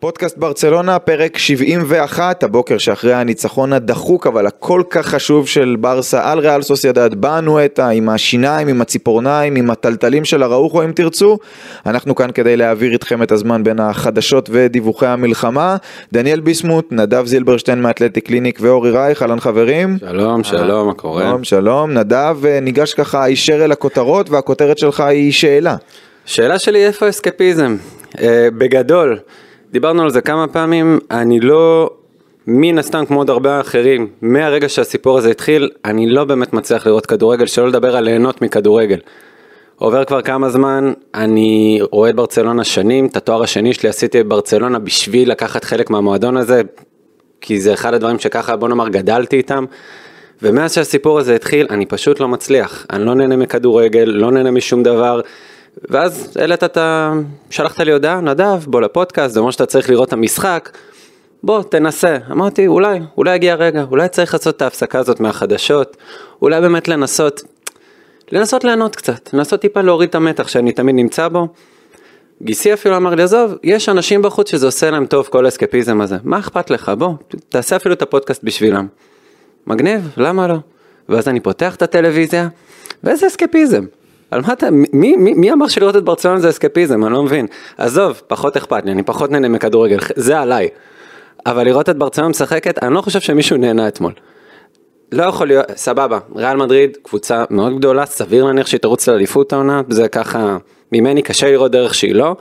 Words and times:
פודקאסט 0.00 0.38
ברצלונה, 0.38 0.98
פרק 0.98 1.38
71, 1.38 2.42
הבוקר 2.42 2.78
שאחרי 2.78 3.14
הניצחון 3.14 3.72
הדחוק 3.72 4.26
אבל 4.26 4.46
הכל 4.46 4.82
כך 4.90 5.06
חשוב 5.06 5.48
של 5.48 5.76
ברסה 5.80 6.30
על 6.32 6.38
ריאל 6.38 6.62
סוסיידד, 6.62 7.14
באנואטה 7.14 7.88
עם 7.88 8.08
השיניים, 8.08 8.68
עם 8.68 8.80
הציפורניים, 8.80 9.56
עם 9.56 9.70
הטלטלים 9.70 10.24
של 10.24 10.42
הראוכו 10.42 10.84
אם 10.84 10.92
תרצו. 10.92 11.38
אנחנו 11.86 12.14
כאן 12.14 12.30
כדי 12.30 12.56
להעביר 12.56 12.92
איתכם 12.92 13.22
את 13.22 13.32
הזמן 13.32 13.64
בין 13.64 13.80
החדשות 13.80 14.48
ודיווחי 14.52 15.06
המלחמה. 15.06 15.76
דניאל 16.12 16.40
ביסמוט, 16.40 16.88
נדב 16.90 17.26
זילברשטיין 17.26 17.82
מאתלטיק 17.82 18.26
קליניק 18.26 18.58
ואורי 18.62 18.90
רייך, 18.90 19.22
אהלן 19.22 19.40
חברים. 19.40 19.98
שלום, 20.00 20.44
שלום, 20.44 20.86
מה 20.86 20.94
קורה? 20.94 21.22
שלום, 21.22 21.44
שלום. 21.44 21.90
נדב 21.90 22.36
אה, 22.46 22.60
ניגש 22.60 22.94
ככה 22.94 23.24
הישר 23.24 23.64
אל 23.64 23.72
הכותרות 23.72 24.30
והכותרת 24.30 24.78
שלך 24.78 25.00
היא 25.00 25.32
שאלה. 25.32 25.76
שאלה 26.24 26.58
שלי 26.58 26.86
איפה 26.86 27.08
אסקפיזם? 27.08 27.76
אה, 28.20 28.48
בגדול. 28.58 29.18
דיברנו 29.72 30.02
על 30.02 30.10
זה 30.10 30.20
כמה 30.20 30.48
פעמים, 30.48 30.98
אני 31.10 31.40
לא, 31.40 31.90
מן 32.46 32.78
הסתם 32.78 33.06
כמו 33.06 33.18
עוד 33.18 33.30
הרבה 33.30 33.60
אחרים, 33.60 34.08
מהרגע 34.22 34.68
שהסיפור 34.68 35.18
הזה 35.18 35.30
התחיל, 35.30 35.70
אני 35.84 36.06
לא 36.06 36.24
באמת 36.24 36.52
מצליח 36.52 36.86
לראות 36.86 37.06
כדורגל, 37.06 37.46
שלא 37.46 37.68
לדבר 37.68 37.96
על 37.96 38.04
ליהנות 38.04 38.42
מכדורגל. 38.42 38.98
עובר 39.76 40.04
כבר 40.04 40.22
כמה 40.22 40.50
זמן, 40.50 40.92
אני 41.14 41.80
רואה 41.90 42.10
את 42.10 42.16
ברצלונה 42.16 42.64
שנים, 42.64 43.06
את 43.06 43.16
התואר 43.16 43.42
השני 43.42 43.74
שלי 43.74 43.88
עשיתי 43.88 44.22
בברצלונה 44.22 44.78
בשביל 44.78 45.30
לקחת 45.30 45.64
חלק 45.64 45.90
מהמועדון 45.90 46.36
הזה, 46.36 46.62
כי 47.40 47.60
זה 47.60 47.72
אחד 47.74 47.94
הדברים 47.94 48.18
שככה 48.18 48.56
בוא 48.56 48.68
נאמר 48.68 48.88
גדלתי 48.88 49.36
איתם. 49.36 49.64
ומאז 50.42 50.74
שהסיפור 50.74 51.18
הזה 51.18 51.34
התחיל, 51.34 51.66
אני 51.70 51.86
פשוט 51.86 52.20
לא 52.20 52.28
מצליח. 52.28 52.86
אני 52.92 53.04
לא 53.04 53.14
נהנה 53.14 53.36
מכדורגל, 53.36 54.04
לא 54.04 54.30
נהנה 54.30 54.50
משום 54.50 54.82
דבר. 54.82 55.20
ואז 55.90 56.36
העלית 56.40 56.64
את 56.64 56.76
ה... 56.76 57.12
שלחת 57.50 57.80
לי 57.80 57.92
הודעה, 57.92 58.20
נדב, 58.20 58.64
בוא 58.66 58.80
לפודקאסט, 58.80 59.34
זה 59.34 59.40
אומר 59.40 59.50
שאתה 59.50 59.66
צריך 59.66 59.90
לראות 59.90 60.08
את 60.08 60.12
המשחק, 60.12 60.78
בוא 61.42 61.62
תנסה. 61.62 62.16
אמרתי, 62.30 62.66
אולי, 62.66 63.00
אולי 63.16 63.34
יגיע 63.34 63.52
הרגע, 63.52 63.84
אולי 63.90 64.08
צריך 64.08 64.34
לעשות 64.34 64.56
את 64.56 64.62
ההפסקה 64.62 64.98
הזאת 64.98 65.20
מהחדשות, 65.20 65.96
אולי 66.42 66.60
באמת 66.60 66.88
לנסות, 66.88 67.42
לנסות 68.32 68.64
ליהנות 68.64 68.96
קצת, 68.96 69.34
לנסות 69.34 69.60
טיפה 69.60 69.80
להוריד 69.80 70.08
את 70.08 70.14
המתח 70.14 70.48
שאני 70.48 70.72
תמיד 70.72 70.94
נמצא 70.94 71.28
בו. 71.28 71.48
גיסי 72.42 72.72
אפילו 72.72 72.96
אמר 72.96 73.14
לי, 73.14 73.22
עזוב, 73.22 73.54
יש 73.62 73.88
אנשים 73.88 74.22
בחוץ 74.22 74.50
שזה 74.50 74.66
עושה 74.66 74.90
להם 74.90 75.06
טוב 75.06 75.28
כל 75.30 75.44
האסקפיזם 75.44 76.00
הזה, 76.00 76.16
מה 76.24 76.38
אכפת 76.38 76.70
לך, 76.70 76.92
בוא, 76.98 77.14
תעשה 77.48 77.76
אפילו 77.76 77.94
את 77.94 78.02
הפודקאסט 78.02 78.44
בשבילם. 78.44 78.86
מגניב, 79.66 80.08
למה 80.16 80.46
לא? 80.46 80.56
ואז 81.08 81.28
אני 81.28 81.40
פותח 81.40 81.74
את 81.74 81.82
הטלוויזיה, 81.82 82.48
ואיזה 83.04 83.26
אסקפיזם. 83.26 83.84
על 84.30 84.40
מה 84.46 84.52
אתה, 84.52 84.70
מי, 84.70 85.16
מי, 85.16 85.34
מי 85.34 85.52
אמר 85.52 85.68
שלראות 85.68 85.96
את 85.96 86.04
ברצלונה 86.04 86.40
זה 86.40 86.48
אסקפיזם, 86.48 87.04
אני 87.04 87.12
לא 87.12 87.22
מבין. 87.22 87.46
עזוב, 87.78 88.22
פחות 88.26 88.56
אכפת 88.56 88.84
לי, 88.84 88.92
אני 88.92 89.02
פחות 89.02 89.30
נהנה 89.30 89.48
מכדורגל, 89.48 89.98
זה 90.16 90.40
עליי. 90.40 90.68
אבל 91.46 91.64
לראות 91.64 91.88
את 91.88 91.98
ברצלונה 91.98 92.28
משחקת, 92.28 92.82
אני 92.82 92.94
לא 92.94 93.00
חושב 93.00 93.20
שמישהו 93.20 93.56
נהנה 93.56 93.88
אתמול. 93.88 94.12
לא 95.12 95.22
יכול 95.22 95.46
להיות, 95.46 95.66
סבבה, 95.76 96.18
ריאל 96.36 96.56
מדריד, 96.56 96.96
קבוצה 97.02 97.44
מאוד 97.50 97.78
גדולה, 97.78 98.06
סביר 98.06 98.44
להניח 98.44 98.66
שהיא 98.66 98.80
תרוץ 98.80 99.08
לאליפות 99.08 99.52
העונה, 99.52 99.82
זה 99.88 100.08
ככה, 100.08 100.56
ממני 100.92 101.22
קשה 101.22 101.50
לראות 101.50 101.72
דרך 101.72 101.94
שהיא 101.94 102.14
לא. 102.14 102.36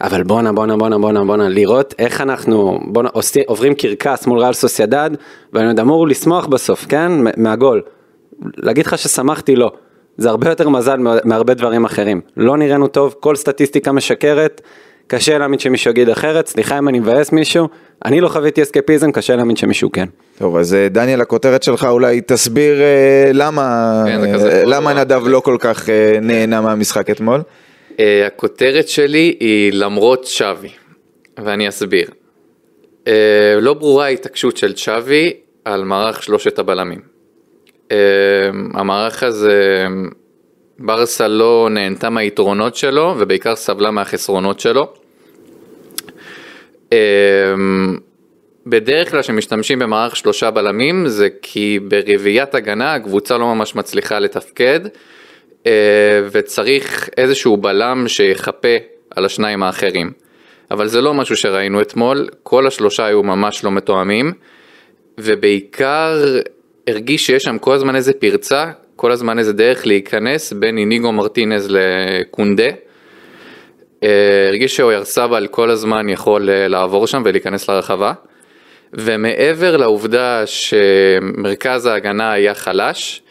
אבל 0.00 0.22
בואנה 0.22 0.52
בואנה 0.52 0.76
בואנה 0.76 0.98
בואנה 0.98 1.24
בואנה 1.24 1.48
לראות 1.48 1.94
איך 1.98 2.20
אנחנו 2.20 2.80
בואנה 2.86 3.08
עוברים 3.46 3.74
קרקס 3.74 4.26
מול 4.26 4.38
ריאל 4.38 4.52
סוסיידד 4.52 5.10
ואני 5.52 5.66
עוד 5.66 5.80
אמור 5.80 6.08
לשמוח 6.08 6.46
בסוף 6.46 6.86
כן 6.88 7.12
מהגול. 7.36 7.82
להגיד 8.56 8.86
לך 8.86 8.98
ששמחתי 8.98 9.56
לא. 9.56 9.72
זה 10.18 10.28
הרבה 10.28 10.48
יותר 10.48 10.68
מזל 10.68 10.96
מהרבה 11.24 11.54
דברים 11.54 11.84
אחרים. 11.84 12.20
לא 12.36 12.56
נראינו 12.56 12.88
טוב, 12.88 13.14
כל 13.20 13.36
סטטיסטיקה 13.36 13.92
משקרת, 13.92 14.60
קשה 15.06 15.38
להאמין 15.38 15.58
שמישהו 15.58 15.90
יגיד 15.90 16.08
אחרת, 16.08 16.46
סליחה 16.46 16.78
אם 16.78 16.88
אני 16.88 16.98
מבאס 16.98 17.32
מישהו, 17.32 17.68
אני 18.04 18.20
לא 18.20 18.28
חוויתי 18.28 18.62
אסקפיזם, 18.62 19.12
קשה 19.12 19.36
להאמין 19.36 19.56
שמישהו 19.56 19.92
כן. 19.92 20.06
טוב, 20.38 20.56
אז 20.56 20.74
אה, 20.74 20.88
דניאל, 20.88 21.20
הכותרת 21.20 21.62
שלך 21.62 21.84
אולי 21.84 22.20
תסביר 22.20 22.80
אה, 22.80 23.30
למה, 23.32 24.02
כן, 24.06 24.24
אה, 24.24 24.62
למה 24.64 24.94
נדב 24.94 25.22
לא 25.26 25.40
כל 25.40 25.56
כך 25.60 25.90
אה, 25.90 26.18
נהנה 26.22 26.60
מהמשחק 26.60 27.10
אתמול. 27.10 27.40
אה, 28.00 28.26
הכותרת 28.26 28.88
שלי 28.88 29.36
היא 29.40 29.72
למרות 29.72 30.26
שווי, 30.26 30.68
ואני 31.44 31.68
אסביר. 31.68 32.10
אה, 33.06 33.12
לא 33.60 33.74
ברורה 33.74 34.04
ההתעקשות 34.04 34.56
של 34.56 34.76
שווי 34.76 35.32
על 35.64 35.84
מערך 35.84 36.22
שלושת 36.22 36.58
הבלמים. 36.58 37.15
אמ, 37.90 37.96
המערך 38.74 39.22
הזה, 39.22 39.86
ברסה 40.78 41.28
לא 41.28 41.68
נהנתה 41.70 42.10
מהיתרונות 42.10 42.76
שלו 42.76 43.14
ובעיקר 43.18 43.56
סבלה 43.56 43.90
מהחסרונות 43.90 44.60
שלו. 44.60 44.92
אמ, 46.92 47.98
בדרך 48.66 49.10
כלל 49.10 49.22
כשמשתמשים 49.22 49.78
במערך 49.78 50.16
שלושה 50.16 50.50
בלמים 50.50 51.08
זה 51.08 51.28
כי 51.42 51.78
ברביעיית 51.88 52.54
הגנה 52.54 52.94
הקבוצה 52.94 53.38
לא 53.38 53.54
ממש 53.54 53.74
מצליחה 53.74 54.18
לתפקד 54.18 54.80
אה, 55.66 56.22
וצריך 56.32 57.08
איזשהו 57.16 57.56
בלם 57.56 58.08
שיחפה 58.08 58.76
על 59.10 59.24
השניים 59.24 59.62
האחרים. 59.62 60.12
אבל 60.70 60.86
זה 60.86 61.00
לא 61.00 61.14
משהו 61.14 61.36
שראינו 61.36 61.80
אתמול, 61.80 62.28
כל 62.42 62.66
השלושה 62.66 63.06
היו 63.06 63.22
ממש 63.22 63.64
לא 63.64 63.70
מתואמים 63.70 64.32
ובעיקר 65.18 66.40
הרגיש 66.86 67.26
שיש 67.26 67.42
שם 67.42 67.58
כל 67.58 67.74
הזמן 67.74 67.96
איזה 67.96 68.12
פרצה, 68.12 68.70
כל 68.96 69.12
הזמן 69.12 69.38
איזה 69.38 69.52
דרך 69.52 69.86
להיכנס 69.86 70.52
בין 70.52 70.78
איניגו 70.78 71.12
מרטינז 71.12 71.68
לקונדה. 71.70 72.68
אה, 74.02 74.46
הרגיש 74.48 74.76
שהוא 74.76 74.92
ירסבל 74.92 75.46
כל 75.46 75.70
הזמן 75.70 76.08
יכול 76.08 76.50
אה, 76.50 76.68
לעבור 76.68 77.06
שם 77.06 77.22
ולהיכנס 77.24 77.68
לרחבה. 77.68 78.12
ומעבר 78.92 79.76
לעובדה 79.76 80.42
שמרכז 80.46 81.86
ההגנה 81.86 82.32
היה 82.32 82.54
חלש, 82.54 83.22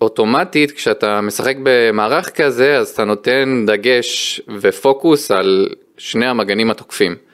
אוטומטית 0.00 0.72
כשאתה 0.72 1.20
משחק 1.20 1.56
במערך 1.62 2.30
כזה 2.30 2.76
אז 2.76 2.88
אתה 2.88 3.04
נותן 3.04 3.64
דגש 3.66 4.40
ופוקוס 4.60 5.30
על 5.30 5.68
שני 5.98 6.26
המגנים 6.26 6.70
התוקפים. 6.70 7.29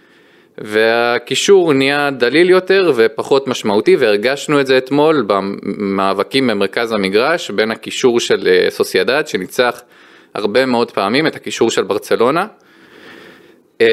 והקישור 0.59 1.73
נהיה 1.73 2.11
דליל 2.11 2.51
יותר 2.51 2.93
ופחות 2.97 3.49
משמעותי 3.49 3.97
והרגשנו 3.97 4.61
את 4.61 4.67
זה 4.67 4.79
אתמול 4.79 5.27
במאבקים 5.27 6.47
במרכז 6.47 6.93
המגרש 6.93 7.51
בין 7.51 7.71
הקישור 7.71 8.21
של 8.21 8.49
אה, 8.49 8.71
סוסיידד 8.71 9.27
שניצח 9.27 9.83
הרבה 10.35 10.67
מאוד 10.67 10.91
פעמים 10.91 11.27
את 11.27 11.37
הקישור 11.37 11.71
של 11.71 11.83
ברצלונה. 11.83 12.47
אמ, 13.81 13.87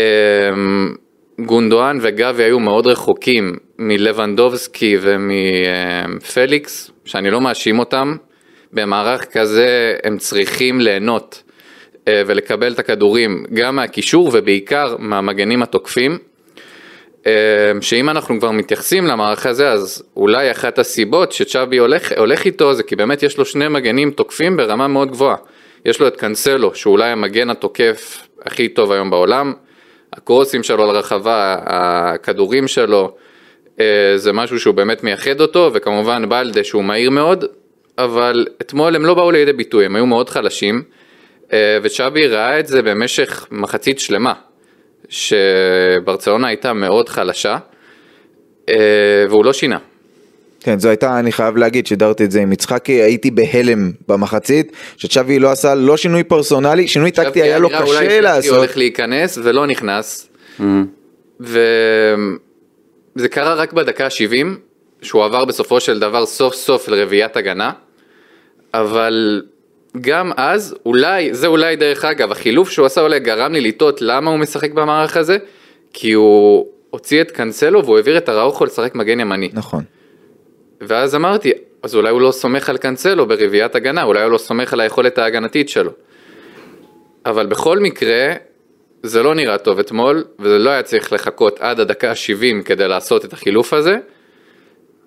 גונדואן 1.39 1.97
וגבי 2.01 2.43
היו 2.43 2.59
מאוד 2.59 2.87
רחוקים 2.87 3.55
מלבנדובסקי 3.79 4.97
ומפליקס, 5.01 6.91
שאני 7.05 7.31
לא 7.31 7.41
מאשים 7.41 7.79
אותם, 7.79 8.15
במערך 8.73 9.25
כזה 9.31 9.95
הם 10.03 10.17
צריכים 10.17 10.81
ליהנות 10.81 11.43
אה, 12.07 12.21
ולקבל 12.27 12.73
את 12.73 12.79
הכדורים 12.79 13.43
גם 13.53 13.75
מהקישור 13.75 14.31
ובעיקר 14.33 14.95
מהמגנים 14.99 15.63
התוקפים. 15.63 16.17
אמ, 17.25 17.31
שאם 17.81 18.09
אנחנו 18.09 18.39
כבר 18.39 18.51
מתייחסים 18.51 19.05
למערך 19.05 19.45
הזה, 19.45 19.71
אז 19.71 20.03
אולי 20.15 20.51
אחת 20.51 20.79
הסיבות 20.79 21.31
שצ'אבי 21.31 21.77
הולך, 21.77 22.11
הולך 22.17 22.45
איתו 22.45 22.73
זה 22.73 22.83
כי 22.83 22.95
באמת 22.95 23.23
יש 23.23 23.37
לו 23.37 23.45
שני 23.45 23.67
מגנים 23.67 24.11
תוקפים 24.11 24.57
ברמה 24.57 24.87
מאוד 24.87 25.11
גבוהה. 25.11 25.35
יש 25.85 25.99
לו 25.99 26.07
את 26.07 26.15
קאנסלו, 26.15 26.75
שהוא 26.75 26.91
אולי 26.91 27.09
המגן 27.09 27.49
התוקף 27.49 28.27
הכי 28.41 28.69
טוב 28.69 28.91
היום 28.91 29.09
בעולם, 29.09 29.53
הקרוסים 30.13 30.63
שלו 30.63 30.85
לרחבה, 30.85 31.55
הכדורים 31.65 32.67
שלו, 32.67 33.15
אה, 33.79 34.13
זה 34.15 34.33
משהו 34.33 34.59
שהוא 34.59 34.75
באמת 34.75 35.03
מייחד 35.03 35.41
אותו, 35.41 35.71
וכמובן 35.73 36.29
בלדה 36.29 36.63
שהוא 36.63 36.83
מהיר 36.83 37.09
מאוד, 37.09 37.45
אבל 37.97 38.47
אתמול 38.61 38.95
הם 38.95 39.05
לא 39.05 39.13
באו 39.13 39.31
לידי 39.31 39.53
ביטוי, 39.53 39.85
הם 39.85 39.95
היו 39.95 40.05
מאוד 40.05 40.29
חלשים, 40.29 40.83
אה, 41.53 41.77
וצ'אבי 41.83 42.27
ראה 42.27 42.59
את 42.59 42.67
זה 42.67 42.81
במשך 42.81 43.47
מחצית 43.51 43.99
שלמה. 43.99 44.33
שברצלונה 45.13 46.47
הייתה 46.47 46.73
מאוד 46.73 47.09
חלשה, 47.09 47.57
אה, 48.69 48.75
והוא 49.29 49.45
לא 49.45 49.53
שינה. 49.53 49.77
כן, 50.59 50.79
זו 50.79 50.89
הייתה, 50.89 51.19
אני 51.19 51.31
חייב 51.31 51.57
להגיד, 51.57 51.87
שידרתי 51.87 52.23
את 52.23 52.31
זה 52.31 52.41
עם 52.41 52.53
יצחקי, 52.53 52.91
הייתי 52.91 53.31
בהלם 53.31 53.91
במחצית, 54.07 54.71
שצ'אבי 54.97 55.39
לא 55.39 55.51
עשה 55.51 55.75
לא 55.75 55.97
שינוי 55.97 56.23
פרסונלי, 56.23 56.87
שינוי 56.87 57.11
טקטי 57.11 57.41
היה 57.41 57.59
לו 57.59 57.69
קשה 57.69 57.83
אולי 57.83 58.21
לעשות. 58.21 58.49
אולי 58.49 58.57
הולך 58.57 58.77
להיכנס 58.77 59.37
ולא 59.43 59.67
נכנס, 59.67 60.29
mm. 60.59 60.63
וזה 61.39 63.27
קרה 63.29 63.53
רק 63.53 63.73
בדקה 63.73 64.05
ה-70, 64.05 64.47
שהוא 65.01 65.25
עבר 65.25 65.45
בסופו 65.45 65.79
של 65.79 65.99
דבר 65.99 66.25
סוף 66.25 66.55
סוף 66.55 66.87
לרביעיית 66.87 67.37
הגנה, 67.37 67.71
אבל 68.73 69.41
גם 70.01 70.31
אז, 70.37 70.75
אולי, 70.85 71.33
זה 71.33 71.47
אולי 71.47 71.75
דרך 71.75 72.05
אגב, 72.05 72.31
החילוף 72.31 72.69
שהוא 72.69 72.85
עשה 72.85 73.01
אולי 73.01 73.19
גרם 73.19 73.53
לי 73.53 73.61
לטעות 73.61 74.01
למה 74.01 74.31
הוא 74.31 74.39
משחק 74.39 74.71
במערך 74.71 75.17
הזה, 75.17 75.37
כי 75.93 76.11
הוא 76.11 76.67
הוציא 76.89 77.21
את 77.21 77.31
קאנסלו 77.31 77.85
והוא 77.85 77.97
העביר 77.97 78.17
את 78.17 78.29
הראוכו 78.29 78.65
לשחק 78.65 78.95
מגן 78.95 79.19
ימני. 79.19 79.49
נכון. 79.53 79.83
ואז 80.81 81.15
אמרתי, 81.15 81.51
אז 81.83 81.95
אולי 81.95 82.09
הוא 82.09 82.21
לא 82.21 82.31
סומך 82.31 82.69
על 82.69 82.77
קאנסלו 82.77 83.27
ברביעיית 83.27 83.75
הגנה, 83.75 84.03
אולי 84.03 84.23
הוא 84.23 84.31
לא 84.31 84.37
סומך 84.37 84.73
על 84.73 84.79
היכולת 84.79 85.17
ההגנתית 85.17 85.69
שלו. 85.69 85.91
אבל 87.25 87.45
בכל 87.45 87.79
מקרה, 87.79 88.33
זה 89.03 89.23
לא 89.23 89.35
נראה 89.35 89.57
טוב 89.57 89.79
אתמול, 89.79 90.23
וזה 90.39 90.59
לא 90.59 90.69
היה 90.69 90.83
צריך 90.83 91.13
לחכות 91.13 91.59
עד 91.59 91.79
הדקה 91.79 92.09
ה-70 92.09 92.63
כדי 92.65 92.87
לעשות 92.87 93.25
את 93.25 93.33
החילוף 93.33 93.73
הזה. 93.73 93.97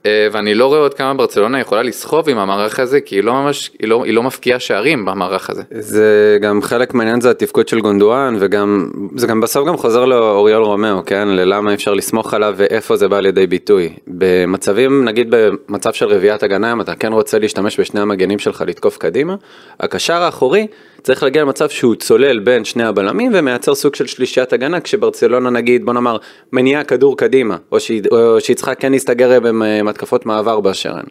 אה, 0.07 0.29
ואני 0.33 0.55
לא 0.55 0.67
רואה 0.67 0.79
עוד 0.79 0.95
כמה 0.95 1.15
ברצלונה 1.15 1.61
יכולה 1.61 1.83
לסחוב 1.83 2.29
עם 2.29 2.39
המערך 2.39 2.81
הזה, 2.81 3.01
כי 3.01 3.15
היא 3.15 3.25
לא 3.25 3.33
ממש, 3.33 3.71
היא 3.81 3.89
לא, 3.89 4.05
היא 4.05 4.15
לא 4.15 4.23
מבקיעה 4.23 4.61
שערים 4.61 5.05
במערך 5.05 5.51
הזה. 5.51 5.63
זה 5.71 6.39
גם 6.41 6.63
חלק 6.63 6.95
מהעניין 6.95 7.21
זה 7.21 7.31
התפקוד 7.31 7.69
של 7.69 7.81
גונדואן 7.81 8.37
וגם 8.41 8.91
זה 9.17 9.27
גם 9.27 9.41
בסוף 9.41 9.69
גם 9.69 9.77
חוזר 9.77 10.05
לאוריול 10.05 10.63
רומאו 10.63 11.05
כן 11.05 11.29
ללמה 11.29 11.75
אפשר 11.75 11.95
לסמוך 11.95 12.35
עליו 12.35 12.55
ואיפה 12.57 12.97
זה 12.97 13.09
בא 13.09 13.21
לידי 13.21 13.47
ביטוי 13.47 13.93
במצבים 14.07 15.05
נגיד 15.05 15.27
במצב 15.31 15.93
של 15.93 16.07
רביעיית 16.07 16.43
הגנה 16.43 16.73
אם 16.73 16.81
אתה 16.81 16.95
כן 16.95 17.13
רוצה 17.13 17.39
להשתמש 17.39 17.81
בשני 17.81 18.01
המגנים 18.01 18.39
שלך 18.39 18.65
לתקוף 18.67 18.97
קדימה 18.97 19.35
הקשר 19.81 20.23
האחורי 20.23 20.67
צריך 21.03 21.23
להגיע 21.23 21.43
למצב 21.43 21.69
שהוא 21.69 21.95
צולל 21.95 22.39
בין 22.39 22.65
שני 22.65 22.85
הבלמים 22.85 23.33
ומייצר 23.35 23.75
סוג 23.75 23.95
של 23.95 24.07
שלישיית 24.07 24.53
הגנה 24.53 24.81
כשברצלונה 24.81 25.51
נגיד 25.51 25.85
בוא 25.85 25.93
נאמר 25.93 26.17
מניעה 26.53 26.85
כדור 26.85 27.17
קדימה 27.17 27.57
או 27.73 27.81
שהיא, 27.81 28.03
או 28.11 28.41
שהיא 28.41 28.57
צריכה 28.57 28.75
כן 28.75 28.93
להסתגר 28.93 29.39
במתקפות 29.43 30.27
מעבר 30.27 30.61
באשר 30.61 30.93
הן. 30.93 31.07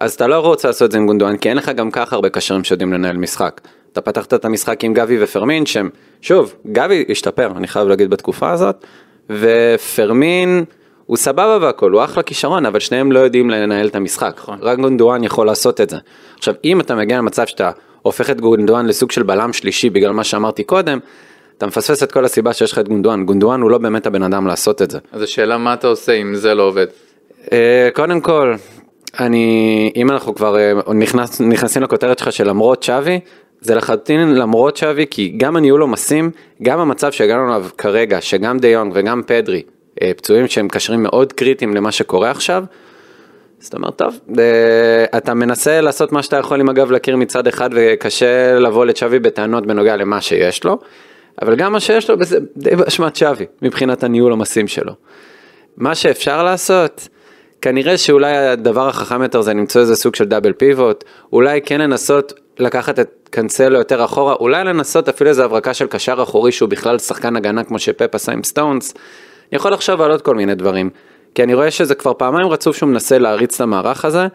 אז 0.00 0.14
אתה 0.14 0.26
לא 0.26 0.40
רוצה 0.40 0.68
לעשות 0.68 0.86
את 0.86 0.92
זה 0.92 0.98
עם 0.98 1.06
גונדואן 1.06 1.36
כי 1.36 1.48
אין 1.48 1.56
לך 1.56 1.68
גם 1.68 1.90
ככה 1.90 2.16
הרבה 2.16 2.28
קשרים 2.28 2.64
שיודעים 2.64 2.92
לנהל 2.92 3.16
משחק. 3.16 3.60
אתה 3.92 4.00
פתחת 4.00 4.34
את 4.34 4.44
המשחק 4.44 4.84
עם 4.84 4.94
גבי 4.94 5.22
ופרמין 5.22 5.66
שהם, 5.66 5.90
שוב, 6.20 6.54
גבי 6.72 7.04
השתפר 7.08 7.52
אני 7.56 7.66
חייב 7.68 7.88
להגיד 7.88 8.10
בתקופה 8.10 8.50
הזאת 8.50 8.84
ופרמין 9.30 10.64
הוא 11.06 11.16
סבבה 11.16 11.58
והכל, 11.60 11.92
הוא 11.92 12.04
אחלה 12.04 12.22
כישרון, 12.22 12.66
אבל 12.66 12.80
שניהם 12.80 13.12
לא 13.12 13.18
יודעים 13.18 13.50
לנהל 13.50 13.86
את 13.86 13.94
המשחק. 13.94 14.40
רק 14.60 14.78
גונדואן 14.78 15.24
יכול 15.24 15.46
לעשות 15.46 15.80
את 15.80 15.90
זה. 15.90 15.96
עכשיו, 16.38 16.54
אם 16.64 16.80
אתה 16.80 16.94
מגיע 16.94 17.18
למצב 17.18 17.46
שאתה 17.46 17.70
הופך 18.06 18.30
את 18.30 18.40
גונדואן 18.40 18.86
לסוג 18.86 19.10
של 19.10 19.22
בלם 19.22 19.52
שלישי 19.52 19.90
בגלל 19.90 20.12
מה 20.12 20.24
שאמרתי 20.24 20.64
קודם, 20.64 20.98
אתה 21.58 21.66
מפספס 21.66 22.02
את 22.02 22.12
כל 22.12 22.24
הסיבה 22.24 22.52
שיש 22.52 22.72
לך 22.72 22.78
את 22.78 22.88
גונדואן, 22.88 23.26
גונדואן 23.26 23.60
הוא 23.60 23.70
לא 23.70 23.78
באמת 23.78 24.06
הבן 24.06 24.22
אדם 24.22 24.46
לעשות 24.46 24.82
את 24.82 24.90
זה. 24.90 24.98
אז 25.12 25.22
השאלה 25.22 25.58
מה 25.58 25.74
אתה 25.74 25.86
עושה 25.86 26.12
אם 26.12 26.34
זה 26.34 26.54
לא 26.54 26.62
עובד. 26.62 26.86
אה, 27.52 27.88
קודם 27.94 28.20
כל, 28.20 28.54
אני, 29.20 29.92
אם 29.96 30.10
אנחנו 30.10 30.34
כבר 30.34 30.58
אה, 30.58 30.94
נכנס, 30.94 31.40
נכנסים 31.40 31.82
לכותרת 31.82 32.18
שלך 32.18 32.32
של 32.32 32.48
למרות 32.48 32.82
צ'אבי, 32.82 33.20
זה 33.60 33.74
לחלוטין 33.74 34.34
למרות 34.34 34.76
צ'אבי, 34.76 35.06
כי 35.10 35.34
גם 35.36 35.56
הניהול 35.56 35.80
עומסים, 35.80 36.30
גם 36.62 36.80
המצב 36.80 37.12
שהגענו 37.12 37.48
אליו 37.48 37.66
כרגע, 37.78 38.20
שגם 38.20 38.58
דה 38.58 38.68
יונג 38.68 38.92
וגם 38.94 39.22
פדרי, 39.26 39.62
אה, 40.02 40.12
פצועים 40.16 40.48
שהם 40.48 40.68
קשרים 40.68 41.02
מאוד 41.02 41.32
קריטיים 41.32 41.74
למה 41.74 41.92
שקורה 41.92 42.30
עכשיו, 42.30 42.64
אז 43.60 43.66
אתה 43.66 43.76
אומר, 43.76 43.90
טוב, 43.90 44.20
אה, 44.38 45.18
אתה 45.18 45.34
מנסה 45.34 45.80
לעשות 45.80 46.12
מה 46.12 46.22
שאתה 46.22 46.36
יכול 46.36 46.60
עם 46.60 46.68
הגב 46.68 46.90
לקיר 46.90 47.16
מצד 47.16 47.46
אחד 47.46 47.70
וקשה 47.72 48.58
לבוא 48.58 48.84
לצ'אבי 48.84 49.18
בטענות 49.18 49.66
בנוגע 49.66 49.96
למה 49.96 50.20
שיש 50.20 50.64
לו, 50.64 50.78
אבל 51.42 51.56
גם 51.56 51.72
מה 51.72 51.80
שיש 51.80 52.10
לו 52.10 52.16
זה 52.20 52.38
די 52.56 52.76
באשמת 52.76 53.14
צ'אבי 53.14 53.44
מבחינת 53.62 54.04
הניהול 54.04 54.30
עומסים 54.30 54.68
שלו. 54.68 54.92
מה 55.76 55.94
שאפשר 55.94 56.42
לעשות, 56.42 57.08
כנראה 57.62 57.98
שאולי 57.98 58.36
הדבר 58.36 58.88
החכם 58.88 59.22
יותר 59.22 59.40
זה 59.40 59.54
למצוא 59.54 59.80
איזה 59.80 59.96
סוג 59.96 60.14
של 60.14 60.24
דאבל 60.24 60.52
פיבוט, 60.52 61.04
אולי 61.32 61.60
כן 61.60 61.80
לנסות 61.80 62.32
לקחת 62.58 62.98
את 62.98 63.28
קאנסלו 63.30 63.78
יותר 63.78 64.04
אחורה, 64.04 64.34
אולי 64.34 64.64
לנסות 64.64 65.08
אפילו 65.08 65.30
איזה 65.30 65.44
הברקה 65.44 65.74
של 65.74 65.86
קשר 65.86 66.22
אחורי 66.22 66.52
שהוא 66.52 66.68
בכלל 66.68 66.98
שחקן 66.98 67.36
הגנה 67.36 67.64
כמו 67.64 67.78
שפפ 67.78 68.14
עשה 68.14 68.32
עם 68.32 68.44
סטונס, 68.44 68.94
יכול 69.52 69.72
לחשוב 69.72 70.00
על 70.00 70.10
עוד 70.10 70.22
כל 70.22 70.34
מיני 70.34 70.54
דברים. 70.54 70.90
כי 71.36 71.42
אני 71.42 71.54
רואה 71.54 71.70
שזה 71.70 71.94
כבר 71.94 72.12
פעמיים 72.14 72.48
רצוף 72.48 72.76
שהוא 72.76 72.88
מנסה 72.88 73.18
להריץ 73.18 73.54
את 73.54 73.60
המערך 73.60 74.04
הזה, 74.04 74.26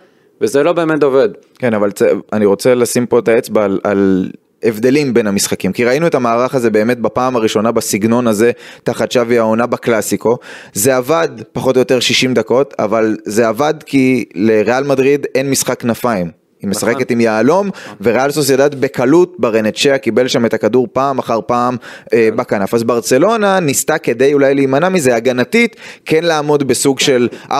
וזה 0.41 0.63
לא 0.63 0.73
באמת 0.73 1.03
עובד. 1.03 1.29
כן, 1.59 1.73
אבל 1.73 1.91
צ... 1.91 2.01
אני 2.33 2.45
רוצה 2.45 2.75
לשים 2.75 3.05
פה 3.05 3.19
את 3.19 3.27
האצבע 3.27 3.65
על, 3.65 3.79
על 3.83 4.29
הבדלים 4.63 5.13
בין 5.13 5.27
המשחקים, 5.27 5.73
כי 5.73 5.85
ראינו 5.85 6.07
את 6.07 6.15
המערך 6.15 6.55
הזה 6.55 6.69
באמת 6.69 6.99
בפעם 6.99 7.35
הראשונה 7.35 7.71
בסגנון 7.71 8.27
הזה, 8.27 8.51
תחת 8.83 9.11
שווי 9.11 9.39
העונה 9.39 9.65
בקלאסיקו. 9.65 10.37
זה 10.73 10.95
עבד 10.97 11.29
פחות 11.53 11.75
או 11.75 11.81
יותר 11.81 11.99
60 11.99 12.33
דקות, 12.33 12.73
אבל 12.79 13.17
זה 13.25 13.47
עבד 13.47 13.73
כי 13.85 14.25
לריאל 14.35 14.83
מדריד 14.83 15.25
אין 15.35 15.49
משחק 15.49 15.81
כנפיים. 15.81 16.40
היא 16.61 16.69
נכון. 16.69 16.89
משחקת 16.89 17.11
עם 17.11 17.21
יהלום, 17.21 17.69
וריאל 18.01 18.31
סוסיידד 18.31 18.81
בקלות 18.81 19.35
ברנצ'ה 19.39 19.97
קיבל 19.97 20.27
שם 20.27 20.45
את 20.45 20.53
הכדור 20.53 20.87
פעם 20.93 21.19
אחר 21.19 21.39
פעם 21.45 21.75
אה, 22.13 22.29
בכנף. 22.35 22.73
אז 22.73 22.83
ברצלונה 22.83 23.59
ניסתה 23.59 23.97
כדי 23.97 24.33
אולי 24.33 24.55
להימנע 24.55 24.89
מזה 24.89 25.15
הגנתית, 25.15 25.75
כן 26.05 26.23
לעמוד 26.23 26.67
בסוג 26.67 26.99
של 26.99 27.27
4-4-2 27.49 27.53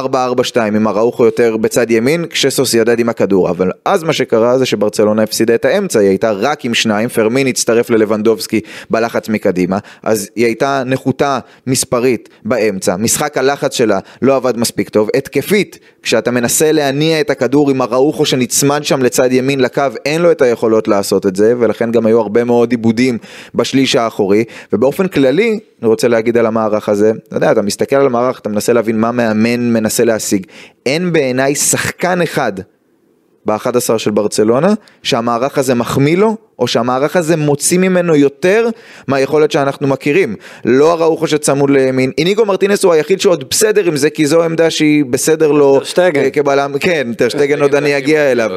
עם 0.68 0.88
אראוחו 0.88 1.26
יותר 1.26 1.58
בצד 1.58 1.92
ימין, 1.92 2.26
כשסוסיידד 2.30 3.00
עם 3.00 3.10
הכדור. 3.10 3.50
אבל 3.50 3.72
אז 3.86 4.04
מה 4.04 4.14
שקרה 4.14 4.58
זה 4.58 4.66
שברצלונה 4.66 5.24
הפסידה 5.24 5.56
את 5.56 5.66
האמצע, 5.66 6.00
היא 6.00 6.10
הייתה 6.10 6.32
רק 6.32 6.66
עם 6.66 6.74
שניים, 6.74 7.10
פרמין 7.10 7.48
הצטרף 7.48 7.90
ללבנדובסקי 7.90 8.62
בלחץ 8.90 9.30
מקדימה, 9.30 9.78
אז 10.04 10.30
היא 10.36 10.46
הייתה 10.46 10.84
נחותה 10.86 11.40
מספרית 11.68 12.30
באמצע, 12.46 12.96
משחק 12.98 13.38
הלחץ 13.38 13.74
שלה 13.74 14.00
לא 14.22 14.36
עבד 14.36 14.58
מספיק 14.58 14.90
טוב, 14.90 15.10
התקפית, 15.16 15.80
כשאתה 16.04 16.32
מנסה 16.32 16.72
להניע 16.72 17.22
את 17.22 17.30
הכדור 17.30 17.70
עם 17.70 17.82
אראוחו 17.82 18.26
שנצמד 18.26 18.84
שם 18.92 19.04
לצד 19.04 19.32
ימין 19.32 19.60
לקו, 19.60 19.84
אין 20.06 20.22
לו 20.22 20.32
את 20.32 20.42
היכולות 20.42 20.88
לעשות 20.88 21.26
את 21.26 21.36
זה, 21.36 21.54
ולכן 21.60 21.92
גם 21.92 22.06
היו 22.06 22.20
הרבה 22.20 22.44
מאוד 22.44 22.72
עיבודים 22.72 23.18
בשליש 23.56 23.96
האחורי, 23.96 24.44
ובאופן 24.74 25.08
כללי, 25.08 25.60
אני 25.82 25.88
רוצה 25.88 26.08
להגיד 26.08 26.38
על 26.38 26.46
המערך 26.46 26.90
הזה, 26.90 27.12
אתה 27.28 27.36
יודע, 27.36 27.52
אתה 27.52 27.62
מסתכל 27.62 27.96
על 27.96 28.06
המערך, 28.06 28.40
אתה 28.40 28.50
מנסה 28.50 28.74
להבין 28.74 29.00
מה 29.00 29.12
מאמן 29.12 29.74
מנסה 29.74 30.04
להשיג. 30.04 30.46
אין 30.86 31.14
בעיניי 31.14 31.56
שחקן 31.56 32.22
אחד 32.22 32.54
ב-11 33.46 33.98
של 33.98 34.12
ברצלונה, 34.12 34.74
שהמערך 35.04 35.58
הזה 35.58 35.76
מחמיא 35.76 36.18
לו, 36.18 36.38
או 36.62 36.68
שהמערך 36.68 37.16
הזה 37.16 37.38
מוציא 37.38 37.78
ממנו 37.78 38.16
יותר 38.16 38.70
מהיכולת 39.08 39.52
שאנחנו 39.52 39.88
מכירים. 39.88 40.36
לא 40.66 40.92
הראוכו 40.92 41.28
שצמוד 41.28 41.70
לימין, 41.70 42.12
איניגו 42.18 42.46
מרטינס 42.46 42.84
הוא 42.84 42.94
היחיד 42.94 43.22
שעוד 43.22 43.44
בסדר 43.50 43.86
עם 43.86 43.98
זה, 43.98 44.10
כי 44.10 44.26
זו 44.26 44.44
עמדה 44.44 44.70
שהיא 44.70 45.06
בסדר 45.06 45.52
לו 45.52 45.80
טרשטגן. 45.80 46.22
אה, 46.22 46.30
כבלם, 46.30 46.74
כן, 46.80 47.08
טרשטגן 47.18 47.62
עוד 47.62 47.76
אני 47.76 47.98
אגיע 47.98 48.32
אליו. 48.32 48.50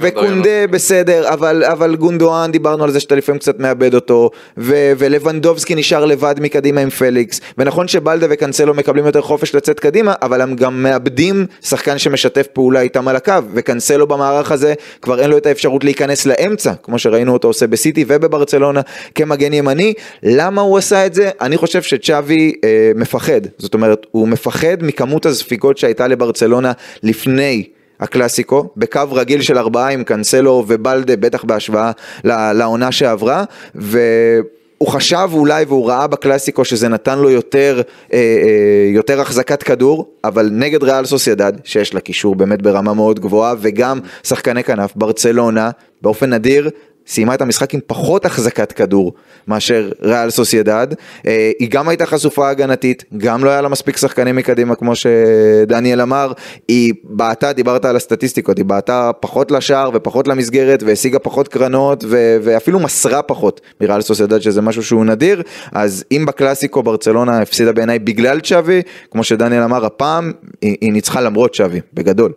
וקונדה 0.00 0.66
בסדר, 0.70 1.28
אבל, 1.28 1.64
אבל 1.64 1.96
גונדואן 1.96 2.52
דיברנו 2.52 2.84
על 2.84 2.90
זה 2.90 3.00
שאתה 3.00 3.14
לפעמים 3.14 3.38
קצת 3.38 3.58
מאבד 3.58 3.94
אותו, 3.94 4.30
ולבנדובסקי 4.56 5.74
נשאר 5.74 6.04
לבד 6.04 6.34
מקדימה 6.40 6.80
עם 6.80 6.90
פליקס, 6.90 7.40
ונכון 7.58 7.88
שבלדה 7.88 8.26
וקנסלו 8.30 8.74
מקבלים 8.74 9.06
יותר 9.06 9.20
חופש 9.20 9.54
לצאת 9.54 9.80
קדימה, 9.80 10.14
אבל 10.22 10.40
הם 10.40 10.56
גם 10.56 10.82
מאבדים 10.82 11.46
שחקן 11.62 11.98
שמשתף 11.98 12.46
פעולה 12.46 12.80
איתם 12.80 13.08
על 13.08 13.16
הקו, 13.16 13.32
וקנסלו 13.54 14.06
במערך 14.06 14.52
הזה 14.52 14.74
כבר 15.02 15.20
אין 15.20 15.30
לו 15.30 15.36
את 15.36 15.46
האפשרות 15.46 15.84
להיכנס 15.84 16.26
לאמצע, 16.26 16.72
כמו 16.82 16.98
שראינו 16.98 17.33
אותו 17.34 17.48
עושה 17.48 17.66
בסיטי 17.66 18.04
ובברצלונה 18.08 18.80
כמגן 19.14 19.52
ימני, 19.52 19.94
למה 20.22 20.60
הוא 20.60 20.78
עשה 20.78 21.06
את 21.06 21.14
זה? 21.14 21.30
אני 21.40 21.56
חושב 21.56 21.82
שצ'אבי 21.82 22.52
אה, 22.64 22.92
מפחד, 22.94 23.40
זאת 23.58 23.74
אומרת, 23.74 24.06
הוא 24.10 24.28
מפחד 24.28 24.76
מכמות 24.80 25.26
הספיגות 25.26 25.78
שהייתה 25.78 26.08
לברצלונה 26.08 26.72
לפני. 27.02 27.64
הקלאסיקו, 28.00 28.68
בקו 28.76 29.00
רגיל 29.12 29.42
של 29.42 29.58
ארבעה 29.58 29.90
עם 29.90 30.04
קאנסלו 30.04 30.64
ובלדה, 30.68 31.16
בטח 31.16 31.44
בהשוואה 31.44 31.90
לעונה 32.24 32.92
שעברה, 32.92 33.44
והוא 33.74 34.88
חשב 34.88 35.28
אולי 35.32 35.64
והוא 35.68 35.88
ראה 35.88 36.06
בקלאסיקו 36.06 36.64
שזה 36.64 36.88
נתן 36.88 37.18
לו 37.18 37.30
יותר, 37.30 37.82
אה, 38.12 38.18
אה, 38.18 38.90
יותר 38.94 39.20
החזקת 39.20 39.62
כדור, 39.62 40.08
אבל 40.24 40.48
נגד 40.52 40.82
ריאל 40.82 41.04
סוסיידד, 41.04 41.52
שיש 41.64 41.94
לה 41.94 42.00
קישור 42.00 42.34
באמת 42.34 42.62
ברמה 42.62 42.94
מאוד 42.94 43.20
גבוהה, 43.20 43.54
וגם 43.60 44.00
שחקני 44.22 44.64
כנף, 44.64 44.92
ברצלונה, 44.96 45.70
באופן 46.02 46.34
נדיר, 46.34 46.70
סיימה 47.06 47.34
את 47.34 47.40
המשחק 47.42 47.74
עם 47.74 47.80
פחות 47.86 48.24
החזקת 48.26 48.72
כדור 48.72 49.12
מאשר 49.48 49.90
ריאל 50.02 50.30
סוסיידד, 50.30 50.86
אה, 51.26 51.50
היא 51.58 51.68
גם 51.70 51.88
הייתה 51.88 52.06
חשופה 52.06 52.48
הגנתית, 52.48 53.04
גם 53.16 53.44
לא 53.44 53.50
היה 53.50 53.60
לה 53.60 53.68
מספיק 53.68 53.96
שחקנים 53.96 54.36
מקדימה 54.36 54.74
כמו 54.74 54.92
שדניאל 54.96 56.00
אמר, 56.00 56.32
היא 56.68 56.94
בעטה, 57.04 57.52
דיברת 57.52 57.84
על 57.84 57.96
הסטטיסטיקות, 57.96 58.56
היא 58.56 58.64
בעטה 58.64 59.10
פחות 59.20 59.50
לשער 59.50 59.90
ופחות 59.94 60.28
למסגרת 60.28 60.82
והשיגה 60.82 61.18
פחות 61.18 61.48
קרנות 61.48 62.04
ו- 62.08 62.36
ואפילו 62.42 62.78
מסרה 62.80 63.22
פחות 63.22 63.60
מריאל 63.80 64.00
סוסיידד 64.00 64.38
שזה 64.40 64.60
משהו 64.62 64.82
שהוא 64.82 65.04
נדיר, 65.04 65.42
אז 65.72 66.04
אם 66.12 66.24
בקלאסיקו 66.26 66.82
ברצלונה 66.82 67.38
הפסידה 67.40 67.72
בעיניי 67.72 67.98
בגלל 67.98 68.40
צ'אבי, 68.40 68.82
כמו 69.10 69.24
שדניאל 69.24 69.62
אמר 69.62 69.84
הפעם, 69.84 70.32
היא, 70.60 70.76
היא 70.80 70.92
ניצחה 70.92 71.20
למרות 71.20 71.54
צ'אבי, 71.56 71.80
בגדול. 71.94 72.32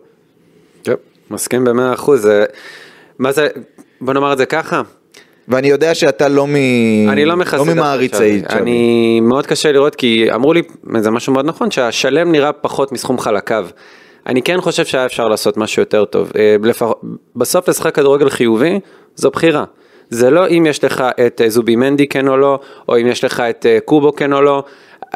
טוב, 0.82 0.94
מסכים 1.30 1.64
במאה 1.64 1.94
אחוז, 1.94 2.22
זה- 2.22 2.44
מה 3.18 3.32
זה, 3.32 3.48
בוא 4.00 4.14
נאמר 4.14 4.32
את 4.32 4.38
זה 4.38 4.46
ככה, 4.46 4.82
ואני 5.48 5.68
יודע 5.68 5.94
שאתה 5.94 6.28
לא, 6.28 6.46
מ... 6.46 6.54
אני 7.08 7.24
לא 7.24 7.34
לא 7.52 7.64
ממעריצי 7.64 8.42
צ'אבי. 8.42 8.60
אני 8.60 9.20
מאוד 9.20 9.46
קשה 9.46 9.72
לראות 9.72 9.94
כי 9.94 10.28
אמרו 10.34 10.52
לי, 10.52 10.62
זה 10.98 11.10
משהו 11.10 11.32
מאוד 11.32 11.46
נכון, 11.46 11.70
שהשלם 11.70 12.32
נראה 12.32 12.52
פחות 12.52 12.92
מסכום 12.92 13.18
חלקיו. 13.18 13.68
אני 14.26 14.42
כן 14.42 14.60
חושב 14.60 14.84
שהיה 14.84 15.06
אפשר 15.06 15.28
לעשות 15.28 15.56
משהו 15.56 15.82
יותר 15.82 16.04
טוב. 16.04 16.32
אה, 16.38 16.56
לפח... 16.62 16.86
בסוף 17.36 17.68
לשחק 17.68 17.94
כדורגל 17.94 18.30
חיובי 18.30 18.80
זו 19.16 19.30
בחירה. 19.30 19.64
זה 20.10 20.30
לא 20.30 20.48
אם 20.48 20.66
יש 20.66 20.84
לך 20.84 21.04
את 21.26 21.40
אה, 21.40 21.50
זובי 21.50 21.76
מנדי 21.76 22.06
כן 22.06 22.28
או 22.28 22.36
לא, 22.36 22.58
או 22.88 23.00
אם 23.00 23.06
יש 23.06 23.24
לך 23.24 23.40
את 23.40 23.66
אה, 23.66 23.78
קובו 23.84 24.16
כן 24.16 24.32
או 24.32 24.42
לא. 24.42 24.64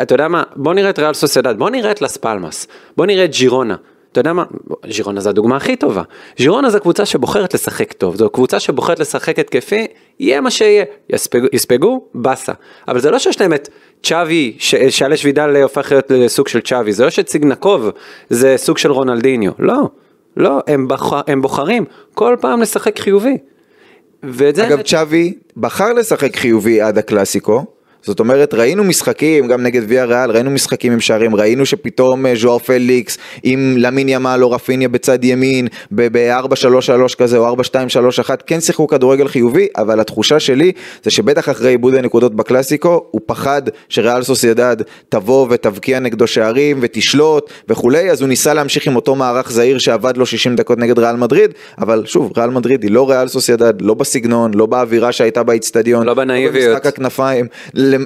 אתה 0.03 0.15
יודע 0.15 0.29
מה, 0.29 0.43
בוא 0.57 0.75
נראה 0.75 0.91
את 0.91 0.99
ריאל 0.99 1.15
סוסיידד, 1.15 1.59
בוא 1.59 1.71
נראה 1.71 1.91
את 1.91 2.03
לס 2.03 2.17
פלמאס, 2.17 2.69
בוא 2.97 3.07
נראה 3.07 3.25
את 3.25 3.31
ג'ירונה. 3.31 3.77
אתה 4.13 4.21
יודע 4.21 4.33
מה, 4.33 4.45
ז'ירונה 4.91 5.21
זה 5.21 5.29
הדוגמה 5.29 5.57
הכי 5.57 5.77
טובה. 5.77 6.03
ז'ירונה 6.39 6.71
זה 6.71 6.81
קבוצה 6.81 7.07
שבוחרת 7.07 7.55
לשחק 7.55 7.93
טוב, 7.93 8.17
זו 8.17 8.31
קבוצה 8.31 8.61
שבוחרת 8.61 8.99
לשחק 8.99 9.39
התקפי, 9.39 9.87
יהיה 10.21 10.41
מה 10.41 10.51
שיהיה. 10.51 10.85
יספגו, 11.11 11.47
יספגו, 11.53 12.05
באסה. 12.15 12.53
אבל 12.89 13.01
זה 13.01 13.11
לא 13.11 13.19
שיש 13.19 13.41
להם 13.41 13.53
את 13.53 13.69
צ'אבי, 14.03 14.57
שאלש 14.89 15.25
וידל 15.25 15.57
הופך 15.63 15.93
להיות 15.93 16.11
לסוג 16.11 16.49
של 16.49 16.61
צ'אבי, 16.61 16.93
זה 16.93 17.05
לא 17.05 17.11
שציגנקוב 17.11 17.91
זה 18.31 18.55
סוג 18.57 18.79
של 18.79 18.93
רונלדיניו, 18.93 19.53
לא. 19.59 19.89
לא, 20.37 20.61
הם, 20.67 20.89
בוח, 20.89 21.13
הם 21.27 21.43
בוחרים 21.43 21.85
כל 22.15 22.37
פעם 22.41 22.61
לשחק 22.61 22.99
חיובי. 22.99 23.39
אגב, 24.67 24.83
צ'אבי 24.83 25.35
בחר 25.57 25.93
לשחק 25.93 26.37
חיובי 26.37 26.81
עד 26.81 26.99
הקלאסיקו. 26.99 27.65
זאת 28.03 28.21
אומרת, 28.21 28.55
ראינו 28.55 28.85
משחקים, 28.85 29.49
גם 29.49 29.63
נגד 29.63 29.83
ויה 29.89 30.05
ריאל, 30.05 30.31
ראינו 30.31 30.51
משחקים 30.51 30.93
עם 30.93 31.01
שערים, 31.01 31.37
ראינו 31.37 31.67
שפתאום 31.67 32.27
אה, 32.27 32.33
ז'ואר 32.37 32.59
פליקס 32.59 33.19
עם 33.43 33.75
למין 33.79 34.09
ימל 34.09 34.41
או 34.43 34.51
רפיניה 34.51 34.89
בצד 34.89 35.25
ימין, 35.25 35.69
ב-4-3-3 35.91 37.17
כזה 37.19 37.39
או 37.39 37.57
4-2-3-1, 37.57 37.57
כן 38.47 38.61
שיחקו 38.61 38.87
כדורגל 38.87 39.29
חיובי, 39.29 39.67
אבל 39.77 40.01
התחושה 40.01 40.41
שלי 40.41 40.73
זה 41.03 41.11
שבטח 41.11 41.49
אחרי 41.49 41.71
עיבוד 41.71 41.95
הנקודות 41.95 42.35
בקלאסיקו, 42.35 43.07
הוא 43.11 43.21
פחד 43.27 43.63
שריאל 43.89 44.23
סוסיידד 44.23 44.77
תבוא 45.09 45.47
ותבקיע 45.51 45.99
נגדו 45.99 46.27
שערים 46.27 46.79
ותשלוט 46.81 47.51
וכולי, 47.69 48.11
אז 48.11 48.21
הוא 48.21 48.29
ניסה 48.29 48.55
להמשיך 48.55 48.87
עם 48.87 48.97
אותו 48.97 49.15
מערך 49.15 49.53
זהיר 49.53 49.79
שעבד 49.79 50.17
לו 50.17 50.27
60 50.27 50.57
דקות 50.57 50.79
נגד 50.79 50.99
ריאל 50.99 51.17
מדריד, 51.17 51.51
אבל 51.79 52.03
שוב, 52.07 52.33
ריאל 52.37 52.51
מדריד 52.51 52.83
היא 52.83 52.91
לא 52.91 53.11
ריאל 53.11 53.29
סוסיידד, 53.29 53.75
לא 53.81 53.95
בסגנון, 53.95 54.55
לא 54.55 54.67
באווירה 54.67 55.13
שהייתה 55.13 55.43
באיצטדיון, 55.43 56.07
לא 56.07 56.15
בנאיביות. 56.15 56.55
לא 56.55 56.75
במשחק 56.75 56.87
הכנפיים. 56.87 57.47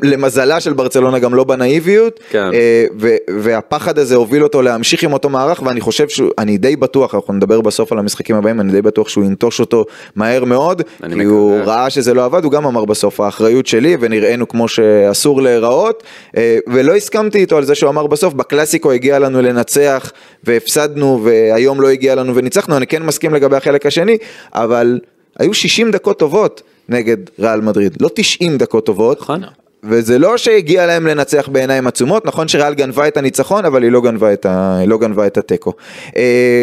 למזלה 0.02 0.60
של 0.60 0.72
ברצלונה 0.72 1.18
גם 1.18 1.34
לא 1.34 1.44
בנאיביות, 1.44 2.20
כן. 2.30 2.50
אה, 2.54 2.84
והפחד 3.28 3.98
הזה 3.98 4.14
הוביל 4.14 4.42
אותו 4.42 4.62
להמשיך 4.62 5.02
עם 5.02 5.12
אותו 5.12 5.28
מערך, 5.28 5.62
ואני 5.62 5.80
חושב 5.80 6.08
שאני 6.08 6.58
די 6.58 6.76
בטוח, 6.76 7.14
אנחנו 7.14 7.34
נדבר 7.34 7.60
בסוף 7.60 7.92
על 7.92 7.98
המשחקים 7.98 8.36
הבאים, 8.36 8.60
אני 8.60 8.72
די 8.72 8.82
בטוח 8.82 9.08
שהוא 9.08 9.24
ינטוש 9.24 9.60
אותו 9.60 9.84
מהר 10.16 10.44
מאוד, 10.44 10.82
כי 10.82 11.08
מקווה. 11.08 11.24
הוא 11.24 11.58
ראה 11.64 11.90
שזה 11.90 12.14
לא 12.14 12.24
עבד, 12.24 12.44
הוא 12.44 12.52
גם 12.52 12.66
אמר 12.66 12.84
בסוף, 12.84 13.20
האחריות 13.20 13.66
שלי, 13.66 13.96
ונראינו 14.00 14.48
כמו 14.48 14.68
שאסור 14.68 15.42
להיראות, 15.42 16.02
אה, 16.36 16.58
ולא 16.66 16.96
הסכמתי 16.96 17.38
איתו 17.38 17.56
על 17.56 17.64
זה 17.64 17.74
שהוא 17.74 17.90
אמר 17.90 18.06
בסוף, 18.06 18.34
בקלאסיקו 18.34 18.92
הגיע 18.92 19.18
לנו 19.18 19.42
לנצח, 19.42 20.12
והפסדנו, 20.44 21.20
והיום 21.24 21.80
לא 21.80 21.88
הגיע 21.88 22.14
לנו 22.14 22.36
וניצחנו, 22.36 22.76
אני 22.76 22.86
כן 22.86 23.02
מסכים 23.02 23.34
לגבי 23.34 23.56
החלק 23.56 23.86
השני, 23.86 24.16
אבל 24.54 25.00
היו 25.38 25.54
60 25.54 25.90
דקות 25.90 26.18
טובות. 26.18 26.62
נגד 26.88 27.16
ריאל 27.38 27.60
מדריד, 27.60 27.96
לא 28.00 28.10
90 28.14 28.58
דקות 28.58 28.86
טובות, 28.86 29.20
נכון. 29.20 29.42
וזה 29.88 30.18
לא 30.18 30.36
שהגיע 30.36 30.86
להם 30.86 31.06
לנצח 31.06 31.48
בעיניים 31.48 31.86
עצומות, 31.86 32.26
נכון 32.26 32.48
שריאל 32.48 32.74
גנבה 32.74 33.08
את 33.08 33.16
הניצחון, 33.16 33.64
אבל 33.64 33.82
היא 33.82 33.92
לא 33.92 34.00
גנבה 34.00 34.32
את, 34.32 34.46
ה... 34.46 34.80
לא 34.86 34.98
את 35.26 35.38
התיקו. 35.38 35.72
Uh, 36.08 36.12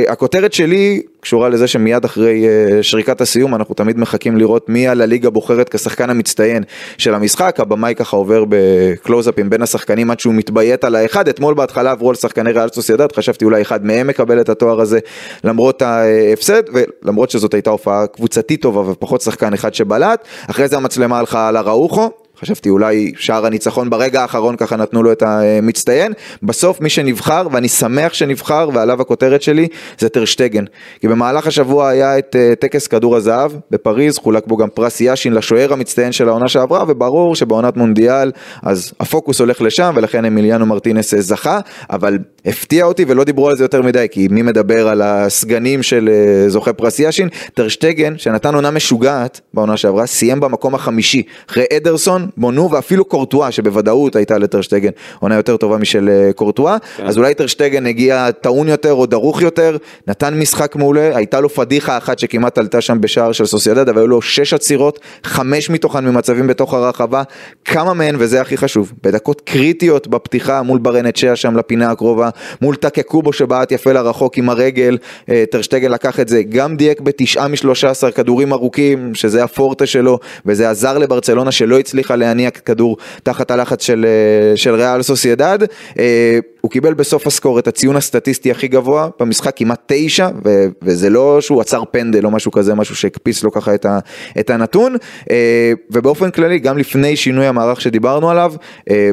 הכותרת 0.08 0.54
שלי 0.54 1.02
קשורה 1.20 1.50
לזה 1.50 1.68
שמיד 1.68 2.06
אחרי 2.06 2.46
uh, 2.46 2.84
שריקת 2.84 3.22
הסיום 3.22 3.56
אנחנו 3.56 3.76
תמיד 3.76 4.00
מחכים 4.00 4.38
לראות 4.38 4.70
מי 4.70 4.88
על 4.88 5.02
הליגה 5.02 5.30
בוחרת 5.30 5.70
כשחקן 5.70 6.10
המצטיין 6.10 6.64
של 6.98 7.14
המשחק, 7.14 7.56
הבמאי 7.60 7.96
ככה 7.96 8.18
עובר 8.18 8.44
בקלוזאפים 8.50 9.50
בין 9.50 9.62
השחקנים 9.62 10.12
עד 10.12 10.20
שהוא 10.20 10.34
מתביית 10.34 10.84
על 10.84 10.96
האחד, 10.96 11.28
אתמול 11.28 11.54
בהתחלה 11.54 11.92
עברו 11.92 12.10
על 12.10 12.16
שחקני 12.16 12.52
ריאל 12.52 12.70
סוסיידד, 12.70 13.12
חשבתי 13.12 13.46
אולי 13.46 13.62
אחד 13.62 13.86
מהם 13.86 14.08
מקבל 14.08 14.42
את 14.42 14.50
התואר 14.50 14.82
הזה 14.82 15.00
למרות 15.44 15.82
ההפסד, 15.82 16.64
ולמרות 16.74 17.30
שזאת 17.30 17.54
הייתה 17.54 17.70
הופעה 17.70 18.08
קבוצתית 18.08 18.62
טובה 18.62 18.92
ופחות 18.92 19.22
שחקן 19.22 19.54
אחד 19.54 19.74
שבלט, 19.74 20.24
אחרי 20.50 20.68
זה 20.68 20.78
המצלמה 20.78 21.20
הלכה 21.20 21.48
על 21.48 21.58
הראוכו. 21.58 22.23
חשבתי 22.40 22.70
אולי 22.70 23.12
שער 23.18 23.46
הניצחון 23.46 23.90
ברגע 23.90 24.22
האחרון 24.22 24.56
ככה 24.56 24.76
נתנו 24.76 25.04
לו 25.04 25.12
את 25.12 25.24
המצטיין, 25.24 26.14
בסוף 26.44 26.82
מי 26.82 26.90
שנבחר 26.90 27.48
ואני 27.52 27.70
שמח 27.70 28.14
שנבחר 28.14 28.70
ועליו 28.74 29.02
הכותרת 29.02 29.42
שלי 29.42 29.68
זה 30.00 30.10
טרשטגן, 30.10 30.64
כי 31.02 31.08
במהלך 31.08 31.48
השבוע 31.48 31.90
היה 31.90 32.18
את 32.18 32.36
אה, 32.36 32.56
טקס 32.56 32.88
כדור 32.88 33.16
הזהב 33.16 33.52
בפריז, 33.72 34.18
חולק 34.18 34.48
בו 34.48 34.58
גם 34.58 34.70
פרס 34.70 35.02
יאשין 35.02 35.34
לשוער 35.34 35.74
המצטיין 35.74 36.12
של 36.12 36.30
העונה 36.30 36.48
שעברה 36.48 36.84
וברור 36.88 37.36
שבעונת 37.36 37.78
מונדיאל 37.78 38.32
אז 38.64 38.94
הפוקוס 39.00 39.40
הולך 39.40 39.62
לשם 39.62 39.94
ולכן 39.96 40.26
אמיליאנו 40.26 40.66
מרטינס 40.66 41.14
אה, 41.14 41.22
זכה, 41.22 41.60
אבל 41.90 42.18
הפתיע 42.46 42.86
אותי 42.86 43.06
ולא 43.08 43.24
דיברו 43.24 43.50
על 43.50 43.58
זה 43.58 43.64
יותר 43.64 43.82
מדי 43.82 44.08
כי 44.12 44.28
מי 44.32 44.42
מדבר 44.42 44.88
על 44.88 45.02
הסגנים 45.02 45.84
של 45.84 46.10
אה, 46.10 46.50
זוכה 46.50 46.74
פרס 46.74 47.00
יאשין, 47.00 47.30
טרשטגן 47.54 48.18
שנתן 48.18 48.56
עונה 48.56 48.72
משוגעת 48.72 49.42
בעונה 49.54 49.78
שעברה, 49.78 50.06
סיים 50.06 50.40
במקום 50.40 50.76
החמישי. 50.76 51.24
אחרי 51.50 51.66
אדרסון 51.78 52.24
מונו 52.38 52.72
ואפילו 52.72 53.06
קורטואה 53.06 53.52
שבוודאות 53.52 54.16
הייתה 54.16 54.38
לטרשטגן 54.38 54.90
עונה 55.20 55.36
יותר 55.36 55.58
טובה 55.58 55.78
משל 55.78 56.10
אה, 56.10 56.34
קורטואה, 56.34 56.78
כן. 56.98 57.06
אז 57.06 57.18
אולי 57.18 57.34
טרשטגן 57.34 57.86
הגיע 57.86 58.32
טעון 58.32 58.68
יותר 58.68 58.94
או 58.94 59.06
דרוך 59.06 59.42
יותר, 59.42 59.78
נתן 60.08 60.40
משחק 60.40 60.76
מעולה, 60.76 61.18
הייתה 61.18 61.40
לו 61.40 61.50
פדיחה 61.50 61.98
אחת 61.98 62.20
שכמעט 62.20 62.58
עלתה 62.58 62.82
שם 62.82 63.02
בשער 63.02 63.32
של 63.32 63.46
סוסיידד, 63.46 63.90
אבל 63.90 64.00
היו 64.00 64.08
לו 64.08 64.22
שש 64.22 64.54
עצירות, 64.54 65.00
חמש 65.24 65.70
מתוכן 65.70 66.06
ממצבים 66.06 66.48
בתוך 66.48 66.74
הרחבה, 66.74 67.24
כמה 67.66 67.94
מהן, 67.94 68.16
וזה 68.20 68.42
הכי 68.42 68.58
חשוב, 68.58 68.94
בדקות 69.04 69.42
קריטיות 69.42 70.08
בפתיחה 70.08 70.62
מול 70.62 70.80
ברנצ'יה 70.80 71.36
שם 71.36 71.58
לפינה 71.58 71.92
הקרובה, 71.92 72.30
מול 72.62 72.76
טקה 72.76 73.04
קובו 73.04 73.34
שבעט 73.34 73.72
יפה 73.72 73.94
לרחוק 73.94 74.38
עם 74.38 74.50
הרגל, 74.50 74.98
אה, 75.30 75.44
טרשטגן 75.52 75.92
לקח 75.92 76.20
את 76.20 76.28
זה, 76.28 76.44
גם 76.50 76.78
דייק 76.78 77.02
בתשעה 77.02 77.48
משלושה 77.48 77.90
עשר 77.90 78.12
כדורים 78.12 78.54
ארוכים, 78.54 79.16
שזה 79.16 79.44
הפורטה 79.44 79.86
שלו, 79.86 80.20
וזה 80.46 80.70
עזר 80.70 80.98
לברצלונה 80.98 81.52
שלא 81.52 81.80
הצליחה 81.80 82.13
להניע 82.16 82.50
כדור 82.50 82.98
תחת 83.24 83.52
הלחץ 83.52 83.84
של, 83.84 84.06
אה, 84.06 84.58
של 84.58 84.76
ריאל 84.76 85.02
סוסיידד. 85.02 85.58
אה, 86.00 86.40
הוא 86.62 86.72
קיבל 86.72 86.94
בסוף 86.94 87.28
הסקור 87.28 87.60
את 87.60 87.68
הציון 87.68 87.96
הסטטיסטי 87.96 88.52
הכי 88.52 88.68
גבוה 88.68 89.08
במשחק, 89.20 89.54
כמעט 89.56 89.82
תשע, 89.86 90.30
ו- 90.46 90.66
וזה 90.82 91.10
לא 91.10 91.42
שהוא 91.42 91.62
עצר 91.62 91.84
פנדל 91.92 92.26
או 92.26 92.32
משהו 92.32 92.52
כזה, 92.52 92.76
משהו 92.76 92.96
שהקפיץ 92.96 93.44
לו 93.44 93.52
ככה 93.52 93.76
את, 93.76 93.86
ה- 93.86 94.00
את 94.40 94.50
הנתון. 94.50 94.96
אה, 95.32 95.74
ובאופן 95.92 96.32
כללי, 96.32 96.60
גם 96.60 96.78
לפני 96.78 97.16
שינוי 97.16 97.46
המערך 97.46 97.82
שדיברנו 97.82 98.30
עליו, 98.32 98.54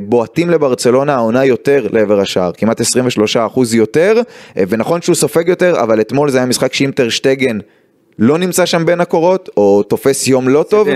בועטים 0.03 0.51
לברצלונה 0.51 1.15
העונה 1.15 1.45
יותר 1.45 1.87
לעבר 1.93 2.21
השער, 2.21 2.51
כמעט 2.57 2.81
23% 2.81 3.75
יותר, 3.75 4.21
ונכון 4.57 5.03
שהוא 5.03 5.15
סופג 5.15 5.49
יותר, 5.49 5.81
אבל 5.83 6.01
אתמול 6.01 6.31
זה 6.31 6.39
היה 6.39 6.47
משחק 6.47 6.75
שאם 6.75 6.91
טרשטגן 6.95 7.59
לא 8.19 8.39
נמצא 8.39 8.67
שם 8.67 8.87
בין 8.87 9.01
הקורות, 9.01 9.49
או 9.57 9.83
תופס 9.83 10.29
יום 10.29 10.49
לא 10.49 10.65
טוב. 10.69 10.89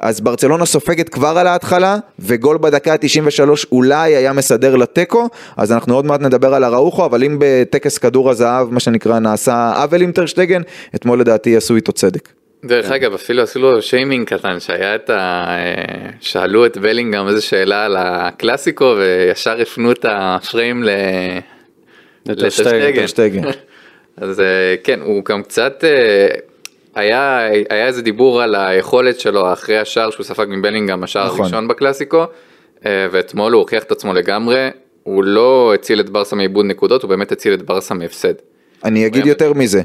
אז 0.00 0.20
ברצלונה 0.20 0.66
סופגת 0.66 1.08
כבר 1.08 1.38
על 1.38 1.46
ההתחלה, 1.46 1.96
וגול 2.18 2.58
בדקה 2.58 2.92
ה-93 2.92 3.66
אולי 3.72 4.16
היה 4.16 4.32
מסדר 4.32 4.76
לתיקו, 4.76 5.28
אז 5.56 5.72
אנחנו 5.72 5.94
עוד 5.94 6.06
מעט 6.06 6.20
נדבר 6.20 6.54
על 6.54 6.64
הראוכו, 6.64 7.04
אבל 7.04 7.24
אם 7.24 7.36
בטקס 7.40 7.98
כדור 7.98 8.30
הזהב, 8.30 8.70
מה 8.70 8.80
שנקרא, 8.80 9.18
נעשה 9.18 9.72
עוול 9.76 10.02
עם 10.02 10.12
טרשטגן, 10.12 10.62
אתמול 10.94 11.20
לדעתי 11.20 11.56
עשו 11.56 11.76
איתו 11.76 11.92
צדק. 11.92 12.28
דרך 12.64 12.90
אגב 12.90 13.14
אפילו 13.14 13.42
עשו 13.42 13.58
לו 13.58 13.82
שיימינג 13.82 14.26
קטן 14.26 14.60
שהיה 14.60 14.94
את 14.94 15.10
ה... 15.10 15.46
שאלו 16.20 16.66
את 16.66 16.78
בלינגהם 16.78 17.28
איזה 17.28 17.40
שאלה 17.40 17.84
על 17.84 17.96
הקלאסיקו 17.98 18.94
וישר 18.98 19.60
הפנו 19.60 19.92
את 19.92 20.04
הפריים 20.08 20.84
ל... 20.84 20.90
לטרשטגן. 22.26 23.42
אז 24.16 24.40
אה, 24.40 24.74
כן 24.84 25.00
הוא 25.00 25.24
גם 25.24 25.42
קצת 25.42 25.84
אה, 25.84 26.26
היה, 27.00 27.38
היה 27.70 27.86
איזה 27.86 28.02
דיבור 28.02 28.42
על 28.42 28.54
היכולת 28.54 29.20
שלו 29.20 29.52
אחרי 29.52 29.78
השער 29.78 30.10
שהוא 30.10 30.24
ספג 30.24 30.46
מבלינגהם, 30.48 31.04
השער 31.04 31.26
נכון. 31.26 31.40
הראשון 31.40 31.68
בקלאסיקו, 31.68 32.24
אה, 32.86 33.06
ואתמול 33.12 33.52
הוא 33.52 33.60
הוכיח 33.60 33.82
את 33.82 33.92
עצמו 33.92 34.14
לגמרי, 34.14 34.68
הוא 35.02 35.24
לא 35.24 35.74
הציל 35.74 36.00
את 36.00 36.10
ברסה 36.10 36.36
מאיבוד 36.36 36.66
נקודות, 36.66 37.02
הוא 37.02 37.08
באמת 37.08 37.32
הציל 37.32 37.54
את 37.54 37.62
ברסה 37.62 37.94
מהפסד. 37.94 38.34
אני 38.84 39.06
אגיד 39.06 39.26
יותר 39.26 39.52
מזה, 39.52 39.82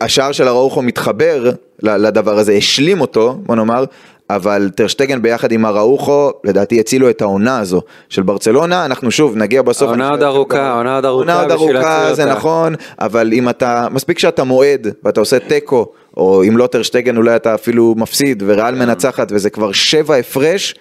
השער 0.00 0.32
של 0.32 0.48
אראוחו 0.48 0.82
מתחבר 0.82 1.50
לדבר 1.82 2.38
הזה, 2.38 2.52
השלים 2.52 3.00
אותו, 3.00 3.36
בוא 3.46 3.56
נאמר, 3.56 3.84
אבל 4.30 4.70
טרשטגן 4.76 5.22
ביחד 5.22 5.52
עם 5.52 5.66
אראוחו, 5.66 6.30
לדעתי 6.44 6.80
הצילו 6.80 7.10
את 7.10 7.22
העונה 7.22 7.58
הזו 7.58 7.82
של 8.08 8.22
ברצלונה, 8.22 8.84
אנחנו 8.84 9.10
שוב 9.10 9.36
נגיע 9.36 9.62
בסוף. 9.62 9.88
העונה 9.88 10.08
עוד 10.08 10.22
ארוכה, 10.22 10.62
העונה 10.62 10.94
עוד 10.94 11.04
ארוכה, 11.04 11.32
העונה 11.32 11.42
עוד 11.42 11.50
ארוכה, 11.50 12.14
זה 12.14 12.24
נכון, 12.24 12.74
אבל 12.98 13.32
אם 13.32 13.48
אתה, 13.48 13.86
מספיק 13.90 14.18
שאתה 14.18 14.44
מועד 14.44 14.86
ואתה 15.04 15.20
עושה 15.20 15.38
תיקו, 15.38 15.92
או 16.16 16.42
אם 16.48 16.56
לא 16.56 16.66
טרשטגן 16.66 17.16
אולי 17.16 17.36
אתה 17.36 17.54
אפילו 17.54 17.94
מפסיד 17.98 18.42
וריאל 18.46 18.74
מנצחת 18.74 19.32
וזה 19.32 19.50
כבר 19.50 19.72
שבע 19.72 20.16
הפרש, 20.16 20.74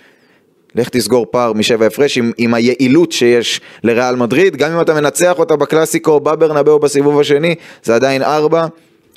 לך 0.75 0.89
תסגור 0.89 1.25
פער 1.31 1.53
משבע 1.53 1.85
הפרש 1.85 2.17
עם, 2.17 2.31
עם 2.37 2.53
היעילות 2.53 3.11
שיש 3.11 3.61
לריאל 3.83 4.15
מדריד, 4.15 4.55
גם 4.55 4.71
אם 4.71 4.81
אתה 4.81 4.93
מנצח 4.93 5.39
אותה 5.39 5.55
בקלאסיקו 5.55 6.11
או 6.11 6.19
בברנבאו 6.19 6.79
בסיבוב 6.79 7.19
השני, 7.19 7.55
זה 7.83 7.95
עדיין 7.95 8.23
ארבע. 8.23 8.67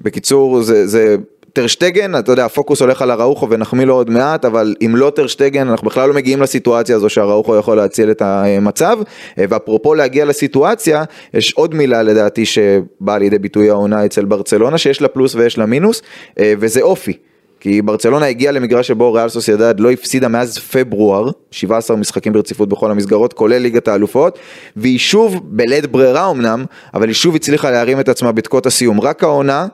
בקיצור, 0.02 0.62
זה, 0.62 0.87
זה 0.87 1.16
טרשטגן, 1.54 2.18
אתה 2.18 2.32
יודע, 2.32 2.44
הפוקוס 2.44 2.80
הולך 2.80 3.02
על 3.02 3.11
הראוכו 3.11 3.50
ונחמיא 3.50 3.84
לו 3.84 3.94
עוד 3.94 4.11
מעט, 4.11 4.44
אבל 4.44 4.75
אם 4.87 4.96
לא 4.96 5.12
טרשטגן, 5.14 5.68
אנחנו 5.68 5.88
בכלל 5.88 6.08
לא 6.08 6.14
מגיעים 6.14 6.42
לסיטואציה 6.42 6.96
הזו 6.96 7.08
שהראוכו 7.08 7.56
יכול 7.56 7.76
להציל 7.76 8.11
את 8.11 8.23
המצב. 8.23 8.99
ואפרופו 9.37 9.94
להגיע 9.94 10.25
לסיטואציה, 10.25 11.04
יש 11.34 11.52
עוד 11.52 11.75
מילה 11.75 12.02
לדעתי 12.02 12.46
שבאה 12.46 13.18
לידי 13.18 13.38
ביטוי 13.38 13.70
העונה 13.70 14.04
אצל 14.04 14.25
ברצלונה, 14.25 14.78
שיש 14.78 15.02
לה 15.02 15.08
פלוס 15.08 15.34
ויש 15.34 15.58
לה 15.58 15.66
מינוס, 15.66 16.02
וזה 16.40 16.82
אופי. 16.82 17.12
כי 17.61 17.82
ברצלונה 17.82 18.26
הגיעה 18.26 18.52
למגרש 18.52 18.88
שבו 18.88 19.12
ריאל 19.12 19.28
סוסיידד 19.28 19.80
לא 19.80 19.90
הפסידה 19.90 20.28
מאז 20.28 20.58
פברואר, 20.58 21.30
17 21.50 21.96
משחקים 21.96 22.32
ברציפות 22.32 22.68
בכל 22.68 22.90
המסגרות, 22.90 23.32
כולל 23.32 23.58
ליגת 23.58 23.88
האלופות, 23.88 24.38
והיא 24.76 24.99
שוב, 24.99 25.40
בלית 25.44 25.87
ברירה 25.87 26.30
אמנם, 26.30 26.64
אבל 26.94 27.06
היא 27.06 27.14
שוב 27.14 27.34
הצליחה 27.34 27.70
להרים 27.70 28.00
את 28.00 28.08
עצמה 28.08 28.32
בדקות 28.32 28.66
הסיום. 28.66 29.00
רק 29.00 29.25
העונה, 29.25 29.66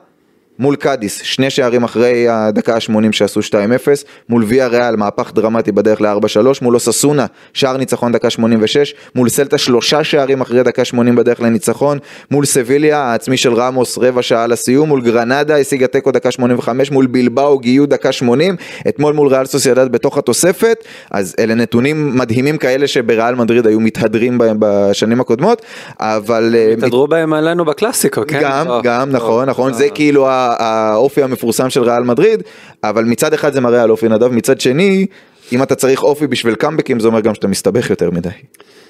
מול 0.59 0.75
קאדיס, 0.75 1.21
שני 1.21 1.49
שערים 1.49 1.83
אחרי 1.83 2.29
הדקה 2.29 2.75
ה-80 2.75 3.11
שעשו 3.11 3.39
2-0, 3.39 3.53
מול 4.29 4.43
ויה 4.47 4.67
ריאל, 4.67 4.95
מהפך 4.95 5.31
דרמטי 5.33 5.71
בדרך 5.71 6.01
ל-4-3, 6.01 6.47
מול 6.61 6.75
אוססונה, 6.75 7.25
שער 7.53 7.77
ניצחון 7.77 8.11
דקה 8.11 8.29
86, 8.29 8.93
מול 9.15 9.29
סלטה 9.29 9.57
שלושה 9.57 10.03
שערים 10.03 10.41
אחרי 10.41 10.63
דקה 10.63 10.85
80 10.85 11.15
בדרך 11.15 11.41
לניצחון, 11.41 11.97
מול 12.31 12.45
סביליה, 12.45 12.99
העצמי 12.99 13.37
של 13.37 13.53
רמוס, 13.53 13.97
רבע 13.97 14.21
שעה 14.21 14.47
לסיום, 14.47 14.89
מול 14.89 15.01
גרנדה, 15.01 15.57
השיגה 15.57 15.87
תיקו 15.87 16.11
דקה 16.11 16.31
85, 16.31 16.91
מול 16.91 17.07
בלבאו, 17.07 17.59
גיו 17.59 17.85
דקה 17.85 18.11
80, 18.11 18.55
אתמול 18.87 19.13
מול 19.13 19.27
ריאל 19.27 19.45
סוסיידד 19.45 19.91
בתוך 19.91 20.17
התוספת, 20.17 20.83
אז 21.11 21.35
אלה 21.39 21.55
נתונים 21.55 22.17
מדהימים 22.17 22.57
כאלה 22.57 22.87
שבריאל 22.87 23.35
מדריד 23.35 23.67
היו 23.67 23.79
מתהדרים 23.79 24.37
בהם 24.37 24.57
בשנים 24.59 25.21
הקודמות, 25.21 25.61
אבל... 25.99 26.55
אה, 26.57 26.73
התהדרו 26.77 27.07
בהם 27.07 27.33
עלינו 27.33 27.65
בקלאסיקו, 27.65 28.21
כן? 28.27 28.39
גם, 28.41 28.67
גם, 28.83 29.09
נכון, 29.11 29.49
נכון. 29.49 29.73
זה 29.73 29.89
כאילו 29.89 30.27
האופי 30.59 31.23
המפורסם 31.23 31.69
של 31.69 31.83
ריאל 31.83 32.03
מדריד, 32.03 32.43
אבל 32.83 33.03
מצד 33.03 33.33
אחד 33.33 33.53
זה 33.53 33.61
מראה 33.61 33.83
על 33.83 33.91
אופי 33.91 34.09
נדב, 34.09 34.27
מצד 34.27 34.61
שני, 34.61 35.05
אם 35.53 35.63
אתה 35.63 35.75
צריך 35.75 36.03
אופי 36.03 36.27
בשביל 36.27 36.55
קאמבקים, 36.55 36.99
זה 36.99 37.07
אומר 37.07 37.19
גם 37.19 37.35
שאתה 37.35 37.47
מסתבך 37.47 37.89
יותר 37.89 38.11
מדי. 38.11 38.29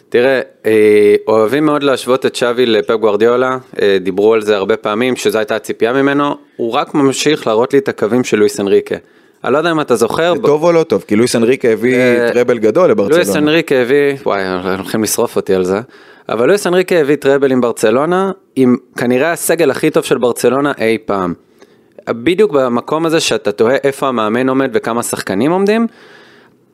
תראה, 0.10 0.42
אה, 0.66 1.16
אוהבים 1.28 1.66
מאוד 1.66 1.84
להשוות 1.84 2.26
את 2.26 2.36
שווי 2.36 2.66
לפפ 2.66 2.96
גוורדיולה, 2.96 3.58
אה, 3.82 3.98
דיברו 4.02 4.34
על 4.34 4.42
זה 4.42 4.56
הרבה 4.56 4.78
פעמים, 4.78 5.16
שזו 5.16 5.38
הייתה 5.38 5.56
הציפייה 5.56 5.94
ממנו, 5.94 6.36
הוא 6.56 6.72
רק 6.72 6.94
ממשיך 6.94 7.48
להראות 7.48 7.74
לי 7.74 7.80
את 7.80 7.90
הקווים 7.90 8.24
של 8.24 8.38
לואיס 8.38 8.60
אנריקה. 8.60 8.96
אני 9.44 9.54
לא 9.54 9.58
יודע 9.58 9.72
אם 9.72 9.82
אתה 9.82 9.96
זוכר, 9.96 10.34
זה 10.36 10.42
טוב 10.42 10.64
או 10.64 10.72
לא 10.72 10.84
טוב? 10.84 11.04
כי 11.08 11.16
לואיס 11.16 11.36
אנריקה 11.36 11.68
הביא 11.68 11.96
אה, 11.96 12.30
טראבל 12.34 12.58
גדול 12.58 12.84
לואיס 12.84 13.10
לברצלונה. 13.10 13.40
אנריקה 13.40 13.76
הביא, 13.76 14.14
וואי, 14.26 14.42
הולכים 14.78 15.04
לשרוף 15.04 15.36
אותי 15.36 15.56
על 15.56 15.64
זה, 15.64 15.80
אבל 16.30 16.48
לואיס 16.48 16.68
אנריקה 16.68 16.96
הביא 16.96 17.16
טראבל 17.16 17.52
עם 17.52 17.62
ברצלונה, 17.62 18.32
עם 18.56 18.78
כנראה 18.98 19.32
הסגל 19.32 19.72
הכי 19.72 19.90
טוב 19.90 20.04
של 20.04 20.18
ברצלונה 20.18 20.72
אי 20.78 20.98
פעם. 21.06 21.34
בדיוק 22.10 22.52
במקום 22.52 23.06
הזה 23.06 23.20
שאתה 23.20 23.52
תוהה 23.52 23.78
איפה 23.84 24.08
המאמן 24.08 24.50
עומד 24.50 24.70
וכמה 24.74 25.04
שחקנים 25.04 25.52
עומדים, 25.52 25.88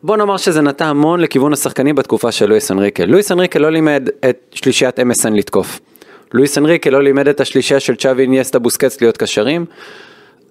בוא 0.04 0.18
נאמר 0.18 0.38
שזה 0.38 0.62
נטע 0.62 0.86
המון 0.86 1.20
לכיוון 1.20 1.54
השחקנים 1.54 1.96
בתקופה 1.96 2.32
של 2.32 2.46
לואיס 2.46 2.72
אנריקה. 2.72 3.06
לואיס 3.06 3.32
אנריקה 3.32 3.60
לא 3.60 3.72
לימד 3.72 4.10
את 4.30 4.38
שלישיית 4.52 5.00
MSN 5.00 5.30
לתקוף. 5.32 5.80
לואיס 6.34 6.58
אנריקה 6.58 6.90
לא 6.90 7.04
לימד 7.04 7.28
את 7.28 7.40
השלישייה 7.40 7.80
של 7.80 7.96
צ'אבי 7.96 8.22
איניאסטה 8.22 8.60
בוסקץ 8.60 9.02
להיות 9.02 9.18
קשרים. 9.18 9.66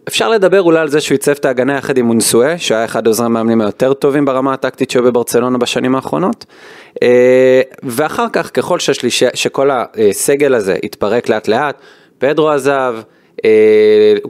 אפשר 0.09 0.29
לדבר 0.29 0.63
אולי 0.63 0.79
על 0.79 0.89
זה 0.89 1.01
שהוא 1.01 1.15
ייצב 1.15 1.31
את 1.31 1.45
ההגנה 1.45 1.77
יחד 1.77 1.99
עם 1.99 2.07
מונסואה, 2.07 2.59
שהיה 2.59 2.85
אחד 2.85 3.07
עוזרי 3.07 3.27
המאמנים 3.27 3.61
היותר 3.61 3.95
טובים 3.95 4.25
ברמה 4.25 4.53
הטקטית 4.53 4.91
שהיו 4.91 5.03
בברצלונה 5.03 5.59
בשנים 5.59 5.95
האחרונות. 5.95 6.45
אה, 7.03 7.61
ואחר 7.83 8.27
כך, 8.33 8.51
ככל 8.55 8.79
שהשלישי, 8.79 9.27
שכל 9.35 9.71
הסגל 9.71 10.55
הזה 10.55 10.77
התפרק 10.83 11.29
לאט 11.29 11.49
לאט, 11.49 11.81
פדרו 12.19 12.51
עזב, 12.51 12.97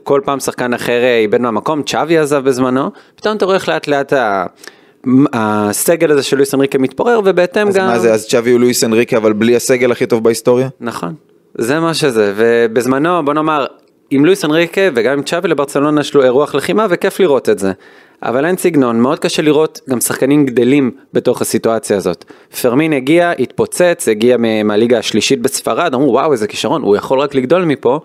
כל 0.03 0.21
פעם 0.25 0.41
שחקן 0.41 0.75
אחר 0.75 1.03
אה, 1.03 1.19
איבד 1.19 1.41
מהמקום, 1.41 1.83
צ'אבי 1.83 2.19
עזב 2.19 2.45
בזמנו, 2.45 2.91
פתאום 3.17 3.37
אתה 3.37 3.45
רואה 3.45 3.57
איך 3.57 3.69
לאט 3.69 3.89
לאט 3.89 4.13
הסגל 5.33 6.11
הזה 6.11 6.23
של 6.23 6.37
לואיס 6.37 6.55
אנריקה 6.55 6.79
מתפורר, 6.79 7.21
ובהתאם 7.25 7.69
אז 7.69 7.77
גם... 7.77 7.87
מה 7.87 7.99
זה, 7.99 8.13
אז 8.13 8.27
צ'אבי 8.27 8.51
הוא 8.51 8.61
לואיס 8.61 8.85
אנריקה, 8.85 9.17
אבל 9.17 9.33
בלי 9.33 9.57
הסגל 9.57 9.93
הכי 9.93 10.07
טוב 10.07 10.25
בהיסטוריה? 10.25 10.69
נכון, 10.81 11.15
זה 11.55 11.81
מה 11.81 11.95
שזה, 11.95 12.33
ובזמנו 12.37 13.25
בוא 13.25 13.35
נאמר, 13.35 13.67
עם 14.11 14.25
לואיס 14.25 14.45
אנריקה 14.45 14.81
וגם 14.95 15.13
עם 15.13 15.23
צ'אבי 15.23 15.49
לברצלונה 15.49 16.01
יש 16.01 16.15
לו 16.15 16.23
אירוח 16.23 16.55
לחימה 16.55 16.87
וכיף 16.91 17.21
לראות 17.21 17.49
את 17.49 17.59
זה. 17.59 17.73
אבל 18.23 18.47
אין 18.47 18.57
סגנון, 18.57 19.01
מאוד 19.01 19.19
קשה 19.19 19.43
לראות 19.43 19.81
גם 19.91 20.01
שחקנים 20.01 20.47
גדלים 20.47 20.91
בתוך 21.13 21.41
הסיטואציה 21.41 21.97
הזאת. 21.97 22.25
פרמין 22.63 22.93
הגיע, 22.93 23.33
התפוצץ, 23.39 24.09
הגיע 24.11 24.37
מהליגה 24.65 24.99
השלישית 24.99 25.43
בספרד, 25.43 25.95
אמרו 25.95 26.13
וואו 26.13 26.33
איזה 26.33 26.47
כישרון, 26.47 26.83
הוא 26.83 26.97
יכול 26.97 27.21
רק 27.21 27.35
לגדול 27.35 27.65
מפה, 27.65 28.01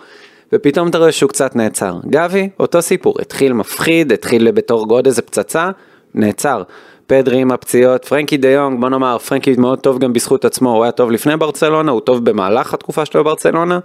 ופתאום 0.54 0.88
אתה 0.88 0.98
רואה 0.98 1.12
שהוא 1.12 1.30
קצת 1.30 1.56
נעצר. 1.56 1.96
גבי, 2.10 2.50
אותו 2.60 2.82
סיפור, 2.82 3.16
התחיל 3.22 3.54
מפחיד, 3.54 4.12
התחיל 4.12 4.52
בתור 4.52 4.88
וואו 4.88 5.06
איזה 5.06 5.22
פצצה, 5.22 5.70
נעצר. 6.14 6.64
פדרי 7.08 7.38
עם 7.38 7.52
הפציעות, 7.52 8.06
פרנקי 8.06 8.38
דה 8.38 8.50
יונג, 8.50 8.82
בוא 8.82 8.90
נאמר, 8.90 9.18
פרנקי 9.18 9.56
מאוד 9.58 9.80
טוב 9.80 10.00
גם 10.00 10.14
בזכות 10.14 10.46
עצמו, 10.46 10.76
הוא 10.76 10.84
היה 10.84 10.92
טוב 10.92 11.12
לפני 11.12 11.38
ברצלונה, 11.38 11.92
הוא 11.92 12.02
טוב 12.02 12.26
במהלך 12.26 12.74
התקופה 12.74 13.06
שלו 13.06 13.24
בברצלונה, 13.24 13.80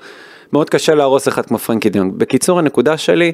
מאוד 0.53 0.71
קשה 0.71 0.95
להרוס 0.95 1.29
אחד 1.29 1.47
כמו 1.47 1.59
פרנקי 1.59 1.91
דה 1.91 1.99
יונג. 1.99 2.13
בקיצור, 2.17 2.59
הנקודה 2.59 2.97
שלי, 2.97 3.33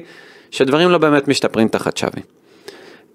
שדברים 0.51 0.89
לא 0.89 0.97
באמת 0.97 1.27
משתפרים 1.27 1.67
תחת 1.67 1.97
צ'אבי. 1.97 2.21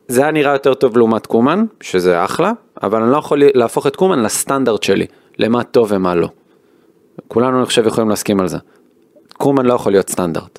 זה 0.09 0.23
היה 0.23 0.31
נראה 0.31 0.53
יותר 0.53 0.75
טוב 0.75 0.97
לעומת 0.97 1.27
קומן, 1.27 1.65
שזה 1.81 2.25
אחלה, 2.25 2.53
אבל 2.83 3.03
אני 3.03 3.13
לא 3.13 3.17
יכול 3.17 3.43
להפוך 3.55 3.87
את 3.87 3.97
קומן 3.97 4.23
לסטנדרט 4.23 4.83
שלי, 4.83 5.07
למה 5.39 5.65
טוב 5.65 5.89
ומה 5.91 6.15
לא. 6.15 6.29
כולנו 7.29 7.59
אני 7.59 7.67
חושב 7.67 7.87
יכולים 7.87 8.11
להסכים 8.11 8.41
על 8.41 8.49
זה. 8.49 8.59
קומן 9.39 9.67
לא 9.67 9.75
יכול 9.75 9.93
להיות 9.93 10.11
סטנדרט. 10.11 10.59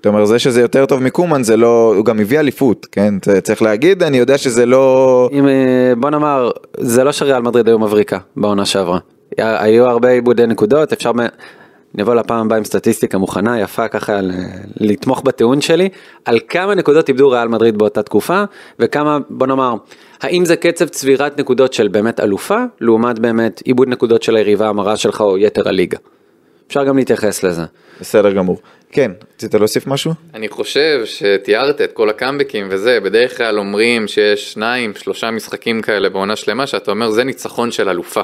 אתה 0.00 0.08
אומר, 0.08 0.24
זה 0.24 0.38
שזה 0.38 0.60
יותר 0.60 0.86
טוב 0.86 1.02
מקומן, 1.02 1.42
זה 1.42 1.56
לא, 1.56 1.94
הוא 1.96 2.04
גם 2.04 2.20
הביא 2.20 2.40
אליפות, 2.40 2.86
כן? 2.92 3.14
צריך 3.42 3.62
להגיד, 3.62 4.02
אני 4.02 4.18
יודע 4.18 4.38
שזה 4.38 4.66
לא... 4.66 5.28
אם, 5.32 5.48
אה, 5.48 5.92
בוא 5.96 6.10
נאמר, 6.10 6.50
זה 6.78 7.04
לא 7.04 7.12
שריאל 7.12 7.42
מדריד 7.42 7.68
היו 7.68 7.78
מבריקה 7.78 8.18
בעונה 8.36 8.64
שעברה. 8.64 8.98
היו 9.38 9.86
הרבה 9.86 10.08
עיבודי 10.08 10.46
נקודות, 10.46 10.92
אפשר... 10.92 11.12
נבוא 11.94 12.14
לפעם 12.14 12.46
הבאה 12.46 12.58
עם 12.58 12.64
סטטיסטיקה 12.64 13.18
מוכנה, 13.18 13.60
יפה 13.60 13.88
ככה 13.88 14.20
לתמוך 14.76 15.22
בטיעון 15.22 15.60
שלי, 15.60 15.88
על 16.24 16.38
כמה 16.48 16.74
נקודות 16.74 17.08
איבדו 17.08 17.30
ריאל 17.30 17.48
מדריד 17.48 17.78
באותה 17.78 18.02
תקופה, 18.02 18.44
וכמה, 18.78 19.18
בוא 19.30 19.46
נאמר, 19.46 19.74
האם 20.22 20.44
זה 20.44 20.56
קצב 20.56 20.88
צבירת 20.88 21.40
נקודות 21.40 21.72
של 21.72 21.88
באמת 21.88 22.20
אלופה, 22.20 22.58
לעומת 22.80 23.18
באמת 23.18 23.62
עיבוד 23.64 23.88
נקודות 23.88 24.22
של 24.22 24.36
היריבה 24.36 24.68
המרה 24.68 24.96
שלך 24.96 25.20
או 25.20 25.38
יתר 25.38 25.68
הליגה. 25.68 25.98
אפשר 26.72 26.84
גם 26.84 26.96
להתייחס 26.96 27.42
לזה. 27.42 27.62
בסדר 28.00 28.32
גמור. 28.32 28.60
כן, 28.92 29.12
רצית 29.34 29.54
להוסיף 29.54 29.86
משהו? 29.86 30.12
אני 30.34 30.48
חושב 30.48 31.02
שתיארת 31.04 31.80
את 31.80 31.92
כל 31.92 32.10
הקאמבקים 32.10 32.66
וזה, 32.70 33.00
בדרך 33.00 33.36
כלל 33.36 33.58
אומרים 33.58 34.08
שיש 34.08 34.52
שניים, 34.52 34.92
שלושה 34.94 35.30
משחקים 35.30 35.82
כאלה 35.82 36.08
בעונה 36.08 36.36
שלמה, 36.36 36.66
שאתה 36.66 36.90
אומר 36.90 37.10
זה 37.10 37.24
ניצחון 37.24 37.70
של 37.70 37.88
אלופה. 37.88 38.20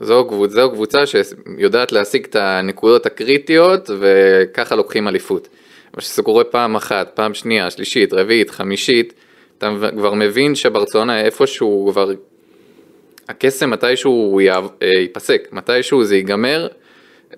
זו, 0.00 0.24
קבוצ, 0.28 0.50
זו 0.50 0.70
קבוצה 0.70 0.98
שיודעת 1.06 1.92
להשיג 1.92 2.24
את 2.24 2.36
הנקודות 2.36 3.06
הקריטיות 3.06 3.90
וככה 4.00 4.74
לוקחים 4.74 5.08
אליפות. 5.08 5.48
אבל 5.94 6.00
כשזה 6.02 6.22
קורה 6.22 6.44
פעם 6.44 6.76
אחת, 6.76 7.10
פעם 7.14 7.34
שנייה, 7.34 7.70
שלישית, 7.70 8.12
רביעית, 8.12 8.50
חמישית, 8.50 9.12
אתה 9.58 9.70
כבר 9.96 10.14
מבין 10.14 10.54
שברצלונה 10.54 11.20
איפשהו 11.20 11.88
כבר, 11.92 12.12
הקסם 13.28 13.70
מתישהו 13.70 14.40
אה, 14.40 14.88
ייפסק, 15.00 15.48
מתישהו 15.52 16.04
זה 16.04 16.16
ייגמר, 16.16 16.68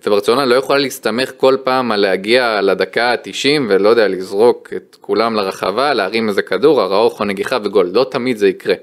וברצלונה 0.07 0.45
לא 0.45 0.55
יכולה 0.55 0.79
להסתמך 0.79 1.33
כל 1.37 1.57
פעם 1.65 1.93
על 1.93 2.01
להגיע 2.01 2.61
לדקה 2.61 3.11
ה-90 3.11 3.63
ולא 3.69 3.89
יודע, 3.89 4.09
לזרוק 4.09 4.73
את 4.77 4.97
כולם 5.01 5.35
לרחבה, 5.35 5.95
להרים 5.95 6.29
איזה 6.29 6.43
כדור, 6.43 6.81
הראוך 6.81 7.21
או 7.21 7.25
נגיחה 7.25 7.59
וגול, 7.65 7.91
לא 7.95 8.07
תמיד 8.11 8.37
זה 8.37 8.49
יקרה. 8.49 8.75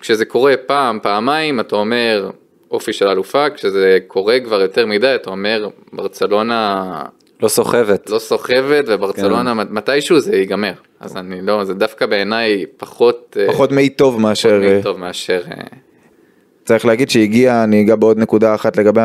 כשזה 0.00 0.24
קורה 0.24 0.54
פעם, 0.66 0.98
פעמיים, 1.02 1.60
אתה 1.60 1.76
אומר 1.76 2.30
אופי 2.70 2.92
של 2.92 3.08
אלופה, 3.08 3.50
כשזה 3.50 3.98
קורה 4.06 4.40
כבר 4.40 4.60
יותר 4.60 4.86
מדי, 4.86 5.14
אתה 5.14 5.30
אומר 5.30 5.68
ברצלונה 5.92 7.02
לא 7.42 7.48
סוחבת. 7.48 8.10
לא 8.10 8.18
סוחבת 8.18 8.84
וברצלונה 8.86 9.54
כן. 9.54 9.74
מתישהו 9.74 10.20
זה 10.20 10.36
ייגמר. 10.36 10.72
אז 11.00 11.16
אני 11.16 11.42
לא, 11.42 11.64
זה 11.64 11.74
דווקא 11.74 12.06
בעיניי 12.06 12.66
פחות, 12.76 13.36
אה, 13.40 13.46
פחות 13.52 13.72
מעיד 13.72 13.92
טוב 13.96 14.20
מאשר... 14.20 14.60
פחות 14.60 14.72
אה, 14.72 14.82
טוב 14.82 14.98
מאשר... 14.98 15.40
אה, 16.66 16.68
צריך 16.68 16.86
להגיד 16.86 17.10
שהגיע, 17.10 17.64
אני 17.64 17.82
אגע 17.82 17.96
בעוד 17.96 18.18
נקודה 18.18 18.54
אחת 18.54 18.76
לגבי 18.76 19.00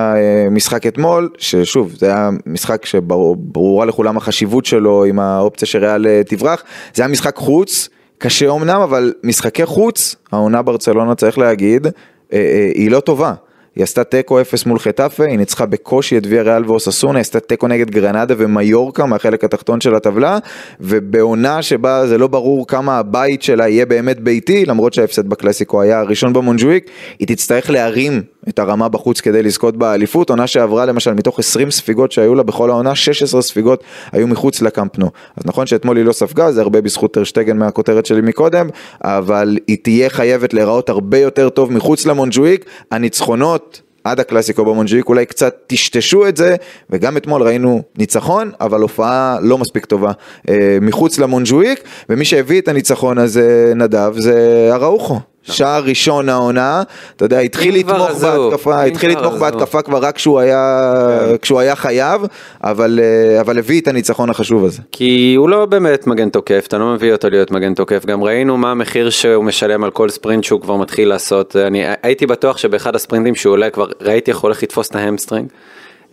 המשחק 0.48 0.88
אתמול, 0.88 1.30
ששוב, 1.38 1.94
זה 1.98 2.06
היה 2.06 2.30
משחק 2.46 2.86
שברורה 2.86 3.86
לכולם 3.86 4.18
החשיבות 4.18 4.66
שלו 4.66 5.06
עם 5.06 5.20
האופציה 5.20 5.68
שריאל 5.68 6.08
אה, 6.08 6.22
תברח, 6.28 6.64
זה 6.94 7.04
היה 7.04 7.12
משחק 7.12 7.36
חוץ, 7.36 7.90
קשה 8.18 8.52
אמנם, 8.52 8.82
אבל 8.82 9.14
משחקי 9.24 9.66
חוץ, 9.66 10.16
העונה 10.32 10.62
ברצלונה 10.62 11.16
צריך 11.16 11.38
להגיד, 11.38 11.88
אה, 11.88 11.92
אה, 12.34 12.72
היא 12.76 12.92
לא 12.92 13.00
טובה. 13.00 13.34
היא 13.76 13.84
עשתה 13.84 14.04
תיקו 14.04 14.42
0 14.42 14.66
מול 14.66 14.80
חטאפה, 14.80 15.26
היא 15.26 15.38
ניצחה 15.38 15.66
בקושי 15.66 16.18
את 16.18 16.24
ויה 16.28 16.42
ריאל 16.42 16.66
ואוססונה, 16.66 17.14
היא 17.14 17.22
עשתה 17.22 17.40
תיקו 17.40 17.68
נגד 17.68 17.90
גרנדה 17.90 18.36
ומיורקה 18.38 19.06
מהחלק 19.06 19.44
התחתון 19.44 19.82
של 19.82 19.96
הטבלה, 19.96 20.38
ובעונה 20.80 21.62
שבה 21.62 22.08
זה 22.08 22.18
לא 22.18 22.28
ברור 22.28 22.68
כמה 22.68 22.98
הבית 22.98 23.42
שלה 23.42 23.68
יהיה 23.68 23.86
באמת 23.86 24.20
ביתי, 24.20 24.66
למרות 24.66 24.94
שההפסד 24.94 25.30
בקלאסיקו 25.30 25.82
היה 25.82 26.00
הראשון 26.00 26.34
במונג'וויק, 26.34 26.90
היא 27.20 27.28
תצטרך 27.28 27.70
להרים 27.70 28.22
את 28.50 28.60
הרמה 28.60 28.90
בחוץ 28.90 29.22
כדי 29.22 29.44
לזכות 29.44 29.78
באליפות, 29.78 30.30
עונה 30.30 30.48
שעברה 30.48 30.86
למשל 30.86 31.14
מתוך 31.14 31.40
20 31.40 31.72
ספיגות 31.72 32.12
שהיו 32.12 32.36
לה 32.36 32.44
בכל 32.44 32.70
העונה, 32.70 32.96
16 32.96 33.42
ספיגות 33.42 33.84
היו 34.12 34.28
מחוץ 34.28 34.62
לקמפנו. 34.62 35.10
אז 35.38 35.44
נכון 35.46 35.68
שאתמול 35.68 35.98
היא 35.98 36.06
לא 36.06 36.12
ספגה, 36.12 36.52
זה 36.52 36.62
הרבה 36.62 36.82
בזכות 36.82 37.14
טרשטגן 37.14 37.58
מהכותרת 37.58 38.06
שלי 38.06 38.22
מקודם, 38.22 38.70
אבל 39.04 39.58
היא 39.68 39.78
תהיה 39.84 40.10
חייבת 40.10 40.54
להיראות 40.54 40.90
הרבה 40.90 41.18
יותר 41.18 41.50
טוב 41.50 41.72
מחוץ 41.72 42.06
למונג'וויק, 42.06 42.66
הניצחונות 42.92 43.82
עד 44.04 44.20
הקלאסיקו 44.20 44.66
במונג'יק, 44.66 45.10
אולי 45.10 45.26
קצת 45.26 45.56
טשטשו 45.68 46.28
את 46.28 46.38
זה, 46.38 46.56
וגם 46.90 47.18
אתמול 47.18 47.42
ראינו 47.42 47.82
ניצחון, 47.98 48.52
אבל 48.62 48.82
הופעה 48.82 49.38
לא 49.42 49.58
מספיק 49.58 49.86
טובה 49.86 50.12
אה, 50.50 50.78
מחוץ 50.82 51.20
למונג'וויק, 51.20 51.84
ומי 52.10 52.26
שהביא 52.26 52.62
את 52.62 52.68
הניצחון 52.68 53.18
הזה, 53.18 53.74
נדב, 53.76 54.14
זה 54.18 54.70
אראוחו. 54.74 55.20
שער 55.44 55.84
ראשון 55.84 56.30
העונה, 56.30 56.84
אתה 57.16 57.26
יודע, 57.26 57.40
התחיל 57.40 57.76
לתמוך 57.76 58.12
בהתקפה, 58.22 58.84
התחיל 58.84 59.12
לתמוך. 59.12 59.34
בהתקפה 59.34 59.82
כבר 59.82 59.98
רק 59.98 60.16
כשהוא 60.16 60.40
היה, 60.40 60.94
כן. 61.30 61.38
כשהוא 61.42 61.60
היה 61.60 61.76
חייב, 61.76 62.22
אבל, 62.64 63.00
אה, 63.04 63.42
אבל 63.42 63.60
הביא 63.60 63.82
את 63.82 63.88
הניצחון 63.88 64.30
החשוב 64.30 64.66
הזה. 64.66 64.82
כי 64.92 65.36
הוא 65.38 65.50
לא 65.50 65.66
באמת 65.66 66.08
מגן 66.08 66.30
תוקף, 66.30 66.64
אתה 66.68 66.78
לא 66.78 66.94
מביא 66.94 67.12
אותו 67.12 67.30
להיות 67.30 67.52
מגן 67.52 67.74
תוקף, 67.74 68.06
גם 68.06 68.24
ראינו 68.24 68.58
מה 68.58 68.72
המחיר 68.72 69.10
שהוא 69.10 69.44
משלם 69.44 69.84
על 69.84 69.92
כל 69.92 70.10
ספרינט 70.10 70.44
שהוא 70.44 70.62
כבר 70.62 70.76
מתחיל 70.76 71.10
לעשות, 71.10 71.56
אני 71.56 71.84
הייתי 72.04 72.26
בטוח 72.26 72.58
שבאחד 72.58 72.96
הספרינטים 72.96 73.36
שהוא 73.36 73.54
עולה 73.54 73.70
כבר 73.70 73.88
ראיתי 74.02 74.32
איך 74.32 74.38
הוא 74.38 74.48
הולך 74.48 74.64
לתפוס 74.64 74.90
את 74.90 74.96
ה 74.96 75.01
hamstring. 75.01 75.48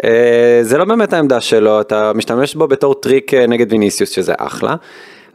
אה, 0.05 0.59
זה 0.63 0.79
לא 0.79 0.85
באמת 0.85 1.13
העמדה 1.13 1.41
שלו, 1.41 1.81
אתה 1.81 2.13
משתמש 2.13 2.55
בו 2.55 2.69
בתור 2.69 2.95
טריק 2.95 3.35
אה, 3.35 3.47
נגד 3.47 3.73
ויניסיוס 3.73 4.11
שזה 4.11 4.33
אחלה, 4.39 4.75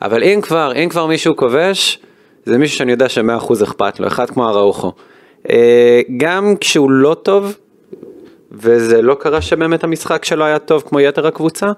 אבל 0.01 0.23
אם 0.23 0.39
כבר, 0.41 0.71
אם 0.75 0.89
כבר 0.89 1.06
מישהו 1.06 1.36
כובש, 1.36 1.99
זה 2.45 2.58
מישהו 2.58 2.77
שאני 2.77 2.91
יודע 2.91 3.10
שמאה 3.10 3.38
אחוז 3.38 3.63
אכפת 3.63 3.99
לו, 3.99 4.08
אחד 4.08 4.29
כמו 4.29 4.49
אראוחו. 4.49 4.91
אה, 5.49 6.01
גם 6.17 6.56
כשהוא 6.60 6.91
לא 6.91 7.13
טוב, 7.23 7.58
וזה 8.51 9.01
לא 9.01 9.15
קרה 9.19 9.41
שבאמת 9.41 9.84
המשחק 9.84 10.25
שלו 10.25 10.45
היה 10.45 10.60
טוב 10.60 10.84
כמו 10.88 10.99
יתר 10.99 11.27
הקבוצה, 11.27 11.71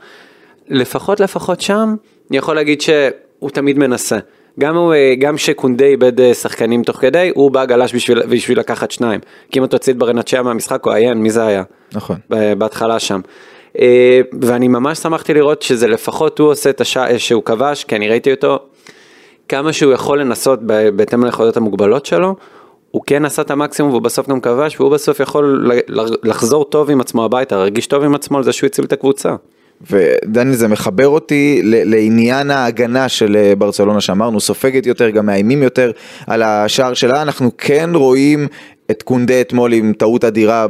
לפחות 0.70 1.20
לפחות 1.20 1.62
שם, 1.62 1.96
אני 2.30 2.38
יכול 2.38 2.56
להגיד 2.56 2.82
שהוא 2.82 3.50
תמיד 3.50 3.78
מנסה. 3.78 4.18
גם, 4.60 4.76
הוא, 4.76 4.94
אה, 4.94 5.14
גם 5.20 5.38
שקונדה 5.38 5.86
איבד 5.86 6.20
אה, 6.20 6.34
שחקנים 6.34 6.84
תוך 6.84 6.98
כדי, 6.98 7.32
הוא 7.36 7.52
בא 7.52 7.66
גלש 7.66 7.96
בשביל, 7.96 8.26
בשביל 8.26 8.60
לקחת 8.60 8.92
שניים. 8.92 9.20
כי 9.52 9.60
אם 9.60 9.64
אתה 9.64 9.72
תוציא 9.72 9.94
את 9.94 9.98
ברנצ'יה 9.98 10.42
מהמשחק, 10.42 10.86
הוא 10.86 10.94
עיין, 10.94 11.18
מי 11.18 11.30
זה 11.30 11.46
היה? 11.46 11.64
נכון. 11.94 12.18
בהתחלה 12.58 13.00
שם. 13.00 13.22
ואני 14.42 14.68
ממש 14.68 14.98
שמחתי 14.98 15.34
לראות 15.34 15.62
שזה 15.62 15.88
לפחות 15.88 16.40
הוא 16.40 16.50
עושה 16.50 16.70
את 16.70 16.82
השעה 16.82 17.20
שהוא 17.20 17.44
כבש, 17.44 17.84
כי 17.84 17.96
אני 17.96 18.10
ראיתי 18.10 18.32
אותו 18.32 18.60
כמה 19.50 19.74
שהוא 19.74 19.94
יכול 19.94 20.20
לנסות 20.20 20.60
בהתאם 20.96 21.26
ליכולות 21.26 21.58
המוגבלות 21.58 22.06
שלו, 22.06 22.36
הוא 22.92 23.02
כן 23.08 23.26
עשה 23.26 23.42
את 23.42 23.52
המקסימום 23.52 23.92
והוא 23.92 24.02
בסוף 24.02 24.30
גם 24.30 24.42
כבש, 24.42 24.80
והוא 24.80 24.92
בסוף 24.92 25.20
יכול 25.20 25.72
לחזור 26.24 26.66
טוב 26.66 26.90
עם 26.90 27.02
עצמו 27.02 27.26
הביתה, 27.26 27.56
להרגיש 27.56 27.88
טוב 27.88 28.04
עם 28.04 28.16
עצמו 28.16 28.38
על 28.38 28.44
זה 28.44 28.54
שהוא 28.54 28.68
הציל 28.68 28.86
את 28.86 28.94
הקבוצה. 28.94 29.36
ודני 29.92 30.56
זה 30.56 30.68
מחבר 30.68 31.08
אותי 31.08 31.62
לעניין 31.64 32.52
ההגנה 32.52 33.10
של 33.10 33.36
אה, 33.36 33.54
ברצלונה 33.58 34.02
שאמרנו, 34.02 34.40
סופגת 34.40 34.86
יותר, 34.86 35.10
גם 35.10 35.26
מאיימים 35.26 35.64
יותר 35.64 35.92
על 36.28 36.44
השער 36.44 36.94
שלה, 36.94 37.22
אנחנו 37.22 37.52
כן 37.58 37.90
רואים 37.94 38.48
את 38.92 39.04
קונדה 39.04 39.42
אתמול 39.42 39.74
עם 39.74 39.94
טעות 39.98 40.24
אדירה 40.24 40.68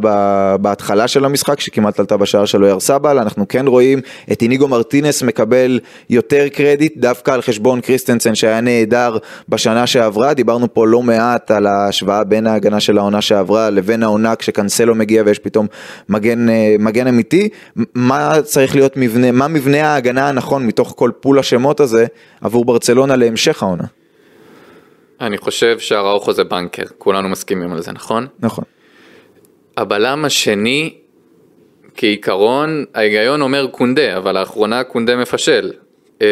בהתחלה 0.61 1.07
של 1.07 1.25
המשחק, 1.25 1.59
שכמעט 1.59 1.99
עלתה 1.99 2.17
בשער 2.17 2.45
שלו 2.45 2.67
ירסבל, 2.67 3.19
אנחנו 3.19 3.47
כן 3.47 3.67
רואים 3.67 4.01
את 4.31 4.41
איניגו 4.41 4.67
מרטינס 4.67 5.23
מקבל 5.23 5.79
יותר 6.09 6.47
קרדיט, 6.47 6.97
דווקא 6.97 7.31
על 7.31 7.41
חשבון 7.41 7.81
קריסטנסן 7.81 8.35
שהיה 8.35 8.61
נהדר 8.61 9.17
בשנה 9.49 9.87
שעברה, 9.87 10.33
דיברנו 10.33 10.73
פה 10.73 10.87
לא 10.87 11.01
מעט 11.01 11.51
על 11.51 11.67
ההשוואה 11.67 12.23
בין 12.23 12.47
ההגנה 12.47 12.79
של 12.79 12.97
העונה 12.97 13.21
שעברה 13.21 13.69
לבין 13.69 14.03
העונה 14.03 14.35
כשקנסלו 14.35 14.95
מגיע 14.95 15.23
ויש 15.25 15.39
פתאום 15.39 15.67
מגן, 16.09 16.49
אה, 16.49 16.75
מגן 16.79 17.07
אמיתי, 17.07 17.49
מה 17.95 18.41
צריך 18.43 18.75
להיות 18.75 18.97
מבנה, 18.97 19.31
מה 19.31 19.47
מבנה 19.47 19.93
ההגנה 19.93 20.29
הנכון 20.29 20.67
מתוך 20.67 20.93
כל 20.95 21.11
פול 21.19 21.39
השמות 21.39 21.79
הזה 21.79 22.05
עבור 22.41 22.65
ברצלונה 22.65 23.15
להמשך 23.15 23.63
העונה. 23.63 23.83
אני 25.21 25.37
חושב 25.37 25.79
שהראוכו 25.79 26.33
זה 26.33 26.43
בנקר, 26.43 26.83
כולנו 26.97 27.29
מסכימים 27.29 27.71
על 27.71 27.81
זה, 27.81 27.91
נכון? 27.91 28.27
נכון. 28.39 28.63
הבלם 29.77 30.25
השני, 30.25 30.93
כעיקרון, 31.95 32.85
ההיגיון 32.93 33.41
אומר 33.41 33.67
קונדה, 33.67 34.17
אבל 34.17 34.39
לאחרונה 34.39 34.83
קונדה 34.83 35.15
מפשל. 35.15 35.71
אמ, 36.21 36.25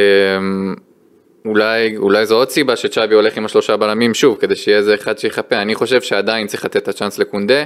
אולי, 1.45 1.97
אולי 1.97 2.25
זו 2.25 2.35
עוד 2.35 2.49
סיבה 2.49 2.75
שצ'אבי 2.75 3.15
הולך 3.15 3.37
עם 3.37 3.45
השלושה 3.45 3.77
בלמים 3.77 4.13
שוב, 4.13 4.37
כדי 4.39 4.55
שיהיה 4.55 4.77
איזה 4.77 4.95
אחד 4.95 5.17
שיחפה. 5.17 5.61
אני 5.61 5.75
חושב 5.75 6.01
שעדיין 6.01 6.47
צריך 6.47 6.65
לתת 6.65 6.77
את 6.77 6.87
הצ'אנס 6.87 7.19
לקונדה, 7.19 7.63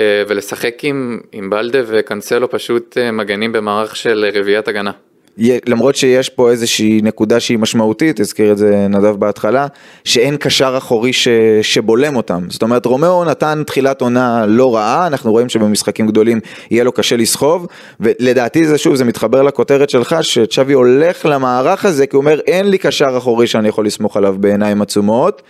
אה, 0.00 0.22
ולשחק 0.28 0.78
עם, 0.82 1.20
עם 1.32 1.50
בלדה 1.50 1.78
וקנסלו 1.86 2.50
פשוט 2.50 2.98
אה, 2.98 3.10
מגנים 3.10 3.52
במערך 3.52 3.96
של 3.96 4.30
רביעיית 4.34 4.68
הגנה. 4.68 4.90
למרות 5.38 5.96
שיש 5.96 6.28
פה 6.28 6.50
איזושהי 6.50 7.00
נקודה 7.02 7.40
שהיא 7.40 7.58
משמעותית, 7.58 8.20
הזכיר 8.20 8.52
את 8.52 8.58
זה 8.58 8.86
נדב 8.90 9.16
בהתחלה, 9.16 9.66
שאין 10.04 10.36
קשר 10.36 10.74
אחורי 10.78 11.12
ש... 11.12 11.28
שבולם 11.62 12.16
אותם. 12.16 12.46
זאת 12.48 12.62
אומרת, 12.62 12.86
רומאו 12.86 13.24
נתן 13.24 13.62
תחילת 13.66 14.00
עונה 14.00 14.46
לא 14.46 14.74
רעה, 14.74 15.06
אנחנו 15.06 15.30
רואים 15.32 15.48
שבמשחקים 15.48 16.06
גדולים 16.06 16.40
יהיה 16.70 16.84
לו 16.84 16.92
קשה 16.92 17.16
לסחוב, 17.16 17.66
ולדעתי 18.00 18.66
זה 18.66 18.78
שוב, 18.78 18.94
זה 18.94 19.04
מתחבר 19.04 19.42
לכותרת 19.42 19.90
שלך, 19.90 20.16
שצ'אבי 20.22 20.72
הולך 20.72 21.26
למערך 21.26 21.84
הזה, 21.84 22.06
כי 22.06 22.16
הוא 22.16 22.20
אומר, 22.20 22.40
אין 22.40 22.70
לי 22.70 22.78
קשר 22.78 23.14
אחורי 23.18 23.46
שאני 23.46 23.68
יכול 23.68 23.86
לסמוך 23.86 24.16
עליו 24.16 24.36
בעיניים 24.38 24.82
עצומות. 24.82 25.42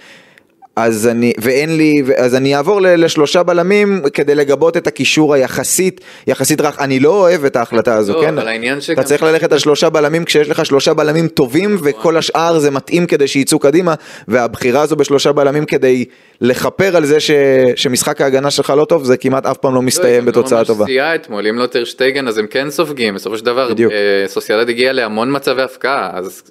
אז 0.77 1.07
אני, 1.09 1.33
ואין 1.41 1.77
לי, 1.77 1.93
אז 2.17 2.35
אני 2.35 2.57
אעבור 2.57 2.81
לשלושה 2.83 3.43
בלמים 3.43 4.03
כדי 4.13 4.35
לגבות 4.35 4.77
את 4.77 4.87
הקישור 4.87 5.35
היחסית, 5.35 6.01
יחסית 6.27 6.61
רך, 6.61 6.79
אני 6.81 7.01
לא 7.01 7.11
אוהב 7.11 7.45
את 7.45 7.57
ההחלטה 7.57 7.95
הזו, 7.95 8.13
לא, 8.13 8.21
כן? 8.21 8.39
אבל 8.39 8.49
העניין 8.49 8.81
שגם- 8.81 8.95
אתה 8.95 9.03
צריך 9.03 9.23
ללכת 9.23 9.53
על 9.53 9.59
שלושה 9.59 9.91
בלמים 9.91 10.25
כשיש 10.25 10.49
לך 10.49 10.67
שלושה 10.67 10.95
בלמים 10.95 11.29
טובים 11.29 11.77
וכל 11.83 12.17
השאר 12.17 12.59
זה 12.59 12.71
מתאים 12.71 13.07
כדי 13.07 13.29
שיצאו 13.29 13.59
קדימה, 13.59 13.95
והבחירה 14.29 14.83
הזו 14.83 14.97
בשלושה 14.97 15.33
בלמים 15.33 15.65
כדי 15.65 16.05
לכפר 16.41 16.97
על 16.97 17.05
זה 17.05 17.21
ש, 17.21 17.31
שמשחק 17.77 18.21
ההגנה 18.21 18.51
שלך 18.51 18.71
לא 18.77 18.85
טוב, 18.85 19.05
זה 19.05 19.17
כמעט 19.17 19.47
אף 19.47 19.57
פעם 19.57 19.75
לא 19.75 19.83
מסתיים 19.83 20.25
בתוצאה 20.25 20.65
טובה. 20.65 20.85
לא 20.85 20.87
סייע 20.87 21.15
אתמול, 21.15 21.47
אם 21.47 21.59
לא 21.59 21.67
טרשטייגן 21.67 22.29
אז 22.29 22.39
הם 22.39 22.47
כן 22.47 22.71
סופגים, 22.71 23.15
בסופו 23.15 23.39
של 23.39 23.45
דבר. 23.45 23.69
אה, 23.91 24.29
סוסיידד 24.29 24.69
הגיע 24.69 24.93
להמון 24.93 25.37
מצבי 25.37 25.63
הפקעה, 25.63 26.11
אז, 26.15 26.43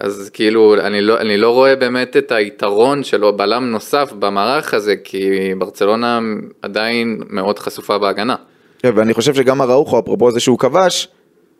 אז 0.00 0.30
כאילו 0.32 0.74
אני 0.80 1.00
לא, 1.00 1.18
אני 1.18 1.36
לא 1.36 1.50
רואה 1.50 1.76
באמת 1.76 2.16
את 2.16 2.32
היתרון 2.32 3.04
של 3.04 3.30
בלם 3.36 3.70
נוסף 3.70 4.12
במערך 4.18 4.74
הזה, 4.74 4.94
כי 5.04 5.30
ברצלונה 5.58 6.20
עדיין 6.62 7.20
מאוד 7.30 7.58
חשופה 7.58 7.98
בהגנה. 7.98 8.34
כן, 8.78 8.90
ואני 8.96 9.14
חושב 9.14 9.34
שגם 9.34 9.62
אראוחו, 9.62 9.98
אפרופו 9.98 10.30
זה 10.30 10.40
שהוא 10.40 10.58
כבש, 10.58 11.08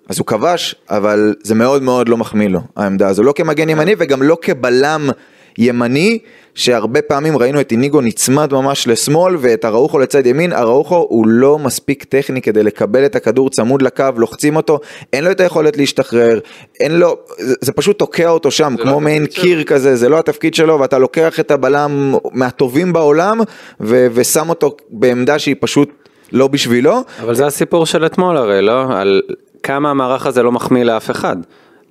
אז 0.08 0.18
הוא 0.18 0.26
כבש, 0.26 0.74
אבל 0.90 1.34
זה 1.42 1.54
מאוד 1.54 1.82
מאוד 1.82 2.08
לא 2.08 2.16
מחמיא 2.16 2.48
לו, 2.48 2.60
העמדה 2.76 3.08
הזו, 3.08 3.22
לא 3.22 3.32
כמגן 3.36 3.68
ימני 3.68 3.94
וגם 3.98 4.22
לא 4.22 4.36
כבלם 4.42 5.10
ימני, 5.58 6.18
שהרבה 6.54 7.02
פעמים 7.02 7.38
ראינו 7.38 7.60
את 7.60 7.72
איניגו 7.72 8.00
נצמד 8.00 8.52
ממש 8.52 8.88
לשמאל 8.88 9.36
ואת 9.38 9.64
אראוחו 9.64 9.98
לצד 9.98 10.26
ימין, 10.26 10.52
אראוחו 10.52 11.06
הוא 11.08 11.26
לא 11.28 11.58
מספיק 11.58 12.04
טכני 12.04 12.42
כדי 12.42 12.62
לקבל 12.62 13.06
את 13.06 13.16
הכדור 13.16 13.50
צמוד 13.50 13.82
לקו, 13.82 14.04
לוחצים 14.16 14.56
אותו, 14.56 14.80
אין 15.12 15.24
לו 15.24 15.30
את 15.30 15.40
היכולת 15.40 15.76
להשתחרר, 15.76 16.38
אין 16.80 16.98
לו, 16.98 17.16
זה, 17.38 17.54
זה 17.60 17.72
פשוט 17.72 17.98
תוקע 17.98 18.28
אותו 18.28 18.50
שם, 18.50 18.74
זה 18.76 18.82
כמו 18.82 18.92
לא 18.92 19.00
מעין 19.00 19.26
קיר 19.26 19.64
כזה, 19.64 19.96
זה 19.96 20.08
לא 20.08 20.18
התפקיד 20.18 20.54
שלו, 20.54 20.80
ואתה 20.80 20.98
לוקח 20.98 21.40
את 21.40 21.50
הבלם 21.50 22.14
מהטובים 22.32 22.92
בעולם 22.92 23.40
ו- 23.80 24.06
ושם 24.14 24.48
אותו 24.48 24.76
בעמדה 24.90 25.38
שהיא 25.38 25.56
פשוט 25.60 25.90
לא 26.32 26.48
בשבילו. 26.48 27.00
אבל 27.22 27.34
זה 27.34 27.46
הסיפור 27.46 27.86
של 27.86 28.06
אתמול 28.06 28.36
הרי, 28.36 28.62
לא? 28.62 28.84
על 28.90 29.22
כמה 29.62 29.90
המערך 29.90 30.26
הזה 30.26 30.42
לא 30.42 30.52
מחמיא 30.52 30.84
לאף 30.84 31.10
אחד. 31.10 31.36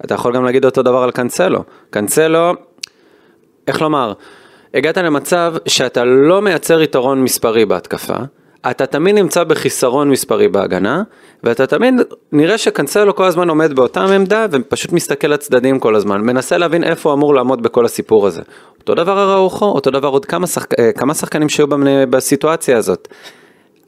אתה 0.06 0.14
יכול 0.14 0.36
גם 0.36 0.46
להגיד 0.46 0.66
אותו 0.66 0.84
דבר 0.84 1.04
על 1.04 1.12
קאנסלו. 1.12 1.64
קאנסלו, 1.90 2.54
איך 3.68 3.82
לומר, 3.82 4.14
הגעת 4.74 4.98
למצב 4.98 5.56
שאתה 5.66 6.04
לא 6.04 6.42
מייצר 6.42 6.82
יתרון 6.82 7.24
מספרי 7.24 7.66
בהתקפה, 7.66 8.18
אתה 8.72 8.86
תמיד 8.86 9.16
נמצא 9.16 9.44
בחיסרון 9.44 10.10
מספרי 10.10 10.48
בהגנה, 10.48 11.04
ואתה 11.44 11.68
תמיד, 11.68 11.94
נראה 12.32 12.58
שקאנסלו 12.58 13.16
כל 13.16 13.24
הזמן 13.24 13.50
עומד 13.50 13.74
באותה 13.76 14.04
עמדה 14.04 14.46
ופשוט 14.52 14.92
מסתכל 14.92 15.28
לצדדים 15.28 15.80
כל 15.80 15.96
הזמן, 15.96 16.22
מנסה 16.22 16.58
להבין 16.58 16.84
איפה 16.84 17.10
הוא 17.10 17.18
אמור 17.18 17.36
לעמוד 17.36 17.64
בכל 17.64 17.86
הסיפור 17.86 18.28
הזה. 18.28 18.42
אותו 18.80 18.96
דבר 18.96 19.34
אראוחו, 19.34 19.66
אותו 19.66 19.92
דבר 19.92 20.08
עוד 20.08 20.26
כמה, 20.26 20.48
שחק... 20.48 20.80
אה, 20.80 20.92
כמה 20.92 21.14
שחקנים 21.14 21.50
שהיו 21.50 21.68
בסיטואציה 22.10 22.78
הזאת. 22.78 23.08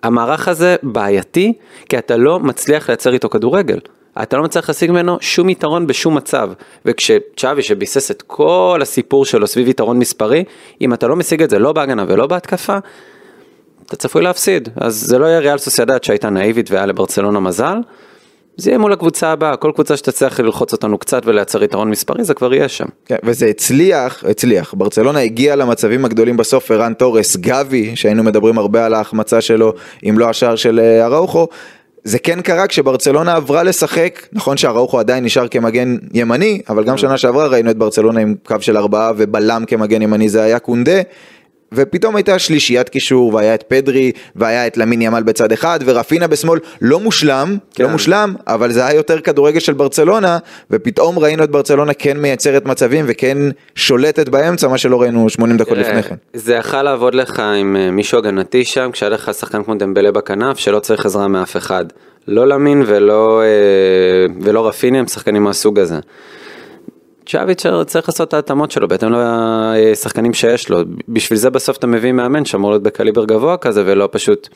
המערך 0.03 0.47
הזה 0.47 0.75
בעייתי, 0.83 1.53
כי 1.89 1.97
אתה 1.97 2.17
לא 2.17 2.39
מצליח 2.39 2.89
לייצר 2.89 3.13
איתו 3.13 3.29
כדורגל. 3.29 3.79
אתה 4.23 4.37
לא 4.37 4.43
מצליח 4.43 4.69
להשיג 4.69 4.91
ממנו 4.91 5.17
שום 5.21 5.49
יתרון 5.49 5.87
בשום 5.87 6.15
מצב. 6.15 6.49
וכשצ'אבי 6.85 7.61
שביסס 7.61 8.11
את 8.11 8.21
כל 8.27 8.79
הסיפור 8.81 9.25
שלו 9.25 9.47
סביב 9.47 9.67
יתרון 9.67 9.99
מספרי, 9.99 10.43
אם 10.81 10.93
אתה 10.93 11.07
לא 11.07 11.15
משיג 11.15 11.43
את 11.43 11.49
זה 11.49 11.59
לא 11.59 11.73
בהגנה 11.73 12.05
ולא 12.07 12.27
בהתקפה, 12.27 12.77
אתה 13.85 13.95
צפוי 13.95 14.21
להפסיד. 14.21 14.69
אז 14.75 14.95
זה 14.95 15.17
לא 15.17 15.25
יהיה 15.25 15.39
ריאל 15.39 15.57
סוסיידד 15.57 16.03
שהייתה 16.03 16.29
נאיבית 16.29 16.71
והיה 16.71 16.85
לברצלונה 16.85 17.39
מזל, 17.39 17.77
זה 18.59 18.69
יהיה 18.69 18.77
מול 18.77 18.93
הקבוצה 18.93 19.31
הבאה, 19.31 19.55
כל 19.55 19.71
קבוצה 19.75 19.97
שתצליח 19.97 20.39
ללחוץ 20.39 20.73
אותנו 20.73 20.97
קצת 20.97 21.21
ולייצר 21.25 21.63
יתרון 21.63 21.89
מספרי, 21.89 22.23
זה 22.23 22.33
כבר 22.33 22.53
יהיה 22.53 22.69
שם. 22.69 22.85
כן, 23.05 23.15
וזה 23.23 23.45
הצליח, 23.45 24.23
הצליח. 24.29 24.73
ברצלונה 24.73 25.19
הגיעה 25.19 25.55
למצבים 25.55 26.05
הגדולים 26.05 26.37
בסוף, 26.37 26.71
ערן 26.71 26.93
תורס, 26.93 27.37
גבי, 27.37 27.95
שהיינו 27.95 28.23
מדברים 28.23 28.57
הרבה 28.57 28.85
על 28.85 28.93
ההחמצה 28.93 29.41
שלו, 29.41 29.73
אם 30.09 30.19
לא 30.19 30.29
השער 30.29 30.55
של 30.55 30.79
אה, 30.79 31.05
אראוחו. 31.05 31.47
זה 32.03 32.19
כן 32.19 32.41
קרה 32.41 32.67
כשברצלונה 32.67 33.35
עברה 33.35 33.63
לשחק, 33.63 34.27
נכון 34.33 34.57
שאראוחו 34.57 34.99
עדיין 34.99 35.25
נשאר 35.25 35.47
כמגן 35.47 35.97
ימני, 36.13 36.61
אבל 36.69 36.83
גם 36.83 36.97
שנה 36.97 37.17
שעברה 37.17 37.47
ראינו 37.47 37.71
את 37.71 37.77
ברצלונה 37.77 38.19
עם 38.19 38.35
קו 38.45 38.55
של 38.59 38.77
ארבעה 38.77 39.11
ובלם 39.17 39.63
כמגן 39.67 40.01
ימני 40.01 40.29
זה 40.29 40.43
היה 40.43 40.59
קונדה. 40.59 41.01
ופתאום 41.73 42.15
הייתה 42.15 42.39
שלישיית 42.39 42.89
קישור, 42.89 43.33
והיה 43.33 43.55
את 43.55 43.63
פדרי, 43.63 44.11
והיה 44.35 44.67
את 44.67 44.77
למין 44.77 45.01
ימל 45.01 45.23
בצד 45.23 45.51
אחד, 45.51 45.79
ורפינה 45.85 46.27
בשמאל, 46.27 46.59
לא 46.81 46.99
מושלם, 46.99 47.57
כן. 47.75 47.83
לא 47.83 47.89
מושלם, 47.89 48.35
אבל 48.47 48.71
זה 48.71 48.85
היה 48.85 48.95
יותר 48.95 49.19
כדורגל 49.19 49.59
של 49.59 49.73
ברצלונה, 49.73 50.37
ופתאום 50.71 51.19
ראינו 51.19 51.43
את 51.43 51.51
ברצלונה 51.51 51.93
כן 51.93 52.17
מייצרת 52.17 52.65
מצבים, 52.65 53.05
וכן 53.07 53.37
שולטת 53.75 54.29
באמצע, 54.29 54.67
מה 54.67 54.77
שלא 54.77 55.01
ראינו 55.01 55.29
80 55.29 55.57
דקות 55.57 55.77
תראה, 55.77 55.89
לפני 55.89 56.03
כן. 56.03 56.15
זה 56.33 56.53
יכול 56.53 56.81
לעבוד 56.81 57.15
לך 57.15 57.39
עם 57.39 57.75
אה, 57.75 57.91
מישהו 57.91 58.17
הגנתי 58.17 58.65
שם, 58.65 58.89
כשהיה 58.93 59.09
לך 59.09 59.31
שחקן 59.33 59.63
כמו 59.63 59.75
דמבלה 59.75 60.11
בכנף, 60.11 60.57
שלא 60.57 60.79
צריך 60.79 61.05
עזרה 61.05 61.27
מאף 61.27 61.57
אחד. 61.57 61.85
לא 62.27 62.47
למין 62.47 62.83
ולא, 62.85 63.41
אה, 63.41 64.25
ולא 64.41 64.67
רפיני 64.67 64.99
הם 64.99 65.07
שחקנים 65.07 65.43
מהסוג 65.43 65.79
הזה. 65.79 65.99
צ'אביץ' 67.29 67.63
צריך 67.85 68.09
לעשות 68.09 68.27
את 68.27 68.33
ההתאמות 68.33 68.71
שלו 68.71 68.87
בהתאם 68.87 69.09
לשחקנים 69.13 70.33
שיש 70.33 70.69
לו. 70.69 70.79
בשביל 71.09 71.39
זה 71.39 71.49
בסוף 71.49 71.77
אתה 71.77 71.87
מביא 71.87 72.11
מאמן 72.11 72.45
שאמור 72.45 72.71
להיות 72.71 72.83
בקליבר 72.83 73.25
גבוה 73.25 73.57
כזה 73.57 73.83
ולא 73.85 74.09
פשוט, 74.11 74.49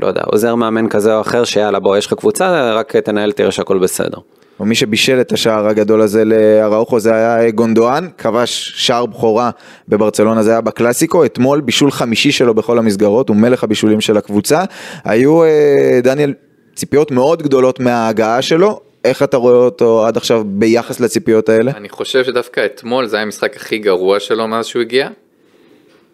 לא 0.00 0.06
יודע, 0.06 0.22
עוזר 0.26 0.54
מאמן 0.54 0.88
כזה 0.88 1.16
או 1.16 1.20
אחר 1.20 1.44
שיאללה 1.44 1.78
בוא 1.78 1.96
יש 1.96 2.06
לך 2.06 2.14
קבוצה 2.14 2.72
רק 2.72 2.96
תנהל 2.96 3.32
תראה 3.32 3.50
שהכל 3.50 3.78
בסדר. 3.78 4.18
מי 4.60 4.74
שבישל 4.74 5.20
את 5.20 5.32
השער 5.32 5.66
הגדול 5.66 6.00
הזה 6.00 6.24
לאראוכו 6.24 7.00
זה 7.00 7.14
היה 7.14 7.50
גונדואן, 7.50 8.08
כבש 8.18 8.72
שער 8.76 9.06
בכורה 9.06 9.50
בברצלונה, 9.88 10.42
זה 10.42 10.50
היה 10.50 10.60
בקלאסיקו, 10.60 11.24
אתמול 11.24 11.60
בישול 11.60 11.90
חמישי 11.90 12.32
שלו 12.32 12.54
בכל 12.54 12.78
המסגרות, 12.78 13.28
הוא 13.28 13.36
מלך 13.36 13.64
הבישולים 13.64 14.00
של 14.00 14.16
הקבוצה. 14.16 14.64
היו, 15.04 15.44
אה, 15.44 16.00
דניאל, 16.02 16.34
ציפיות 16.74 17.10
מאוד 17.10 17.42
גדולות 17.42 17.80
מההגעה 17.80 18.42
שלו, 18.42 18.80
איך 19.04 19.22
אתה 19.22 19.36
רואה 19.36 19.54
אותו 19.54 20.06
עד 20.06 20.16
עכשיו 20.16 20.42
ביחס 20.46 21.00
לציפיות 21.00 21.48
האלה? 21.48 21.72
אני 21.76 21.88
חושב 21.88 22.24
שדווקא 22.24 22.66
אתמול 22.66 23.06
זה 23.06 23.16
היה 23.16 23.22
המשחק 23.22 23.56
הכי 23.56 23.78
גרוע 23.78 24.20
שלו 24.20 24.48
מאז 24.48 24.66
שהוא 24.66 24.82
הגיע, 24.82 25.08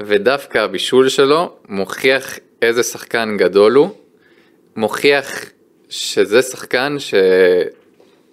ודווקא 0.01 0.59
הבישול 0.59 1.09
שלו 1.09 1.53
מוכיח 1.69 2.39
איזה 2.63 2.83
שחקן 2.83 3.37
גדול 3.39 3.75
הוא, 3.75 3.89
מוכיח 4.77 5.45
שזה 5.89 6.43
שחקן 6.43 6.97
ש... 6.99 7.15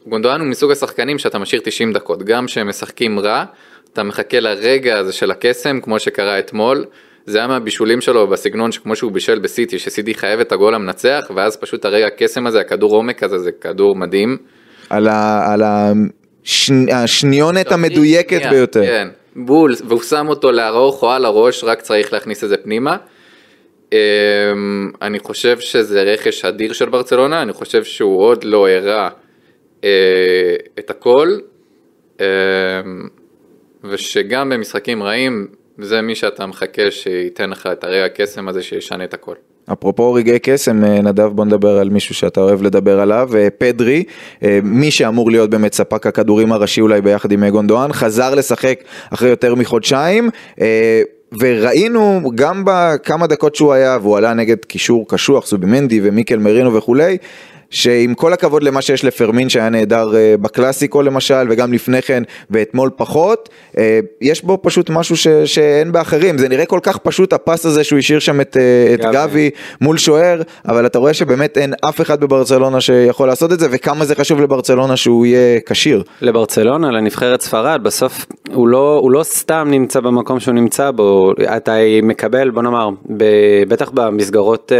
גונדואן 0.07 0.39
הוא 0.39 0.47
מסוג 0.47 0.71
השחקנים 0.71 1.19
שאתה 1.19 1.39
משאיר 1.39 1.61
90 1.63 1.93
דקות, 1.93 2.23
גם 2.23 2.45
כשהם 2.45 2.67
משחקים 2.67 3.19
רע, 3.19 3.45
אתה 3.93 4.03
מחכה 4.03 4.39
לרגע 4.39 4.97
הזה 4.97 5.13
של 5.13 5.31
הקסם, 5.31 5.81
כמו 5.81 5.99
שקרה 5.99 6.39
אתמול. 6.39 6.85
זה 7.25 7.37
היה 7.37 7.47
מהבישולים 7.47 8.01
שלו 8.01 8.27
בסגנון 8.27 8.71
שכמו 8.71 8.95
שהוא 8.95 9.11
בישל 9.11 9.39
בסיטי, 9.39 9.79
שסיטי 9.79 10.13
חייב 10.13 10.39
את 10.39 10.51
הגול 10.51 10.75
המנצח, 10.75 11.31
ואז 11.35 11.57
פשוט 11.57 11.85
הרגע 11.85 12.07
הקסם 12.07 12.47
הזה, 12.47 12.59
הכדור 12.59 12.95
עומק 12.95 13.23
הזה, 13.23 13.39
זה 13.39 13.51
כדור 13.51 13.95
מדהים. 13.95 14.37
על, 14.89 15.07
ה, 15.07 15.53
על 15.53 15.61
השני, 15.63 16.93
השניונת 16.93 17.71
המדויקת 17.71 18.37
שנייה, 18.37 18.49
ביותר. 18.51 18.85
כן, 18.85 19.07
בול, 19.35 19.73
והוא 19.87 20.01
שם 20.01 20.25
אותו 20.27 20.51
לארוך 20.51 21.03
או 21.03 21.11
על 21.11 21.25
הראש, 21.25 21.63
רק 21.63 21.81
צריך 21.81 22.13
להכניס 22.13 22.43
את 22.43 22.49
זה 22.49 22.57
פנימה. 22.57 22.97
אמ, 23.93 23.97
אני 25.01 25.19
חושב 25.19 25.59
שזה 25.59 26.03
רכש 26.03 26.45
אדיר 26.45 26.73
של 26.73 26.89
ברצלונה, 26.89 27.41
אני 27.41 27.53
חושב 27.53 27.83
שהוא 27.83 28.21
עוד 28.21 28.43
לא 28.43 28.69
הראה 28.69 29.09
אה, 29.83 30.55
את 30.79 30.89
הכל, 30.89 31.27
אמ, 32.19 32.25
ושגם 33.83 34.49
במשחקים 34.49 35.03
רעים, 35.03 35.47
זה 35.77 36.01
מי 36.01 36.15
שאתה 36.15 36.45
מחכה 36.45 36.91
שייתן 36.91 37.49
לך 37.49 37.69
את 37.71 37.83
הרגע 37.83 38.05
הקסם 38.05 38.47
הזה 38.47 38.63
שישנה 38.63 39.03
את 39.03 39.13
הכל. 39.13 39.35
אפרופו 39.71 40.13
רגעי 40.13 40.39
קסם, 40.39 40.83
אה, 40.85 41.01
נדב 41.01 41.25
בוא 41.25 41.45
נדבר 41.45 41.77
על 41.79 41.89
מישהו 41.89 42.15
שאתה 42.15 42.39
אוהב 42.39 42.61
לדבר 42.61 42.99
עליו, 42.99 43.29
אה, 43.35 43.47
פדרי, 43.57 44.03
אה, 44.43 44.59
מי 44.63 44.91
שאמור 44.91 45.31
להיות 45.31 45.49
באמת 45.49 45.73
ספק 45.73 46.07
הכדורים 46.07 46.51
הראשי 46.51 46.81
אולי 46.81 47.01
ביחד 47.01 47.31
עם 47.31 47.49
גונדואן, 47.49 47.93
חזר 47.93 48.35
לשחק 48.35 48.79
אחרי 49.13 49.29
יותר 49.29 49.55
מחודשיים. 49.55 50.29
וראינו 51.39 52.31
גם 52.35 52.63
בכמה 52.65 53.27
דקות 53.27 53.55
שהוא 53.55 53.73
היה, 53.73 53.97
והוא 54.01 54.17
עלה 54.17 54.33
נגד 54.33 54.65
קישור 54.65 55.05
קשוח, 55.07 55.45
סובימנדי 55.45 55.99
ומיקל 56.03 56.37
מרינו 56.37 56.73
וכולי, 56.73 57.17
שעם 57.73 58.13
כל 58.13 58.33
הכבוד 58.33 58.63
למה 58.63 58.81
שיש 58.81 59.05
לפרמין 59.05 59.49
שהיה 59.49 59.69
נהדר 59.69 60.15
אה, 60.15 60.35
בקלאסיקו 60.41 61.01
למשל, 61.01 61.47
וגם 61.49 61.73
לפני 61.73 62.01
כן, 62.01 62.23
ואתמול 62.51 62.89
פחות, 62.95 63.49
אה, 63.77 63.99
יש 64.21 64.43
בו 64.43 64.57
פשוט 64.61 64.89
משהו 64.89 65.17
ש, 65.17 65.27
שאין 65.27 65.91
באחרים, 65.91 66.37
זה 66.37 66.49
נראה 66.49 66.65
כל 66.65 66.79
כך 66.83 66.97
פשוט 66.97 67.33
הפס 67.33 67.65
הזה 67.65 67.83
שהוא 67.83 67.99
השאיר 67.99 68.19
שם 68.19 68.41
את, 68.41 68.57
אה, 68.57 68.93
את 68.93 68.99
גבי. 68.99 69.13
גבי 69.13 69.49
מול 69.81 69.97
שוער, 69.97 70.41
אבל 70.67 70.85
אתה 70.85 70.99
רואה 70.99 71.13
שבאמת 71.13 71.57
אין 71.57 71.73
אף 71.89 72.01
אחד 72.01 72.19
בברצלונה 72.19 72.81
שיכול 72.81 73.27
לעשות 73.27 73.51
את 73.51 73.59
זה, 73.59 73.67
וכמה 73.71 74.05
זה 74.05 74.15
חשוב 74.15 74.41
לברצלונה 74.41 74.97
שהוא 74.97 75.25
יהיה 75.25 75.59
כשיר. 75.65 76.03
לברצלונה, 76.21 76.91
לנבחרת 76.91 77.41
ספרד, 77.41 77.79
בסוף 77.83 78.25
הוא 78.53 78.67
לא, 78.67 78.99
הוא 79.01 79.11
לא 79.11 79.23
סתם 79.23 79.67
נמצא 79.71 79.99
במקום 79.99 80.39
שהוא 80.39 80.53
נמצא 80.53 80.91
בו, 80.91 81.31
אתה 81.57 81.75
מקבל, 82.03 82.49
בוא 82.49 82.61
נאמר, 82.61 82.89
ב- 83.17 83.63
בטח 83.67 83.89
במסגרות 83.93 84.71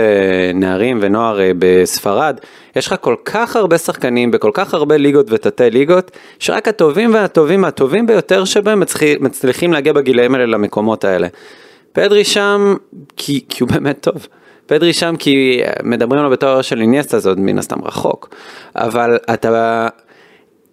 נערים 0.53 0.99
ונוער 1.01 1.39
בספרד, 1.60 2.38
יש 2.75 2.88
לך 2.88 2.95
כל 3.01 3.15
כך 3.25 3.55
הרבה 3.55 3.77
שחקנים 3.77 4.31
בכל 4.31 4.51
כך 4.53 4.73
הרבה 4.73 4.97
ליגות 4.97 5.25
ותתי 5.29 5.69
ליגות, 5.69 6.12
שרק 6.39 6.67
הטובים 6.67 7.13
והטובים 7.13 7.65
הטובים 7.65 8.07
ביותר 8.07 8.45
שבהם 8.45 8.83
מצליחים, 9.19 9.73
להגיע 9.73 9.93
בגילאים 9.93 10.36
האלה 10.36 10.45
למקומות 10.45 11.03
האלה. 11.03 11.27
פדרי 11.91 12.23
שם 12.23 12.75
כי, 13.17 13.45
כי 13.49 13.63
הוא 13.63 13.69
באמת 13.69 13.97
טוב. 14.01 14.27
פדרי 14.65 14.93
שם 14.93 15.15
כי 15.19 15.62
מדברים 15.83 16.19
עליו 16.19 16.31
בתואר 16.31 16.62
של 16.62 16.81
איניאסטה, 16.81 17.19
זה 17.19 17.29
עוד 17.29 17.39
מן 17.39 17.59
הסתם 17.59 17.83
רחוק. 17.83 18.29
אבל 18.75 19.17
אתה, 19.33 19.88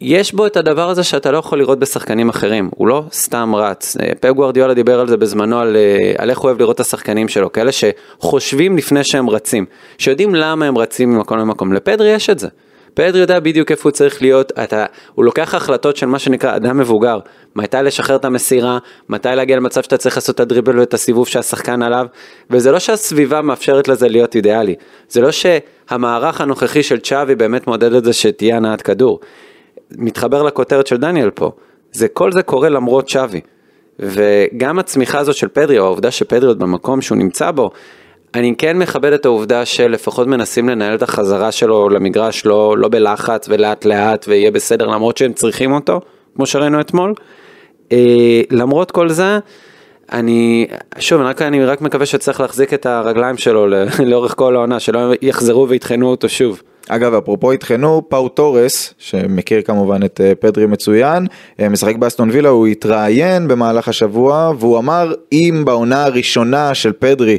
יש 0.01 0.33
בו 0.33 0.47
את 0.47 0.57
הדבר 0.57 0.89
הזה 0.89 1.05
שאתה 1.05 1.31
לא 1.31 1.39
יכול 1.39 1.59
לראות 1.59 1.79
בשחקנים 1.79 2.29
אחרים, 2.29 2.71
הוא 2.77 2.89
לא 2.89 3.03
סתם 3.13 3.55
רץ. 3.55 3.97
אה, 4.01 4.13
פפ 4.21 4.31
גוארדיולה 4.31 4.75
דיבר 4.75 5.01
על 5.01 5.09
זה 5.09 5.17
בזמנו, 5.17 5.59
על, 5.59 5.77
אה, 5.77 6.13
על 6.19 6.31
איך 6.31 6.39
הוא 6.39 6.49
אוהב 6.49 6.61
לראות 6.61 6.75
את 6.75 6.81
השחקנים 6.81 7.29
שלו, 7.29 7.53
כאלה 7.53 7.71
שחושבים 7.73 8.77
לפני 8.77 9.05
שהם 9.05 9.31
רצים, 9.31 9.65
שיודעים 9.99 10.35
למה 10.35 10.67
הם 10.67 10.79
רצים 10.79 11.11
ממקום 11.11 11.39
למקום. 11.39 11.73
לפדרי 11.73 12.09
יש 12.09 12.31
את 12.31 12.39
זה. 12.39 12.49
פדרי 12.95 13.21
יודע 13.21 13.41
בדיוק 13.41 13.71
איפה 13.71 13.89
הוא 13.89 13.93
צריך 13.93 14.23
להיות, 14.23 14.53
אתה, 14.65 14.87
הוא 15.15 15.25
לוקח 15.25 15.55
החלטות 15.55 15.97
של 15.97 16.07
מה 16.07 16.19
שנקרא 16.19 16.57
אדם 16.57 16.79
מבוגר, 16.79 17.19
מתי 17.57 17.77
לשחרר 17.85 18.17
את 18.17 18.25
המסירה, 18.25 18.79
מתי 19.09 19.29
להגיע 19.35 19.57
למצב 19.57 19.83
שאתה 19.83 19.97
צריך 19.97 20.17
לעשות 20.17 20.35
את 20.35 20.41
הדריבל 20.41 20.79
ואת 20.79 20.95
הסיבוב 20.95 21.29
שהשחקן 21.29 21.83
עליו, 21.83 22.07
וזה 22.51 22.73
לא 22.73 22.79
שהסביבה 22.79 23.43
מאפשרת 23.43 23.89
לזה 23.89 24.09
להיות 24.09 24.37
אידיאלי, 24.37 24.75
זה 25.09 25.21
לא 25.21 25.29
שהמערך 25.31 26.41
הנוכחי 26.41 26.83
של 26.83 27.01
צ'אבי 27.01 27.35
באמת 27.35 27.67
מעודד 27.67 27.95
את 27.95 28.05
זה 28.05 28.13
שתהיה 28.13 28.57
הנעת 28.57 28.83
כדור. 28.83 29.21
מתחבר 29.99 30.43
לכותרת 30.43 30.87
של 30.87 30.97
דניאל 30.97 31.31
פה, 31.31 31.51
זה 31.93 32.09
כל 32.09 32.33
זה 32.33 32.43
קורה 32.43 32.69
למרות 32.69 33.09
שווי. 33.09 33.41
וגם 33.99 34.79
הצמיחה 34.79 35.19
הזאת 35.19 35.37
של 35.37 35.49
פדרי, 35.49 35.79
או 35.79 35.85
העובדה 35.85 36.11
שפדרי 36.11 36.49
עוד 36.49 36.59
במקום 36.59 37.01
שהוא 37.01 37.19
נמצא 37.19 37.51
בו, 37.51 37.71
אני 38.35 38.55
כן 38.59 38.79
מכבד 38.79 39.13
את 39.13 39.25
העובדה 39.25 39.65
שלפחות 39.65 40.27
מנסים 40.27 40.69
לנהל 40.69 40.95
את 40.95 41.03
החזרה 41.03 41.53
שלו 41.53 41.89
למגרש 41.89 42.47
לא, 42.47 42.79
לא 42.79 42.89
בלחץ 42.89 43.47
ולאט 43.49 43.85
לאט 43.85 44.25
ויהיה 44.29 44.51
בסדר 44.51 44.87
למרות 44.87 45.17
שהם 45.17 45.33
צריכים 45.33 45.73
אותו, 45.73 46.01
כמו 46.37 46.47
שראינו 46.47 46.81
אתמול. 46.81 47.15
אה, 47.93 48.43
למרות 48.51 48.91
כל 48.91 49.09
זה, 49.09 49.39
אני, 50.13 50.67
שוב, 50.99 51.21
רק, 51.21 51.43
אני 51.43 51.65
רק 51.65 51.81
מקווה 51.81 52.07
שצריך 52.07 52.41
להחזיק 52.41 52.75
את 52.75 52.87
הרגליים 52.87 53.37
שלו 53.37 53.67
לאורך 54.07 54.35
כל 54.37 54.57
העונה, 54.57 54.81
שלא 54.81 55.13
יחזרו 55.23 55.69
ויטחנו 55.69 56.11
אותו 56.11 56.29
שוב. 56.29 56.63
אגב, 56.91 57.15
אפרופו 57.15 57.53
יטחנו, 57.53 58.03
פאו 58.09 58.29
תורס, 58.29 58.95
שמכיר 58.99 59.63
כמובן 59.63 60.05
את 60.05 60.21
אה, 60.25 60.33
פדרי 60.41 60.67
מצוין, 60.67 61.27
אה, 61.61 61.69
משחק 61.69 61.97
באסטון 61.97 62.31
וילה, 62.31 62.49
הוא 62.49 62.67
התראיין 62.67 63.49
במהלך 63.49 63.89
השבוע, 63.89 64.53
והוא 64.59 64.79
אמר, 64.79 65.15
אם 65.33 65.63
בעונה 65.65 66.05
הראשונה 66.05 66.75
של 66.75 66.93
פדרי 66.93 67.39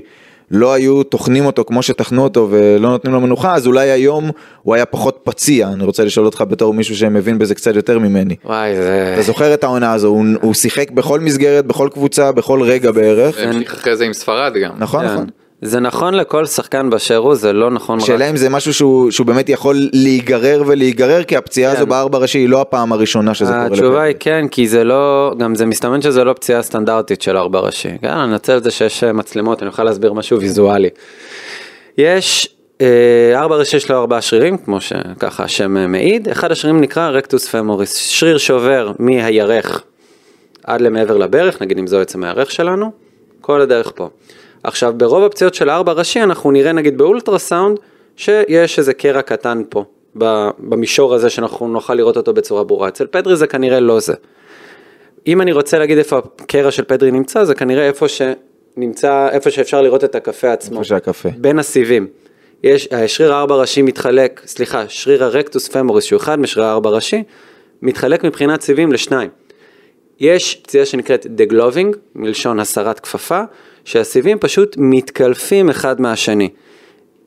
לא 0.51 0.73
היו 0.73 1.03
טוחנים 1.03 1.45
אותו 1.45 1.63
כמו 1.63 1.83
שטחנו 1.83 2.23
אותו 2.23 2.47
ולא 2.51 2.89
נותנים 2.89 3.13
לו 3.13 3.21
מנוחה, 3.21 3.55
אז 3.55 3.67
אולי 3.67 3.89
היום 3.89 4.29
הוא 4.61 4.75
היה 4.75 4.85
פחות 4.85 5.19
פציע. 5.23 5.67
אני 5.67 5.83
רוצה 5.83 6.03
לשאול 6.03 6.25
אותך 6.25 6.43
בתור 6.49 6.73
מישהו 6.73 6.95
שמבין 6.95 7.37
בזה 7.37 7.55
קצת 7.55 7.75
יותר 7.75 7.99
ממני. 7.99 8.35
וואי, 8.45 8.75
זה... 8.75 9.11
אתה 9.13 9.21
זוכר 9.21 9.53
את 9.53 9.63
העונה 9.63 9.93
הזו, 9.93 10.07
הוא, 10.07 10.25
הוא 10.41 10.53
שיחק 10.53 10.91
בכל 10.91 11.19
מסגרת, 11.19 11.65
בכל 11.65 11.89
קבוצה, 11.93 12.31
בכל 12.31 12.61
רגע 12.61 12.91
בערך. 12.91 13.37
והמשיך 13.39 13.73
אחרי 13.73 13.95
זה 13.95 14.05
עם 14.05 14.13
ספרד 14.13 14.53
גם. 14.63 14.71
נכון, 14.77 15.07
כן. 15.07 15.13
נכון. 15.13 15.25
זה 15.61 15.79
נכון 15.79 16.13
לכל 16.13 16.45
שחקן 16.45 16.89
באשר 16.89 17.17
הוא, 17.17 17.35
זה 17.35 17.53
לא 17.53 17.71
נכון 17.71 17.97
רק... 17.99 18.03
השאלה 18.03 18.29
אם 18.29 18.37
זה 18.37 18.49
משהו 18.49 18.73
שהוא, 18.73 19.11
שהוא 19.11 19.27
באמת 19.27 19.49
יכול 19.49 19.89
להיגרר 19.93 20.63
ולהיגרר, 20.67 21.23
כי 21.23 21.37
הפציעה 21.37 21.71
כן. 21.71 21.77
הזו 21.77 21.87
בארבע 21.87 22.17
ראשי 22.17 22.37
היא 22.37 22.49
לא 22.49 22.61
הפעם 22.61 22.93
הראשונה 22.93 23.33
שזה 23.33 23.51
קורה. 23.51 23.65
התשובה. 23.65 24.01
היא 24.01 24.15
כן, 24.19 24.45
כי 24.51 24.67
זה 24.67 24.83
לא, 24.83 25.33
גם 25.37 25.55
זה 25.55 25.65
מסתמן 25.65 26.01
שזה 26.01 26.23
לא 26.23 26.33
פציעה 26.33 26.61
סטנדרטית 26.61 27.21
של 27.21 27.37
ארבע 27.37 27.59
ראשי. 27.59 27.89
כן, 28.01 28.07
אני 28.07 28.33
אנצל 28.33 28.57
את 28.57 28.63
זה 28.63 28.71
שיש 28.71 29.03
אה, 29.03 29.13
מצלמות, 29.13 29.61
אני 29.61 29.69
אוכל 29.69 29.83
להסביר 29.83 30.13
משהו 30.13 30.39
ויזואלי. 30.39 30.89
יש 31.97 32.55
אה, 32.81 33.33
ארבע 33.35 33.55
ראשי 33.55 33.77
יש 33.77 33.91
לו 33.91 33.97
ארבעה 33.97 34.21
שרירים, 34.21 34.57
כמו 34.57 34.81
שככה 34.81 35.43
השם 35.43 35.77
אה, 35.77 35.87
מעיד, 35.87 36.29
אחד 36.29 36.51
השרירים 36.51 36.81
נקרא 36.81 37.09
רקטוס 37.09 37.47
פמוריס, 37.47 37.95
שריר 37.95 38.37
שעובר 38.37 38.91
מהירך 38.99 39.83
עד 40.63 40.81
למעבר 40.81 41.17
לברך, 41.17 41.61
נגיד 41.61 41.77
אם 41.77 41.87
זו 41.87 41.99
עצם 41.99 42.23
הירך 42.23 42.51
שלנו, 42.51 42.91
כל 43.41 43.61
הדרך 43.61 43.91
פה. 43.95 44.09
עכשיו 44.63 44.93
ברוב 44.97 45.23
הפציעות 45.23 45.53
של 45.53 45.69
הארבע 45.69 45.91
ראשי 45.91 46.21
אנחנו 46.21 46.51
נראה 46.51 46.71
נגיד 46.71 46.97
באולטרסאונד 46.97 47.77
שיש 48.15 48.79
איזה 48.79 48.93
קרע 48.93 49.21
קטן 49.21 49.61
פה, 49.69 49.83
במישור 50.59 51.13
הזה 51.13 51.29
שאנחנו 51.29 51.67
נוכל 51.67 51.93
לראות 51.93 52.17
אותו 52.17 52.33
בצורה 52.33 52.63
ברורה. 52.63 52.87
אצל 52.87 53.07
פדרי 53.07 53.35
זה 53.35 53.47
כנראה 53.47 53.79
לא 53.79 53.99
זה. 53.99 54.13
אם 55.27 55.41
אני 55.41 55.51
רוצה 55.51 55.79
להגיד 55.79 55.97
איפה 55.97 56.17
הקרע 56.17 56.71
של 56.71 56.83
פדרי 56.83 57.11
נמצא, 57.11 57.43
זה 57.43 57.55
כנראה 57.55 57.87
איפה 57.87 58.05
נמצא 58.77 59.29
איפה 59.31 59.51
שאפשר 59.51 59.81
לראות 59.81 60.03
את 60.03 60.15
הקפה 60.15 60.51
עצמו. 60.51 60.75
איפה 60.79 60.87
שהקפה. 60.87 61.29
בין 61.37 61.59
הסיבים. 61.59 62.07
יש, 62.63 62.87
השריר 62.91 63.33
הארבע 63.33 63.55
ראשי 63.55 63.81
מתחלק, 63.81 64.41
סליחה, 64.45 64.83
שריר 64.87 65.23
הרקטוס 65.23 65.67
פמוריס 65.67 66.05
שהוא 66.05 66.17
אחד 66.17 66.39
משריר 66.39 66.65
הארבע 66.65 66.89
ראשי, 66.89 67.23
מתחלק 67.81 68.23
מבחינת 68.23 68.61
סיבים 68.61 68.91
לשניים. 68.91 69.29
יש 70.19 70.55
פציעה 70.55 70.85
שנקראת 70.85 71.27
דגלובינג, 71.29 71.95
מלשון 72.15 72.59
הסרת 72.59 72.99
כפפה, 72.99 73.41
שהסיבים 73.85 74.37
פשוט 74.39 74.75
מתקלפים 74.79 75.69
אחד 75.69 76.01
מהשני. 76.01 76.49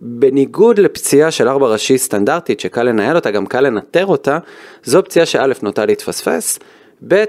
בניגוד 0.00 0.78
לפציעה 0.78 1.30
של 1.30 1.48
ארבע 1.48 1.66
ראשי 1.66 1.98
סטנדרטית 1.98 2.60
שקל 2.60 2.82
לנהל 2.82 3.16
אותה, 3.16 3.30
גם 3.30 3.46
קל 3.46 3.60
לנטר 3.60 4.06
אותה, 4.06 4.38
זו 4.84 5.04
פציעה 5.04 5.26
שא' 5.26 5.46
נוטה 5.62 5.86
להתפספס, 5.86 6.58
ב' 7.08 7.24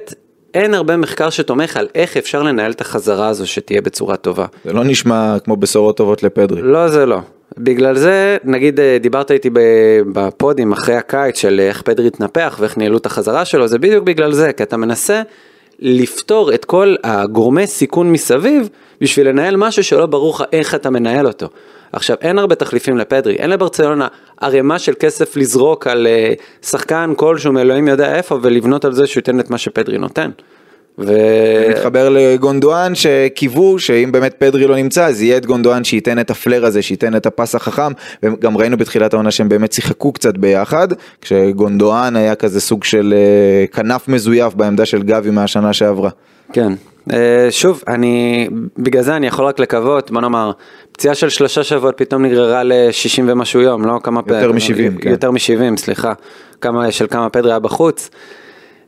אין 0.53 0.73
הרבה 0.73 0.97
מחקר 0.97 1.29
שתומך 1.29 1.77
על 1.77 1.88
איך 1.95 2.17
אפשר 2.17 2.43
לנהל 2.43 2.71
את 2.71 2.81
החזרה 2.81 3.27
הזו 3.27 3.47
שתהיה 3.47 3.81
בצורה 3.81 4.17
טובה. 4.17 4.45
זה 4.65 4.73
לא 4.73 4.83
נשמע 4.83 5.38
כמו 5.43 5.55
בשורות 5.55 5.97
טובות 5.97 6.23
לפדרי. 6.23 6.61
לא 6.61 6.88
זה 6.88 7.05
לא. 7.05 7.19
בגלל 7.57 7.95
זה, 7.95 8.38
נגיד 8.43 8.79
אה, 8.79 8.97
דיברת 9.01 9.31
איתי 9.31 9.49
בפודים 10.13 10.71
אחרי 10.71 10.95
הקיץ 10.95 11.38
של 11.38 11.59
איך 11.59 11.81
פדרי 11.81 12.07
התנפח 12.07 12.57
ואיך 12.59 12.77
ניהלו 12.77 12.97
את 12.97 13.05
החזרה 13.05 13.45
שלו, 13.45 13.67
זה 13.67 13.79
בדיוק 13.79 14.03
בגלל 14.03 14.31
זה, 14.31 14.53
כי 14.53 14.63
אתה 14.63 14.77
מנסה 14.77 15.21
לפתור 15.79 16.53
את 16.53 16.65
כל 16.65 16.95
הגורמי 17.03 17.67
סיכון 17.67 18.11
מסביב 18.11 18.69
בשביל 19.01 19.29
לנהל 19.29 19.55
משהו 19.55 19.83
שלא 19.83 20.05
ברור 20.05 20.35
לך 20.35 20.43
איך 20.51 20.75
אתה 20.75 20.89
מנהל 20.89 21.27
אותו. 21.27 21.47
עכשיו, 21.91 22.17
אין 22.21 22.39
הרבה 22.39 22.55
תחליפים 22.55 22.97
לפדרי, 22.97 23.35
אין 23.35 23.49
לברצלונה 23.49 24.07
ערימה 24.41 24.79
של 24.79 24.93
כסף 24.99 25.38
לזרוק 25.38 25.88
על 25.88 26.07
uh, 26.07 26.65
שחקן 26.65 27.13
כלשהו 27.17 27.53
מאלוהים 27.53 27.88
יודע 27.88 28.15
איפה 28.15 28.39
ולבנות 28.41 28.85
על 28.85 28.93
זה 28.93 29.07
שהוא 29.07 29.19
ייתן 29.19 29.39
את 29.39 29.49
מה 29.49 29.57
שפדרי 29.57 29.97
נותן. 29.97 30.29
ו... 30.99 31.13
מתחבר 31.69 32.10
לגונדואן 32.10 32.95
שקיוו 32.95 33.79
שאם 33.79 34.12
באמת 34.12 34.36
פדרי 34.38 34.67
לא 34.67 34.75
נמצא 34.75 35.05
אז 35.05 35.21
יהיה 35.21 35.38
את 35.38 35.45
גונדואן 35.45 35.84
שייתן 35.84 36.19
את 36.19 36.31
הפלר 36.31 36.65
הזה 36.65 36.81
שייתן 36.81 37.15
את 37.15 37.25
הפס 37.25 37.55
החכם 37.55 37.91
וגם 38.23 38.58
ראינו 38.58 38.77
בתחילת 38.77 39.13
העונה 39.13 39.31
שהם 39.31 39.49
באמת 39.49 39.73
שיחקו 39.73 40.12
קצת 40.12 40.38
ביחד 40.38 40.88
כשגונדואן 41.21 42.15
היה 42.15 42.36
כזה 42.36 42.62
סוג 42.62 42.84
של 42.84 43.13
אה, 43.17 43.67
כנף 43.67 44.08
מזויף 44.08 44.53
בעמדה 44.53 44.86
של 44.86 45.03
גבי 45.03 45.29
מהשנה 45.29 45.73
שעברה. 45.73 46.10
כן, 46.53 46.73
אה, 47.13 47.47
שוב, 47.49 47.84
אני, 47.88 48.47
בגלל 48.77 49.03
זה 49.03 49.15
אני 49.15 49.27
יכול 49.27 49.45
רק 49.45 49.60
לקוות, 49.60 50.12
בוא 50.12 50.21
נאמר, 50.21 50.51
פציעה 50.91 51.15
של 51.15 51.29
שלושה 51.29 51.63
שבועות 51.63 51.97
פתאום 51.97 52.25
נגררה 52.25 52.63
ל-60 52.63 53.21
ומשהו 53.27 53.62
יום, 53.62 53.86
לא 53.86 53.99
כמה 54.03 54.21
יותר 54.27 54.51
מ-70, 54.51 55.01
כן. 55.01 55.10
יותר 55.10 55.31
מ-70, 55.31 55.77
סליחה, 55.77 56.13
כמה, 56.62 56.91
של 56.91 57.08
כמה 57.08 57.29
פדרי 57.29 57.51
היה 57.51 57.60
בחוץ. 57.60 58.10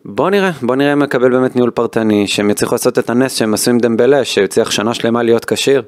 בוא 0.10 0.30
נראה, 0.30 0.52
בוא 0.62 0.76
נראה 0.76 0.94
אם 0.94 1.00
מקבל 1.00 1.30
באמת 1.30 1.56
ניהול 1.56 1.70
פרטני, 1.70 2.28
שהם 2.28 2.50
יצליחו 2.50 2.76
לעשות 2.76 3.00
את 3.00 3.10
הנס 3.10 3.36
שהם 3.36 3.54
עשו 3.54 3.72
עם 3.72 3.78
דמבלה, 3.78 4.26
שהצליח 4.26 4.72
שנה 4.72 4.94
שלמה 4.94 5.24
להיות 5.24 5.46
כשיר. 5.46 5.82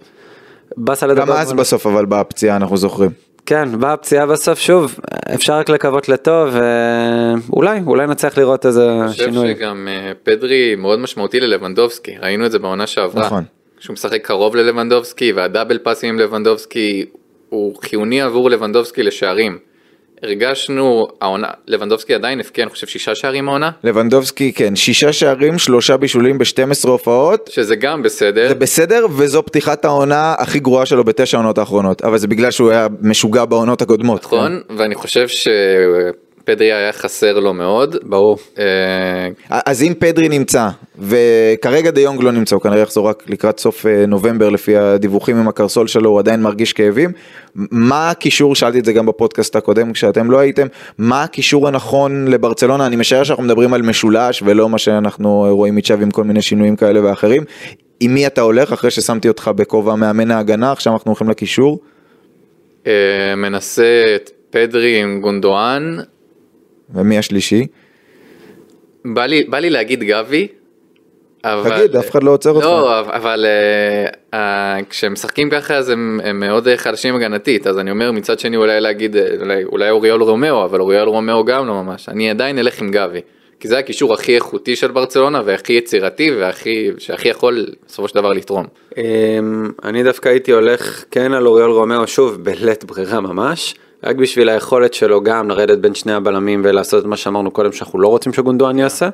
באסה 0.77 1.07
לדבר. 1.07 1.25
גם 1.25 1.31
אז 1.31 1.53
בסוף 1.53 1.87
אבל 1.87 2.05
באה 2.05 2.23
פציעה, 2.23 2.55
אנחנו 2.55 2.77
זוכרים. 2.77 3.09
כן, 3.45 3.69
באה 3.79 3.97
פציעה 3.97 4.25
בסוף, 4.25 4.59
שוב, 4.59 4.99
אפשר 5.35 5.53
רק 5.53 5.69
לקוות 5.69 6.09
לטוב, 6.09 6.49
ואולי, 7.49 7.79
אולי 7.87 8.07
נצליח 8.07 8.37
לראות 8.37 8.65
איזה 8.65 8.81
שינוי. 9.11 9.41
אני 9.41 9.53
חושב 9.53 9.59
שגם 9.59 9.87
אה, 9.91 10.11
פדרי 10.23 10.75
מאוד 10.75 10.99
משמעותי 10.99 11.39
ללבנדובסקי, 11.39 12.15
ראינו 12.21 12.45
את 12.45 12.51
זה 12.51 12.59
בעונה 12.59 12.87
שעברה. 12.87 13.25
נכון. 13.25 13.43
כשהוא 13.79 13.93
משחק 13.93 14.25
קרוב 14.25 14.55
ללבנדובסקי, 14.55 15.31
והדאבל 15.31 15.77
פאסים 15.77 16.09
עם 16.09 16.19
לבנדובסקי, 16.19 17.05
הוא 17.49 17.75
חיוני 17.81 18.21
עבור 18.21 18.49
לבנדובסקי 18.49 19.03
לשערים. 19.03 19.68
הרגשנו, 20.23 21.07
העונה, 21.21 21.47
לבנדובסקי 21.67 22.13
עדיין 22.13 22.39
הבקיע, 22.39 22.63
אני 22.63 22.71
חושב, 22.71 22.87
שישה 22.87 23.15
שערים 23.15 23.49
העונה? 23.49 23.71
לבנדובסקי, 23.83 24.53
כן, 24.53 24.75
שישה 24.75 25.13
שערים, 25.13 25.57
שלושה 25.57 25.97
בישולים 25.97 26.37
ב-12 26.37 26.87
הופעות. 26.87 27.49
שזה 27.53 27.75
גם 27.75 28.03
בסדר. 28.03 28.47
זה 28.47 28.55
בסדר, 28.55 29.05
וזו 29.17 29.45
פתיחת 29.45 29.85
העונה 29.85 30.35
הכי 30.37 30.59
גרועה 30.59 30.85
שלו 30.85 31.03
בתשע 31.03 31.37
העונות 31.37 31.57
האחרונות, 31.57 32.01
אבל 32.01 32.17
זה 32.17 32.27
בגלל 32.27 32.51
שהוא 32.51 32.71
היה 32.71 32.87
משוגע 33.01 33.45
בעונות 33.45 33.81
הקודמות. 33.81 34.23
נכון, 34.23 34.61
כן? 34.67 34.75
ואני 34.77 34.95
חושב 34.95 35.27
ש... 35.27 35.47
פדרי 36.49 36.73
היה 36.73 36.93
חסר 36.93 37.39
לו 37.39 37.53
מאוד. 37.53 37.95
ברור. 38.03 38.37
אה, 38.59 39.29
אז 39.49 39.83
אם 39.83 39.93
פדרי 39.99 40.29
נמצא, 40.29 40.69
וכרגע 40.99 41.91
דה 41.91 42.01
יונג 42.01 42.23
לא 42.23 42.31
נמצא, 42.31 42.55
הוא 42.55 42.63
כנראה 42.63 42.79
יחזור 42.79 43.09
רק 43.09 43.23
לקראת 43.27 43.59
סוף 43.59 43.85
אה, 43.85 44.05
נובמבר 44.05 44.49
לפי 44.49 44.77
הדיווחים 44.77 45.37
עם 45.37 45.47
הקרסול 45.47 45.87
שלו, 45.87 46.09
הוא 46.09 46.19
עדיין 46.19 46.41
מרגיש 46.41 46.73
כאבים. 46.73 47.11
מה 47.55 48.09
הקישור, 48.09 48.55
שאלתי 48.55 48.79
את 48.79 48.85
זה 48.85 48.93
גם 48.93 49.05
בפודקאסט 49.05 49.55
הקודם 49.55 49.93
כשאתם 49.93 50.31
לא 50.31 50.39
הייתם, 50.39 50.67
מה 50.97 51.23
הקישור 51.23 51.67
הנכון 51.67 52.27
לברצלונה? 52.27 52.85
אני 52.85 52.95
משער 52.95 53.23
שאנחנו 53.23 53.43
מדברים 53.43 53.73
על 53.73 53.81
משולש 53.81 54.43
ולא 54.45 54.69
מה 54.69 54.77
שאנחנו 54.77 55.47
רואים 55.49 55.75
מצ'אב 55.75 56.01
עם 56.01 56.11
כל 56.11 56.23
מיני 56.23 56.41
שינויים 56.41 56.75
כאלה 56.75 57.03
ואחרים. 57.03 57.43
עם 57.99 58.13
מי 58.13 58.27
אתה 58.27 58.41
הולך 58.41 58.73
אחרי 58.73 58.91
ששמתי 58.91 59.27
אותך 59.27 59.51
בכובע 59.55 59.95
מאמן 59.95 60.31
ההגנה, 60.31 60.71
עכשיו 60.71 60.93
אנחנו 60.93 61.09
הולכים 61.11 61.29
לקישור? 61.29 61.79
אה, 62.87 63.35
מנסה 63.37 64.15
את 64.15 64.31
פדרי 64.49 65.01
עם 65.01 65.21
גונדואן, 65.21 65.97
ומי 66.93 67.17
השלישי? 67.17 67.67
בא 69.05 69.25
לי, 69.25 69.43
בא 69.43 69.59
לי 69.59 69.69
להגיד 69.69 70.03
גבי. 70.03 70.47
אבל... 71.43 71.77
תגיד, 71.77 71.95
אף 71.95 72.09
אחד 72.09 72.23
לא 72.23 72.31
עוצר 72.31 72.49
אותך. 72.49 72.65
לא, 72.65 72.99
אבל 72.99 73.45
uh, 73.45 74.33
uh, 74.33 74.37
כשהם 74.89 75.13
משחקים 75.13 75.49
ככה 75.49 75.75
אז 75.75 75.89
הם, 75.89 76.19
הם 76.23 76.39
מאוד 76.39 76.67
חלשים 76.75 77.15
הגנתית, 77.15 77.67
אז 77.67 77.77
אני 77.79 77.91
אומר 77.91 78.11
מצד 78.11 78.39
שני 78.39 78.57
אולי 78.57 78.81
להגיד, 78.81 79.15
אולי, 79.41 79.63
אולי 79.63 79.89
אוריול 79.89 80.23
רומאו, 80.23 80.65
אבל 80.65 80.81
אוריול 80.81 81.07
רומאו 81.07 81.45
גם 81.45 81.67
לא 81.67 81.73
ממש, 81.73 82.09
אני 82.09 82.29
עדיין 82.29 82.59
אלך 82.59 82.81
עם 82.81 82.91
גבי. 82.91 83.21
כי 83.59 83.67
זה 83.67 83.77
הקישור 83.77 84.13
הכי 84.13 84.35
איכותי 84.35 84.75
של 84.75 84.91
ברצלונה 84.91 85.41
והכי 85.45 85.73
יצירתי 85.73 86.31
והכי 86.31 86.91
שהכי 86.97 87.29
יכול 87.29 87.65
בסופו 87.87 88.07
של 88.07 88.15
דבר 88.15 88.33
לתרום. 88.33 88.65
אמ, 88.97 89.03
אני 89.83 90.03
דווקא 90.03 90.29
הייתי 90.29 90.51
הולך 90.51 91.03
כן 91.11 91.33
על 91.33 91.47
אוריול 91.47 91.71
רומאו 91.71 92.07
שוב 92.07 92.43
בלית 92.43 92.83
ברירה 92.83 93.19
ממש. 93.21 93.75
רק 94.03 94.15
בשביל 94.15 94.49
היכולת 94.49 94.93
שלו 94.93 95.23
גם 95.23 95.49
לרדת 95.49 95.77
בין 95.77 95.95
שני 95.95 96.13
הבלמים 96.13 96.61
ולעשות 96.63 97.01
את 97.01 97.07
מה 97.07 97.17
שאמרנו 97.17 97.51
קודם 97.51 97.71
שאנחנו 97.71 97.99
לא 97.99 98.07
רוצים 98.07 98.33
שגונדואן 98.33 98.79
יעשה. 98.79 99.09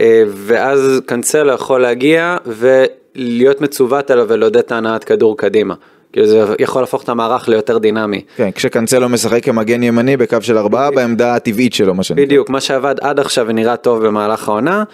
אה, 0.00 0.22
ואז 0.26 1.00
קאנסלו 1.06 1.52
יכול 1.52 1.82
להגיע 1.82 2.36
ולהיות 2.46 3.60
מצוות 3.60 4.10
אליו 4.10 4.26
ולעודד 4.28 4.56
את 4.56 4.72
ההנעת 4.72 5.04
כדור 5.04 5.36
קדימה. 5.36 5.74
כאילו 6.12 6.26
זה 6.26 6.44
יכול 6.58 6.82
להפוך 6.82 7.02
את 7.04 7.08
המערך 7.08 7.48
ליותר 7.48 7.78
דינמי. 7.78 8.20
כן, 8.36 8.50
כשקאנסלו 8.50 9.08
משחק 9.08 9.44
כמגן 9.44 9.82
ימני 9.82 10.16
בקו 10.16 10.36
של 10.40 10.58
ארבעה 10.58 10.90
בעמדה 10.90 11.34
הטבעית 11.34 11.72
שלו 11.72 11.94
מה 11.94 12.02
שנקרא. 12.02 12.24
בדיוק, 12.24 12.50
מה 12.50 12.60
שעבד 12.60 12.94
עד 13.00 13.20
עכשיו 13.20 13.46
ונראה 13.48 13.76
טוב 13.76 14.06
במהלך 14.06 14.48
העונה. 14.48 14.84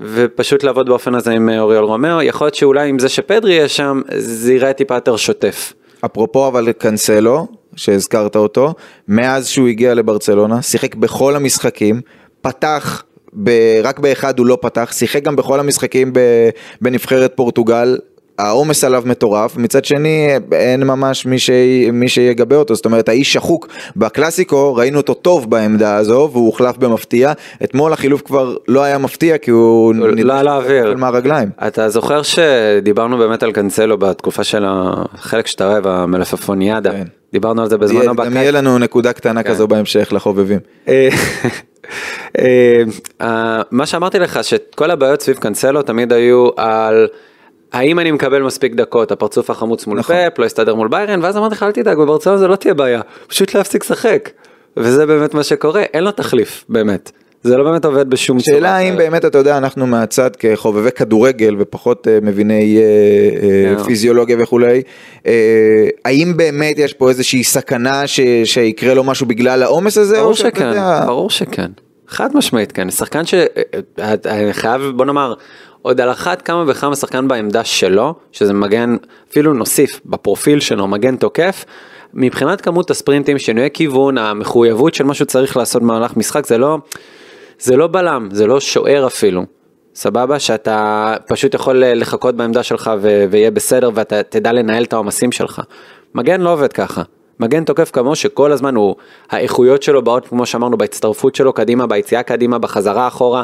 ופשוט 0.00 0.64
לעבוד 0.64 0.88
באופן 0.88 1.14
הזה 1.14 1.30
עם 1.30 1.48
אוריול 1.48 1.84
רומאו, 1.84 2.22
יכול 2.22 2.44
להיות 2.44 2.54
שאולי 2.54 2.88
עם 2.88 2.98
זה 2.98 3.08
שפדרי 3.08 3.52
יהיה 3.52 3.68
שם, 3.68 4.00
זה 4.16 4.52
ייראה 4.52 4.72
טיפה 4.72 4.94
יותר 4.94 5.16
שוטף. 5.16 5.72
אפרופו 6.04 6.48
אבל 6.48 6.72
קאנסלו, 6.72 7.46
שהזכרת 7.76 8.36
אותו, 8.36 8.74
מאז 9.08 9.48
שהוא 9.48 9.68
הגיע 9.68 9.94
לברצלונה, 9.94 10.62
שיחק 10.62 10.94
בכל 10.94 11.36
המשחקים, 11.36 12.00
פתח, 12.40 13.04
ב, 13.42 13.50
רק 13.82 13.98
באחד 13.98 14.38
הוא 14.38 14.46
לא 14.46 14.58
פתח, 14.60 14.92
שיחק 14.92 15.22
גם 15.22 15.36
בכל 15.36 15.60
המשחקים 15.60 16.12
בנבחרת 16.80 17.32
פורטוגל, 17.36 17.98
העומס 18.38 18.84
עליו 18.84 19.02
מטורף, 19.06 19.56
מצד 19.56 19.84
שני 19.84 20.28
אין 20.52 20.84
ממש 20.84 21.26
מי, 21.26 21.38
ש... 21.38 21.50
מי 21.92 22.08
שיגבה 22.08 22.56
אותו, 22.56 22.74
זאת 22.74 22.84
אומרת 22.84 23.08
האיש 23.08 23.32
שחוק 23.32 23.68
בקלאסיקו, 23.96 24.74
ראינו 24.74 24.96
אותו 24.98 25.14
טוב 25.14 25.50
בעמדה 25.50 25.96
הזו 25.96 26.28
והוא 26.32 26.46
הוחלף 26.46 26.76
במפתיע, 26.76 27.32
אתמול 27.64 27.92
החילוף 27.92 28.22
כבר 28.22 28.56
לא 28.68 28.82
היה 28.82 28.98
מפתיע 28.98 29.38
כי 29.38 29.50
הוא 29.50 29.94
לא 29.94 30.38
על 30.38 30.48
האוויר, 30.48 30.96
מהרגליים. 30.96 31.48
אתה 31.66 31.88
זוכר 31.88 32.22
שדיברנו 32.22 33.18
באמת 33.18 33.42
על 33.42 33.52
קאנסלו 33.52 33.98
בתקופה 33.98 34.44
של 34.44 34.64
החלק 34.66 35.46
שאתה 35.46 35.66
אוהב, 35.66 35.86
המלפפוניאדה, 35.86 36.90
כן. 36.90 37.04
דיברנו 37.32 37.62
על 37.62 37.68
זה 37.68 37.78
בזמן 37.78 38.08
הבא. 38.08 38.24
גם 38.24 38.36
יהיה 38.36 38.50
לנו 38.50 38.78
נקודה 38.78 39.12
קטנה 39.12 39.42
כן. 39.42 39.50
כזו 39.50 39.68
בהמשך 39.68 40.12
לחובבים. 40.12 40.58
אה, 40.88 41.08
אה, 43.20 43.62
מה 43.70 43.86
שאמרתי 43.86 44.18
לך 44.18 44.44
שכל 44.44 44.90
הבעיות 44.90 45.22
סביב 45.22 45.36
קאנסלו 45.36 45.82
תמיד 45.82 46.12
היו 46.12 46.48
על 46.56 47.08
האם 47.74 47.98
אני 47.98 48.10
מקבל 48.10 48.42
מספיק 48.42 48.74
דקות, 48.74 49.12
הפרצוף 49.12 49.50
החמוץ 49.50 49.86
מול 49.86 49.98
נכון. 49.98 50.16
פאפ, 50.16 50.38
לא 50.38 50.44
יסתדר 50.44 50.74
מול 50.74 50.88
ביירן, 50.88 51.20
ואז 51.22 51.36
אמרתי 51.36 51.54
לך 51.54 51.62
אל 51.62 51.72
תדאג, 51.72 51.98
בברצלונה 51.98 52.38
זה 52.38 52.48
לא 52.48 52.56
תהיה 52.56 52.74
בעיה, 52.74 53.00
פשוט 53.26 53.54
להפסיק 53.54 53.84
לשחק. 53.84 54.30
וזה 54.76 55.06
באמת 55.06 55.34
מה 55.34 55.42
שקורה, 55.42 55.82
אין 55.82 56.04
לו 56.04 56.10
תחליף, 56.10 56.64
באמת. 56.68 57.10
זה 57.42 57.56
לא 57.56 57.64
באמת 57.64 57.84
עובד 57.84 58.10
בשום 58.10 58.40
צורה. 58.40 58.56
שאלה 58.56 58.76
האם 58.76 58.96
באמת, 58.96 59.24
אתה 59.24 59.38
יודע, 59.38 59.58
אנחנו 59.58 59.86
מהצד 59.86 60.36
כחובבי 60.36 60.90
כדורגל 60.90 61.56
ופחות 61.58 62.06
uh, 62.06 62.24
מביני 62.24 62.78
uh, 62.78 63.80
uh, 63.80 63.84
פיזיולוגיה 63.84 64.36
וכולי, 64.40 64.82
האם 66.04 66.36
באמת 66.36 66.78
יש 66.78 66.92
פה 66.92 67.08
איזושהי 67.08 67.44
סכנה 67.44 68.06
ש, 68.06 68.20
שיקרה 68.44 68.94
לו 68.94 69.04
משהו 69.04 69.26
בגלל 69.26 69.62
העומס 69.62 69.98
הזה? 69.98 70.16
ברור 70.16 70.34
שכן, 70.34 70.66
יודע... 70.66 71.02
ברור 71.06 71.30
שכן. 71.30 71.70
חד 72.08 72.36
משמעית 72.36 72.72
כן, 72.72 72.90
שחקן 72.90 73.22
שחייב, 73.24 74.82
בוא 74.96 75.04
נאמר, 75.04 75.34
עוד 75.84 76.00
על 76.00 76.10
אחת 76.10 76.42
כמה 76.42 76.64
וכמה 76.66 76.96
שחקן 76.96 77.28
בעמדה 77.28 77.64
שלו, 77.64 78.14
שזה 78.32 78.52
מגן, 78.52 78.96
אפילו 79.30 79.54
נוסיף 79.54 80.00
בפרופיל 80.06 80.60
שלו, 80.60 80.88
מגן 80.88 81.16
תוקף, 81.16 81.64
מבחינת 82.14 82.60
כמות 82.60 82.90
הספרינטים, 82.90 83.38
שינויי 83.38 83.70
כיוון, 83.74 84.18
המחויבות 84.18 84.94
של 84.94 85.04
מה 85.04 85.14
שהוא 85.14 85.26
צריך 85.26 85.56
לעשות 85.56 85.82
במהלך 85.82 86.16
משחק, 86.16 86.46
זה 86.46 86.58
לא, 86.58 86.78
זה 87.58 87.76
לא 87.76 87.86
בלם, 87.86 88.28
זה 88.32 88.46
לא 88.46 88.60
שוער 88.60 89.06
אפילו. 89.06 89.44
סבבה? 89.94 90.38
שאתה 90.38 91.14
פשוט 91.26 91.54
יכול 91.54 91.84
לחכות 91.84 92.34
בעמדה 92.34 92.62
שלך 92.62 92.90
ו- 93.00 93.24
ויהיה 93.30 93.50
בסדר 93.50 93.90
ואתה 93.94 94.22
תדע 94.22 94.52
לנהל 94.52 94.84
את 94.84 94.92
העומסים 94.92 95.32
שלך. 95.32 95.62
מגן 96.14 96.40
לא 96.40 96.52
עובד 96.52 96.72
ככה. 96.72 97.02
מגן 97.40 97.64
תוקף 97.64 97.90
כמו 97.90 98.16
שכל 98.16 98.52
הזמן 98.52 98.74
הוא, 98.74 98.94
האיכויות 99.30 99.82
שלו 99.82 100.02
באות 100.02 100.28
כמו 100.28 100.46
שאמרנו 100.46 100.78
בהצטרפות 100.78 101.34
שלו 101.34 101.52
קדימה, 101.52 101.86
ביציאה 101.86 102.22
קדימה, 102.22 102.58
בחזרה 102.58 103.08
אחורה. 103.08 103.42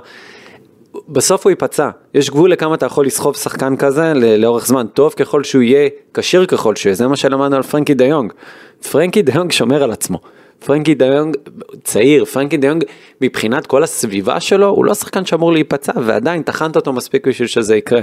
בסוף 1.08 1.44
הוא 1.44 1.50
ייפצע, 1.50 1.90
יש 2.14 2.30
גבול 2.30 2.52
לכמה 2.52 2.74
אתה 2.74 2.86
יכול 2.86 3.06
לסחוב 3.06 3.36
שחקן 3.36 3.76
כזה 3.76 4.12
לאורך 4.14 4.66
זמן, 4.66 4.86
טוב 4.86 5.12
ככל 5.12 5.44
שהוא 5.44 5.62
יהיה, 5.62 5.88
כשיר 6.14 6.46
ככל 6.46 6.76
שהוא 6.76 6.90
יהיה, 6.90 6.96
זה 6.96 7.08
מה 7.08 7.16
שלמדנו 7.16 7.56
על 7.56 7.62
פרנקי 7.62 7.94
דיונג. 7.94 8.32
פרנקי 8.90 9.22
דיונג 9.22 9.52
שומר 9.52 9.82
על 9.82 9.90
עצמו. 9.90 10.18
פרנקי 10.58 10.94
דיונג 10.94 11.36
צעיר, 11.84 12.24
פרנקי 12.24 12.56
דיונג 12.56 12.84
מבחינת 13.20 13.66
כל 13.66 13.82
הסביבה 13.82 14.40
שלו, 14.40 14.66
הוא 14.66 14.84
לא 14.84 14.94
שחקן 14.94 15.24
שאמור 15.24 15.52
להיפצע, 15.52 15.92
ועדיין 16.04 16.42
טחנת 16.42 16.76
אותו 16.76 16.92
מספיק 16.92 17.26
בשביל 17.26 17.48
שזה 17.48 17.76
יקרה. 17.76 18.00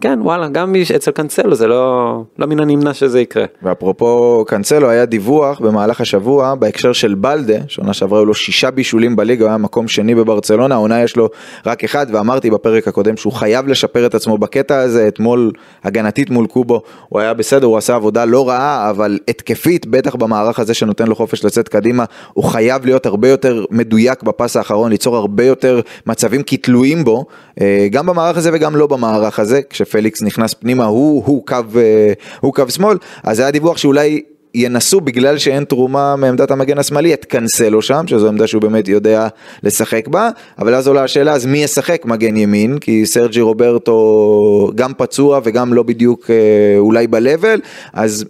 כן 0.00 0.18
וואלה 0.22 0.48
גם 0.48 0.74
אצל 0.96 1.10
קאנסלו 1.10 1.54
זה 1.54 1.66
לא 1.66 2.22
לא 2.38 2.46
מן 2.46 2.60
הנמנע 2.60 2.94
שזה 2.94 3.20
יקרה. 3.20 3.44
ואפרופו 3.62 4.44
קאנסלו 4.48 4.90
היה 4.90 5.04
דיווח 5.04 5.60
במהלך 5.60 6.00
השבוע 6.00 6.54
בהקשר 6.54 6.92
של 6.92 7.14
בלדה 7.14 7.58
שעונה 7.68 7.92
שעברה 7.92 8.18
היו 8.18 8.24
לו 8.24 8.34
שישה 8.34 8.70
בישולים 8.70 9.16
בליגה 9.16 9.44
הוא 9.44 9.48
היה 9.48 9.58
מקום 9.58 9.88
שני 9.88 10.14
בברצלונה 10.14 10.74
העונה 10.74 11.02
יש 11.02 11.16
לו 11.16 11.28
רק 11.66 11.84
אחד 11.84 12.06
ואמרתי 12.12 12.50
בפרק 12.50 12.88
הקודם 12.88 13.16
שהוא 13.16 13.32
חייב 13.32 13.68
לשפר 13.68 14.06
את 14.06 14.14
עצמו 14.14 14.38
בקטע 14.38 14.78
הזה 14.78 15.08
אתמול 15.08 15.52
הגנתית 15.84 16.30
מול 16.30 16.46
קובו 16.46 16.82
הוא 17.08 17.20
היה 17.20 17.34
בסדר 17.34 17.66
הוא 17.66 17.78
עשה 17.78 17.94
עבודה 17.94 18.24
לא 18.24 18.48
רעה 18.48 18.90
אבל 18.90 19.18
התקפית 19.28 19.86
בטח 19.86 20.14
במערך 20.14 20.58
הזה 20.58 20.74
שנותן 20.74 21.06
לו 21.06 21.14
חופש 21.14 21.44
לצאת 21.44 21.68
קדימה 21.68 22.04
הוא 22.32 22.44
חייב 22.44 22.84
להיות 22.84 23.06
הרבה 23.06 23.28
יותר 23.28 23.64
מדויק 23.70 24.22
בפס 24.22 24.56
האחרון 24.56 24.90
ליצור 24.90 25.16
הרבה 25.16 25.44
יותר 25.44 25.80
מצבים 26.06 26.42
כתלויים 26.46 27.04
בו 27.04 27.24
אה, 27.60 27.86
גם 27.90 28.06
במערך 28.06 28.36
הזה 28.36 28.50
וגם 28.52 28.76
לא 28.76 28.86
במערך 28.86 29.38
הזה. 29.38 29.60
פליקס 29.90 30.22
נכנס 30.22 30.54
פנימה, 30.54 30.84
הוא, 30.84 31.22
הוא, 31.26 31.46
קו, 31.46 31.56
אה, 31.76 32.12
הוא 32.40 32.54
קו 32.54 32.64
שמאל, 32.68 32.96
אז 33.22 33.40
היה 33.40 33.50
דיווח 33.50 33.76
שאולי 33.76 34.22
ינסו 34.54 35.00
בגלל 35.00 35.38
שאין 35.38 35.64
תרומה 35.64 36.16
מעמדת 36.16 36.50
המגן 36.50 36.78
השמאלי 36.78 37.14
את 37.14 37.24
קנסלו 37.24 37.82
שם, 37.82 38.04
שזו 38.06 38.28
עמדה 38.28 38.46
שהוא 38.46 38.62
באמת 38.62 38.88
יודע 38.88 39.28
לשחק 39.62 40.08
בה, 40.08 40.30
אבל 40.58 40.74
אז 40.74 40.88
עולה 40.88 41.04
השאלה 41.04 41.32
אז 41.32 41.46
מי 41.46 41.58
ישחק 41.58 42.04
מגן 42.04 42.36
ימין, 42.36 42.78
כי 42.78 43.06
סרג'י 43.06 43.40
רוברטו 43.40 44.70
גם 44.74 44.92
פצוע 44.96 45.40
וגם 45.44 45.74
לא 45.74 45.82
בדיוק 45.82 46.30
אה, 46.30 46.78
אולי 46.78 47.06
ב-level, 47.06 47.60
אז 47.92 48.24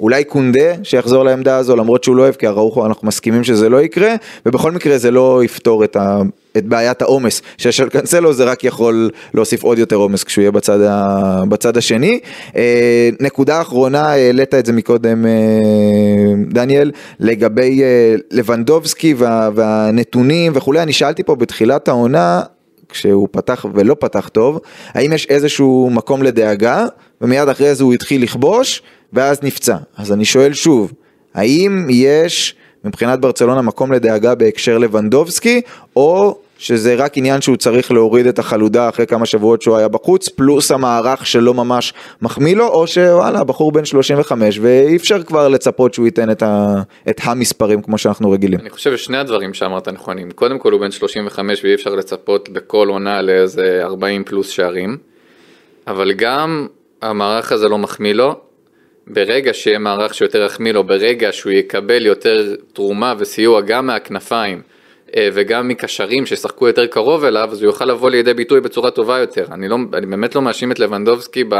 אולי 0.00 0.24
קונדה 0.24 0.74
שיחזור 0.82 1.24
לעמדה 1.24 1.56
הזו 1.56 1.76
למרות 1.76 2.04
שהוא 2.04 2.16
לא 2.16 2.22
אוהב 2.22 2.34
כי 2.34 2.46
הראוכו 2.46 2.86
אנחנו 2.86 3.08
מסכימים 3.08 3.44
שזה 3.44 3.68
לא 3.68 3.82
יקרה 3.82 4.14
ובכל 4.46 4.72
מקרה 4.72 4.98
זה 4.98 5.10
לא 5.10 5.44
יפתור 5.44 5.84
את, 5.84 5.96
ה, 5.96 6.18
את 6.56 6.64
בעיית 6.66 7.02
העומס 7.02 7.42
שיש 7.58 7.80
על 7.80 7.88
קנסלו 7.88 8.32
זה 8.32 8.44
רק 8.44 8.64
יכול 8.64 9.10
להוסיף 9.34 9.62
עוד 9.62 9.78
יותר 9.78 9.96
עומס 9.96 10.24
כשהוא 10.24 10.42
יהיה 10.42 10.50
בצד, 10.50 10.80
ה, 10.80 11.42
בצד 11.48 11.76
השני. 11.76 12.20
אה, 12.56 13.10
נקודה 13.20 13.60
אחרונה 13.60 14.02
העלית 14.02 14.54
את 14.54 14.66
זה 14.66 14.72
מקודם 14.72 15.26
אה, 15.26 15.32
דניאל 16.48 16.90
לגבי 17.20 17.82
אה, 17.82 18.14
לבנדובסקי 18.30 19.14
וה, 19.14 19.50
והנתונים 19.54 20.52
וכולי 20.54 20.82
אני 20.82 20.92
שאלתי 20.92 21.22
פה 21.22 21.36
בתחילת 21.36 21.88
העונה 21.88 22.42
כשהוא 22.88 23.28
פתח 23.30 23.66
ולא 23.74 23.96
פתח 24.00 24.28
טוב 24.28 24.60
האם 24.94 25.12
יש 25.12 25.26
איזשהו 25.26 25.90
מקום 25.92 26.22
לדאגה 26.22 26.86
ומיד 27.20 27.48
אחרי 27.48 27.74
זה 27.74 27.84
הוא 27.84 27.94
התחיל 27.94 28.22
לכבוש 28.22 28.82
ואז 29.12 29.42
נפצע. 29.42 29.76
אז 29.96 30.12
אני 30.12 30.24
שואל 30.24 30.52
שוב, 30.52 30.92
האם 31.34 31.86
יש 31.90 32.54
מבחינת 32.84 33.20
ברצלונה 33.20 33.62
מקום 33.62 33.92
לדאגה 33.92 34.34
בהקשר 34.34 34.78
לבנדובסקי, 34.78 35.60
או 35.96 36.38
שזה 36.58 36.94
רק 36.94 37.18
עניין 37.18 37.40
שהוא 37.40 37.56
צריך 37.56 37.92
להוריד 37.92 38.26
את 38.26 38.38
החלודה 38.38 38.88
אחרי 38.88 39.06
כמה 39.06 39.26
שבועות 39.26 39.62
שהוא 39.62 39.76
היה 39.76 39.88
בחוץ, 39.88 40.28
פלוס 40.28 40.70
המערך 40.70 41.26
שלא 41.26 41.54
ממש 41.54 41.94
מחמיא 42.22 42.56
לו, 42.56 42.68
או 42.68 42.86
שוואלה, 42.86 43.44
בחור 43.44 43.72
בן 43.72 43.84
35 43.84 44.58
ואי 44.62 44.96
אפשר 44.96 45.22
כבר 45.22 45.48
לצפות 45.48 45.94
שהוא 45.94 46.06
ייתן 46.06 46.30
את, 46.30 46.42
ה, 46.42 46.82
את 47.08 47.20
המספרים 47.24 47.82
כמו 47.82 47.98
שאנחנו 47.98 48.30
רגילים. 48.30 48.60
אני 48.60 48.70
חושב 48.70 48.96
ששני 48.96 49.18
הדברים 49.18 49.54
שאמרת 49.54 49.88
נכונים, 49.88 50.30
קודם 50.30 50.58
כל 50.58 50.72
הוא 50.72 50.80
בן 50.80 50.90
35 50.90 51.64
ואי 51.64 51.74
אפשר 51.74 51.94
לצפות 51.94 52.48
בכל 52.48 52.88
עונה 52.88 53.22
לאיזה 53.22 53.80
40 53.82 54.24
פלוס 54.24 54.48
שערים, 54.48 54.96
אבל 55.86 56.12
גם 56.12 56.66
המערך 57.02 57.52
הזה 57.52 57.68
לא 57.68 57.78
מחמיא 57.78 58.12
לו, 58.12 58.40
ברגע 59.06 59.54
שיהיה 59.54 59.78
מערך 59.78 60.14
שיותר 60.14 60.42
יחמיא 60.42 60.72
לו, 60.72 60.84
ברגע 60.84 61.32
שהוא 61.32 61.52
יקבל 61.52 62.06
יותר 62.06 62.54
תרומה 62.72 63.14
וסיוע 63.18 63.60
גם 63.60 63.86
מהכנפיים 63.86 64.62
אה, 65.16 65.28
וגם 65.32 65.68
מקשרים 65.68 66.26
שישחקו 66.26 66.66
יותר 66.66 66.86
קרוב 66.86 67.24
אליו, 67.24 67.48
אז 67.52 67.62
הוא 67.62 67.68
יוכל 67.68 67.84
לבוא 67.84 68.10
לידי 68.10 68.34
ביטוי 68.34 68.60
בצורה 68.60 68.90
טובה 68.90 69.18
יותר. 69.18 69.46
אני, 69.52 69.68
לא, 69.68 69.76
אני 69.94 70.06
באמת 70.06 70.34
לא 70.34 70.42
מאשים 70.42 70.72
את 70.72 70.78
לבנדובסקי 70.78 71.44
ב... 71.44 71.54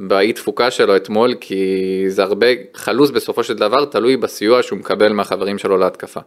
באי 0.00 0.32
תפוקה 0.32 0.70
שלו 0.70 0.96
אתמול, 0.96 1.34
כי 1.40 1.64
זה 2.08 2.22
הרבה 2.22 2.46
חלוץ 2.74 3.10
בסופו 3.10 3.44
של 3.44 3.54
דבר, 3.54 3.84
תלוי 3.84 4.16
בסיוע 4.16 4.62
שהוא 4.62 4.78
מקבל 4.78 5.12
מהחברים 5.12 5.58
שלו 5.58 5.76
להתקפה. 5.76 6.20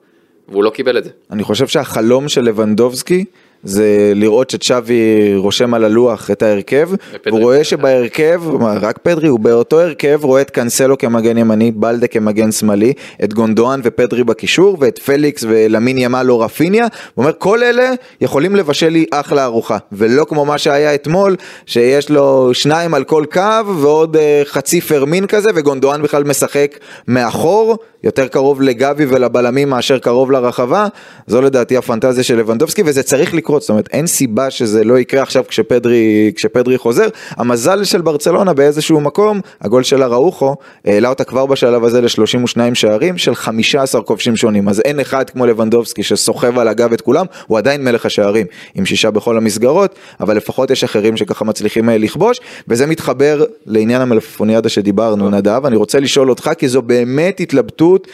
והוא 0.47 0.63
לא 0.63 0.69
קיבל 0.69 0.97
את 0.97 1.03
זה. 1.03 1.09
אני 1.31 1.43
חושב 1.43 1.67
שהחלום 1.67 2.29
של 2.29 2.41
לבנדובסקי 2.41 3.25
זה 3.63 4.11
לראות 4.15 4.49
שצ'אבי 4.49 5.33
רושם 5.35 5.73
על 5.73 5.83
הלוח 5.83 6.31
את 6.31 6.41
ההרכב, 6.41 6.89
הוא 7.29 7.39
רואה 7.39 7.63
שבהרכב, 7.63 8.41
רק 8.81 8.97
פדרי, 8.97 9.27
הוא 9.27 9.39
באותו 9.39 9.79
הרכב 9.79 10.19
רואה 10.23 10.41
את 10.41 10.49
קאנסלו 10.49 10.97
כמגן 10.97 11.37
ימני, 11.37 11.71
בלדה 11.71 12.07
כמגן 12.07 12.51
שמאלי, 12.51 12.93
את 13.23 13.33
גונדואן 13.33 13.79
ופדרי 13.83 14.23
בקישור, 14.23 14.77
ואת 14.79 14.99
פליקס 14.99 15.43
ולמין 15.47 15.97
ימל 15.97 16.27
או 16.29 16.39
רפיניה, 16.39 16.83
הוא 16.83 17.23
אומר 17.23 17.31
כל 17.37 17.63
אלה 17.63 17.91
יכולים 18.21 18.55
לבשל 18.55 18.89
לי 18.89 19.05
אחלה 19.11 19.43
ארוחה, 19.43 19.77
ולא 19.91 20.25
כמו 20.25 20.45
מה 20.45 20.57
שהיה 20.57 20.95
אתמול, 20.95 21.35
שיש 21.65 22.09
לו 22.09 22.53
שניים 22.53 22.93
על 22.93 23.03
כל 23.03 23.25
קו 23.31 23.75
ועוד 23.81 24.15
uh, 24.15 24.19
חצי 24.45 24.81
פרמין 24.81 25.27
כזה, 25.27 25.49
וגונדואן 25.55 26.01
בכלל 26.01 26.23
משחק 26.23 26.77
מאחור. 27.07 27.77
יותר 28.03 28.27
קרוב 28.27 28.61
לגבי 28.61 29.05
ולבלמים 29.05 29.69
מאשר 29.69 29.99
קרוב 29.99 30.31
לרחבה, 30.31 30.87
זו 31.27 31.41
לדעתי 31.41 31.77
הפנטזיה 31.77 32.23
של 32.23 32.37
לבנדובסקי 32.39 32.83
וזה 32.85 33.03
צריך 33.03 33.33
לקרות, 33.33 33.50
זאת 33.59 33.69
אומרת 33.69 33.89
אין 33.93 34.07
סיבה 34.07 34.49
שזה 34.49 34.83
לא 34.83 34.99
יקרה 34.99 35.21
עכשיו 35.21 35.43
כשפדרי, 35.47 36.31
כשפדרי 36.35 36.77
חוזר. 36.77 37.07
המזל 37.29 37.83
של 37.83 38.01
ברצלונה 38.01 38.53
באיזשהו 38.53 39.01
מקום, 39.01 39.41
הגול 39.61 39.83
של 39.83 40.03
אראוחו, 40.03 40.55
העלה 40.85 41.09
אותה 41.09 41.23
כבר 41.23 41.45
בשלב 41.45 41.83
הזה 41.83 42.01
ל-32 42.01 42.59
שערים 42.73 43.17
של 43.17 43.35
15 43.35 44.01
כובשים 44.01 44.35
שונים, 44.35 44.69
אז 44.69 44.81
אין 44.85 44.99
אחד 44.99 45.29
כמו 45.29 45.45
לבנדובסקי 45.45 46.03
שסוחב 46.03 46.59
על 46.59 46.67
הגב 46.67 46.93
את 46.93 47.01
כולם, 47.01 47.25
הוא 47.47 47.57
עדיין 47.57 47.83
מלך 47.83 48.05
השערים, 48.05 48.47
עם 48.75 48.85
שישה 48.85 49.11
בכל 49.11 49.37
המסגרות, 49.37 49.95
אבל 50.19 50.37
לפחות 50.37 50.71
יש 50.71 50.83
אחרים 50.83 51.17
שככה 51.17 51.45
מצליחים 51.45 51.89
אה, 51.89 51.97
לכבוש, 51.97 52.39
וזה 52.67 52.87
מתחבר 52.87 53.43
לעניין 53.65 54.01
המלפפוניאדה 54.01 54.69
שדיברנו 54.69 55.29
נדב, 55.29 55.65
אני 55.65 55.75
רוצה 55.75 55.99
לשאול 55.99 56.29
אותך 56.29 56.51
כי 56.57 56.67
זו 56.67 56.81
באמת 56.81 57.39
התלבטות 57.39 58.07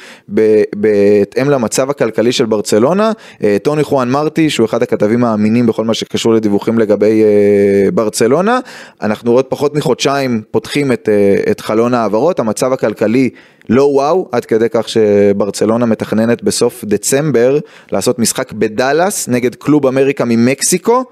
בהתאם 0.75 1.49
למצב 1.49 1.89
הכלכלי 1.89 2.31
של 2.31 2.45
ברצלונה. 2.45 3.11
אה, 3.43 3.57
טוני 3.63 3.83
חואן 3.83 4.09
מרטי, 4.09 4.49
שהוא 4.49 4.65
אחד 4.65 4.83
הכתבים 4.83 5.23
האמינים 5.27 5.65
בכל 5.65 5.85
מה 5.85 5.93
שקשור 5.93 6.33
לדיווחים 6.33 6.79
לגבי 6.79 7.23
אה, 7.23 7.91
ברצלונה, 7.91 8.59
אנחנו 9.01 9.31
עוד 9.31 9.45
פחות 9.45 9.75
מחודשיים 9.75 10.41
פותחים 10.51 10.91
את, 10.91 11.09
אה, 11.09 11.51
את 11.51 11.59
חלון 11.59 11.93
ההעברות, 11.93 12.39
המצב 12.39 12.73
הכלכלי 12.73 13.29
לא 13.69 13.83
וואו, 13.83 14.29
עד 14.31 14.45
כדי 14.45 14.67
כך 14.71 14.89
שברצלונה 14.89 15.85
מתכננת 15.85 16.43
בסוף 16.43 16.83
דצמבר 16.83 17.59
לעשות 17.91 18.19
משחק 18.19 18.53
בדאלאס 18.53 19.27
נגד 19.27 19.55
קלוב 19.55 19.87
אמריקה 19.87 20.25
ממקסיקו, 20.25 21.03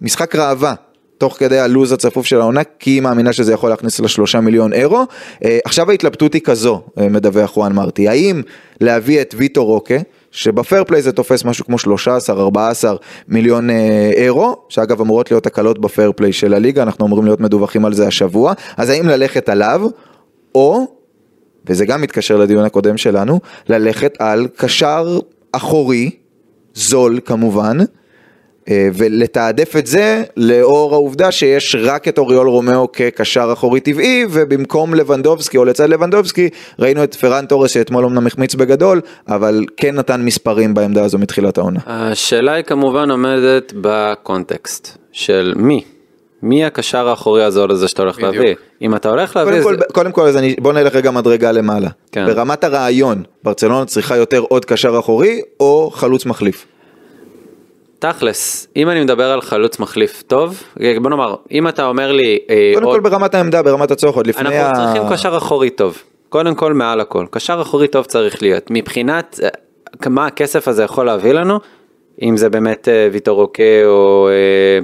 משחק 0.00 0.36
ראווה. 0.36 0.74
תוך 1.22 1.36
כדי 1.38 1.58
הלו"ז 1.58 1.92
הצפוף 1.92 2.26
של 2.26 2.40
העונה, 2.40 2.64
כי 2.78 2.90
היא 2.90 3.00
מאמינה 3.00 3.32
שזה 3.32 3.52
יכול 3.52 3.70
להכניס 3.70 4.00
לה 4.00 4.08
שלושה 4.08 4.40
מיליון 4.40 4.72
אירו. 4.72 5.04
אה, 5.44 5.58
עכשיו 5.64 5.90
ההתלבטות 5.90 6.34
היא 6.34 6.42
כזו, 6.42 6.82
אה, 6.98 7.08
מדווח 7.08 7.50
חואן 7.50 7.72
מרטי, 7.72 8.08
האם 8.08 8.42
להביא 8.80 9.20
את 9.20 9.34
ויטור 9.38 9.64
רוקה, 9.64 9.94
שב 10.32 10.54
fair 10.54 10.84
play 10.84 11.02
זה 11.02 11.12
תופס 11.12 11.44
משהו 11.44 11.64
כמו 11.64 11.76
13-14 12.28 12.58
מיליון 13.28 13.70
אה, 13.70 14.10
אירו, 14.14 14.56
שאגב 14.68 15.00
אמורות 15.00 15.30
להיות 15.30 15.46
הקלות 15.46 15.78
ב 15.78 15.85
fair 15.85 16.12
play 16.16 16.32
של 16.32 16.54
הליגה, 16.54 16.82
אנחנו 16.82 17.06
אמורים 17.06 17.24
להיות 17.24 17.40
מדווחים 17.40 17.84
על 17.84 17.92
זה 17.94 18.06
השבוע, 18.06 18.52
אז 18.76 18.90
האם 18.90 19.08
ללכת 19.08 19.48
עליו, 19.48 19.82
או, 20.54 20.86
וזה 21.66 21.86
גם 21.86 22.02
מתקשר 22.02 22.36
לדיון 22.36 22.64
הקודם 22.64 22.96
שלנו, 22.96 23.40
ללכת 23.68 24.16
על 24.18 24.48
קשר 24.56 25.18
אחורי, 25.52 26.10
זול 26.74 27.20
כמובן, 27.24 27.78
ולתעדף 28.70 29.76
את 29.76 29.86
זה 29.86 30.22
לאור 30.36 30.94
העובדה 30.94 31.32
שיש 31.32 31.76
רק 31.78 32.08
את 32.08 32.18
אוריול 32.18 32.48
רומאו 32.48 32.92
כקשר 32.92 33.50
אחורי 33.52 33.80
טבעי 33.80 34.24
ובמקום 34.30 34.94
לבנדובסקי 34.94 35.56
או 35.56 35.64
לצד 35.64 35.88
לבנדובסקי 35.88 36.48
ראינו 36.78 37.04
את 37.04 37.14
פרן 37.14 37.46
תורס 37.46 37.70
שאתמול 37.70 38.04
אמנם 38.04 38.26
החמיץ 38.26 38.54
בגדול 38.54 39.00
אבל 39.28 39.64
כן 39.76 39.94
נתן 39.94 40.22
מספרים 40.22 40.74
בעמדה 40.74 41.04
הזו 41.04 41.18
מתחילת 41.18 41.58
העונה. 41.58 41.80
השאלה 41.86 42.52
היא 42.52 42.64
כמובן 42.64 43.10
עומדת 43.10 43.72
בקונטקסט 43.80 44.98
של 45.12 45.52
מי. 45.56 45.84
מי 46.42 46.64
הקשר 46.64 47.08
האחורי 47.08 47.44
הזול 47.44 47.70
הזה 47.70 47.88
שאתה 47.88 48.02
הולך 48.02 48.16
בדיוק. 48.16 48.34
להביא? 48.34 48.54
אם 48.82 48.94
אתה 48.94 49.08
הולך 49.08 49.36
להביא... 49.36 49.52
קודם 49.52 49.64
כל, 49.64 49.78
זה... 49.78 49.84
קודם 49.92 50.12
כל 50.12 50.22
אז 50.22 50.36
אני, 50.36 50.54
בוא 50.58 50.72
נלך 50.72 50.94
רגע 50.96 51.10
מדרגה 51.10 51.52
למעלה. 51.52 51.88
כן. 52.12 52.26
ברמת 52.26 52.64
הרעיון, 52.64 53.22
ברצלונה 53.44 53.84
צריכה 53.84 54.16
יותר 54.16 54.44
עוד 54.48 54.64
קשר 54.64 54.98
אחורי 54.98 55.40
או 55.60 55.90
חלוץ 55.94 56.26
מחליף? 56.26 56.66
תכלס, 58.02 58.66
אם 58.76 58.90
אני 58.90 59.00
מדבר 59.04 59.30
על 59.30 59.40
חלוץ 59.40 59.78
מחליף 59.78 60.22
טוב, 60.26 60.62
בוא 61.02 61.10
נאמר, 61.10 61.34
אם 61.52 61.68
אתה 61.68 61.86
אומר 61.86 62.12
לי... 62.12 62.38
אה, 62.50 62.72
קודם 62.74 62.86
עוד- 62.86 62.94
כל 62.96 63.00
ברמת 63.00 63.34
העמדה, 63.34 63.62
ברמת 63.62 63.90
הצורך, 63.90 64.16
עוד 64.16 64.26
לפני 64.26 64.48
אנחנו 64.60 64.82
ה... 64.82 64.84
צריכים 64.86 65.02
קשר 65.12 65.36
אחורי 65.36 65.70
טוב. 65.70 66.02
קודם 66.28 66.54
כל 66.54 66.72
מעל 66.72 67.00
הכל. 67.00 67.26
קשר 67.30 67.58
אחורי 67.62 67.88
טוב 67.88 68.04
צריך 68.04 68.42
להיות. 68.42 68.66
מבחינת 68.70 69.40
אה, 69.42 69.48
מה 70.10 70.26
הכסף 70.26 70.68
הזה 70.68 70.82
יכול 70.82 71.06
להביא 71.06 71.32
לנו, 71.32 71.58
אם 72.22 72.36
זה 72.36 72.48
באמת 72.50 72.88
אה, 72.88 73.08
ויטור 73.12 73.40
רוקה 73.40 73.62
או, 73.84 74.28
אה, 74.28 74.78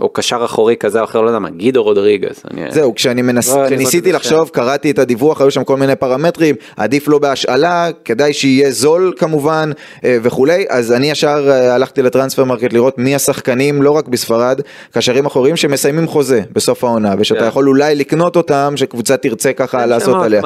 או 0.00 0.08
קשר 0.08 0.44
אחורי 0.44 0.76
כזה 0.76 1.00
או 1.00 1.04
אחר, 1.04 1.20
לא 1.20 1.26
יודע 1.26 1.38
מה, 1.38 1.50
גידו 1.50 1.82
רודריגז. 1.82 2.42
אני- 2.50 2.72
זהו, 2.72 2.94
כשאני 2.94 3.22
מנס... 3.22 3.54
לא, 3.54 3.66
כשניסיתי 3.66 4.12
זוכר 4.12 4.16
לחשוב, 4.16 4.48
קראתי 4.48 4.90
את 4.90 4.98
הדיווח, 4.98 5.40
היו 5.40 5.50
שם 5.50 5.64
כל 5.64 5.76
מיני 5.76 5.96
פרמטרים, 5.96 6.54
עדיף 6.76 7.08
לא 7.08 7.18
בהשאלה, 7.18 7.88
כדאי 8.04 8.32
שיהיה 8.32 8.70
זול 8.70 9.12
כמובן 9.16 9.70
אה, 10.04 10.18
וכולי, 10.22 10.64
אז 10.68 10.92
אני 10.92 11.10
ישר 11.10 11.48
אה, 11.50 11.74
הלכתי 11.74 12.02
לטרנספרמרקט 12.02 12.72
לראות 12.72 12.98
מי 12.98 13.14
השחקנים, 13.14 13.82
לא 13.82 13.90
רק 13.90 14.08
בספרד, 14.08 14.60
קשרים 14.92 15.26
אחוריים 15.26 15.56
שמסיימים 15.56 16.06
חוזה 16.06 16.42
בסוף 16.52 16.84
העונה, 16.84 17.14
ושאתה 17.18 17.40
כן. 17.40 17.46
יכול 17.46 17.68
אולי 17.68 17.94
לקנות 17.94 18.36
אותם, 18.36 18.72
שקבוצה 18.76 19.16
תרצה 19.16 19.52
ככה 19.52 19.80
כן, 19.80 19.88
לעשות 19.88 20.14
שמות, 20.14 20.24
עליה. 20.24 20.40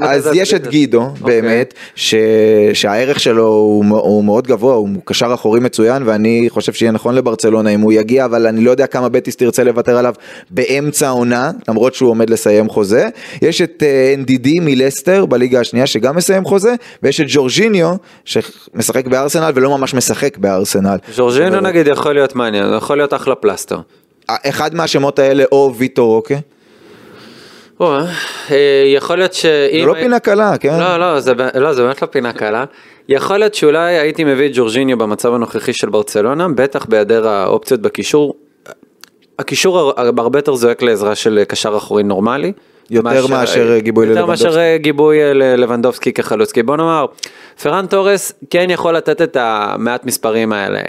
אז 0.00 0.30
יש 0.34 0.54
את. 0.54 0.66
גידו, 0.66 1.02
אוקיי. 1.20 1.42
באמת, 1.42 1.74
ש... 1.94 2.14
שהערך 2.72 3.20
שלו 3.20 3.46
הוא, 3.46 3.84
הוא 3.98 4.24
מאוד 4.24 4.46
גבוה, 4.46 4.74
הוא 4.74 4.88
קשר 5.04 5.34
אחורי 5.34 5.60
מצוין, 5.60 6.02
ואני 6.06 6.46
חושב 6.48 6.72
שיהיה 6.72 6.92
נכון 6.92 7.14
לברצלונה 7.14 7.70
אם 7.70 7.80
הוא 7.80 7.92
יגיע, 7.92 8.24
אבל 8.24 8.46
אני 8.46 8.60
לא 8.60 8.70
יודע 8.70 8.86
כמה 8.90 9.08
בטיס 9.08 9.36
תרצה 9.36 9.64
לוותר 9.64 9.96
עליו 9.98 10.14
באמצע 10.50 11.06
העונה, 11.06 11.50
למרות 11.68 11.94
שהוא 11.94 12.10
עומד 12.10 12.30
לסיים 12.30 12.68
חוזה. 12.68 13.08
יש 13.42 13.62
את 13.62 13.82
אה, 13.82 14.14
NDD 14.22 14.48
מלסטר 14.60 15.26
בליגה 15.26 15.60
השנייה 15.60 15.86
שגם 15.86 16.16
מסיים 16.16 16.44
חוזה, 16.44 16.74
ויש 17.02 17.20
את 17.20 17.26
ג'ורג'יניו 17.28 17.94
שמשחק 18.24 19.06
בארסנל 19.06 19.52
ולא 19.54 19.78
ממש 19.78 19.94
משחק 19.94 20.38
בארסנל. 20.38 20.96
ז'ורג'ינו 21.12 21.60
נגיד 21.60 21.86
יכול 21.86 22.12
להיות 22.12 22.36
מעניין, 22.36 22.74
יכול 22.76 22.96
להיות 22.96 23.14
אחלה 23.14 23.34
פלסטר. 23.34 23.78
אחד 24.28 24.74
מהשמות 24.74 25.18
האלה 25.18 25.44
או 25.52 25.74
ויטור 25.76 26.14
רוקה, 26.14 26.34
או, 27.80 27.96
אה, 28.50 28.84
יכול 28.86 29.16
להיות 29.16 29.34
שאם... 29.34 29.80
זה 29.80 29.86
לא 29.86 29.94
פינה 29.94 30.18
קלה, 30.18 30.58
כן? 30.58 30.78
לא, 30.78 30.96
לא, 30.96 31.20
זה, 31.20 31.32
לא, 31.54 31.72
זה 31.72 31.82
באמת 31.82 32.02
לא 32.02 32.06
פינה 32.06 32.32
קלה. 32.32 32.64
יכול 33.08 33.38
להיות 33.38 33.54
שאולי 33.54 33.98
הייתי 33.98 34.24
מביא 34.24 34.46
את 34.46 34.50
ג'ורג'יניו 34.54 34.98
במצב 34.98 35.34
הנוכחי 35.34 35.72
של 35.72 35.88
ברצלונה, 35.88 36.48
בטח 36.48 36.86
בהיעדר 36.86 37.28
האופציות 37.28 37.80
בקישור. 37.80 38.34
הקישור 39.38 39.78
הר- 39.78 39.92
הרבה 40.18 40.38
יותר 40.38 40.54
זועק 40.54 40.82
לעזרה 40.82 41.14
של 41.14 41.42
קשר 41.48 41.76
אחורי 41.76 42.02
נורמלי. 42.02 42.52
יותר 42.90 43.26
מאשר 43.26 43.78
גיבוי 43.78 44.06
יותר 44.06 44.20
ללבנדובסקי. 44.20 44.46
מאשר 44.48 44.58
אה, 44.58 44.76
גיבוי 44.78 45.22
אה, 45.22 45.32
ללבנדובסקי 45.32 46.12
כחלוץ. 46.12 46.52
כי 46.52 46.62
בוא 46.62 46.76
נאמר, 46.76 47.06
פרן 47.62 47.86
תורס 47.86 48.32
כן 48.50 48.66
יכול 48.70 48.96
לתת 48.96 49.22
את 49.22 49.36
המעט 49.40 50.04
מספרים 50.04 50.52
האלה. 50.52 50.80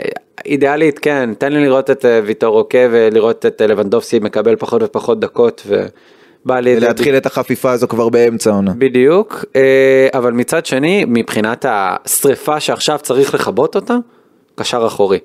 אידיאלית 0.46 1.00
כן, 1.00 1.30
תן 1.38 1.54
לי 1.54 1.64
לראות 1.64 1.90
את 1.90 2.06
אה, 2.06 2.22
ויטור 2.26 2.58
אוקה 2.58 2.78
ולראות 2.92 3.46
את 3.46 3.62
אה, 3.62 3.68
לבנדובסקי 3.68 4.20
מקבל 4.20 4.56
פחות 4.56 4.84
ופחות 4.84 5.20
דקות 5.20 5.68
ובא 5.68 6.60
לי... 6.60 6.78
ולהתחיל 6.78 7.18
את 7.18 7.26
החפיפה 7.26 7.72
הזו 7.72 7.88
כבר 7.88 8.10
באמצע 8.10 8.50
העונה. 8.50 8.72
בדיוק, 8.78 9.46
אה, 9.56 10.08
אבל 10.14 10.32
מצד 10.32 10.66
שני, 10.66 11.06
מבחינת 11.08 11.66
השריפה 11.70 12.60
שעכשיו 12.60 13.00
צריך 13.02 13.34
לכבות 13.34 13.76
אותה, 13.76 13.96
קשר 14.56 14.84
אחורי. 14.88 15.20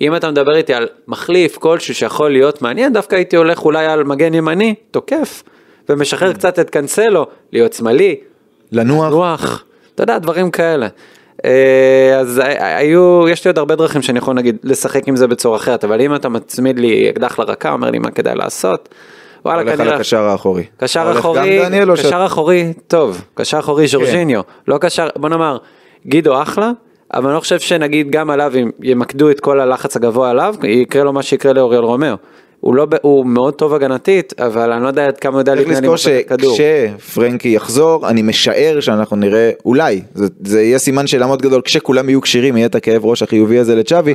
אם 0.00 0.16
אתה 0.16 0.30
מדבר 0.30 0.56
איתי 0.56 0.74
על 0.74 0.88
מחליף 1.08 1.56
כלשהו 1.56 1.94
שיכול 1.94 2.30
להיות 2.30 2.62
מעניין, 2.62 2.92
דווקא 2.92 3.14
הייתי 3.14 3.36
הולך 3.36 3.64
אולי 3.64 3.86
על 3.86 4.04
מגן 4.04 4.34
ימני, 4.34 4.74
תוקף, 4.90 5.42
ומשחרר 5.88 6.32
קצת 6.32 6.58
את 6.58 6.70
קנסלו, 6.70 7.26
להיות 7.52 7.72
שמאלי, 7.72 8.16
לנוח. 8.72 9.12
רוח, 9.12 9.64
אתה 9.94 10.02
יודע, 10.02 10.18
דברים 10.18 10.50
כאלה. 10.50 10.88
אה, 11.44 12.18
אז 12.20 12.42
היו, 12.58 13.28
יש 13.28 13.44
לי 13.44 13.48
עוד 13.48 13.58
הרבה 13.58 13.76
דרכים 13.76 14.02
שאני 14.02 14.18
יכול 14.18 14.34
נגיד 14.34 14.56
לשחק 14.64 15.08
עם 15.08 15.16
זה 15.16 15.26
בצורה 15.26 15.56
אחרת, 15.56 15.84
אבל 15.84 16.00
אם 16.00 16.14
אתה 16.14 16.28
מצמיד 16.28 16.78
לי 16.78 17.10
אקדח 17.10 17.38
לרקה, 17.38 17.72
אומר 17.72 17.90
לי 17.90 17.98
מה 17.98 18.10
כדאי 18.10 18.34
לעשות, 18.34 18.88
וואלה, 19.44 19.60
הולך 19.60 19.72
על 19.72 19.78
כנראה... 19.78 19.96
הקשר 19.96 20.22
האחורי. 20.22 20.64
קשר 20.76 21.12
אחורי. 21.18 21.60
קשר 21.94 22.26
אחורי 22.26 22.72
טוב, 22.86 23.24
קשר 23.34 23.58
אחורי 23.58 23.86
ז'ורג'יניו, 23.86 24.40
לא 24.68 24.78
קשר, 24.78 25.08
בוא 25.16 25.28
נאמר, 25.28 25.58
גידו 26.06 26.42
אחלה, 26.42 26.70
אבל 27.16 27.26
אני 27.26 27.34
לא 27.34 27.40
חושב 27.40 27.60
שנגיד 27.60 28.10
גם 28.10 28.30
עליו, 28.30 28.52
אם 28.62 28.70
ימקדו 28.82 29.30
את 29.30 29.40
כל 29.40 29.60
הלחץ 29.60 29.96
הגבוה 29.96 30.30
עליו, 30.30 30.54
יקרה 30.62 31.04
לו 31.04 31.12
מה 31.12 31.22
שיקרה 31.22 31.52
לאוריול 31.52 31.82
רומאו. 31.82 32.16
הוא 32.60 32.74
לא, 32.74 32.86
הוא 33.02 33.26
מאוד 33.26 33.54
טוב 33.54 33.74
הגנתית, 33.74 34.40
אבל 34.40 34.72
אני 34.72 34.82
לא 34.82 34.88
יודע 34.88 35.06
עד 35.06 35.18
כמה 35.18 35.32
הוא 35.32 35.40
יודע 35.40 35.54
צריך 35.54 35.68
להתנהל 35.68 35.84
עם 35.84 35.94
לזכור 35.94 36.12
הכדור. 36.12 36.56
שכשפרנקי 36.56 37.48
יחזור, 37.48 38.08
אני 38.08 38.22
משער 38.22 38.80
שאנחנו 38.80 39.16
נראה, 39.16 39.50
אולי, 39.64 40.02
זה, 40.14 40.26
זה 40.44 40.62
יהיה 40.62 40.78
סימן 40.78 41.06
שאלה 41.06 41.26
מאוד 41.26 41.42
גדול, 41.42 41.60
כשכולם 41.64 42.08
יהיו 42.08 42.20
כשירים, 42.20 42.56
יהיה 42.56 42.66
את 42.66 42.74
הכאב 42.74 43.04
ראש 43.04 43.22
החיובי 43.22 43.58
הזה 43.58 43.74
לצ'אבי, 43.74 44.14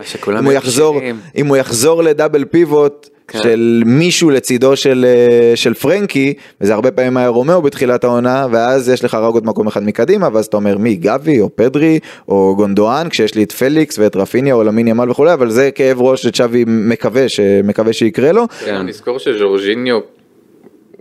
אה, 1.01 1.09
אם. 1.09 1.17
אם 1.35 1.47
הוא 1.47 1.57
יחזור 1.57 2.03
ל 2.03 2.09
double 2.09 2.45
pivot, 2.45 3.09
כן. 3.31 3.39
של 3.43 3.83
מישהו 3.85 4.29
לצידו 4.29 4.75
של, 4.75 5.05
אה, 5.07 5.55
של 5.55 5.73
פרנקי, 5.73 6.33
וזה 6.61 6.73
הרבה 6.73 6.91
פעמים 6.91 7.17
היה 7.17 7.27
רומאו 7.27 7.61
בתחילת 7.61 8.03
העונה, 8.03 8.47
ואז 8.51 8.89
יש 8.89 9.03
לך 9.03 9.13
רק 9.13 9.33
עוד 9.33 9.45
מקום 9.45 9.67
אחד 9.67 9.83
מקדימה, 9.83 10.29
ואז 10.33 10.45
אתה 10.45 10.57
אומר 10.57 10.77
מי, 10.77 10.95
גבי 10.95 11.41
או 11.41 11.49
פדרי 11.55 11.99
או 12.27 12.53
גונדואן, 12.57 13.09
כשיש 13.09 13.35
לי 13.35 13.43
את 13.43 13.51
פליקס 13.51 13.99
ואת 13.99 14.15
רפיניה 14.15 14.53
או 14.53 14.63
למין 14.63 14.87
ימל 14.87 15.09
וכולי, 15.09 15.33
אבל 15.33 15.49
זה 15.49 15.71
כאב 15.71 16.01
ראש 16.01 16.23
שצ'אבי 16.23 16.63
מקווה, 16.67 17.29
שמקווה 17.29 17.93
שיקרה 17.93 18.31
לו. 18.31 18.47
כן. 18.65 18.81
נזכור 18.81 19.19
שז'ורג'יניו 19.19 19.99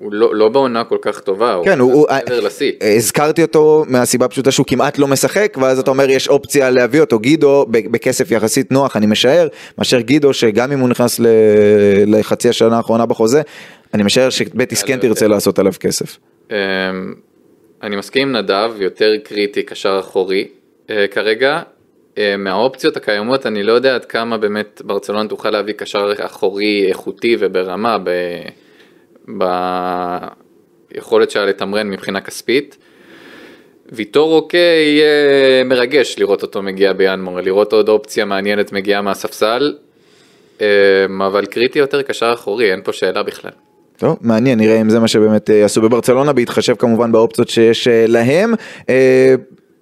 הוא 0.01 0.13
לא, 0.13 0.35
לא 0.35 0.49
בעונה 0.49 0.85
כל 0.85 0.99
כך 1.03 1.21
טובה, 1.21 1.59
כן, 1.65 1.79
הוא 1.79 1.93
הוא, 1.93 2.07
מעבר 2.11 2.41
לשיא. 2.41 2.73
הזכרתי 2.97 3.43
אותו 3.43 3.85
מהסיבה 3.89 4.27
הפשוטה 4.27 4.51
שהוא 4.51 4.67
כמעט 4.67 4.99
לא 4.99 5.07
משחק, 5.07 5.57
ואז 5.61 5.79
אתה 5.79 5.91
אומר 5.91 6.11
יש 6.11 6.29
אופציה 6.29 6.71
להביא 6.71 7.01
אותו, 7.01 7.19
גידו 7.19 7.67
בכסף 7.69 8.31
יחסית 8.31 8.73
נוח, 8.73 8.97
אני 8.97 9.07
משער, 9.07 9.49
מאשר 9.79 10.01
גידו 10.01 10.33
שגם 10.33 10.73
אם 10.73 10.79
הוא 10.81 10.89
נכנס 10.89 11.21
ל- 11.21 11.27
לחצי 12.07 12.49
השנה 12.49 12.77
האחרונה 12.77 13.07
בחוזה, 13.07 13.43
אני 13.95 14.03
משער 14.03 14.31
שבטיס 14.31 14.83
כן 14.83 14.99
תרצה 14.99 15.29
לעשות 15.29 15.59
עליו 15.59 15.73
כסף. 15.81 16.19
אמ, 16.51 16.57
אני 17.83 17.97
מסכים 17.97 18.29
עם 18.29 18.37
נדב, 18.37 18.71
יותר 18.79 19.13
קריטי 19.25 19.63
קשר 19.63 19.97
אחורי 20.01 20.49
אה, 20.91 21.07
כרגע. 21.11 21.61
אה, 22.19 22.37
מהאופציות 22.37 22.97
הקיימות 22.97 23.47
אני 23.47 23.63
לא 23.63 23.73
יודע 23.73 23.95
עד 23.95 24.05
כמה 24.05 24.39
באמת 24.39 24.83
ברצלונה 24.85 25.29
תוכל 25.29 25.51
להביא 25.51 25.75
קשר 25.75 26.13
אחורי 26.19 26.87
איכותי 26.89 27.37
וברמה 27.41 27.99
ב... 27.99 28.11
ביכולת 30.93 31.31
שלה 31.31 31.47
לתמרן 31.47 31.91
מבחינה 31.91 32.21
כספית. 32.21 32.77
ויטור 33.93 34.35
אוקיי 34.35 34.85
יהיה 34.85 35.65
מרגש 35.65 36.17
לראות 36.19 36.43
אותו 36.43 36.63
מגיע 36.63 36.93
בינואר, 36.93 37.41
לראות 37.41 37.73
עוד 37.73 37.89
אופציה 37.89 38.25
מעניינת 38.25 38.73
מגיעה 38.73 39.03
מהספסל, 39.03 39.75
אמ, 40.61 40.67
אבל 41.23 41.47
קריטי 41.47 41.79
יותר 41.79 42.03
קשר 42.03 42.33
אחורי, 42.35 42.73
אין 42.73 42.81
פה 42.85 42.93
שאלה 42.93 43.23
בכלל. 43.23 43.51
טוב, 43.97 44.19
מעניין, 44.21 44.59
נראה 44.59 44.81
אם 44.81 44.91
זה 44.91 45.01
מה 45.01 45.09
שבאמת 45.09 45.51
אה, 45.51 45.55
יעשו 45.55 45.81
בברצלונה, 45.83 46.33
בהתחשב 46.33 46.75
כמובן 46.79 47.13
באופציות 47.13 47.49
שיש 47.49 47.89
אה, 47.89 48.05
להם. 48.09 48.55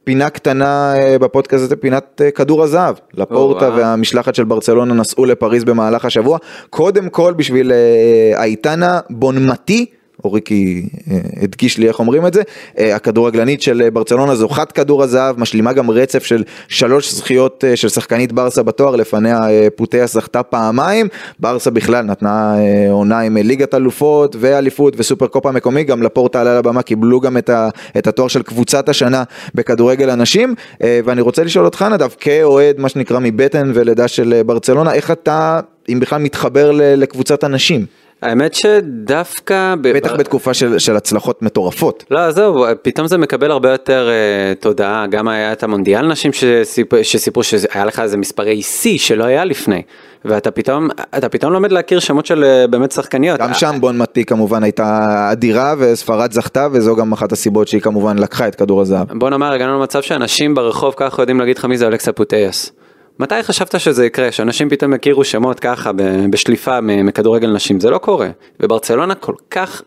פינה 0.09 0.31
קטנה 0.31 0.95
אה, 0.97 1.19
בפודקאסט 1.19 1.65
הזה, 1.65 1.77
פינת 1.77 2.23
אה, 2.25 2.31
כדור 2.31 2.63
הזהב. 2.63 2.95
לפורטה. 3.15 3.71
והמשלחת 3.77 4.35
של 4.35 4.45
ברצלונה 4.45 4.95
נסעו 4.95 5.25
לפריז 5.25 5.65
במהלך 5.65 6.05
השבוע. 6.05 6.39
קודם 6.71 7.09
כל 7.09 7.35
בשביל 7.37 7.73
אה, 7.73 8.43
אייטנה 8.43 9.01
בונמטי. 9.11 9.87
אוריקי 10.25 10.89
אה, 11.11 11.19
הדגיש 11.43 11.79
לי 11.79 11.89
איך 11.89 11.99
אומרים 11.99 12.27
את 12.27 12.35
זה, 12.35 12.43
אה, 12.79 12.97
הכדורגלנית 12.97 13.62
של 13.62 13.83
אה, 13.83 13.91
ברצלונה 13.91 14.35
זוכת 14.35 14.73
כדור 14.73 15.03
הזהב, 15.03 15.41
משלימה 15.41 15.73
גם 15.73 15.91
רצף 15.91 16.25
של 16.25 16.45
שלוש 16.69 17.12
זכיות 17.12 17.64
של 17.75 17.89
שחקנית 17.89 18.33
ברסה 18.33 18.62
בתואר, 18.62 18.97
לפניה 18.97 19.41
פוטיה 19.77 20.07
זכתה 20.07 20.43
פעמיים, 20.43 21.09
ברסה 21.41 21.71
בכלל 21.71 22.05
נתנה 22.05 22.57
עונה 22.91 23.21
עם 23.21 23.37
ליגת 23.37 23.75
אלופות 23.75 24.37
ואליפות 24.39 24.95
וסופר 24.97 25.27
קופה 25.27 25.53
מקומי, 25.53 25.85
גם 25.85 26.03
לפורטה 26.03 26.41
עלה 26.41 26.59
לבמה, 26.59 26.83
קיבלו 26.83 27.21
גם 27.21 27.37
את, 27.37 27.49
ה, 27.49 27.69
את 27.99 28.07
התואר 28.07 28.29
של 28.29 28.43
קבוצת 28.43 28.89
השנה 28.89 29.23
בכדורגל 29.55 30.11
הנשים, 30.11 30.55
ואני 30.81 31.21
רוצה 31.21 31.45
לשאול 31.45 31.64
אותך 31.64 31.83
נדב, 31.83 32.09
כאוהד 32.21 32.81
מה 32.81 32.89
שנקרא 32.89 33.19
מבטן 33.23 33.73
ולידה 33.75 34.09
של 34.09 34.43
ברצלונה, 34.47 34.95
איך 34.95 35.11
אתה, 35.11 35.61
אם 35.89 36.01
בכלל 36.01 36.21
מתחבר 36.23 36.71
לקבוצת 36.73 37.45
הנשים, 37.45 37.87
האמת 38.23 38.55
שדווקא... 38.55 39.75
בטח 39.81 40.12
בתקופה 40.12 40.55
של, 40.55 40.79
של 40.79 40.97
הצלחות 40.97 41.43
מטורפות. 41.43 42.05
לא, 42.11 42.31
זהו, 42.31 42.64
פתאום 42.83 43.07
זה 43.07 43.19
מקבל 43.19 43.51
הרבה 43.51 43.71
יותר 43.71 44.09
uh, 44.09 44.62
תודעה, 44.62 45.07
גם 45.07 45.29
היה 45.29 45.53
את 45.53 45.62
המונדיאל 45.62 46.07
נשים 46.07 46.33
שסיפ... 46.33 47.03
שסיפרו 47.03 47.43
שהיה 47.43 47.85
לך 47.85 48.01
איזה 48.01 48.16
מספרי 48.16 48.62
שיא 48.62 48.99
שלא 48.99 49.25
היה 49.25 49.45
לפני, 49.45 49.83
ואתה 50.25 50.51
פתאום, 50.51 50.89
אתה 51.19 51.29
פתאום 51.29 51.53
לומד 51.53 51.73
להכיר 51.73 51.99
שמות 51.99 52.27
של 52.27 52.45
אה, 52.45 52.66
באמת 52.66 52.93
שחקניות. 52.93 53.41
גם 53.41 53.55
שם 53.55 53.77
בון 53.81 53.99
מטי 53.99 54.25
כמובן 54.25 54.62
הייתה 54.62 55.07
אדירה 55.33 55.75
וספרד 55.79 56.33
זכתה 56.33 56.69
וזו 56.73 56.97
גם 56.97 57.12
אחת 57.12 57.33
הסיבות 57.33 57.69
שהיא 57.69 57.81
כמובן 57.81 58.19
לקחה 58.19 58.49
את 58.49 58.55
כדור 58.55 58.81
הזהב. 58.81 59.19
בוא 59.19 59.31
נאמר, 59.31 59.53
הגענו 59.53 59.79
למצב 59.79 60.03
שאנשים 60.03 60.55
ברחוב 60.55 60.95
ככה 60.97 61.23
יודעים 61.23 61.41
להגיד 61.41 61.59
לך 61.59 61.64
מי 61.64 61.79
זה 61.79 61.87
אלכסה 61.87 62.12
פוטייס. 62.12 62.73
מתי 63.19 63.43
חשבת 63.43 63.81
שזה 63.81 64.07
יקרה, 64.07 64.33
שאנשים 64.33 64.71
פתאום 64.71 64.95
יכירו 64.95 65.25
שמות 65.25 65.61
ככה 65.61 65.91
בשליפה 66.31 66.81
מכדורגל 66.81 67.51
נשים? 67.51 67.81
זה 67.81 67.91
לא 67.91 67.99
קורה. 67.99 68.29
וברצלונה 68.61 69.14
כל 69.14 69.35
כך, 69.51 69.83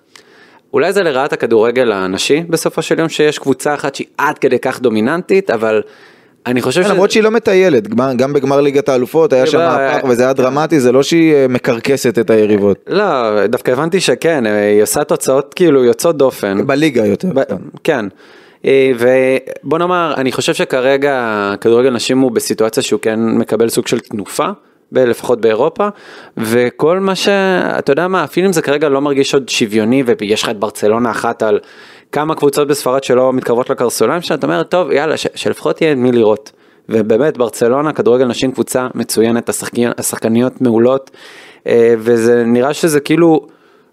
אולי 0.74 0.94
זה 0.94 1.04
לרעת 1.04 1.34
הכדורגל 1.34 1.92
הנשי 1.92 2.44
בסופו 2.50 2.82
של 2.82 3.00
יום, 3.00 3.10
שיש 3.10 3.40
קבוצה 3.40 3.74
אחת 3.74 3.96
שהיא 3.96 4.08
עד 4.18 4.38
כדי 4.38 4.60
כך 4.60 4.82
דומיננטית, 4.82 5.50
אבל 5.50 5.82
אני 6.46 6.62
חושב 6.62 6.84
ש... 6.84 6.86
למרות 6.86 7.12
שהיא 7.12 7.24
לא 7.24 7.32
מטיילת, 7.32 7.88
גם 8.18 8.34
בגמר 8.34 8.62
ליגת 8.62 8.90
האלופות 8.90 9.34
היה 9.34 9.48
שם 9.48 9.58
מהפך 9.58 10.04
וזה 10.10 10.24
היה 10.24 10.34
דרמטי, 10.34 10.80
זה 10.80 10.92
לא 10.92 11.04
שהיא 11.04 11.34
אה, 11.34 11.46
מקרקסת 11.50 12.20
את 12.20 12.30
היריבות. 12.30 12.78
לא, 12.88 13.48
דווקא 13.48 13.72
הבנתי 13.72 14.00
שכן, 14.00 14.48
אה, 14.48 14.72
היא 14.72 14.84
עושה 14.84 15.04
תוצאות 15.04 15.54
כאילו 15.54 15.84
יוצאות 15.84 16.18
דופן. 16.18 16.68
בליגה 16.68 17.06
יותר. 17.06 17.28
כן. 17.84 18.06
אה, 18.66 18.92
ובוא 19.00 19.78
נאמר, 19.78 20.14
אני 20.18 20.32
חושב 20.32 20.54
שכרגע 20.54 21.54
כדורגל 21.62 21.90
נשים 21.90 22.20
הוא 22.20 22.32
בסיטואציה 22.32 22.84
שהוא 22.84 23.00
כן 23.00 23.20
מקבל 23.20 23.70
סוג 23.70 23.88
של 23.88 24.00
תנופה, 24.00 24.48
לפחות 24.92 25.42
באירופה, 25.42 25.88
וכל 26.38 27.00
מה 27.00 27.16
ש... 27.16 27.28
אתה 27.80 27.92
יודע 27.92 28.08
מה, 28.08 28.24
אפילו 28.24 28.48
אם 28.48 28.54
זה 28.54 28.62
כרגע 28.62 28.90
לא 28.90 29.02
מרגיש 29.02 29.34
עוד 29.34 29.50
שוויוני, 29.50 30.04
ויש 30.20 30.44
לך 30.44 30.50
את 30.50 30.60
ברצלונה 30.60 31.12
אחת 31.12 31.44
על 31.44 31.60
כמה 32.12 32.36
קבוצות 32.36 32.68
בספרד 32.68 33.04
שלא 33.04 33.34
מתקרבות 33.34 33.70
לקרסוליים, 33.70 34.22
שאתה 34.22 34.48
אומר, 34.48 34.64
טוב, 34.64 34.92
יאללה, 34.92 35.18
ש- 35.18 35.28
שלפחות 35.36 35.82
יהיה 35.82 35.96
מי 35.96 36.12
לראות. 36.12 36.52
ובאמת, 36.90 37.38
ברצלונה, 37.38 37.94
כדורגל 37.94 38.26
נשים 38.26 38.52
קבוצה 38.52 38.88
מצוינת, 38.96 39.50
השחקניות, 39.50 40.00
השחקניות 40.00 40.62
מעולות, 40.62 41.12
אה, 41.68 41.94
וזה 41.98 42.44
נראה 42.46 42.74
שזה 42.74 43.00
כאילו... 43.00 43.48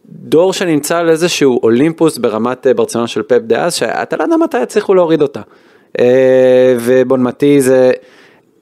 דור 0.08 0.52
שנמצא 0.52 0.98
על 0.98 1.10
איזשהו 1.10 1.60
אולימפוס 1.62 2.18
ברמת 2.18 2.66
אה, 2.66 2.74
ברצלונה 2.74 3.06
של 3.06 3.22
פפ 3.22 3.38
דאז, 3.38 3.74
שאתה 3.74 4.16
לא 4.16 4.22
יודע 4.22 4.36
מתי 4.36 4.62
יצליחו 4.62 4.94
להוריד 4.94 5.22
אותה. 5.22 5.40
אה, 5.98 6.76
ובונמטי 6.80 7.60
זה, 7.60 7.90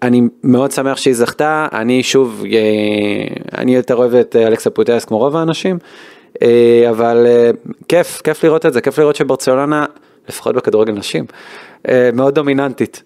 אני 0.03 0.23
מאוד 0.45 0.71
שמח 0.71 0.97
שהיא 0.97 1.15
זכתה, 1.15 1.69
אני 1.73 2.03
שוב, 2.03 2.45
אה, 2.53 3.59
אני 3.59 3.75
יותר 3.75 3.97
אוהב 3.97 4.15
את 4.15 4.37
אלכסה 4.37 4.71
פוטס 4.71 5.05
כמו 5.05 5.19
רוב 5.19 5.37
האנשים, 5.37 5.79
אבל 6.91 7.27
כיף, 7.89 8.21
כיף 8.25 8.45
לראות 8.45 8.67
את 8.67 8.73
זה, 8.73 8.81
כיף 8.81 8.99
לראות 8.99 9.17
שברצלונה, 9.17 9.85
לפחות 10.29 10.55
בכדורגל 10.55 10.93
נשים, 10.93 11.25
מאוד 12.13 12.35
דומיננטית. 12.35 13.03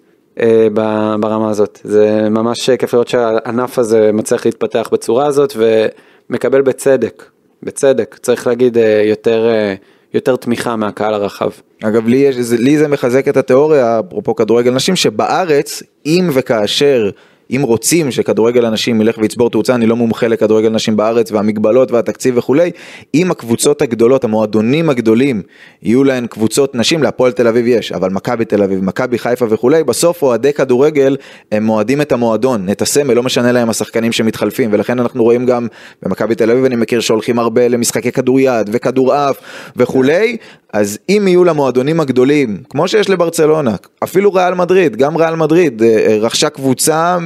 ברמה 1.20 1.51
הזאת, 1.51 1.80
זה 1.84 2.28
ממש 2.30 2.70
כיף 2.70 2.95
לראות 2.95 3.09
שהענף 3.09 3.78
הזה 3.78 4.11
מצליח 4.12 4.47
להתפתח 4.47 4.88
בצורה 4.93 5.26
הזאת 5.26 5.53
ומקבל 5.57 6.62
בצדק, 6.62 7.24
בצדק, 7.63 8.19
צריך 8.23 8.47
להגיד 8.47 8.79
אה, 8.79 9.03
יותר, 9.07 9.49
אה, 9.49 9.75
יותר 10.15 10.37
תמיכה 10.37 10.77
מהקהל 10.77 11.15
הרחב. 11.15 11.51
אגב, 11.83 12.07
לי, 12.07 12.17
יש, 12.17 12.37
לי 12.59 12.79
זה 12.79 12.89
מחזק 12.89 13.29
את 13.29 13.37
התיאוריה, 13.37 14.01
אפרופו 14.09 14.35
כדורגל 14.37 14.71
נשים, 14.71 14.97
שבארץ, 14.97 15.83
אם 16.07 16.31
וכאשר, 16.33 17.11
אם 17.51 17.63
רוצים 17.63 18.11
שכדורגל 18.11 18.65
הנשים 18.65 19.01
ילך 19.01 19.19
ויצבור 19.19 19.51
תאוצה, 19.51 19.75
אני 19.75 19.87
לא 19.87 19.97
מומחה 19.97 20.29
לכדורגל 20.29 20.69
נשים 20.69 20.97
בארץ 20.97 21.33
והמגבלות 21.33 21.91
והתקציב 21.93 22.39
וכולי, 22.39 22.71
אם 23.15 23.31
הקבוצות 23.31 23.83
הגדולות, 23.83 24.25
המועדונים 24.25 24.91
הגדולים, 24.91 25.43
יהיו 25.83 26.05
להן 26.05 26.27
קבוצות 26.27 26.75
נשים, 26.75 27.03
להפועל 27.03 27.33
תל 27.33 27.49
אביב 27.49 27.67
יש, 27.67 27.93
אבל 27.93 28.11
מכבי 28.11 28.45
תל 28.45 28.63
אביב, 28.63 28.85
מכבי 28.85 29.19
חיפה 29.19 29.47
וכולי, 29.49 29.85
בסוף 29.85 30.23
אוהדי 30.23 30.53
כדורגל, 30.53 31.17
הם 31.53 31.65
מועדים 31.65 32.01
את 32.01 32.13
המועדון, 32.13 32.69
את 32.71 32.83
הסמל, 32.83 33.15
לא 33.15 33.23
משנה 33.23 33.53
להם 33.53 33.71
השחקנים 33.71 34.13
שמתחלפים, 34.13 34.73
ולכן 34.73 34.99
אנחנו 34.99 35.23
רואים 35.23 35.47
גם 35.47 35.67
במכבי 36.03 36.35
תל 36.35 36.51
אביב, 36.51 36.65
אני 36.65 36.77
מכיר 36.77 37.01
שהולכים 37.01 37.39
הרבה 37.39 37.69
למשחקי 37.69 38.13
כדוריד 38.13 38.69
וכדורעף 38.73 39.37
וכולי, 39.77 40.37
אז 40.73 40.99
אם 41.09 41.25
יהיו 41.29 41.45
למועדונים 41.45 42.01
הגדולים, 42.01 42.63
כמו 42.69 42.89
שיש 42.89 43.11
לברצלונה, 43.11 43.75
אפילו 44.05 44.33
ריאל 44.33 44.55
מדריד, 44.55 44.97
גם 44.97 45.17
ריאל 45.17 45.37
מדריד, 45.37 45.83
אה, 45.83 45.89
אה, 45.89 46.19
רכשה 46.21 46.49
קבוצה, 46.49 47.19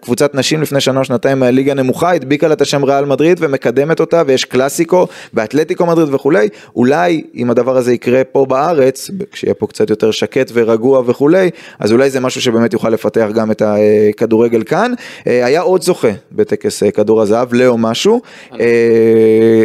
קבוצת 0.00 0.34
נשים 0.34 0.62
לפני 0.62 0.80
שנה 0.80 1.00
או 1.00 1.04
שנתיים 1.04 1.38
מהליגה 1.40 1.72
הנמוכה, 1.72 2.12
הדביקה 2.12 2.48
לה 2.48 2.54
את 2.54 2.60
השם 2.60 2.84
ריאל 2.84 3.04
מדריד 3.04 3.36
ומקדמת 3.40 4.00
אותה, 4.00 4.22
ויש 4.26 4.44
קלאסיקו 4.44 5.06
ואתלטיקו 5.34 5.86
מדריד 5.86 6.14
וכולי, 6.14 6.48
אולי 6.76 7.22
אם 7.36 7.50
הדבר 7.50 7.76
הזה 7.76 7.92
יקרה 7.92 8.24
פה 8.24 8.46
בארץ, 8.46 9.10
כשיהיה 9.32 9.54
פה 9.54 9.66
קצת 9.66 9.90
יותר 9.90 10.10
שקט 10.10 10.50
ורגוע 10.54 11.02
וכולי, 11.06 11.50
אז 11.78 11.92
אולי 11.92 12.10
זה 12.10 12.20
משהו 12.20 12.40
שבאמת 12.40 12.72
יוכל 12.72 12.88
לפתח 12.88 13.28
גם 13.34 13.50
את 13.50 13.62
הכדורגל 13.62 14.62
כאן. 14.62 14.92
אה, 15.26 15.46
היה 15.46 15.60
עוד 15.60 15.82
זוכה 15.82 16.08
בטקס 16.32 16.82
אה, 16.82 16.90
כדור 16.90 17.22
הזהב, 17.22 17.54
לאו 17.54 17.78
משהו, 17.78 18.20
אה, 18.60 18.66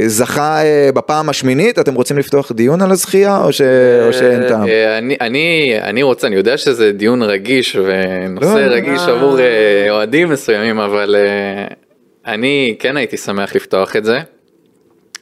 זכה 0.06 0.60
בפעם 0.94 1.30
השמינית, 1.30 1.80
אתם 1.80 1.94
רוצים 1.94 2.18
לפתוח 2.18 2.52
דיון 2.52 2.82
על 2.82 2.92
הזכייה 2.92 3.44
או, 3.44 3.54
ש... 3.54 3.62
או 4.08 4.14
שאין 4.14 4.48
טעם? 4.48 4.64
אני, 4.98 5.16
אני, 5.22 5.76
אני 5.82 6.04
רוצה, 6.04 6.28
אני 6.28 6.36
יודע 6.36 6.58
שזה 6.58 6.92
דיון 6.92 7.24
רגיש 7.24 7.76
ונושא 7.76 8.46
לא, 8.46 8.76
רגיש 8.76 9.02
אה. 9.08 9.14
עבור 9.14 9.38
אה, 9.96 10.00
אוהדים 10.00 10.30
מסוימים, 10.30 10.80
אבל 10.80 11.16
אה, 11.16 11.68
אני 12.34 12.76
כן 12.80 12.98
הייתי 12.98 13.18
שמח 13.18 13.56
לפתוח 13.56 13.96
את 13.96 14.06
זה. 14.06 14.20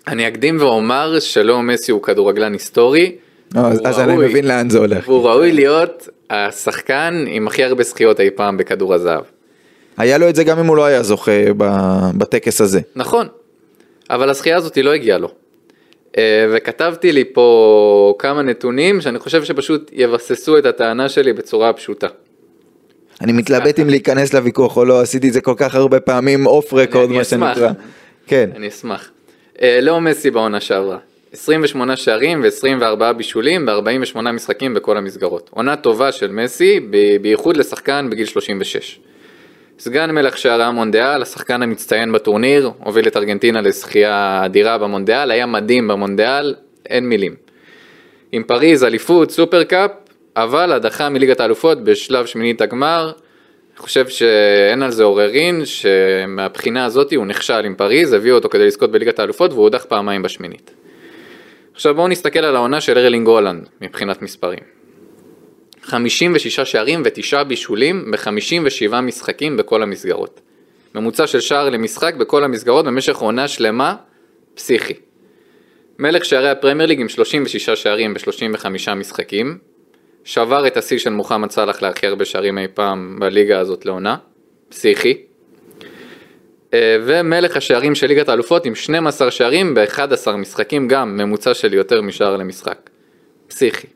אני 0.08 0.28
אקדים 0.28 0.58
ואומר 0.60 1.20
שלא 1.20 1.62
מסי 1.62 1.92
הוא 1.92 2.02
כדורגלן 2.02 2.54
היסטורי. 2.54 3.16
אז, 3.56 4.00
הוא 4.00 4.04
אני 4.04 4.18
מבין 4.18 4.48
לאן 4.48 4.70
זה 4.70 4.78
הולך. 4.78 5.10
והוא 5.10 5.30
ראוי 5.30 5.52
להיות 5.52 6.10
השחקן 6.30 7.26
עם 7.28 7.48
הכי 7.48 7.64
הרבה 7.64 7.84
זכיות 7.84 8.20
אי 8.20 8.30
פעם 8.30 8.58
בכדור 8.58 8.94
הזהב. 8.94 9.24
היה 9.98 10.18
לו 10.18 10.30
את 10.30 10.36
זה 10.36 10.44
גם 10.44 10.60
אם 10.60 10.66
הוא 10.66 10.78
לא 10.78 10.86
היה 10.86 11.04
זוכה 11.04 11.32
בטקס 12.18 12.62
הזה. 12.62 12.80
נכון, 12.96 13.28
אבל 14.10 14.30
הזכייה 14.30 14.58
הזאת 14.58 14.78
לא 14.78 14.94
הגיעה 14.94 15.18
לו. 15.18 15.30
אה, 16.18 16.46
וכתבתי 16.54 17.12
לי 17.12 17.24
פה 17.34 18.16
כמה 18.20 18.42
נתונים 18.42 19.02
שאני 19.02 19.20
חושב 19.20 19.44
שפשוט 19.44 19.92
יבססו 19.94 20.58
את 20.58 20.66
הטענה 20.66 21.10
שלי 21.10 21.34
בצורה 21.34 21.74
פשוטה. 21.74 22.08
אני 23.22 23.32
מתלבט 23.32 23.80
אם 23.80 23.90
להיכנס 23.90 24.34
לוויכוח 24.34 24.78
או 24.78 24.86
לא, 24.86 25.02
עשיתי 25.02 25.28
את 25.28 25.34
זה 25.34 25.42
כל 25.42 25.54
כך 25.58 25.76
הרבה 25.76 26.00
פעמים 26.00 26.46
אוף 26.46 26.74
רקורד 26.74 27.10
מה. 27.10 27.24
שנקרא. 27.24 27.72
כן. 28.28 28.50
אני 28.56 28.68
אשמח. 28.68 29.10
אה, 29.62 29.80
לאו 29.82 30.02
מסי 30.02 30.32
בעונה 30.32 30.60
שעברה. 30.60 30.98
28 31.34 31.96
שערים 31.96 32.44
ו-24 32.44 33.14
בישולים 33.14 33.66
ב-48 33.66 34.20
משחקים 34.20 34.74
בכל 34.74 34.98
המסגרות. 34.98 35.50
עונה 35.54 35.76
טובה 35.76 36.12
של 36.12 36.32
מסי, 36.32 36.80
בייחוד 37.22 37.58
לשחקן 37.58 38.08
בגיל 38.12 38.26
36. 38.26 39.00
סגן 39.80 40.12
מלך 40.12 40.38
שערי 40.38 40.64
המונדיאל, 40.64 41.22
השחקן 41.22 41.62
המצטיין 41.62 42.12
בטורניר, 42.12 42.72
הוביל 42.80 43.08
את 43.08 43.18
ארגנטינה 43.18 43.62
לזכייה 43.62 44.42
אדירה 44.46 44.78
במונדיאל, 44.78 45.32
היה 45.32 45.46
מדהים 45.46 45.88
במונדיאל, 45.88 46.56
אין 46.90 47.10
מילים. 47.10 47.36
עם 48.32 48.44
פריז, 48.44 48.84
אליפות, 48.84 49.32
סופר 49.32 49.64
קאפ, 49.64 49.92
אבל 50.36 50.72
הדחה 50.72 51.10
מליגת 51.10 51.40
האלופות 51.40 51.84
בשלב 51.84 52.26
שמינית 52.26 52.62
הגמר. 52.62 53.12
אני 53.72 53.78
חושב 53.78 54.08
שאין 54.08 54.84
על 54.84 54.92
זה 54.92 55.04
עוררין, 55.04 55.62
שמהבחינה 55.66 56.86
הזאת 56.86 57.14
הוא 57.14 57.26
נכשל 57.26 57.66
עם 57.66 57.76
פריז, 57.76 58.14
הביאו 58.14 58.36
אותו 58.36 58.50
כדי 58.50 58.68
לזכות 58.68 58.92
בליגת 58.92 59.20
האלופות 59.20 59.52
והוא 59.52 59.64
הודח 59.64 59.86
פעמיים 59.90 60.22
בשמינית. 60.22 60.72
עכשיו 61.74 61.96
בואו 61.96 62.08
נסתכל 62.08 62.40
על 62.40 62.56
העונה 62.56 62.82
של 62.82 62.98
ארלינג 62.98 63.28
הולנד 63.28 63.70
מבחינת 63.82 64.22
מספרים. 64.22 64.60
56 65.82 66.60
שערים 66.60 67.02
ותשעה 67.06 67.44
בישולים 67.44 68.12
ב-57 68.12 68.96
משחקים 69.02 69.58
בכל 69.58 69.84
המסגרות. 69.84 70.42
ממוצע 70.96 71.28
של 71.28 71.40
שער 71.40 71.70
למשחק 71.70 72.16
בכל 72.16 72.44
המסגרות 72.44 72.86
במשך 72.86 73.16
עונה 73.16 73.48
שלמה, 73.48 73.96
פסיכי. 74.56 74.94
מלך 76.00 76.26
שערי 76.26 76.50
הפרמייר 76.50 76.90
ליג 76.90 77.02
עם 77.02 77.10
36 77.10 77.70
שערים 77.70 78.14
ב-35 78.14 78.94
משחקים, 78.96 79.58
שבר 80.24 80.68
את 80.68 80.78
השיא 80.78 80.98
של 80.98 81.10
מוחמד 81.10 81.52
סאלח 81.52 81.82
להכי 81.82 82.08
הרבה 82.08 82.26
שערים 82.26 82.58
אי 82.58 82.68
פעם 82.74 83.18
בליגה 83.20 83.60
הזאת 83.60 83.86
לעונה, 83.86 84.16
פסיכי. 84.70 85.18
אה, 86.74 86.98
ומלך 87.06 87.58
השערים 87.58 87.96
של 87.96 88.08
ליגת 88.08 88.30
האלופות 88.30 88.66
עם 88.66 88.76
12 88.76 89.32
שערים 89.32 89.74
ב-11 89.74 90.32
משחקים 90.32 90.88
גם 90.88 91.18
ממוצע 91.18 91.54
של 91.54 91.74
יותר 91.74 92.02
משער 92.02 92.38
למשחק. 92.38 92.90
פסיכי. 93.48 93.88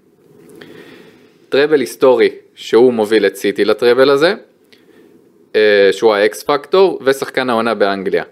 טראבל 1.50 1.80
היסטורי 1.80 2.30
שהוא 2.56 2.94
מוביל 2.94 3.26
את 3.26 3.36
סיטי 3.36 3.66
לטראבל 3.66 4.10
הזה, 4.10 4.34
אה, 5.56 5.90
שהוא 5.92 6.14
האקס 6.14 6.44
פקטור, 6.44 7.00
ושחקן 7.06 7.50
העונה 7.50 7.74
באנגליה. 7.74 8.24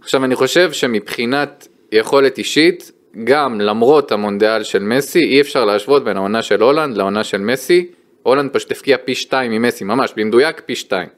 עכשיו 0.00 0.24
אני 0.24 0.34
חושב 0.34 0.72
שמבחינת 0.72 1.68
יכולת 1.92 2.38
אישית, 2.38 2.92
גם 3.24 3.60
למרות 3.60 4.12
המונדיאל 4.12 4.62
של 4.62 4.82
מסי, 4.82 5.18
אי 5.18 5.40
אפשר 5.40 5.64
להשוות 5.64 6.04
בין 6.04 6.16
העונה 6.16 6.42
של 6.42 6.62
הולנד 6.62 6.96
לעונה 6.96 7.24
של 7.24 7.38
מסי. 7.38 7.86
הולנד 8.22 8.50
פשוט 8.52 8.72
הפקיע 8.72 8.96
פי 9.04 9.14
שתיים 9.14 9.52
ממסי, 9.52 9.84
ממש, 9.84 10.12
במדויק 10.16 10.60
פי 10.66 10.74
שתיים. 10.74 11.08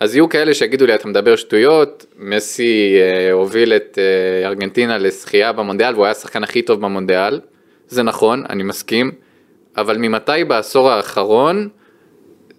אז 0.00 0.14
יהיו 0.14 0.28
כאלה 0.28 0.54
שיגידו 0.54 0.86
לי, 0.86 0.94
אתה 0.94 1.08
מדבר 1.08 1.36
שטויות, 1.36 2.06
מסי 2.18 2.96
אה, 3.00 3.32
הוביל 3.32 3.72
את 3.72 3.98
אה, 3.98 4.46
ארגנטינה 4.46 4.98
לזכייה 4.98 5.52
במונדיאל 5.52 5.94
והוא 5.94 6.04
היה 6.04 6.12
השחקן 6.12 6.42
הכי 6.44 6.62
טוב 6.62 6.80
במונדיאל. 6.80 7.40
זה 7.88 8.02
נכון, 8.02 8.44
אני 8.50 8.62
מסכים, 8.62 9.12
אבל 9.76 9.96
ממתי 9.98 10.44
בעשור 10.48 10.90
האחרון 10.90 11.68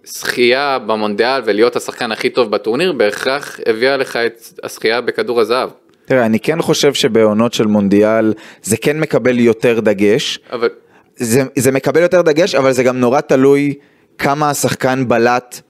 זכייה 0.04 0.78
במונדיאל 0.78 1.42
ולהיות 1.44 1.76
השחקן 1.76 2.12
הכי 2.12 2.30
טוב 2.30 2.50
בטורניר 2.50 2.92
בהכרח 2.92 3.60
הביאה 3.66 3.96
לך 3.96 4.16
את 4.16 4.40
הזכייה 4.62 5.00
בכדור 5.00 5.40
הזהב. 5.40 5.70
תראה, 6.08 6.26
אני 6.26 6.40
כן 6.40 6.62
חושב 6.62 6.94
שבעונות 6.94 7.52
של 7.52 7.66
מונדיאל 7.66 8.34
זה 8.62 8.76
כן 8.76 9.00
מקבל 9.00 9.38
יותר 9.38 9.80
דגש. 9.80 10.38
אבל 10.52 10.68
זה, 11.16 11.42
זה 11.56 11.72
מקבל 11.72 12.02
יותר 12.02 12.22
דגש, 12.22 12.54
אבל 12.54 12.72
זה 12.72 12.82
גם 12.82 13.00
נורא 13.00 13.20
תלוי 13.20 13.74
כמה 14.18 14.50
השחקן 14.50 15.08
בלט 15.08 15.60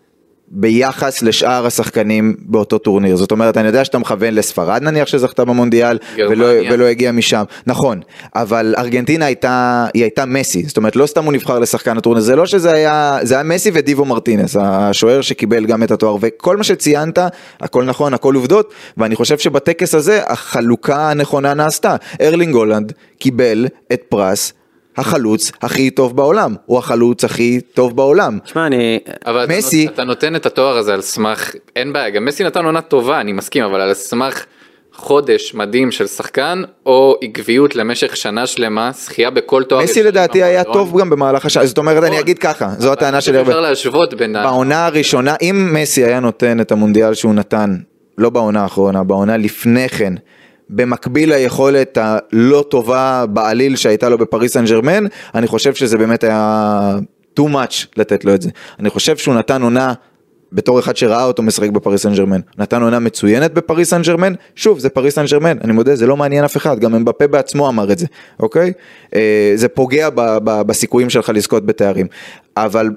ביחס 0.50 1.22
לשאר 1.22 1.66
השחקנים 1.66 2.34
באותו 2.38 2.78
טורניר. 2.78 3.16
זאת 3.16 3.30
אומרת, 3.30 3.56
אני 3.56 3.66
יודע 3.66 3.84
שאתה 3.84 3.98
מכוון 3.98 4.34
לספרד 4.34 4.82
נניח 4.82 5.08
שזכתה 5.08 5.44
במונדיאל, 5.44 5.98
ולא. 6.16 6.46
ולא 6.70 6.84
הגיעה 6.84 7.12
משם. 7.12 7.42
נכון, 7.66 8.00
אבל 8.34 8.74
ארגנטינה 8.78 9.26
הייתה, 9.26 9.86
היא 9.94 10.02
הייתה 10.02 10.24
מסי, 10.26 10.62
זאת 10.66 10.76
אומרת, 10.76 10.96
לא 10.96 11.06
סתם 11.06 11.24
הוא 11.24 11.32
נבחר 11.32 11.58
לשחקן 11.58 11.98
הטורניר, 11.98 12.22
זה 12.22 12.36
לא 12.36 12.46
שזה 12.46 12.72
היה, 12.72 13.18
זה 13.22 13.34
היה 13.34 13.42
מסי 13.42 13.70
ודיבו 13.74 14.04
מרטינס, 14.04 14.56
השוער 14.60 15.20
שקיבל 15.20 15.66
גם 15.66 15.82
את 15.82 15.90
התואר, 15.90 16.16
וכל 16.20 16.56
מה 16.56 16.64
שציינת, 16.64 17.18
הכל 17.60 17.84
נכון, 17.84 18.14
הכל 18.14 18.34
עובדות, 18.34 18.72
ואני 18.96 19.16
חושב 19.16 19.38
שבטקס 19.38 19.94
הזה 19.94 20.20
החלוקה 20.26 21.10
הנכונה 21.10 21.54
נעשתה. 21.54 21.96
ארלינג 22.20 22.54
הולנד 22.54 22.92
קיבל 23.18 23.66
את 23.92 24.02
פרס. 24.08 24.52
החלוץ 24.98 25.52
הכי 25.62 25.90
טוב 25.90 26.16
בעולם, 26.16 26.54
הוא 26.66 26.78
החלוץ 26.78 27.24
הכי 27.24 27.60
טוב 27.74 27.96
בעולם. 27.96 28.38
תשמע, 28.44 28.66
אני... 28.66 28.98
אבל 29.26 29.46
מסי- 29.48 29.86
אתה 29.86 30.04
נותן 30.04 30.36
את 30.36 30.46
התואר 30.46 30.76
הזה 30.76 30.94
על 30.94 31.00
סמך, 31.00 31.50
אין 31.76 31.92
בעיה, 31.92 32.10
גם 32.10 32.24
מסי 32.24 32.44
נתן 32.44 32.64
עונה 32.64 32.80
טובה, 32.80 33.20
אני 33.20 33.32
מסכים, 33.32 33.64
אבל 33.64 33.80
על 33.80 33.94
סמך 33.94 34.44
חודש 34.94 35.54
מדהים 35.54 35.90
של 35.90 36.06
שחקן, 36.06 36.62
או 36.86 37.16
עקביות 37.22 37.76
למשך 37.76 38.16
שנה 38.16 38.46
שלמה, 38.46 38.90
זכייה 38.94 39.30
בכל 39.30 39.62
תואר. 39.64 39.82
מסי 39.84 40.02
לדעתי 40.02 40.42
היה. 40.42 40.64
טוב 40.64 41.00
גם 41.00 41.10
במהלך 41.10 41.46
השנה, 41.46 41.66
זאת 41.66 41.78
אומרת 41.78 42.02
אני 42.02 42.10
נכון. 42.10 42.20
אגיד 42.20 42.38
ככה, 42.38 42.68
זו 42.78 42.92
הטענה 42.92 43.20
שלי. 43.20 43.38
שאפשר 43.38 43.60
להשוות 43.60 44.14
בין. 44.14 44.32
בעונה 44.32 44.86
הראשונה, 44.86 45.34
אם 45.42 45.70
מסי 45.72 46.04
היה 46.04 46.20
נותן 46.20 46.60
את 46.60 46.72
המונדיאל 46.72 47.14
שהוא 47.14 47.34
נתן, 47.34 47.76
לא 48.18 48.30
בעונה 48.30 48.62
האחרונה, 48.62 49.04
בעונה 49.04 49.36
לפני 49.36 49.88
כן, 49.88 50.12
במקביל 50.70 51.34
ליכולת 51.34 51.98
הלא 52.00 52.64
טובה 52.70 53.24
בעליל 53.28 53.76
שהייתה 53.76 54.08
לו 54.08 54.18
בפריס 54.18 54.52
סן 54.52 54.64
ג'רמן, 54.64 55.04
אני 55.34 55.46
חושב 55.46 55.74
שזה 55.74 55.98
באמת 55.98 56.24
היה 56.24 56.98
too 57.40 57.42
much 57.42 57.86
לתת 57.96 58.24
לו 58.24 58.34
את 58.34 58.42
זה. 58.42 58.50
אני 58.80 58.90
חושב 58.90 59.16
שהוא 59.16 59.34
נתן 59.34 59.62
עונה... 59.62 59.92
בתור 60.52 60.78
אחד 60.78 60.96
שראה 60.96 61.24
אותו 61.24 61.42
משחק 61.42 61.70
בפריס 61.70 62.02
סן 62.02 62.14
ג'רמן, 62.14 62.40
נתן 62.58 62.82
עונה 62.82 62.98
מצוינת 62.98 63.54
בפריס 63.54 63.90
סן 63.90 64.02
ג'רמן, 64.02 64.32
שוב 64.54 64.78
זה 64.78 64.88
פריס 64.88 65.14
סן 65.14 65.24
ג'רמן, 65.26 65.56
אני 65.64 65.72
מודה 65.72 65.96
זה 65.96 66.06
לא 66.06 66.16
מעניין 66.16 66.44
אף 66.44 66.56
אחד, 66.56 66.78
גם 66.78 66.94
אמבפה 66.94 67.26
בעצמו 67.26 67.68
אמר 67.68 67.92
את 67.92 67.98
זה, 67.98 68.06
אוקיי? 68.40 68.72
אה, 69.14 69.52
זה 69.54 69.68
פוגע 69.68 70.10
ב- 70.10 70.38
ב- 70.44 70.62
בסיכויים 70.62 71.10
שלך 71.10 71.30
לזכות 71.34 71.66
בתארים, 71.66 72.06
אבל 72.56 72.90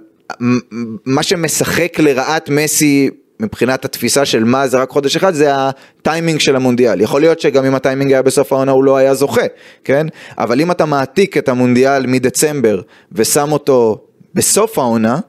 מה 1.05 1.23
שמשחק 1.23 1.99
לרעת 1.99 2.49
מסי 2.49 3.09
מבחינת 3.41 3.85
התפיסה 3.85 4.25
של 4.25 4.43
מה 4.43 4.67
זה 4.67 4.77
רק 4.77 4.89
חודש 4.89 5.15
אחד 5.15 5.33
זה 5.33 5.51
הטיימינג 5.55 6.39
של 6.39 6.55
המונדיאל. 6.55 7.01
יכול 7.01 7.21
להיות 7.21 7.39
שגם 7.39 7.65
אם 7.65 7.75
הטיימינג 7.75 8.11
היה 8.11 8.21
בסוף 8.21 8.53
העונה 8.53 8.71
הוא 8.71 8.83
לא 8.83 8.97
היה 8.97 9.13
זוכה 9.13 9.41
כן? 9.83 10.07
אבל 10.37 10.61
אם 10.61 10.71
אתה 10.71 10.85
מעתיק 10.85 11.37
את 11.37 11.49
המונדיאל 11.49 12.07
מדצמבר 12.07 12.81
ושם 13.11 13.51
אותו 13.51 14.01
בסוף 14.33 14.77
העונה 14.77 15.19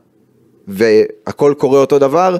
והכל 0.69 1.55
קורה 1.59 1.81
אותו 1.81 1.99
דבר 1.99 2.37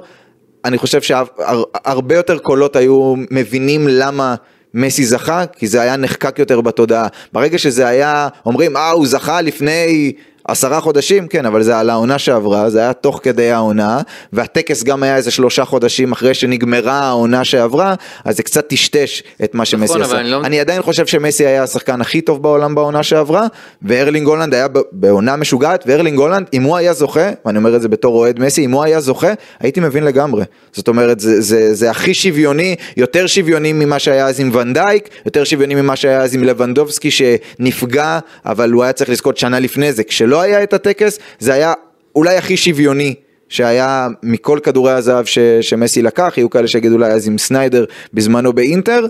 אני 0.65 0.77
חושב 0.77 1.01
שהרבה 1.01 2.15
יותר 2.15 2.37
קולות 2.37 2.75
היו 2.75 3.15
מבינים 3.31 3.87
למה 3.87 4.35
מסי 4.73 5.05
זכה 5.05 5.45
כי 5.45 5.67
זה 5.67 5.81
היה 5.81 5.97
נחקק 5.97 6.39
יותר 6.39 6.61
בתודעה. 6.61 7.07
ברגע 7.33 7.57
שזה 7.57 7.87
היה 7.87 8.27
אומרים 8.45 8.77
אה 8.77 8.89
הוא 8.89 9.07
זכה 9.07 9.41
לפני 9.41 10.13
עשרה 10.47 10.81
חודשים, 10.81 11.27
כן, 11.27 11.45
אבל 11.45 11.63
זה 11.63 11.77
על 11.77 11.89
העונה 11.89 12.19
שעברה, 12.19 12.69
זה 12.69 12.79
היה 12.79 12.93
תוך 12.93 13.19
כדי 13.23 13.51
העונה, 13.51 14.01
והטקס 14.33 14.83
גם 14.83 15.03
היה 15.03 15.15
איזה 15.15 15.31
שלושה 15.31 15.65
חודשים 15.65 16.11
אחרי 16.11 16.33
שנגמרה 16.33 16.99
העונה 16.99 17.43
שעברה, 17.43 17.95
אז 18.25 18.37
זה 18.37 18.43
קצת 18.43 18.67
טשטש 18.67 19.23
את 19.43 19.55
מה 19.55 19.65
שמסי 19.65 19.83
נכון, 19.85 20.01
עשה. 20.01 20.11
אבל 20.11 20.19
אני 20.19 20.29
לא- 20.31 20.41
אני 20.43 20.59
עדיין 20.59 20.81
חושב 20.81 21.05
שמסי 21.05 21.45
היה 21.45 21.63
השחקן 21.63 22.01
הכי 22.01 22.21
טוב 22.21 22.43
בעולם 22.43 22.75
בעונה 22.75 23.03
שעברה, 23.03 23.47
וארלינג 23.81 24.27
הולנד 24.27 24.53
היה 24.53 24.67
בעונה 24.91 25.35
משוגעת, 25.35 25.83
וארלינג 25.87 26.19
הולנד, 26.19 26.47
אם 26.53 26.63
הוא 26.63 26.77
היה 26.77 26.93
זוכה, 26.93 27.29
ואני 27.45 27.57
אומר 27.57 27.75
את 27.75 27.81
זה 27.81 27.87
בתור 27.87 28.15
אוהד 28.17 28.39
מסי, 28.39 28.65
אם 28.65 28.71
הוא 28.71 28.83
היה 28.83 28.99
זוכה, 28.99 29.33
הייתי 29.59 29.79
מבין 29.79 30.03
לגמרי. 30.03 30.43
זאת 30.73 30.87
אומרת, 30.87 31.19
זה, 31.19 31.41
זה, 31.41 31.73
זה 31.73 31.89
הכי 31.91 32.13
שוויוני, 32.13 32.75
יותר 32.97 33.27
שוויוני 33.27 33.73
ממה 33.73 33.99
שהיה 33.99 34.27
אז 34.27 34.39
עם 34.39 34.55
ונדייק, 34.55 35.09
יותר 35.25 35.43
שוויוני 35.43 35.75
ממה 35.75 35.95
שהיה 35.95 36.21
אז 36.21 36.35
עם 36.35 36.43
לבנדובסקי 36.43 37.11
שנפגע, 37.11 38.19
אבל 38.45 38.71
הוא 38.71 38.83
היה 38.83 38.93
צריך 38.93 39.09
לזכות 39.09 39.37
שנה 39.37 39.59
לפני 39.59 39.93
זה. 39.93 40.03
כשלא 40.03 40.32
היה 40.41 40.63
את 40.63 40.73
הטקס, 40.73 41.19
זה 41.39 41.53
היה 41.53 41.73
אולי 42.15 42.37
הכי 42.37 42.57
שוויוני. 42.57 43.15
שהיה 43.49 44.07
מכל 44.23 44.59
כדורי 44.63 44.91
הזהב 44.91 45.25
ש, 45.25 45.39
שמסי 45.39 46.01
לקח, 46.01 46.33
יהיו 46.37 46.49
כאלה 46.49 46.67
שיגידו 46.67 46.95
אולי 46.95 47.11
אז 47.11 47.27
עם 47.27 47.37
סניידר 47.37 47.85
בזמנו 48.13 48.53
באינטר, 48.53 49.05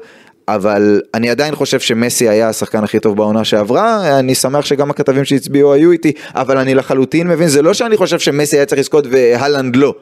אבל 0.48 1.02
אני 1.14 1.30
עדיין 1.30 1.56
חושב 1.56 1.80
שמסי 1.80 2.30
היה 2.30 2.50
השחקן 2.50 2.84
הכי 2.84 3.00
טוב 3.00 3.18
בעונה 3.18 3.44
שעברה, 3.44 4.20
אני 4.20 4.36
שמח 4.36 4.66
שגם 4.66 4.90
הכתבים 4.90 5.26
שהצביעו 5.26 5.74
היו 5.74 5.92
איתי, 5.92 6.12
אבל 6.36 6.58
אני 6.58 6.76
לחלוטין 6.76 7.28
מבין, 7.28 7.48
זה 7.48 7.62
לא 7.62 7.74
שאני 7.74 7.98
חושב 7.98 8.20
שמסי 8.20 8.56
היה 8.56 8.66
צריך 8.66 8.80
לזכות 8.80 9.06
והלנד 9.10 9.76
לא. 9.76 9.96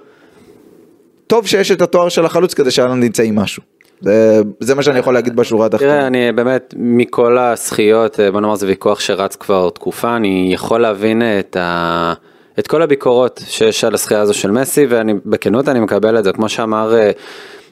טוב 1.28 1.48
שיש 1.48 1.72
את 1.72 1.82
התואר 1.82 2.10
של 2.10 2.26
החלוץ 2.26 2.54
כדי 2.54 2.72
שהלנד 2.72 3.04
ימצא 3.04 3.24
עם 3.24 3.36
משהו. 3.36 3.64
זה, 4.02 4.76
מה 4.76 4.84
שאני 4.84 5.00
יכול 5.00 5.14
להגיד 5.14 5.36
בשורה 5.36 5.66
התחתונה. 5.66 5.92
תראה, 5.92 6.08
אני 6.08 6.32
באמת, 6.32 6.74
מכל 6.78 7.38
הזכיות, 7.38 8.20
אה, 8.20 8.32
בוא 8.32 8.42
נאמר 8.42 8.56
זה 8.56 8.68
ויכוח 8.68 9.00
שרץ 9.00 9.36
כבר 9.36 9.70
תקופה, 9.70 10.16
אני 10.16 10.50
יכול 10.54 10.82
להבין 10.82 11.22
את, 11.40 11.58
ה... 11.60 12.14
את 12.60 12.68
כל 12.68 12.82
הביקורות 12.82 13.42
שיש 13.48 13.84
על 13.84 13.94
הזכייה 13.94 14.22
הזו 14.22 14.34
של 14.34 14.52
מסי, 14.52 14.86
ואני, 14.90 15.14
בכנות 15.26 15.70
אני 15.70 15.80
מקבל 15.80 16.20
את 16.20 16.24
זה, 16.24 16.34
כמו 16.34 16.50
שאמר, 16.50 16.96
אה, 16.96 17.12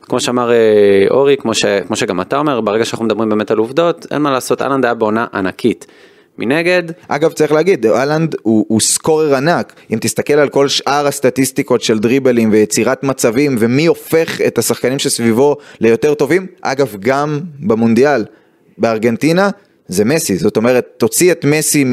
כמו 0.02 0.20
שאמר 0.20 0.52
אה, 0.52 1.06
אורי, 1.10 1.38
כמו, 1.38 1.54
ש... 1.54 1.66
כמו 1.66 1.96
שגם 1.96 2.22
אתה 2.22 2.38
אומר, 2.38 2.62
ברגע 2.62 2.86
שאנחנו 2.86 3.06
מדברים 3.06 3.30
באמת 3.30 3.52
על 3.52 3.58
עובדות, 3.58 4.08
אין 4.12 4.22
מה 4.22 4.32
לעשות, 4.32 4.62
אהלנד 4.62 4.86
היה 4.86 4.94
בעונה 4.94 5.26
ענקית. 5.34 5.86
מנגד, 6.40 6.84
אגב 7.08 7.32
צריך 7.32 7.52
להגיד, 7.52 7.86
אהלנד 7.86 8.36
הוא, 8.42 8.66
הוא 8.68 8.82
סקורר 8.82 9.36
ענק, 9.36 9.74
אם 9.94 9.98
תסתכל 10.02 10.34
על 10.34 10.50
כל 10.50 10.68
שאר 10.68 11.08
הסטטיסטיקות 11.08 11.82
של 11.82 12.00
דריבלים 12.00 12.52
ויצירת 12.52 13.04
מצבים 13.04 13.56
ומי 13.60 13.86
הופך 13.86 14.42
את 14.48 14.58
השחקנים 14.58 15.00
שסביבו 15.00 15.58
ליותר 15.80 16.14
טובים, 16.14 16.46
אגב 16.62 16.96
גם 17.00 17.40
במונדיאל 17.60 18.26
בארגנטינה 18.78 19.50
זה 19.88 20.06
מסי, 20.06 20.36
זאת 20.38 20.58
אומרת 20.58 20.88
תוציא 20.98 21.32
את 21.32 21.46
מסי 21.46 21.84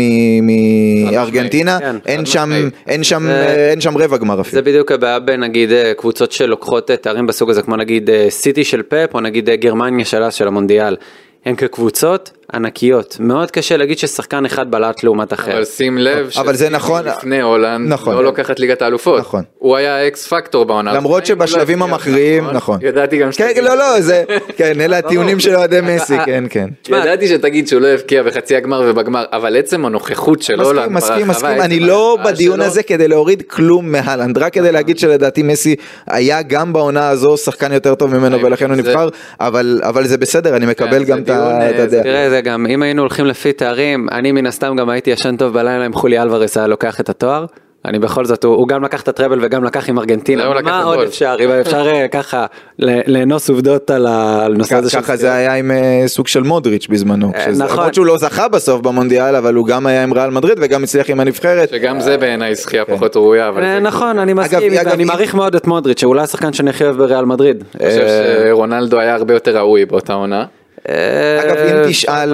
מארגנטינה, 1.13 1.79
כן, 1.81 1.97
אין 2.07 2.27
שם. 2.27 2.51
אין 2.87 3.05
שם, 3.05 3.23
זה- 3.27 3.69
אין 3.71 3.81
שם 3.81 3.97
רבע 3.99 4.17
גמר 4.17 4.35
זה 4.37 4.41
אפילו. 4.41 4.65
בדיוק 4.65 4.93
הבעיה 4.93 5.19
בין 5.19 5.41
נגיד 5.41 5.73
אה, 5.73 5.93
קבוצות 5.97 6.33
שלוקחות 6.33 6.91
אה, 6.91 6.97
תארים 6.97 7.27
בסוג 7.27 7.51
הזה, 7.51 7.63
כמו 7.63 7.77
נגיד 7.77 8.11
אה, 8.11 8.27
סיטי 8.31 8.65
של 8.65 8.83
פפ, 8.83 9.14
או 9.15 9.21
נגיד 9.21 9.51
גרמניה 9.51 10.05
של 10.05 10.23
אז 10.23 10.35
של 10.35 10.49
המונדיאל. 10.49 10.97
הם 11.45 11.57
כקבוצות 11.57 12.31
ענקיות, 12.55 13.17
מאוד 13.21 13.51
קשה 13.51 13.77
להגיד 13.77 13.99
ששחקן 13.99 14.47
אחד 14.47 14.71
בלט 14.71 15.03
לעומת 15.03 15.33
אחר. 15.33 15.53
אבל 15.53 15.65
שים 15.65 15.99
לב, 15.99 16.31
אבל 16.37 16.55
זה 16.55 16.71
נכון. 16.71 17.05
לפני 17.05 17.43
הולנד, 17.43 17.89
נכון. 17.93 18.15
לא 18.15 18.25
לוקחת 18.25 18.61
ליגת 18.61 18.83
האלופות, 18.83 19.21
נכון. 19.21 19.43
הוא 19.59 19.77
היה 19.77 19.97
ה 19.97 20.12
X 20.12 20.27
factor 20.27 20.64
בעונה, 20.65 20.93
למרות. 20.93 21.27
שבשלבים 21.27 21.79
לא 21.79 21.85
הבטיח, 21.85 21.95
המכריעים, 21.95 22.51
נכון. 22.51 22.79
ידעתי 22.83 23.19
גם 23.19 23.27
כן, 23.27 23.33
שתגיד. 23.33 23.65
לא, 23.65 23.75
לא, 23.77 24.01
זה, 24.01 24.25
כן, 24.59 24.81
אלה 24.81 24.99
הטיעונים 24.99 25.41
של 25.41 25.57
אוהדי 25.57 25.81
מסי, 25.83 26.17
כן, 26.27 26.45
כן. 26.51 26.69
ידעתי 26.89 27.29
שתגיד 27.29 27.69
שהוא 27.69 27.81
לא 27.81 27.87
הבקיע 27.87 28.23
בחצי 28.23 28.57
הגמר 28.57 28.83
ובגמר, 28.87 29.25
אבל 29.33 29.57
עצם 29.57 29.87
הנוכחות 29.87 30.43
של 30.43 30.61
הולנד 30.61 30.93
מסכים, 30.93 31.29
מסכים, 31.29 31.61
אני 31.61 31.81
לא 31.81 32.19
בדיון 32.25 32.61
הזה 32.61 32.83
כדי 32.83 33.09
להוריד 33.09 33.43
כלום 33.43 33.93
מהלנד, 33.93 34.39
רק 34.39 34.53
כדי 34.53 34.73
להגיד 34.73 34.99
שלדעתי 34.99 35.43
מסי 35.43 35.77
היה 36.07 36.43
גם 36.43 36.73
בעונה 36.73 37.09
הזו 37.09 37.37
שחקן 37.37 37.73
יותר 37.73 37.95
טוב 37.95 38.17
ממנו 38.17 38.43
ולכן 38.43 38.71
הוא 38.71 38.77
נבחר, 38.77 39.09
אבל 39.41 39.81
אבל 39.85 40.07
זה 40.07 40.19
בסדר, 40.19 40.57
אני 40.57 40.67
מקבל 40.67 40.99
זה 40.99 41.05
גם 41.05 41.19
את 41.19 41.31
אה, 41.31 41.71
את 41.71 41.79
הדעה. 41.79 42.36
זה- 42.37 42.41
גם, 42.41 42.66
אם 42.66 42.82
היינו 42.82 43.03
הולכים 43.03 43.26
לפי 43.26 43.53
תארים, 43.53 44.07
אני 44.12 44.32
מן 44.32 44.47
הסתם 44.47 44.76
גם 44.76 44.89
הייתי 44.91 45.11
ישן 45.11 45.37
טוב 45.37 45.53
בלילה 45.53 45.87
אם 45.87 45.93
חולי 45.93 46.22
אלוורס 46.22 46.57
היה 46.57 46.66
לוקח 46.66 47.01
את 47.01 47.09
התואר. 47.09 47.47
אני 47.84 47.99
בכל 47.99 48.24
זאת, 48.24 48.45
הוא, 48.45 48.55
הוא 48.57 48.68
גם 48.68 48.84
לקח 48.84 49.03
את 49.03 49.09
הטראבל 49.09 49.39
וגם 49.43 49.64
לקח 49.64 49.89
עם 49.89 49.99
ארגנטינה. 49.99 50.49
מה 50.64 50.82
עוד. 50.82 50.99
אפשר, 50.99 51.37
אם 51.41 51.51
אפשר 51.51 51.87
אה, 51.89 52.09
ככה 52.09 52.47
לאנוס 52.78 53.51
עובדות 53.51 53.91
על 53.91 54.07
הנושא 54.09 54.76
הזה 54.76 54.91
של 54.91 55.01
ככה 55.01 55.16
זה 55.16 55.32
היה 55.34 55.55
עם 55.55 55.70
אה, 55.70 56.03
סוג 56.07 56.26
של 56.26 56.43
מודריץ' 56.43 56.87
בזמנו, 56.91 57.32
אה, 57.34 57.47
נכון. 57.59 57.78
למרות 57.78 57.95
שהוא 57.95 58.07
לא 58.07 58.18
זכה 58.18 58.49
בסוף 58.49 58.80
במונדיאל, 58.80 59.37
אבל 59.37 59.55
הוא 59.55 59.66
גם 59.66 59.87
היה 59.87 60.03
עם 60.03 60.12
ריאל 60.12 60.30
מדריד 60.30 60.59
וגם 60.61 60.82
הצליח 60.82 61.11
עם 61.11 61.20
הנבחרת. 61.20 61.68
שגם 61.68 62.01
זה 62.01 62.16
בעיניי 62.16 62.55
זכייה 62.55 62.84
פחות 62.84 63.16
ראויה, 63.16 63.51
נכון, 63.82 64.18
אני 64.18 64.32
מסכים, 64.32 64.72
אם- 65.01 65.07
מעריך 65.07 65.34
מאוד 65.34 65.55
את 65.55 65.66
מודריץ', 65.66 66.01
שאולי 66.01 66.22
השחקן 66.22 66.53
שאני 66.53 66.70
הכי 66.70 66.84
אוהב 66.84 66.97
בריאל 66.97 67.24
מדריד. 67.24 67.64
אני 67.80 67.89
חושב 67.91 68.07
שרונלדו 68.47 68.99
היה 69.01 69.14
הרבה 69.14 69.34
יותר 69.34 69.57
ראוי 69.57 69.84
באותה 69.84 70.12
עונה. 70.12 70.45
אה, 70.89 71.43
אגב, 71.43 71.57
אם 71.57 71.76
אפשר 71.76 71.89
תשאל. 71.89 72.32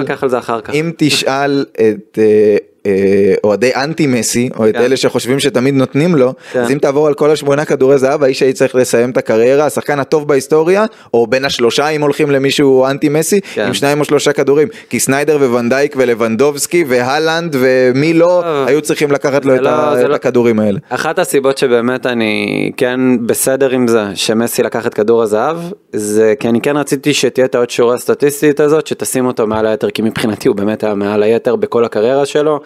אם 0.73 0.91
תשאל 0.97 1.65
את 1.73 2.17
אה, 2.17 2.23
אה, 2.23 2.57
אוהדי 3.43 3.71
אנטי 3.75 4.07
מסי, 4.07 4.49
או 4.57 4.69
את 4.69 4.73
כן. 4.73 4.81
אלה 4.81 4.97
שחושבים 4.97 5.39
שתמיד 5.39 5.73
נותנים 5.73 6.15
לו, 6.15 6.33
כן. 6.51 6.59
אז 6.59 6.71
אם 6.71 6.77
תעבור 6.77 7.07
על 7.07 7.13
כל 7.13 7.31
השמונה 7.31 7.65
כדורי 7.65 7.97
זהב, 7.97 8.23
האיש 8.23 8.43
היה 8.43 8.53
צריך 8.53 8.75
לסיים 8.75 9.09
את 9.09 9.17
הקריירה, 9.17 9.65
השחקן 9.65 9.99
הטוב 9.99 10.27
בהיסטוריה, 10.27 10.85
או 11.13 11.27
בין 11.27 11.45
השלושה 11.45 11.89
אם 11.89 12.01
הולכים 12.01 12.31
למישהו 12.31 12.85
אנטי 12.85 13.09
מסי, 13.09 13.41
כן. 13.53 13.65
עם 13.65 13.73
שניים 13.73 13.99
או 13.99 14.05
שלושה 14.05 14.33
כדורים, 14.33 14.67
כי 14.89 14.99
סניידר 14.99 15.37
וונדייק 15.37 15.95
ולבנדובסקי 15.97 16.85
והלנד 16.87 17.55
ומי 17.59 18.13
לא, 18.13 18.41
טוב. 18.45 18.67
היו 18.67 18.81
צריכים 18.81 19.11
לקחת 19.11 19.45
לו 19.45 19.55
את 19.55 19.59
לא- 19.61 20.07
לא- 20.07 20.15
הכדורים 20.15 20.59
האלה. 20.59 20.79
אחת 20.89 21.19
הסיבות 21.19 21.57
שבאמת 21.57 22.05
אני 22.05 22.71
כן 22.77 22.99
בסדר 23.25 23.69
עם 23.69 23.87
זה 23.87 24.03
שמסי 24.15 24.63
לקח 24.63 24.87
את 24.87 24.93
כדור 24.93 25.23
הזהב 25.23 25.57
זה 25.93 26.33
כי 26.39 26.49
אני 26.49 26.61
כן 26.61 26.77
רציתי 26.77 27.13
שתהיה 27.13 27.45
את 27.45 27.55
העוד 27.55 27.69
שורה 27.69 27.95
הסטטיסטית 27.95 28.59
הזאת 28.59 28.87
שתשים 28.87 29.25
אותו 29.25 29.47
מעל 29.47 29.65
היתר 29.65 29.89
כי 29.89 30.01
מבחינתי 30.01 30.47
הוא 30.47 30.55
באמת 30.55 30.83
היה 30.83 30.95
מעל 30.95 31.23
היתר 31.23 31.55
בכל 31.55 31.85
הקריירה 31.85 32.25
שלו. 32.25 32.59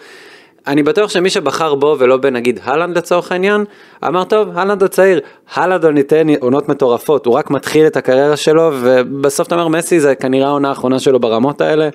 אני 0.68 0.82
בטוח 0.82 1.10
שמי 1.10 1.30
שבחר 1.30 1.74
בו 1.74 1.96
ולא 1.98 2.16
בנגיד 2.16 2.60
הלנד 2.64 2.98
לצורך 2.98 3.32
העניין, 3.32 3.64
אמר 4.06 4.24
טוב, 4.24 4.48
הלנד 4.54 4.82
הצעיר, 4.82 5.20
הלנד 5.54 5.84
עוד 5.84 5.94
ניתן 5.94 6.26
עונות 6.40 6.68
מטורפות, 6.68 7.26
הוא 7.26 7.34
רק 7.34 7.50
מתחיל 7.50 7.86
את 7.86 7.96
הקריירה 7.96 8.36
שלו, 8.36 8.70
ובסוף 8.82 9.46
אתה 9.46 9.54
אומר 9.54 9.68
מסי 9.68 10.00
זה 10.00 10.14
כנראה 10.14 10.48
העונה 10.48 10.68
האחרונה 10.68 10.98
שלו 10.98 11.20
ברמות 11.20 11.60
האלה. 11.60 11.88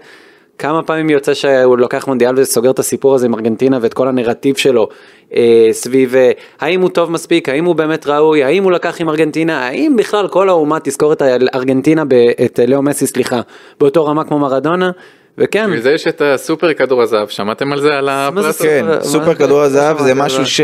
כמה 0.58 0.84
פעמים 0.84 1.10
יוצא 1.10 1.34
שהוא 1.34 1.78
לוקח 1.78 2.08
מונדיאל 2.08 2.34
וסוגר 2.38 2.72
את 2.72 2.80
הסיפור 2.80 3.16
הזה 3.16 3.26
עם 3.26 3.36
ארגנטינה 3.36 3.78
ואת 3.82 3.94
כל 3.94 4.08
הנרטיב 4.08 4.58
שלו 4.58 4.88
אה, 5.36 5.70
סביב 5.72 6.16
אה, 6.16 6.32
האם 6.60 6.82
הוא 6.82 6.90
טוב 6.90 7.12
מספיק, 7.12 7.50
האם 7.50 7.66
הוא 7.66 7.76
באמת 7.76 8.08
ראוי, 8.08 8.44
האם 8.44 8.64
הוא 8.64 8.72
לקח 8.72 9.02
עם 9.02 9.10
ארגנטינה, 9.10 9.68
האם 9.68 9.96
בכלל 9.96 10.28
כל 10.28 10.50
האומה 10.50 10.80
תזכור 10.84 11.14
את 11.14 11.22
ארגנטינה, 11.56 12.04
את 12.46 12.60
לאו 12.68 12.82
מסי 12.82 13.08
סליחה, 13.08 13.42
באותו 13.80 14.06
רמה 14.06 14.24
כמו 14.24 14.40
מרדונה. 14.40 14.92
וכן. 15.38 15.64
בשביל 15.66 15.82
זה 15.82 15.92
יש 15.92 16.08
את 16.08 16.22
הסופר 16.22 16.74
כדור 16.74 17.02
הזהב, 17.02 17.28
שמעתם 17.28 17.74
על 17.74 17.82
זה? 17.82 17.98
על 17.98 18.10
הפרס? 18.10 18.62
כן, 18.62 18.86
סופר 19.02 19.36
כדור 19.36 19.62
הזהב 19.62 20.04
זה 20.04 20.14
משהו 20.14 20.46
ש... 20.46 20.62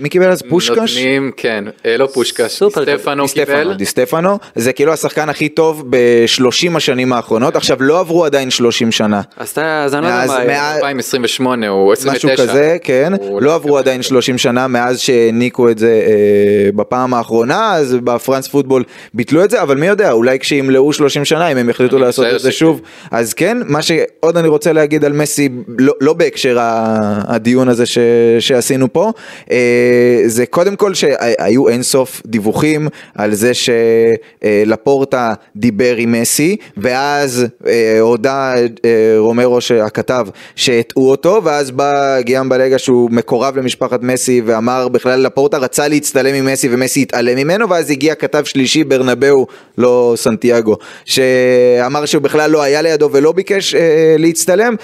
מי 0.00 0.08
קיבל 0.08 0.28
אז 0.28 0.42
פושקש? 0.48 0.96
נותנים, 0.96 1.32
כן, 1.36 1.64
אה, 1.86 1.96
לא 1.96 2.06
פושקש, 2.06 2.62
סטפנו 2.70 3.24
קיבל. 3.28 3.74
די 3.74 3.86
סטפנו, 3.86 4.38
זה 4.54 4.72
כאילו 4.72 4.92
השחקן 4.92 5.28
הכי 5.28 5.48
טוב 5.48 5.84
בשלושים 5.90 6.76
השנים 6.76 7.12
האחרונות, 7.12 7.56
עכשיו 7.56 7.76
לא 7.80 8.00
עברו 8.00 8.24
עדיין 8.24 8.50
שלושים 8.50 8.92
שנה. 8.92 9.20
אז 9.36 9.94
אני 9.94 10.02
לא 10.02 10.06
יודע 10.06 10.24
מה... 10.26 10.74
2028 10.74 11.68
או 11.68 11.92
29. 11.92 12.32
משהו 12.34 12.48
כזה, 12.48 12.76
כן, 12.82 13.12
לא 13.40 13.54
עברו 13.54 13.78
עדיין 13.78 14.02
שלושים 14.02 14.38
שנה 14.38 14.66
מאז 14.66 15.00
שהעניקו 15.00 15.70
את 15.70 15.78
זה 15.78 16.02
אה, 16.06 16.72
בפעם 16.74 17.14
האחרונה, 17.14 17.74
אז 17.74 17.96
בפרנס 18.04 18.48
פוטבול 18.48 18.84
ביטלו 19.14 19.44
את 19.44 19.50
זה, 19.50 19.62
אבל 19.62 19.76
מי 19.76 19.86
יודע, 19.86 20.12
אולי 20.12 20.38
כשימלאו 20.38 20.92
שלושים 20.92 21.24
שנה, 21.24 21.48
אם 21.52 21.56
הם 21.56 21.70
יחליטו 21.70 21.98
לעשות 21.98 22.26
את 22.34 22.40
זה 22.40 22.52
שוב, 22.52 22.80
אז 23.10 23.34
כן, 23.34 23.58
מה 23.66 23.82
ש... 23.82 23.92
עוד 24.20 24.36
אני 24.36 24.48
רוצה 24.48 24.72
להגיד 24.72 25.04
על 25.04 25.12
מסי, 25.12 25.48
לא, 25.78 25.94
לא 26.00 26.12
בהקשר 26.12 26.56
הדיון 26.60 27.68
הזה 27.68 27.86
ש, 27.86 27.98
שעשינו 28.40 28.92
פה, 28.92 29.12
אה, 29.50 30.22
זה 30.26 30.46
קודם 30.46 30.76
כל 30.76 30.94
שהיו 30.94 31.68
אינסוף 31.68 32.22
דיווחים 32.26 32.88
על 33.14 33.34
זה 33.34 33.52
שלפורטה 33.54 35.34
דיבר 35.56 35.96
עם 35.96 36.12
מסי, 36.12 36.56
ואז 36.76 37.46
אה, 37.66 38.00
הודה 38.00 38.54
אה, 38.84 39.14
רומרו 39.18 39.58
הכתב 39.82 40.26
שהטעו 40.56 41.10
אותו, 41.10 41.40
ואז 41.44 41.70
בא 41.70 42.20
גיאם 42.20 42.48
בלגה 42.48 42.78
שהוא 42.78 43.10
מקורב 43.10 43.56
למשפחת 43.56 44.02
מסי 44.02 44.42
ואמר 44.44 44.88
בכלל 44.88 45.20
לפורטה 45.20 45.58
רצה 45.58 45.88
להצטלם 45.88 46.34
עם 46.34 46.46
מסי 46.46 46.68
ומסי 46.70 47.02
התעלם 47.02 47.36
ממנו, 47.36 47.70
ואז 47.70 47.90
הגיע 47.90 48.14
כתב 48.14 48.44
שלישי 48.44 48.84
ברנבאו, 48.84 49.46
לא 49.78 50.14
סנטיאגו, 50.16 50.76
שאמר 51.04 52.06
שהוא 52.06 52.22
בכלל 52.22 52.50
לא 52.50 52.62
היה 52.62 52.82
לידו 52.82 53.08
ולא 53.12 53.32
ביקש 53.32 53.74
להצטלם. 54.18 54.74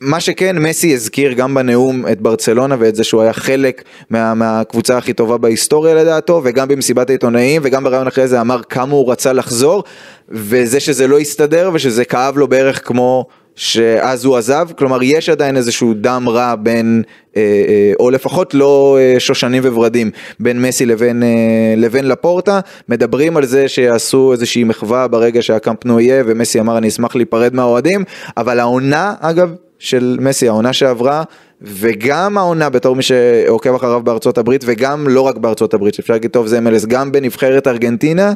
מה 0.00 0.20
שכן, 0.20 0.58
מסי 0.58 0.94
הזכיר 0.94 1.32
גם 1.32 1.54
בנאום 1.54 2.08
את 2.12 2.20
ברצלונה 2.20 2.76
ואת 2.78 2.94
זה 2.94 3.04
שהוא 3.04 3.22
היה 3.22 3.32
חלק 3.32 3.82
מה, 4.10 4.34
מהקבוצה 4.34 4.98
הכי 4.98 5.12
טובה 5.12 5.38
בהיסטוריה 5.38 5.94
לדעתו, 5.94 6.40
וגם 6.44 6.68
במסיבת 6.68 7.10
העיתונאים, 7.10 7.62
וגם 7.64 7.84
בריאיון 7.84 8.06
אחרי 8.06 8.28
זה 8.28 8.40
אמר 8.40 8.60
כמה 8.62 8.92
הוא 8.92 9.12
רצה 9.12 9.32
לחזור, 9.32 9.84
וזה 10.28 10.80
שזה 10.80 11.06
לא 11.06 11.18
הסתדר 11.18 11.70
ושזה 11.74 12.04
כאב 12.04 12.38
לו 12.38 12.48
בערך 12.48 12.88
כמו 12.88 13.26
שאז 13.56 14.24
הוא 14.24 14.36
עזב, 14.36 14.68
כלומר 14.78 15.02
יש 15.02 15.28
עדיין 15.28 15.56
איזשהו 15.56 15.94
דם 15.94 16.24
רע 16.28 16.54
בין, 16.54 17.02
אה, 17.36 17.42
אה, 17.42 17.92
או 18.00 18.10
לפחות 18.10 18.54
לא 18.54 18.98
אה, 19.00 19.20
שושנים 19.20 19.62
וורדים, 19.64 20.10
בין 20.40 20.62
מסי 20.62 20.86
לבין, 20.86 21.22
לבין 21.76 22.08
לפורטה, 22.08 22.60
מדברים 22.88 23.36
על 23.36 23.44
זה 23.46 23.68
שיעשו 23.68 24.32
איזושהי 24.32 24.64
מחווה 24.64 25.08
ברגע 25.08 25.42
שהקמפנו 25.42 26.00
יהיה, 26.00 26.22
ומסי 26.26 26.60
אמר 26.60 26.78
אני 26.78 26.88
אשמח 26.88 27.16
להיפרד 27.16 27.54
מהאוהדים, 27.54 28.04
אבל 28.36 28.60
העונה 28.60 29.14
אגב 29.20 29.54
של 29.78 30.16
מסי, 30.20 30.48
העונה 30.48 30.72
שעברה, 30.72 31.22
וגם 31.62 32.38
העונה 32.38 32.70
בתור 32.70 32.96
מי 32.96 33.02
שעוקב 33.02 33.74
אחריו 33.74 34.00
בארצות 34.04 34.38
הברית, 34.38 34.64
וגם 34.66 35.08
לא 35.08 35.20
רק 35.20 35.36
בארצות 35.36 35.74
הברית, 35.74 35.94
שאפשר 35.94 36.12
להגיד 36.12 36.30
טוב 36.30 36.46
זה 36.46 36.58
MLS, 36.58 36.86
גם 36.86 37.12
בנבחרת 37.12 37.66
ארגנטינה, 37.66 38.32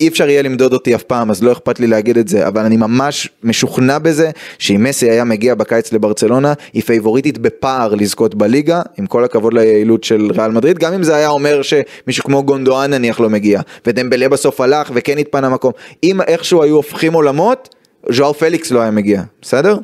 אי 0.00 0.08
אפשר 0.08 0.28
יהיה 0.28 0.42
למדוד 0.42 0.72
אותי 0.72 0.94
אף 0.94 1.02
פעם, 1.02 1.30
אז 1.30 1.42
לא 1.42 1.52
אכפת 1.52 1.80
לי 1.80 1.86
להגיד 1.86 2.18
את 2.18 2.28
זה, 2.28 2.46
אבל 2.46 2.64
אני 2.64 2.76
ממש 2.76 3.28
משוכנע 3.44 3.98
בזה 3.98 4.30
שאם 4.58 4.84
מסי 4.84 5.10
היה 5.10 5.24
מגיע 5.24 5.54
בקיץ 5.54 5.92
לברצלונה, 5.92 6.52
היא 6.72 6.82
פייבוריטית 6.82 7.38
בפער 7.38 7.94
לזכות 7.94 8.34
בליגה, 8.34 8.82
עם 8.98 9.06
כל 9.06 9.24
הכבוד 9.24 9.54
ליעילות 9.54 10.04
של 10.04 10.30
ריאל 10.34 10.50
מדריד, 10.50 10.78
גם 10.78 10.92
אם 10.92 11.02
זה 11.02 11.16
היה 11.16 11.28
אומר 11.28 11.60
שמישהו 11.62 12.24
כמו 12.24 12.42
גונדואן 12.42 12.90
נניח 12.90 13.20
לא 13.20 13.30
מגיע, 13.30 13.60
ודמבלה 13.86 14.28
בסוף 14.28 14.60
הלך 14.60 14.90
וכן 14.94 15.18
התפנה 15.18 15.48
מקום, 15.48 15.72
אם 16.02 16.20
איכשהו 16.20 16.62
היו 16.62 16.76
הופכים 16.76 17.12
עולמות, 17.12 17.74
ז'או 18.10 18.34
פליקס 18.34 18.70
לא 18.70 18.80
היה 18.80 18.90
מגיע, 18.90 19.22
בסדר? 19.42 19.78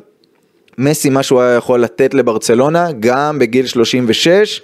מסי 0.77 1.09
מה 1.09 1.23
שהוא 1.23 1.41
היה 1.41 1.55
יכול 1.55 1.81
לתת 1.81 2.13
לברצלונה, 2.13 2.87
גם 2.99 3.39
בגיל 3.39 3.65
36, 3.65 4.61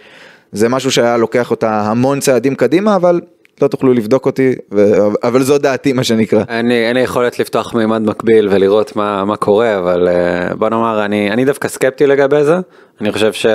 זה 0.51 0.69
משהו 0.69 0.91
שהיה 0.91 1.17
לוקח 1.17 1.51
אותה 1.51 1.81
המון 1.81 2.19
צעדים 2.19 2.55
קדימה, 2.55 2.95
אבל 2.95 3.21
לא 3.61 3.67
תוכלו 3.67 3.93
לבדוק 3.93 4.25
אותי, 4.25 4.55
ו... 4.71 4.97
אבל 5.23 5.43
זו 5.43 5.57
דעתי 5.57 5.93
מה 5.93 6.03
שנקרא. 6.03 6.43
אני, 6.49 6.87
אין 6.87 6.95
לי 6.95 7.01
יכולת 7.01 7.39
לפתוח 7.39 7.73
מימד 7.73 8.01
מקביל 8.01 8.49
ולראות 8.51 8.95
מה, 8.95 9.25
מה 9.25 9.35
קורה, 9.35 9.77
אבל 9.77 10.07
uh, 10.07 10.55
בוא 10.55 10.69
נאמר, 10.69 11.05
אני, 11.05 11.31
אני 11.31 11.45
דווקא 11.45 11.67
סקפטי 11.67 12.07
לגבי 12.07 12.43
זה, 12.43 12.55
אני 13.01 13.11
חושב 13.11 13.33
ש... 13.33 13.45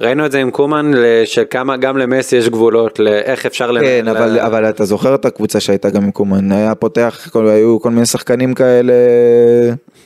ראינו 0.00 0.26
את 0.26 0.32
זה 0.32 0.38
עם 0.38 0.50
קומן, 0.50 0.92
שכמה 1.24 1.76
גם 1.76 1.98
למסי 1.98 2.36
יש 2.36 2.48
גבולות 2.48 2.98
לאיך 2.98 3.46
אפשר... 3.46 3.70
כן, 3.80 4.04
ל... 4.04 4.08
אבל, 4.08 4.40
אבל 4.40 4.68
אתה 4.68 4.84
זוכר 4.84 5.14
את 5.14 5.24
הקבוצה 5.24 5.60
שהייתה 5.60 5.90
גם 5.90 6.04
עם 6.04 6.10
קומן, 6.10 6.52
היה 6.52 6.74
פותח, 6.74 7.28
כל, 7.32 7.48
היו 7.48 7.80
כל 7.80 7.90
מיני 7.90 8.06
שחקנים 8.06 8.54
כאלה... 8.54 8.92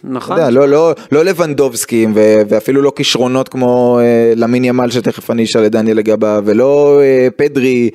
נכון. 0.04 0.36
יודע, 0.36 0.50
לא, 0.50 0.68
לא, 0.68 0.92
לא 1.12 1.24
לבנדובסקים 1.24 2.12
ואפילו 2.48 2.82
לא 2.82 2.92
כישרונות 2.96 3.48
כמו 3.48 3.98
אה, 4.02 4.32
למין 4.36 4.64
ימל 4.64 4.90
שתכף 4.90 5.30
אני 5.30 5.44
אשאל 5.44 5.66
את 5.66 5.72
דניאל 5.72 5.96
לגביו 5.96 6.42
ולא 6.44 7.00
אה, 7.02 7.28
פדרי 7.36 7.90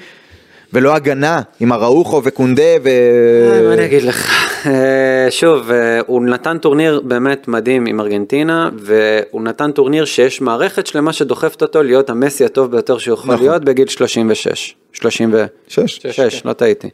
ולא 0.74 0.95
הגנה 0.95 1.41
עם 1.59 1.74
אראוחו 1.74 2.22
וקונדה 2.24 2.63
ו... 2.84 2.88
אה, 2.88 3.68
מה 3.68 3.74
אני 3.74 3.86
אגיד 3.86 4.03
לך, 4.03 4.32
אה, 4.65 5.28
שוב, 5.30 5.72
אה, 5.72 5.99
הוא 6.07 6.22
נתן 6.22 6.57
טורניר 6.57 7.01
באמת 7.03 7.47
מדהים 7.47 7.86
עם 7.86 7.99
ארגנטינה, 7.99 8.70
והוא 8.78 9.41
נתן 9.41 9.72
טורניר 9.72 10.05
שיש 10.05 10.41
מערכת 10.41 10.88
שלמה 10.88 11.13
שדוחפת 11.13 11.61
אותו 11.61 11.84
להיות 11.84 12.09
המסי 12.09 12.45
הטוב 12.45 12.72
ביותר 12.72 12.97
שהוא 12.97 13.13
יכול 13.13 13.34
נכון. 13.34 13.45
להיות 13.45 13.63
בגיל 13.63 13.88
36. 13.88 14.76
36, 14.93 15.99
6, 16.11 16.45
לא 16.45 16.53
טעיתי. 16.53 16.89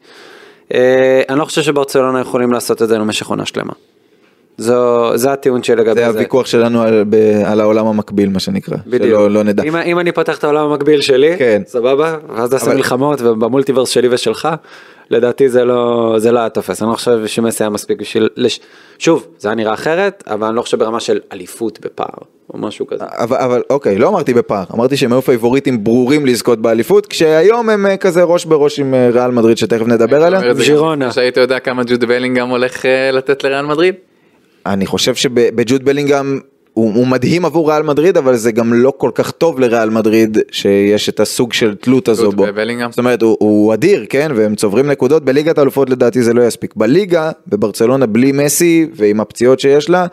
אני 0.72 1.40
לא 1.40 1.46
חושב 1.46 1.62
שברצלונה 1.62 2.22
יכולים 2.22 2.52
לעשות 2.52 2.82
את 2.82 2.88
זה 2.88 3.00
במשך 3.00 3.28
עונה 3.28 3.46
שלמה. 3.46 3.74
זו, 4.58 5.12
זה 5.18 5.32
הטיעון 5.32 5.64
שלי 5.64 5.76
לגבי 5.76 5.93
זה. 5.93 6.01
זה 6.01 6.08
הוויכוח 6.08 6.45
שלנו 6.45 6.82
על, 6.82 7.04
ב, 7.10 7.16
על 7.45 7.62
העולם 7.62 7.88
המקביל 7.88 8.30
מה 8.30 8.39
שנקרא. 8.39 8.78
בדיוק. 8.88 9.04
שלא 9.04 9.32
לא 9.32 9.43
נדע. 9.43 9.64
אם, 9.64 9.76
אם 9.76 9.99
אני 9.99 10.12
פותח 10.12 10.38
את 10.38 10.43
העולם 10.43 10.72
המקביל 10.72 11.01
שלי, 11.01 11.38
כן. 11.38 11.62
סבבה, 11.68 12.18
ואז 12.36 12.54
נעשה 12.54 12.66
אבל... 12.66 12.76
מלחמות 12.76 13.22
ובמולטיברס 13.22 13.89
שלי 13.89 14.08
ושלך, 14.12 14.47
לדעתי 15.10 15.49
זה 15.49 15.66
לא, 15.66 16.16
זה 16.18 16.32
לא 16.32 16.39
היה 16.39 16.49
תופס, 16.49 16.82
אני 16.82 16.89
לא 16.89 16.95
חושב 16.95 17.28
שמסי 17.28 17.64
היה 17.64 17.70
מספיק 17.70 17.99
בשביל, 17.99 18.30
לש... 18.38 18.60
שוב, 18.99 19.28
זה 19.38 19.47
היה 19.49 19.56
נראה 19.56 19.74
אחרת, 19.74 20.24
אבל 20.28 20.47
אני 20.47 20.56
לא 20.56 20.62
חושב 20.62 20.80
ברמה 20.80 20.99
של 20.99 21.20
אליפות 21.34 21.80
בפער, 21.82 22.08
או 22.54 22.58
משהו 22.58 22.88
כזה. 22.88 23.04
אבל, 23.08 23.38
אבל 23.38 23.62
אוקיי, 23.70 23.97
לא 23.97 24.08
אמרתי 24.08 24.34
בפער, 24.34 24.64
אמרתי 24.74 24.97
שהם 24.97 25.14
היו 25.14 25.22
פייבוריטים 25.22 25.84
ברורים 25.84 26.26
לזכות 26.26 26.60
באליפות, 26.60 27.06
כשהיום 27.06 27.70
הם 27.70 27.86
אה, 27.86 27.97
כזה 27.97 28.24
ראש 28.24 28.45
בראש 28.45 28.80
עם 28.80 28.93
אה, 28.93 29.10
ריאל 29.14 29.32
מדריד 29.32 29.58
שתכף 29.58 29.88
נדבר 29.88 30.24
עליה. 30.24 30.54
ז'ירונה. 30.54 31.12
שהיית 31.12 31.38
יודע 31.38 31.60
כמה 31.60 31.84
ג'וד 31.84 32.06
בלינגהם 32.06 32.49
הולך 32.49 32.86
אה, 32.86 33.12
לתת 33.12 33.43
לריאל 33.43 33.66
מדריד? 33.66 33.95
אני 34.66 34.86
חושב 34.86 35.16
שבג'וד 35.16 35.86
בלינגהם 35.86 36.39
הוא, 36.74 36.93
הוא 36.95 37.07
מדהים 37.07 37.45
עבור 37.45 37.72
ריאל 37.72 37.84
מדריד 37.84 38.18
אבל 38.18 38.36
זה 38.36 38.51
גם 38.51 38.74
לא 38.74 38.93
כל 38.97 39.11
כך 39.16 39.32
טוב 39.32 39.59
לריאל 39.59 39.89
מדריד 39.89 40.38
שיש 40.51 41.09
את 41.09 41.20
הסוג 41.20 41.53
של 41.53 41.76
תלות 41.76 42.07
הזו 42.07 42.32
בו. 42.32 42.43
בבלינגהם. 42.43 42.91
זאת 42.91 42.99
אומרת 42.99 43.22
הוא, 43.22 43.38
הוא 43.39 43.74
אדיר 43.74 44.05
כן 44.09 44.32
והם 44.36 44.55
צוברים 44.55 44.88
נקודות 44.91 45.26
בליגת 45.26 45.57
האלופות 45.57 45.89
לדעתי 45.89 46.24
זה 46.24 46.34
לא 46.34 46.41
יספיק. 46.41 46.76
בליגה 46.76 47.32
בברצלונה 47.47 48.05
בלי 48.05 48.32
מסי 48.32 48.88
ועם 48.95 49.20
הפציעות 49.20 49.59
שיש 49.59 49.89
לה 49.89 50.05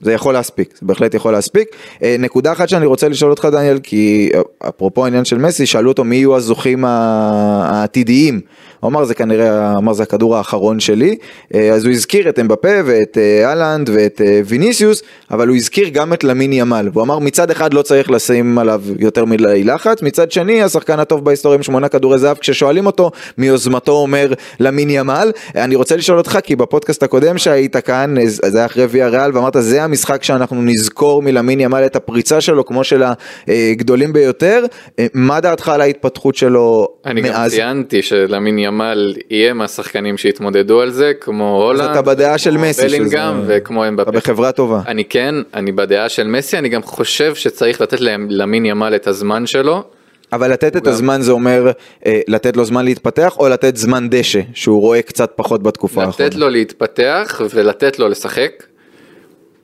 זה 0.00 0.12
יכול 0.12 0.34
להספיק, 0.34 0.74
זה 0.80 0.86
בהחלט 0.86 1.14
יכול 1.14 1.32
להספיק. 1.32 1.68
אה, 2.02 2.16
נקודה 2.18 2.52
אחת 2.52 2.68
שאני 2.68 2.86
רוצה 2.86 3.08
לשאול 3.08 3.30
אותך 3.30 3.48
דניאל, 3.52 3.78
כי 3.82 4.30
אה, 4.34 4.40
אפרופו 4.68 5.04
העניין 5.04 5.24
של 5.24 5.38
מסי, 5.38 5.66
שאלו 5.66 5.90
אותו 5.90 6.04
מי 6.04 6.16
יהיו 6.16 6.36
הזוכים 6.36 6.84
העתידיים. 6.84 8.40
הוא 8.80 8.88
אמר 8.88 9.04
זה 9.04 9.14
כנראה, 9.14 9.76
אמר 9.76 9.92
זה 9.92 10.02
הכדור 10.02 10.36
האחרון 10.36 10.80
שלי, 10.80 11.16
אה, 11.54 11.70
אז 11.70 11.84
הוא 11.84 11.92
הזכיר 11.92 12.28
את 12.28 12.38
אמבפה 12.38 12.68
ואת 12.84 13.18
אהלנד 13.44 13.90
ואת 13.94 14.20
ויניסיוס, 14.46 15.02
אבל 15.30 15.48
הוא 15.48 15.56
הזכיר 15.56 15.88
גם 15.88 16.12
את 16.12 16.24
למיני 16.24 16.60
ימל, 16.60 16.88
והוא 16.92 17.02
אמר 17.02 17.18
מצד 17.18 17.50
אחד 17.50 17.74
לא 17.74 17.82
צריך 17.82 18.10
לשים 18.10 18.58
עליו 18.58 18.82
יותר 18.98 19.24
מדי 19.24 19.64
לחץ, 19.64 20.02
מצד 20.02 20.32
שני 20.32 20.62
השחקן 20.62 20.98
הטוב 21.00 21.24
בהיסטוריה 21.24 21.56
עם 21.56 21.62
שמונה 21.62 21.88
כדורי 21.88 22.18
זהב, 22.18 22.36
כששואלים 22.36 22.86
אותו 22.86 23.10
מיוזמתו 23.38 23.92
אומר 23.92 24.32
למיני 24.60 24.98
ימל. 24.98 25.32
אני 25.54 25.74
רוצה 25.74 25.96
לשאול 25.96 26.18
אותך, 26.18 26.38
כי 26.42 26.56
בפודקאסט 26.56 27.02
הקודם 27.02 27.38
שהיית 27.38 27.76
כאן, 27.76 28.14
זה 28.26 28.58
היה 28.58 28.66
אחרי 28.66 28.86
ויה 28.88 29.08
ריאל, 29.08 29.30
ואמרת 29.34 29.56
זה 29.58 29.82
המשחק 29.82 30.22
שאנחנו 30.22 30.62
נזכור 30.62 31.22
מלמין 31.22 31.60
ימל 31.60 31.82
את 31.86 31.96
הפריצה 31.96 32.40
שלו 32.40 32.64
כמו 32.64 32.84
של 32.84 33.02
הגדולים 33.48 34.12
ביותר. 34.12 34.64
אה, 34.98 35.06
מה 35.14 35.40
דעתך 35.40 35.68
על 35.68 35.80
ההתפתחות 35.80 36.34
שלו 36.34 36.88
אני 37.06 37.20
גם 37.20 37.32
מאז? 37.32 37.52
ציינתי 37.52 38.02
שלמין 38.02 38.58
ימל 38.58 38.69
יהיה 39.30 39.52
מהשחקנים 39.54 40.16
שהתמודדו 40.18 40.80
על 40.80 40.90
זה, 40.90 41.12
כמו 41.20 41.62
הולנד, 41.64 41.90
אתה 41.90 42.02
בדעה 42.02 42.38
של 42.38 42.56
מסי, 42.56 42.82
בלינגהם 42.82 43.42
שזה- 43.42 43.54
וכמו 43.58 43.82
אתה 43.82 43.88
אמבפה. 43.88 44.10
בחברה 44.10 44.52
טובה. 44.52 44.80
אני 44.86 45.04
כן, 45.04 45.34
אני 45.54 45.72
בדעה 45.72 46.08
של 46.08 46.26
מסי, 46.26 46.58
אני 46.58 46.68
גם 46.68 46.82
חושב 46.82 47.34
שצריך 47.34 47.80
לתת 47.80 48.00
להם- 48.00 48.26
למין 48.30 48.66
ימל 48.66 48.92
את 48.96 49.06
הזמן 49.06 49.46
שלו. 49.46 49.82
אבל 50.32 50.52
לתת 50.52 50.76
את 50.76 50.82
גם- 50.82 50.92
הזמן 50.92 51.20
זה 51.20 51.32
אומר 51.32 51.70
אה, 52.06 52.20
לתת 52.28 52.56
לו 52.56 52.64
זמן 52.64 52.84
להתפתח 52.84 53.36
או 53.38 53.48
לתת 53.48 53.76
זמן 53.76 54.06
דשא 54.10 54.40
שהוא 54.54 54.80
רואה 54.80 55.02
קצת 55.02 55.32
פחות 55.36 55.62
בתקופה 55.62 56.04
האחרונה. 56.04 56.26
לתת 56.28 56.36
לו 56.36 56.48
להתפתח 56.48 57.40
ולתת 57.54 57.98
לו 57.98 58.08
לשחק. 58.08 58.50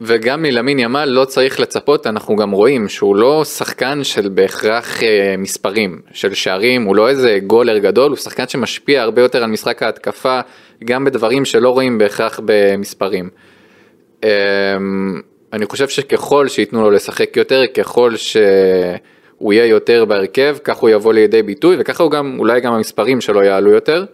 וגם 0.01 0.43
מלמין 0.43 0.79
ימל 0.79 1.05
לא 1.05 1.25
צריך 1.25 1.61
לצפות, 1.61 2.07
אנחנו 2.07 2.37
גם 2.37 2.51
רואים 2.51 2.89
שהוא 2.89 3.17
לא 3.17 3.45
שחקן 3.45 4.05
של 4.05 4.29
בהכרח 4.29 5.03
אה, 5.03 5.35
מספרים, 5.39 6.01
של 6.13 6.35
שערים, 6.35 6.85
הוא 6.85 6.97
לא 6.97 7.09
איזה 7.09 7.39
גולר 7.47 7.79
גדול, 7.79 8.11
הוא 8.11 8.17
שחקן 8.17 8.49
שמשפיע 8.49 9.03
הרבה 9.03 9.23
יותר 9.23 9.45
על 9.45 9.51
משחק 9.51 9.83
ההתקפה, 9.83 10.41
גם 10.85 11.05
בדברים 11.05 11.45
שלא 11.45 11.71
רואים 11.71 11.99
בהכרח 11.99 12.41
במספרים. 12.45 13.31
אה, 14.25 14.31
אני 15.53 15.67
חושב 15.67 15.89
שככל 15.89 16.49
שייתנו 16.49 16.83
לו 16.83 16.91
לשחק 16.91 17.37
יותר, 17.37 17.63
ככל 17.67 18.17
שהוא 18.17 19.53
יהיה 19.53 19.67
יותר 19.67 20.05
בהרכב, 20.05 20.57
כך 20.65 20.77
הוא 20.77 20.91
יבוא 20.91 21.13
לידי 21.13 21.43
ביטוי, 21.43 21.77
וככה 21.79 22.03
הוא 22.03 22.11
גם, 22.11 22.37
אולי 22.39 22.61
גם 22.61 22.73
המספרים 22.73 23.21
שלו 23.21 23.43
יעלו 23.43 23.71
יותר. 23.71 24.05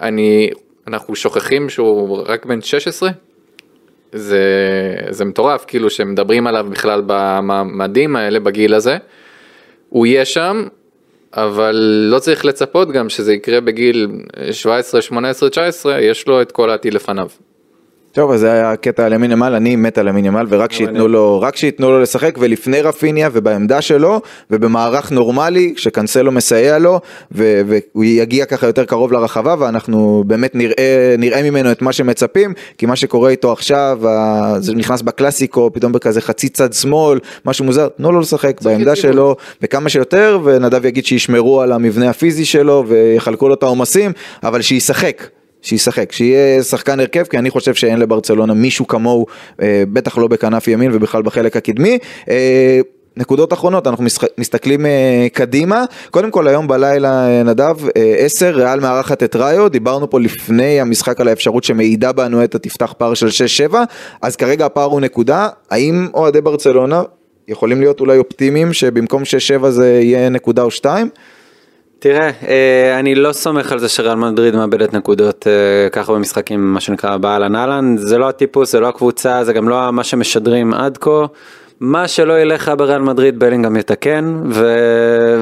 אני, 0.00 0.50
אנחנו 0.86 1.16
שוכחים 1.16 1.68
שהוא 1.68 2.22
רק 2.26 2.46
בן 2.46 2.60
16? 2.60 3.10
זה, 4.12 4.44
זה 5.10 5.24
מטורף, 5.24 5.64
כאילו 5.66 5.90
שמדברים 5.90 6.46
עליו 6.46 6.66
בכלל 6.70 7.02
בממדים 7.06 8.16
האלה 8.16 8.40
בגיל 8.40 8.74
הזה. 8.74 8.96
הוא 9.88 10.06
יהיה 10.06 10.24
שם, 10.24 10.66
אבל 11.34 11.76
לא 12.10 12.18
צריך 12.18 12.44
לצפות 12.44 12.92
גם 12.92 13.08
שזה 13.08 13.32
יקרה 13.32 13.60
בגיל 13.60 14.08
17, 14.52 15.02
18, 15.02 15.50
19, 15.50 16.00
יש 16.00 16.28
לו 16.28 16.42
את 16.42 16.52
כל 16.52 16.70
העתיד 16.70 16.94
לפניו. 16.94 17.28
טוב 18.12 18.30
אז 18.30 18.40
זה 18.40 18.52
היה 18.52 18.72
הקטע 18.72 19.06
על 19.06 19.12
ימין 19.12 19.30
ימל 19.30 19.54
אני 19.54 19.76
מת 19.76 19.98
על 19.98 20.08
ימין 20.08 20.24
ימל 20.24 20.46
ורק 20.48 20.72
שייתנו 20.72 21.08
לו 21.08 21.40
רק 21.40 21.56
שייתנו 21.56 21.90
לו 21.90 22.00
לשחק 22.00 22.36
ולפני 22.40 22.80
רפיניה 22.80 23.28
ובעמדה 23.32 23.80
שלו 23.80 24.20
ובמערך 24.50 25.10
נורמלי 25.12 25.74
שקנסלו 25.76 26.32
מסייע 26.32 26.78
לו 26.78 27.00
ו- 27.32 27.60
והוא 27.66 28.04
יגיע 28.04 28.44
ככה 28.44 28.66
יותר 28.66 28.84
קרוב 28.84 29.12
לרחבה 29.12 29.54
ואנחנו 29.58 30.24
באמת 30.26 30.54
נראה 30.54 31.14
נראה 31.18 31.42
ממנו 31.42 31.72
את 31.72 31.82
מה 31.82 31.92
שמצפים 31.92 32.54
כי 32.78 32.86
מה 32.86 32.96
שקורה 32.96 33.30
איתו 33.30 33.52
עכשיו 33.52 34.00
זה 34.58 34.74
נכנס 34.74 35.02
בקלאסיקו 35.02 35.70
פתאום 35.72 35.92
בכזה 35.92 36.20
חצי 36.20 36.48
צד 36.48 36.72
שמאל 36.72 37.18
משהו 37.46 37.64
מוזר 37.64 37.88
תנו 37.88 38.12
לו 38.12 38.20
לשחק 38.20 38.60
בעמדה. 38.62 38.96
שלו 38.96 39.36
וכמה 39.62 39.88
שיותר 39.88 40.38
ונדב 40.44 40.84
יגיד 40.84 41.06
שישמרו 41.06 41.60
על 41.60 41.72
המבנה 41.72 42.10
הפיזי 42.10 42.44
שלו 42.44 42.84
ויחלקו 42.88 43.48
לו 43.48 43.54
את 43.54 43.62
העומסים 43.62 44.12
אבל 44.42 44.62
שישחק. 44.62 45.22
שישחק, 45.62 46.12
שיהיה 46.12 46.62
שחקן 46.62 47.00
הרכב, 47.00 47.24
כי 47.24 47.38
אני 47.38 47.50
חושב 47.50 47.74
שאין 47.74 47.98
לברצלונה 47.98 48.54
מישהו 48.54 48.86
כמוהו, 48.86 49.26
אה, 49.62 49.82
בטח 49.92 50.18
לא 50.18 50.28
בכנף 50.28 50.68
ימין 50.68 50.90
ובכלל 50.94 51.22
בחלק 51.22 51.56
הקדמי. 51.56 51.98
אה, 52.28 52.80
נקודות 53.16 53.52
אחרונות, 53.52 53.86
אנחנו 53.86 54.04
מסתכלים 54.38 54.86
אה, 54.86 55.26
קדימה. 55.32 55.84
קודם 56.10 56.30
כל 56.30 56.48
היום 56.48 56.68
בלילה, 56.68 57.28
אה, 57.28 57.42
נדב, 57.42 57.76
אה, 57.96 58.14
10, 58.18 58.56
ריאל 58.56 58.80
מארחת 58.80 59.22
את 59.22 59.36
ראיו, 59.36 59.68
דיברנו 59.68 60.10
פה 60.10 60.20
לפני 60.20 60.80
המשחק 60.80 61.20
על 61.20 61.28
האפשרות 61.28 61.64
שמעידה 61.64 62.12
בנו 62.12 62.44
את 62.44 62.56
תפתח 62.56 62.94
פער 62.98 63.14
של 63.14 63.28
6-7, 63.70 63.74
אז 64.22 64.36
כרגע 64.36 64.66
הפער 64.66 64.84
הוא 64.84 65.00
נקודה. 65.00 65.48
האם 65.70 66.08
אוהדי 66.14 66.40
ברצלונה 66.40 67.02
יכולים 67.48 67.80
להיות 67.80 68.00
אולי 68.00 68.18
אופטימיים 68.18 68.72
שבמקום 68.72 69.22
6-7 69.62 69.68
זה 69.68 70.00
יהיה 70.02 70.28
נקודה 70.28 70.62
או 70.62 70.70
שתיים? 70.70 71.08
תראה, 72.02 72.30
אה, 72.48 72.98
אני 72.98 73.14
לא 73.14 73.32
סומך 73.32 73.72
על 73.72 73.78
זה 73.78 73.88
שריאל 73.88 74.14
מדריד 74.14 74.56
מאבדת 74.56 74.94
נקודות 74.94 75.46
אה, 75.46 75.90
ככה 75.90 76.12
במשחקים, 76.12 76.74
מה 76.74 76.80
שנקרא 76.80 77.16
באהלן 77.16 77.56
אהלן, 77.56 77.96
זה 77.96 78.18
לא 78.18 78.28
הטיפוס, 78.28 78.72
זה 78.72 78.80
לא 78.80 78.88
הקבוצה, 78.88 79.44
זה 79.44 79.52
גם 79.52 79.68
לא 79.68 79.90
מה 79.90 80.04
שמשדרים 80.04 80.74
עד 80.74 80.98
כה. 80.98 81.26
מה 81.80 82.08
שלא 82.08 82.40
ילך 82.40 82.62
לך 82.62 82.72
בריאל 82.78 83.02
מדריד 83.02 83.38
בלינגהם 83.38 83.76
יתקן, 83.76 84.40
ו... 84.50 84.64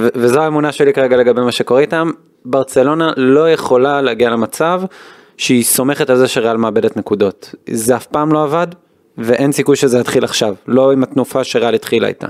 ו- 0.00 0.08
וזו 0.14 0.40
האמונה 0.40 0.72
שלי 0.72 0.92
כרגע 0.92 1.16
לגבי 1.16 1.40
מה 1.40 1.52
שקורה 1.52 1.80
איתם. 1.80 2.10
ברצלונה 2.44 3.12
לא 3.16 3.50
יכולה 3.50 4.00
להגיע 4.00 4.30
למצב 4.30 4.82
שהיא 5.36 5.64
סומכת 5.64 6.10
על 6.10 6.16
זה 6.16 6.28
שריאל 6.28 6.56
מאבדת 6.56 6.96
נקודות. 6.96 7.54
זה 7.70 7.96
אף 7.96 8.06
פעם 8.06 8.32
לא 8.32 8.42
עבד, 8.42 8.66
ואין 9.18 9.52
סיכוי 9.52 9.76
שזה 9.76 9.98
יתחיל 9.98 10.24
עכשיו, 10.24 10.54
לא 10.66 10.92
עם 10.92 11.02
התנופה 11.02 11.44
שריאל 11.44 11.74
התחילה 11.74 12.08
איתה. 12.08 12.26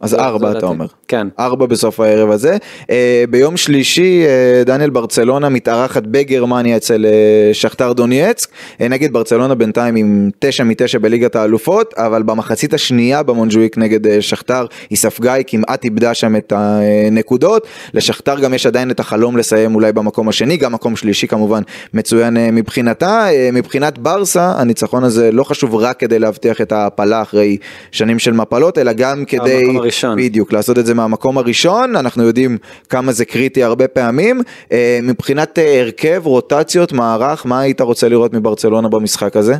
אז 0.00 0.14
ארבע 0.14 0.50
אתה. 0.50 0.66
אומר. 0.66 0.86
כן. 1.08 1.26
ארבע 1.38 1.66
בסוף 1.66 2.00
הערב 2.00 2.30
הזה. 2.30 2.56
אה, 2.90 3.24
ביום 3.30 3.56
שלישי 3.56 4.24
אה, 4.26 4.62
דניאל 4.64 4.90
ברצלונה 4.90 5.48
מתארחת 5.48 6.02
בגרמניה 6.06 6.76
אצל 6.76 7.06
אה, 7.06 7.54
שכתר 7.54 7.92
דונייצק. 7.92 8.48
נגיד 8.80 9.12
ברצלונה 9.12 9.54
בינתיים 9.54 9.96
עם 9.96 10.30
תשע 10.38 10.64
מתשע 10.64 10.98
בליגת 10.98 11.36
האלופות, 11.36 11.94
אבל 11.96 12.22
במחצית 12.22 12.74
השנייה 12.74 13.22
במונג'וויק 13.22 13.78
נגד 13.78 14.20
שכתר 14.20 14.66
היא 14.90 14.98
ספגה, 14.98 15.32
היא 15.32 15.44
כמעט 15.46 15.84
איבדה 15.84 16.14
שם 16.14 16.36
את 16.36 16.52
הנקודות. 16.56 17.66
לשכתר 17.94 18.40
גם 18.40 18.54
יש 18.54 18.66
עדיין 18.66 18.90
את 18.90 19.00
החלום 19.00 19.36
לסיים 19.36 19.74
אולי 19.74 19.92
במקום 19.92 20.28
השני, 20.28 20.56
גם 20.56 20.72
מקום 20.72 20.96
שלישי 20.96 21.26
כמובן 21.26 21.62
מצוין 21.94 22.36
מבחינתה. 22.52 23.26
מבחינת 23.52 23.98
ברסה 23.98 24.52
הניצחון 24.56 25.04
הזה 25.04 25.32
לא 25.32 25.44
חשוב 25.44 25.74
רק 25.74 26.00
כדי 26.00 26.18
להבטיח 26.18 26.60
את 26.60 26.72
ההעפלה 26.72 27.22
אחרי 27.22 27.56
שנים 27.90 28.18
של 28.18 28.32
מפלות, 28.32 28.78
אלא 28.78 28.92
גם 28.92 29.24
כדי... 29.24 29.78
הראשון. 29.88 30.16
בדיוק, 30.18 30.52
לעשות 30.52 30.78
את 30.78 30.86
זה 30.86 30.94
מהמקום 30.94 31.38
הראשון, 31.38 31.96
אנחנו 31.96 32.22
יודעים 32.22 32.58
כמה 32.88 33.12
זה 33.12 33.24
קריטי 33.24 33.62
הרבה 33.62 33.88
פעמים. 33.88 34.40
אה, 34.72 34.98
מבחינת 35.02 35.58
אה, 35.58 35.80
הרכב, 35.80 36.22
רוטציות, 36.24 36.92
מערך, 36.92 37.46
מה 37.46 37.60
היית 37.60 37.80
רוצה 37.80 38.08
לראות 38.08 38.32
מברצלונה 38.32 38.88
במשחק 38.88 39.36
הזה? 39.36 39.54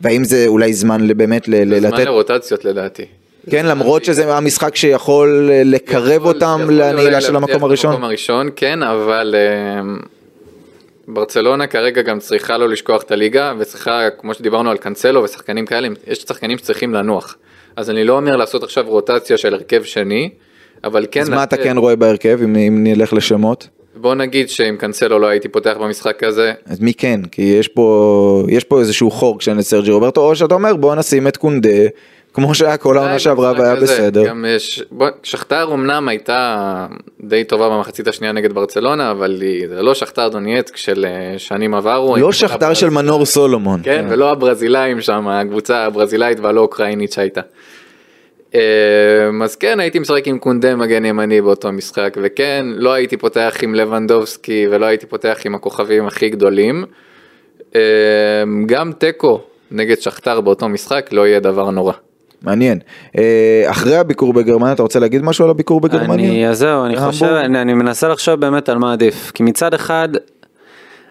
והאם 0.00 0.24
זה 0.24 0.44
אולי 0.46 0.72
זמן 0.74 1.08
באמת 1.16 1.48
ל- 1.48 1.54
ל- 1.74 1.80
זמן 1.80 1.90
לתת, 1.92 2.04
לרוטציות 2.06 2.64
לדעתי. 2.64 3.04
כן, 3.50 3.66
למרות 3.66 4.04
שזה 4.04 4.36
המשחק 4.36 4.76
שיכול 4.76 5.50
אה, 5.52 5.62
לקרב 5.64 6.12
יכול- 6.20 6.34
אותם 6.34 6.60
לנעילה 6.70 7.20
של 7.20 7.36
המקום 7.36 7.64
הראשון? 7.64 8.02
הראשון, 8.04 8.48
כן, 8.56 8.82
אבל 8.82 9.34
ברצלונה 11.08 11.66
כרגע 11.66 12.02
גם 12.02 12.18
צריכה 12.18 12.58
לא 12.58 12.68
לשכוח 12.68 13.02
את 13.02 13.10
הליגה, 13.10 13.52
וצריכה, 13.58 14.00
כמו 14.18 14.34
שדיברנו 14.34 14.70
על 14.70 14.76
קאנסלו 14.76 15.22
ושחקנים 15.22 15.66
כאלה, 15.66 15.88
יש 16.06 16.18
שחקנים 16.18 16.58
שצריכים 16.58 16.94
לנוח. 16.94 17.36
אז 17.76 17.90
אני 17.90 18.04
לא 18.04 18.16
אומר 18.16 18.36
לעשות 18.36 18.62
עכשיו 18.62 18.84
רוטציה 18.88 19.36
של 19.36 19.54
הרכב 19.54 19.82
שני, 19.82 20.30
אבל 20.84 21.06
כן... 21.10 21.20
אז 21.20 21.28
מה 21.28 21.42
אתה 21.42 21.56
לתת- 21.56 21.64
כן 21.64 21.76
רואה 21.78 21.96
בהרכב, 21.96 22.38
אם 22.44 22.56
אם 22.56 22.84
נלך 22.84 23.12
לשמות? 23.12 23.68
בוא 23.96 24.14
נגיד 24.14 24.48
שעם 24.48 24.76
קאנסלו 24.76 25.18
לא 25.18 25.26
הייתי 25.26 25.48
פותח 25.48 25.76
במשחק 25.80 26.22
הזה, 26.22 26.52
אז 26.66 26.80
מי 26.80 26.94
כן? 26.94 27.20
כי 27.32 27.42
יש 27.42 27.68
פה, 27.68 28.44
יש 28.48 28.64
פה 28.64 28.80
איזשהו 28.80 29.10
חור 29.10 29.38
כשאין 29.38 29.58
את 29.58 29.64
סרג'י 29.64 29.90
רוברטו, 29.90 30.20
או 30.20 30.36
שאתה 30.36 30.54
אומר 30.54 30.76
בוא 30.76 30.94
נשים 30.94 31.28
את 31.28 31.36
קונדה, 31.36 31.68
כמו 32.36 32.54
שהיה 32.54 32.76
כל 32.76 32.98
העונה 32.98 33.18
שעברה 33.18 33.52
והיה. 33.58 33.74
בסדר. 33.76 34.26
גם 34.28 34.44
יש, 34.48 34.82
בוא, 34.90 35.08
שכתר 35.22 35.68
אמנם 35.74 36.08
הייתה 36.08 36.86
די 37.20 37.44
טובה 37.44 37.68
במחצית 37.68 38.08
השנייה 38.08 38.32
נגד 38.32 38.52
ברצלונה, 38.52 39.10
אבל 39.10 39.38
היא, 39.40 39.68
זה 39.68 39.82
לא 39.82 39.94
שכתר 39.94 40.28
דונייצק 40.28 40.76
של 40.76 41.06
אה, 41.08 41.38
שנים 41.38 41.74
עברו. 41.74 42.16
לא 42.16 42.32
שכתר 42.32 42.66
הברז- 42.66 42.74
של 42.78 42.90
מנור 42.90 43.24
סולומון. 43.24 43.80
כן, 43.82 44.06
ולא 44.10 44.30
הברזילאים 44.30 45.00
שם, 45.00 45.28
הקבוצה 45.28 45.84
הברזילאית 45.84 46.40
והלא 46.40 46.60
אוקראינית 46.60 47.12
שהייתה. 47.12 47.40
אה, 48.54 48.60
אז 49.44 49.56
כן, 49.56 49.80
הייתי 49.80 49.98
משחק 49.98 50.26
עם 50.28 50.38
קונדה 50.38 50.76
מגן 50.76 51.04
ימני 51.04 51.40
באותו 51.40 51.72
משחק, 51.72 52.16
וכן, 52.22 52.66
לא 52.74 52.92
הייתי 52.92 53.16
פותח 53.16 53.54
עם 53.62 53.74
לבנדובסקי 53.74 54.66
ולא 54.70 54.86
הייתי 54.86 55.06
פותח 55.06 55.38
עם 55.44 55.54
הכוכבים 55.54 56.06
הכי 56.06 56.28
גדולים. 56.28 56.84
אה, 57.76 57.80
גם 58.66 58.92
תיקו 58.92 59.40
נגד 59.70 59.98
שכתר 60.00 60.40
באותו 60.40 60.68
משחק 60.68 61.08
לא 61.12 61.26
יהיה 61.26 61.40
דבר 61.40 61.70
נורא. 61.70 61.92
מעניין. 62.42 62.78
אה, 63.18 63.64
אחרי 63.66 63.96
הביקור 63.96 64.32
בגרמניה, 64.32 64.72
אתה 64.72 64.82
רוצה 64.82 64.98
להגיד 64.98 65.22
משהו 65.22 65.44
על 65.44 65.50
הביקור 65.50 65.80
בגרמניה? 65.80 66.30
אני, 66.30 66.48
אז 66.48 66.58
זהו, 66.58 66.84
אני 66.84 66.94
בהמבורג? 66.94 67.12
חושב, 67.12 67.26
אני, 67.26 67.60
אני 67.60 67.74
מנסה 67.74 68.08
לחשוב 68.08 68.34
באמת 68.40 68.68
על 68.68 68.78
מה 68.78 68.92
עדיף. 68.92 69.30
כי 69.34 69.42
מצד 69.42 69.74
אחד, 69.74 70.08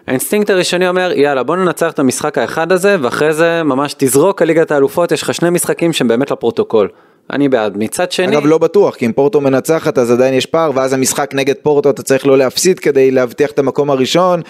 האינסטינקט 0.06 0.50
הראשוני 0.50 0.88
אומר, 0.88 1.12
יאללה, 1.14 1.42
בוא 1.42 1.56
ננצח 1.56 1.92
את 1.92 1.98
המשחק 1.98 2.38
האחד 2.38 2.72
הזה, 2.72 2.96
ואחרי 3.00 3.32
זה 3.32 3.62
ממש 3.62 3.94
תזרוק 3.98 4.42
על 4.42 4.48
ליגת 4.48 4.70
האלופות, 4.70 5.12
יש 5.12 5.22
לך 5.22 5.34
שני 5.34 5.50
משחקים 5.50 5.92
שהם 5.92 6.08
באמת 6.08 6.30
לפרוטוקול. 6.30 6.88
אני 7.30 7.48
בעד. 7.48 7.76
מצד 7.76 8.12
שני, 8.12 8.28
אגב 8.28 8.46
לא 8.46 8.58
בטוח, 8.58 8.94
כי 8.94 9.06
אם 9.06 9.12
פורטו 9.12 9.40
מנצחת 9.40 9.98
אז 9.98 10.10
עדיין 10.10 10.34
יש 10.34 10.46
פער, 10.46 10.70
ואז 10.74 10.92
המשחק 10.92 11.30
נגד 11.34 11.54
פורטו 11.62 11.90
אתה 11.90 12.02
צריך 12.02 12.26
לא 12.26 12.38
להפסיד 12.38 12.78
כדי 12.78 13.10
להבטיח 13.10 13.50
את 13.50 13.58
המקום 13.58 13.90
הראשון. 13.90 14.42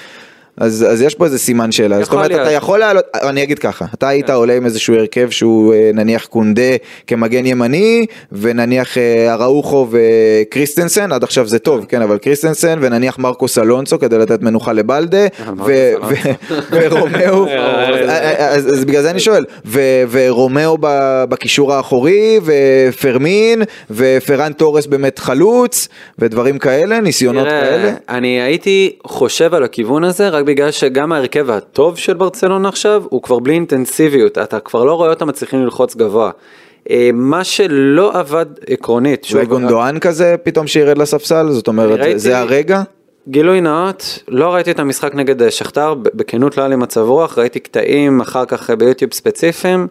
אז, 0.60 0.86
אז 0.88 1.02
יש 1.02 1.14
פה 1.14 1.24
איזה 1.24 1.38
סימן 1.38 1.72
שאלה. 1.72 2.02
זאת 2.04 2.12
אומרת, 2.12 2.28
להיות. 2.30 2.42
אתה 2.42 2.50
יכול 2.52 2.78
לעלות, 2.78 3.04
אני 3.14 3.42
אגיד 3.42 3.58
ככה, 3.58 3.84
אתה 3.94 4.08
היית 4.08 4.30
עולה 4.30 4.56
עם 4.56 4.64
איזשהו 4.64 4.94
הרכב 4.94 5.30
שהוא 5.30 5.74
אה, 5.74 5.90
נניח 5.94 6.24
קונדה 6.26 6.62
כמגן 7.06 7.46
ימני, 7.46 8.06
ונניח 8.32 8.98
אה, 8.98 9.32
אראוחו 9.32 9.86
וקריסטנסן, 9.90 11.12
עד 11.12 11.22
עכשיו 11.22 11.46
זה 11.46 11.58
טוב, 11.58 11.84
כן, 11.88 12.02
אבל 12.02 12.18
קריסטנסן, 12.18 12.78
ונניח 12.82 13.18
מרקוס 13.18 13.58
אלונסו 13.58 13.98
כדי 13.98 14.18
לתת 14.18 14.42
מנוחה 14.42 14.72
לבלדה. 14.72 15.26
ו- 15.66 15.92
ורומאו, 16.70 17.46
אז- 18.38 18.66
אז 18.72 18.84
בגלל 18.84 19.02
זה 19.02 19.10
אני 19.10 19.20
שואל, 19.20 19.44
ורומאו 20.10 20.76
בקישור 21.28 21.74
האחורי, 21.74 22.40
ופרמין, 22.44 23.62
ופרן 23.90 24.52
תורס 24.52 24.86
באמת 24.86 25.18
חלוץ, 25.18 25.88
ודברים 26.18 26.58
כאלה, 26.58 27.00
ניסיונות 27.00 27.48
כאלה. 27.48 27.92
אני 28.08 28.40
הייתי 28.40 28.96
חושב 29.06 29.54
על 29.54 29.64
הכיוון 29.64 30.04
הזה 30.04 30.28
רק 30.28 30.44
בגלל 30.46 30.70
שגם 30.70 31.12
ההרכב 31.12 31.50
הטוב 31.50 31.98
של 31.98 32.14
ברצלונה 32.14 32.68
עכשיו 32.68 33.02
הוא 33.08 33.22
כבר 33.22 33.38
בלי 33.38 33.54
אינטנסיביות, 33.54 34.38
אתה 34.38 34.60
כבר 34.60 34.84
לא 34.84 34.94
רואה 34.94 35.10
אותם 35.10 35.28
מצליחים 35.28 35.62
ללחוץ 35.64 35.96
גבוה. 35.96 36.30
אה, 36.90 37.10
מה 37.14 37.44
שלא 37.44 38.18
עבד 38.18 38.46
עקרונית, 38.70 39.26
אולי 39.32 39.46
גונדואן 39.46 39.98
כזה 39.98 40.34
פתאום 40.42 40.66
שירד 40.66 40.98
לספסל, 40.98 41.50
זאת 41.50 41.68
אומרת, 41.68 41.98
ראיתי- 42.00 42.18
זה 42.18 42.38
הרגע? 42.38 42.82
גילוי 43.28 43.60
נאות, 43.60 44.18
לא 44.28 44.54
ראיתי 44.54 44.70
את 44.70 44.78
המשחק 44.78 45.14
נגד 45.14 45.42
אה, 45.42 45.50
שכתר, 45.50 45.94
בכנות 45.94 46.56
לא 46.56 46.62
היה 46.62 46.68
לי 46.68 46.76
מצב 46.76 47.00
רוח, 47.00 47.38
ראיתי 47.38 47.60
קטעים 47.60 48.20
אחר 48.20 48.44
כך 48.44 48.70
אה, 48.70 48.76
ביוטיוב 48.76 49.12
ספציפיים. 49.14 49.86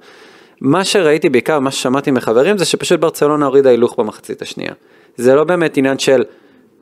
מה 0.61 0.83
שראיתי 0.85 1.29
בעיקר, 1.29 1.59
מה 1.59 1.71
ששמעתי 1.71 2.11
מחברים, 2.11 2.57
זה 2.57 2.65
שפשוט 2.65 2.99
ברצלונה 2.99 3.45
הורידה 3.45 3.69
הילוך 3.69 3.95
במחצית 3.99 4.41
השנייה. 4.41 4.71
זה 5.17 5.35
לא 5.35 5.43
באמת 5.43 5.77
עניין 5.77 5.99
של 5.99 6.23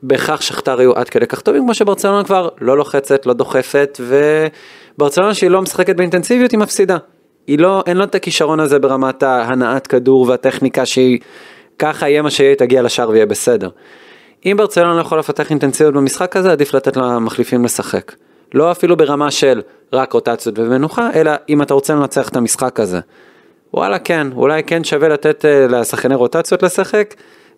בהכרח 0.06 0.40
שכתר 0.40 0.80
יהיו 0.80 0.92
עד 0.92 1.08
כדי 1.08 1.26
כך 1.26 1.40
טובים, 1.40 1.62
כמו 1.62 1.74
שברצלונה 1.74 2.24
כבר 2.24 2.48
לא 2.60 2.76
לוחצת, 2.76 3.26
לא 3.26 3.32
דוחפת, 3.32 4.00
וברצלונה 4.00 5.34
שהיא 5.34 5.50
לא 5.50 5.62
משחקת 5.62 5.96
באינטנסיביות 5.96 6.50
היא 6.50 6.58
מפסידה. 6.58 6.96
היא 7.46 7.58
לא, 7.58 7.82
אין 7.86 7.96
לה 7.96 8.04
את 8.04 8.14
הכישרון 8.14 8.60
הזה 8.60 8.78
ברמת 8.78 9.22
ההנעת 9.22 9.86
כדור 9.86 10.26
והטכניקה 10.28 10.86
שהיא, 10.86 11.18
ככה 11.78 12.08
יהיה 12.08 12.22
מה 12.22 12.30
שיהיה, 12.30 12.56
תגיע 12.56 12.82
לשער 12.82 13.08
ויהיה 13.08 13.26
בסדר. 13.26 13.68
אם 14.46 14.54
ברצלונה 14.56 14.94
לא 14.94 15.00
יכולה 15.00 15.18
לפתח 15.18 15.50
אינטנסיביות 15.50 15.94
במשחק 15.94 16.36
הזה, 16.36 16.52
עדיף 16.52 16.74
לתת 16.74 16.96
למחליפים 16.96 17.64
לשחק. 17.64 18.12
לא 18.54 18.70
אפילו 18.70 18.96
ברמה 18.96 19.30
של 19.30 19.62
רק 19.92 20.12
רוטציות 20.12 20.58
ומנוחה, 20.58 21.10
אלא 21.14 21.32
אם 21.48 21.62
אתה 21.62 21.74
רוצה 21.74 21.94
לנצח 21.94 22.28
את 22.28 22.36
המשחק 22.36 22.80
הזה. 22.80 23.00
וואלה 23.74 23.98
כן, 23.98 24.26
אולי 24.32 24.62
כן 24.62 24.84
שווה 24.84 25.08
לתת 25.08 25.44
אה, 25.44 25.66
לשחקני 25.66 26.14
רוטציות 26.14 26.62
לשחק, 26.62 27.14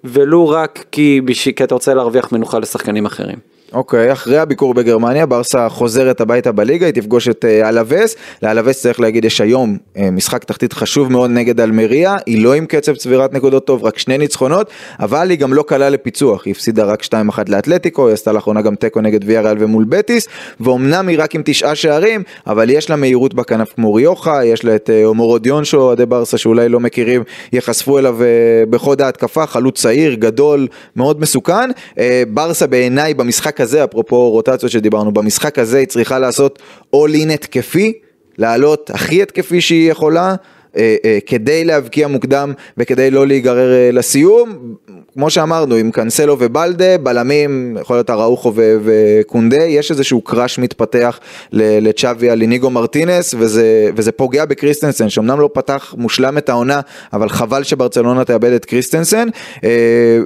ולו 0.08 0.48
רק 0.48 0.84
כי, 0.92 1.20
כי 1.56 1.64
אתה 1.64 1.74
רוצה 1.74 1.94
להרוויח 1.94 2.32
מנוחה 2.32 2.58
לשחקנים 2.58 3.06
אחרים. 3.06 3.55
אוקיי, 3.72 4.12
אחרי 4.12 4.38
הביקור 4.38 4.74
בגרמניה, 4.74 5.26
ברסה 5.26 5.68
חוזרת 5.68 6.20
הביתה 6.20 6.52
בליגה, 6.52 6.86
היא 6.86 6.94
תפגוש 6.94 7.28
את 7.28 7.44
אה, 7.44 7.68
אלווס. 7.68 8.16
לאלווס 8.42 8.82
צריך 8.82 9.00
להגיד, 9.00 9.24
יש 9.24 9.40
היום 9.40 9.76
אה, 9.96 10.10
משחק 10.10 10.44
תחתית 10.44 10.72
חשוב 10.72 11.12
מאוד 11.12 11.30
נגד 11.30 11.60
אלמריה, 11.60 12.16
היא 12.26 12.44
לא 12.44 12.54
עם 12.54 12.66
קצב 12.66 12.94
צבירת 12.94 13.32
נקודות 13.32 13.66
טוב, 13.66 13.84
רק 13.84 13.98
שני 13.98 14.18
ניצחונות, 14.18 14.70
אבל 15.00 15.30
היא 15.30 15.38
גם 15.38 15.54
לא 15.54 15.64
קלה 15.68 15.88
לפיצוח, 15.88 16.44
היא 16.44 16.52
הפסידה 16.52 16.84
רק 16.84 17.02
2-1 17.02 17.08
לאתלטיקו, 17.48 18.06
היא 18.06 18.14
עשתה 18.14 18.32
לאחרונה 18.32 18.62
גם 18.62 18.74
תיקו 18.74 19.00
נגד 19.00 19.20
ויאריאל 19.24 19.56
ומול 19.58 19.84
בטיס, 19.88 20.28
ואומנם 20.60 21.08
היא 21.08 21.18
רק 21.20 21.34
עם 21.34 21.42
תשעה 21.44 21.74
שערים, 21.74 22.22
אבל 22.46 22.70
יש 22.70 22.90
לה 22.90 22.96
מהירות 22.96 23.34
בכנף 23.34 23.72
כמו 23.74 23.94
ריוחה, 23.94 24.44
יש 24.44 24.64
לה 24.64 24.74
את 24.74 24.90
אה, 24.90 25.04
הומורו 25.04 25.38
דיונשו, 25.38 25.80
אוהדי 25.80 26.06
ברסה 26.06 26.38
שאולי 26.38 26.68
לא 26.68 26.80
מכירים, 26.80 27.22
ייחשפו 27.52 27.98
אליו 27.98 28.22
אה, 28.22 28.26
בחוד 28.70 29.02
ההתקפה, 29.02 29.46
חלוץ 29.46 29.80
צעיר, 29.80 30.14
גדול, 30.14 30.66
מאוד 30.96 31.20
מסוכן. 31.20 31.70
אה, 31.98 32.22
ברסה 32.28 32.66
בעיניי 32.66 33.14
במשחק 33.14 33.55
הזה, 33.60 33.84
אפרופו 33.84 34.30
רוטציות 34.30 34.72
שדיברנו, 34.72 35.12
במשחק 35.12 35.58
הזה 35.58 35.78
היא 35.78 35.86
צריכה 35.86 36.18
לעשות 36.18 36.58
all 36.96 37.26
in 37.26 37.32
התקפי, 37.34 37.92
לעלות 38.38 38.90
הכי 38.90 39.22
התקפי 39.22 39.60
שהיא 39.60 39.90
יכולה. 39.90 40.34
אה, 40.76 40.96
אה, 41.04 41.18
כדי 41.26 41.64
להבקיע 41.64 42.08
מוקדם 42.08 42.52
וכדי 42.78 43.10
לא 43.10 43.26
להיגרר 43.26 43.72
אה, 43.74 43.90
לסיום, 43.92 44.74
כמו 45.12 45.30
שאמרנו, 45.30 45.74
עם 45.74 45.90
קאנסלו 45.90 46.36
ובלדה, 46.38 46.98
בלמים, 46.98 47.76
יכול 47.80 47.96
להיות 47.96 48.10
אראוחו 48.10 48.52
וקונדה, 48.56 49.64
יש 49.64 49.90
איזשהו 49.90 50.20
crush 50.20 50.58
מתפתח 50.58 51.20
לצ'אבי 51.52 52.30
על 52.30 52.40
איניגו 52.40 52.70
מרטינס, 52.70 53.34
וזה, 53.38 53.90
וזה 53.96 54.12
פוגע 54.12 54.44
בקריסטנסן, 54.44 55.08
שאומנם 55.08 55.40
לא 55.40 55.50
פתח 55.52 55.94
מושלם 55.98 56.38
את 56.38 56.48
העונה, 56.48 56.80
אבל 57.12 57.28
חבל 57.28 57.62
שברצלונה 57.62 58.24
תאבד 58.24 58.52
את 58.52 58.64
קריסטנסן, 58.64 59.28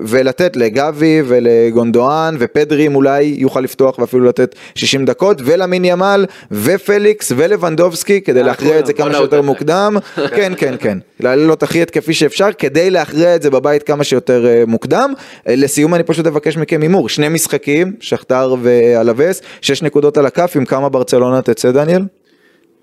ולתת 0.02 0.56
לגבי 0.56 1.22
ולגונדואן 1.26 2.36
ופדרי 2.38 2.86
אם 2.86 2.94
אולי 2.94 3.22
יוכל 3.22 3.60
לפתוח 3.60 3.98
ואפילו 3.98 4.24
לתת 4.24 4.54
60 4.74 5.04
דקות, 5.04 5.42
ולמין 5.44 5.84
ימל 5.84 6.26
ופליקס 6.52 7.32
ולבנדובסקי, 7.36 8.20
כדי 8.20 8.42
להכריע 8.42 8.78
את 8.78 8.86
זה 8.86 8.92
כמה 8.92 9.14
שיותר. 9.14 9.42
מוקדם, 9.42 9.96
כן 10.40 10.52
כן 10.56 10.74
כן, 10.80 10.98
לעלות 11.20 11.62
הכי 11.62 11.82
התקפי 11.82 12.14
שאפשר, 12.14 12.48
כדי 12.58 12.90
להכריע 12.90 13.36
את 13.36 13.42
זה 13.42 13.50
בבית 13.50 13.82
כמה 13.82 14.04
שיותר 14.04 14.46
אה, 14.46 14.62
מוקדם. 14.66 15.12
אה, 15.48 15.54
לסיום 15.56 15.94
אני 15.94 16.02
פשוט 16.02 16.26
אבקש 16.26 16.56
מכם 16.56 16.82
הימור, 16.82 17.08
שני 17.08 17.28
משחקים, 17.28 17.92
שכתר 18.00 18.54
ואלווס, 18.62 19.42
שש 19.60 19.82
נקודות 19.82 20.16
על 20.16 20.26
הכף, 20.26 20.52
עם 20.56 20.64
כמה 20.64 20.88
ברצלונה 20.88 21.42
תצא 21.42 21.70
דניאל? 21.70 22.02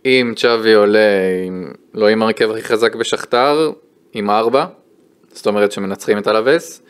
אם 0.05 0.33
צ'אבי 0.35 0.73
עולה, 0.73 0.99
עם, 1.47 1.71
לא 1.93 2.07
עם 2.07 2.21
הרכב 2.21 2.51
הכי 2.51 2.61
חזק 2.61 2.95
בשכתר, 2.95 3.71
עם 4.13 4.29
ארבע, 4.29 4.65
זאת 5.33 5.47
אומרת 5.47 5.71
שמנצחים 5.71 6.17
את 6.17 6.27
אלווס. 6.27 6.81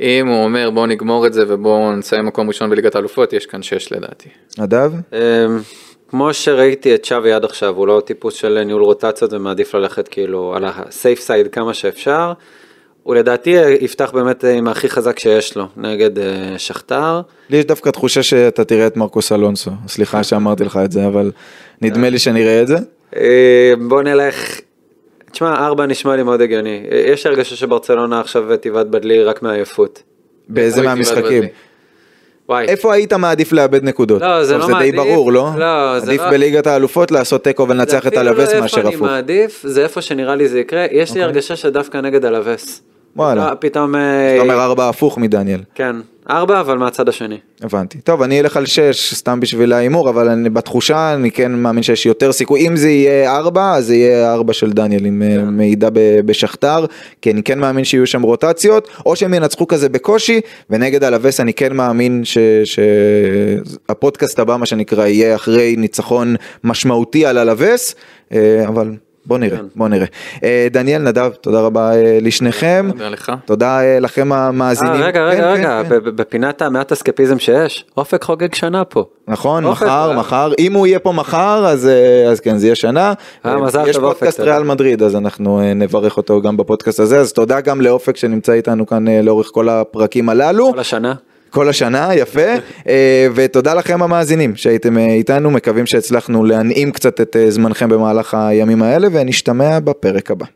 אם 0.00 0.26
הוא 0.26 0.44
אומר 0.44 0.70
בואו 0.70 0.86
נגמור 0.86 1.26
את 1.26 1.32
זה 1.32 1.44
ובואו 1.48 1.92
נסיים 1.92 2.26
מקום 2.26 2.48
ראשון 2.48 2.70
בליגת 2.70 2.94
האלופות, 2.94 3.32
יש 3.32 3.46
כאן 3.46 3.62
שש 3.62 3.92
לדעתי. 3.92 4.28
נדב? 4.58 4.92
כמו 6.10 6.34
שראיתי 6.34 6.94
את 6.94 7.04
שווי 7.04 7.32
עד 7.32 7.44
עכשיו, 7.44 7.76
הוא 7.76 7.86
לא 7.86 8.02
טיפוס 8.04 8.34
של 8.34 8.62
ניהול 8.64 8.82
רוטציות 8.82 9.32
ומעדיף 9.32 9.74
ללכת 9.74 10.08
כאילו 10.08 10.54
על 10.56 10.64
ה-safe 10.64 11.26
side 11.26 11.48
כמה 11.48 11.74
שאפשר. 11.74 12.32
הוא 13.02 13.14
לדעתי 13.14 13.50
יפתח 13.80 14.10
באמת 14.14 14.44
עם 14.44 14.68
הכי 14.68 14.88
חזק 14.88 15.18
שיש 15.18 15.56
לו, 15.56 15.66
נגד 15.76 16.18
אה, 16.18 16.58
שכתר. 16.58 17.20
לי 17.50 17.56
יש 17.56 17.64
דווקא 17.64 17.90
תחושה 17.90 18.22
שאתה 18.22 18.64
תראה 18.64 18.86
את 18.86 18.96
מרקוס 18.96 19.32
אלונסו, 19.32 19.70
סליחה 19.88 20.24
שאמרתי 20.24 20.64
לך 20.64 20.78
את 20.84 20.92
זה, 20.92 21.06
אבל 21.06 21.30
נדמה 21.82 22.10
לי 22.10 22.18
שנראה 22.18 22.62
את 22.62 22.66
זה. 22.66 22.76
אה, 23.16 23.72
בוא 23.88 24.02
נלך, 24.02 24.60
תשמע, 25.32 25.66
ארבע 25.66 25.86
נשמע 25.86 26.16
לי 26.16 26.22
מאוד 26.22 26.40
הגיוני. 26.40 26.86
אה, 26.92 27.02
יש 27.06 27.26
הרגשה 27.26 27.56
שברצלונה 27.56 28.20
עכשיו 28.20 28.56
תיבד 28.56 28.90
בדלי 28.90 29.24
רק 29.24 29.42
מעייפות. 29.42 30.02
באיזה 30.48 30.82
מהמשחקים? 30.82 31.44
וואי. 32.50 32.64
איפה 32.66 32.94
היית 32.94 33.12
מעדיף 33.12 33.52
לאבד 33.52 33.84
נקודות? 33.84 34.22
לא, 34.22 34.44
זה 34.44 34.58
לא 34.58 34.66
זה 34.66 34.72
די 34.72 34.72
מעדיף. 34.72 34.94
ברור, 34.94 35.32
לא? 35.32 35.50
לא, 35.58 35.98
זה 36.00 36.06
עדיף 36.06 36.20
לא- 36.20 36.30
בליגת 36.30 36.66
האלופות 36.66 37.10
לעשות 37.10 37.44
תיקו 37.44 37.68
ולנצח 37.68 38.06
את 38.06 38.12
זה 38.14 38.20
אפילו 38.20 38.32
לא 38.34 38.38
מאשר 38.38 38.76
איפה 38.76 38.80
אני 38.80 38.94
הפוך. 38.94 39.06
מעדיף, 39.08 39.62
זה 39.66 39.82
איפה 39.82 40.02
שנראה 40.02 40.34
לי 40.34 40.48
זה 40.48 40.60
יקרה. 40.60 40.86
יש 40.90 41.14
לי 41.14 41.22
הרגשה 41.22 41.56
שדווקא 41.56 41.98
נגד 41.98 42.24
אלווס. 42.24 42.82
וואלה. 43.16 43.54
פתאום... 43.56 43.94
אה, 43.94 44.34
אתה 44.34 44.42
אומר 44.42 44.60
ארבע 44.60 44.88
הפוך 44.88 45.18
מדניאל. 45.18 45.60
כן, 45.74 45.96
ארבע 46.30 46.60
אבל 46.60 46.78
מהצד 46.78 47.08
השני. 47.08 47.38
הבנתי. 47.62 48.00
טוב, 48.00 48.22
אני 48.22 48.40
אלך 48.40 48.56
על 48.56 48.66
שש, 48.66 49.14
סתם 49.14 49.40
בשביל 49.40 49.72
ההימור, 49.72 50.10
אבל 50.10 50.28
אני, 50.28 50.50
בתחושה 50.50 51.14
אני 51.14 51.30
כן 51.30 51.52
מאמין 51.52 51.82
שיש 51.82 52.06
יותר 52.06 52.32
סיכוי. 52.32 52.68
אם 52.68 52.76
זה 52.76 52.90
יהיה 52.90 53.36
ארבע, 53.36 53.74
אז 53.74 53.86
זה 53.86 53.94
יהיה 53.94 54.32
ארבע 54.32 54.52
של 54.52 54.72
דניאל 54.72 55.04
עם 55.04 55.22
כן. 55.26 55.38
אה, 55.38 55.44
מעידה 55.44 55.90
ב- 55.92 56.20
בשכתר, 56.24 56.84
כי 57.22 57.30
אני 57.30 57.42
כן 57.42 57.58
מאמין 57.58 57.84
שיהיו 57.84 58.06
שם 58.06 58.22
רוטציות, 58.22 58.88
או 59.06 59.16
שהם 59.16 59.34
ינצחו 59.34 59.66
כזה 59.66 59.88
בקושי, 59.88 60.40
ונגד 60.70 61.04
אלווס 61.04 61.40
אני 61.40 61.54
כן 61.54 61.76
מאמין 61.76 62.22
שהפודקאסט 62.64 64.38
הבא, 64.38 64.56
מה 64.56 64.66
שנקרא, 64.66 65.06
יהיה 65.06 65.34
אחרי 65.34 65.76
ניצחון 65.76 66.36
משמעותי 66.64 67.26
על 67.26 67.38
אלווס, 67.38 67.94
אה, 68.32 68.64
אבל... 68.68 68.90
בוא 69.30 69.38
נראה, 69.38 69.56
כן. 69.56 69.64
בוא 69.76 69.88
נראה. 69.88 70.06
אה, 70.44 70.66
דניאל, 70.70 71.02
נדב, 71.02 71.30
תודה 71.40 71.60
רבה 71.60 71.92
אה, 71.94 72.18
לשניכם. 72.20 72.88
תודה 72.92 73.08
לך. 73.08 73.32
תודה 73.44 73.80
אה, 73.82 74.00
לכם 74.00 74.32
המאזינים. 74.32 74.92
אה, 74.94 75.06
רגע, 75.06 75.12
כן, 75.12 75.20
רגע, 75.20 75.42
כן, 75.42 75.48
רגע, 75.48 75.82
כן. 75.82 75.88
ב- 75.88 75.94
ב- 75.94 76.08
בפינת 76.16 76.62
המעט 76.62 76.92
אסקפיזם 76.92 77.38
שיש, 77.38 77.84
אופק 77.96 78.24
חוגג 78.24 78.54
שנה 78.54 78.84
פה. 78.84 79.04
נכון, 79.28 79.64
אופק, 79.64 79.82
מחר, 79.82 80.10
אה. 80.10 80.16
מחר. 80.16 80.52
אם 80.58 80.72
הוא 80.72 80.86
יהיה 80.86 80.98
פה 80.98 81.12
מחר, 81.12 81.66
אז, 81.66 81.86
אה, 81.86 82.30
אז 82.30 82.40
כן, 82.40 82.58
זה 82.58 82.66
יהיה 82.66 82.74
שנה. 82.74 83.12
אה, 83.46 83.56
מזל 83.56 83.88
יש 83.88 83.96
טוב, 83.96 84.04
אופק, 84.04 84.18
פודקאסט. 84.18 84.40
ריאל 84.40 84.62
מדריד, 84.62 85.02
אז 85.02 85.16
אנחנו 85.16 85.60
אה, 85.60 85.74
נברך 85.74 86.16
אותו 86.16 86.42
גם 86.42 86.56
בפודקאסט 86.56 87.00
הזה, 87.00 87.18
אז 87.20 87.32
תודה 87.32 87.60
גם 87.60 87.80
לאופק 87.80 88.16
שנמצא 88.16 88.52
איתנו 88.52 88.86
כאן 88.86 89.08
אה, 89.08 89.22
לאורך 89.22 89.48
כל 89.52 89.68
הפרקים 89.68 90.28
הללו. 90.28 90.72
כל 90.72 90.78
השנה. 90.80 91.14
כל 91.50 91.68
השנה, 91.68 92.14
יפה, 92.14 92.46
אה, 92.88 93.26
ותודה 93.34 93.74
לכם 93.74 94.02
המאזינים 94.02 94.56
שהייתם 94.56 94.98
אה, 94.98 95.06
איתנו, 95.06 95.50
מקווים 95.50 95.86
שהצלחנו 95.86 96.44
להנעים 96.44 96.92
קצת 96.92 97.20
את 97.20 97.36
אה, 97.36 97.50
זמנכם 97.50 97.88
במהלך 97.88 98.34
הימים 98.34 98.82
האלה, 98.82 99.08
ונשתמע 99.12 99.80
בפרק 99.80 100.30
הבא. 100.30 100.46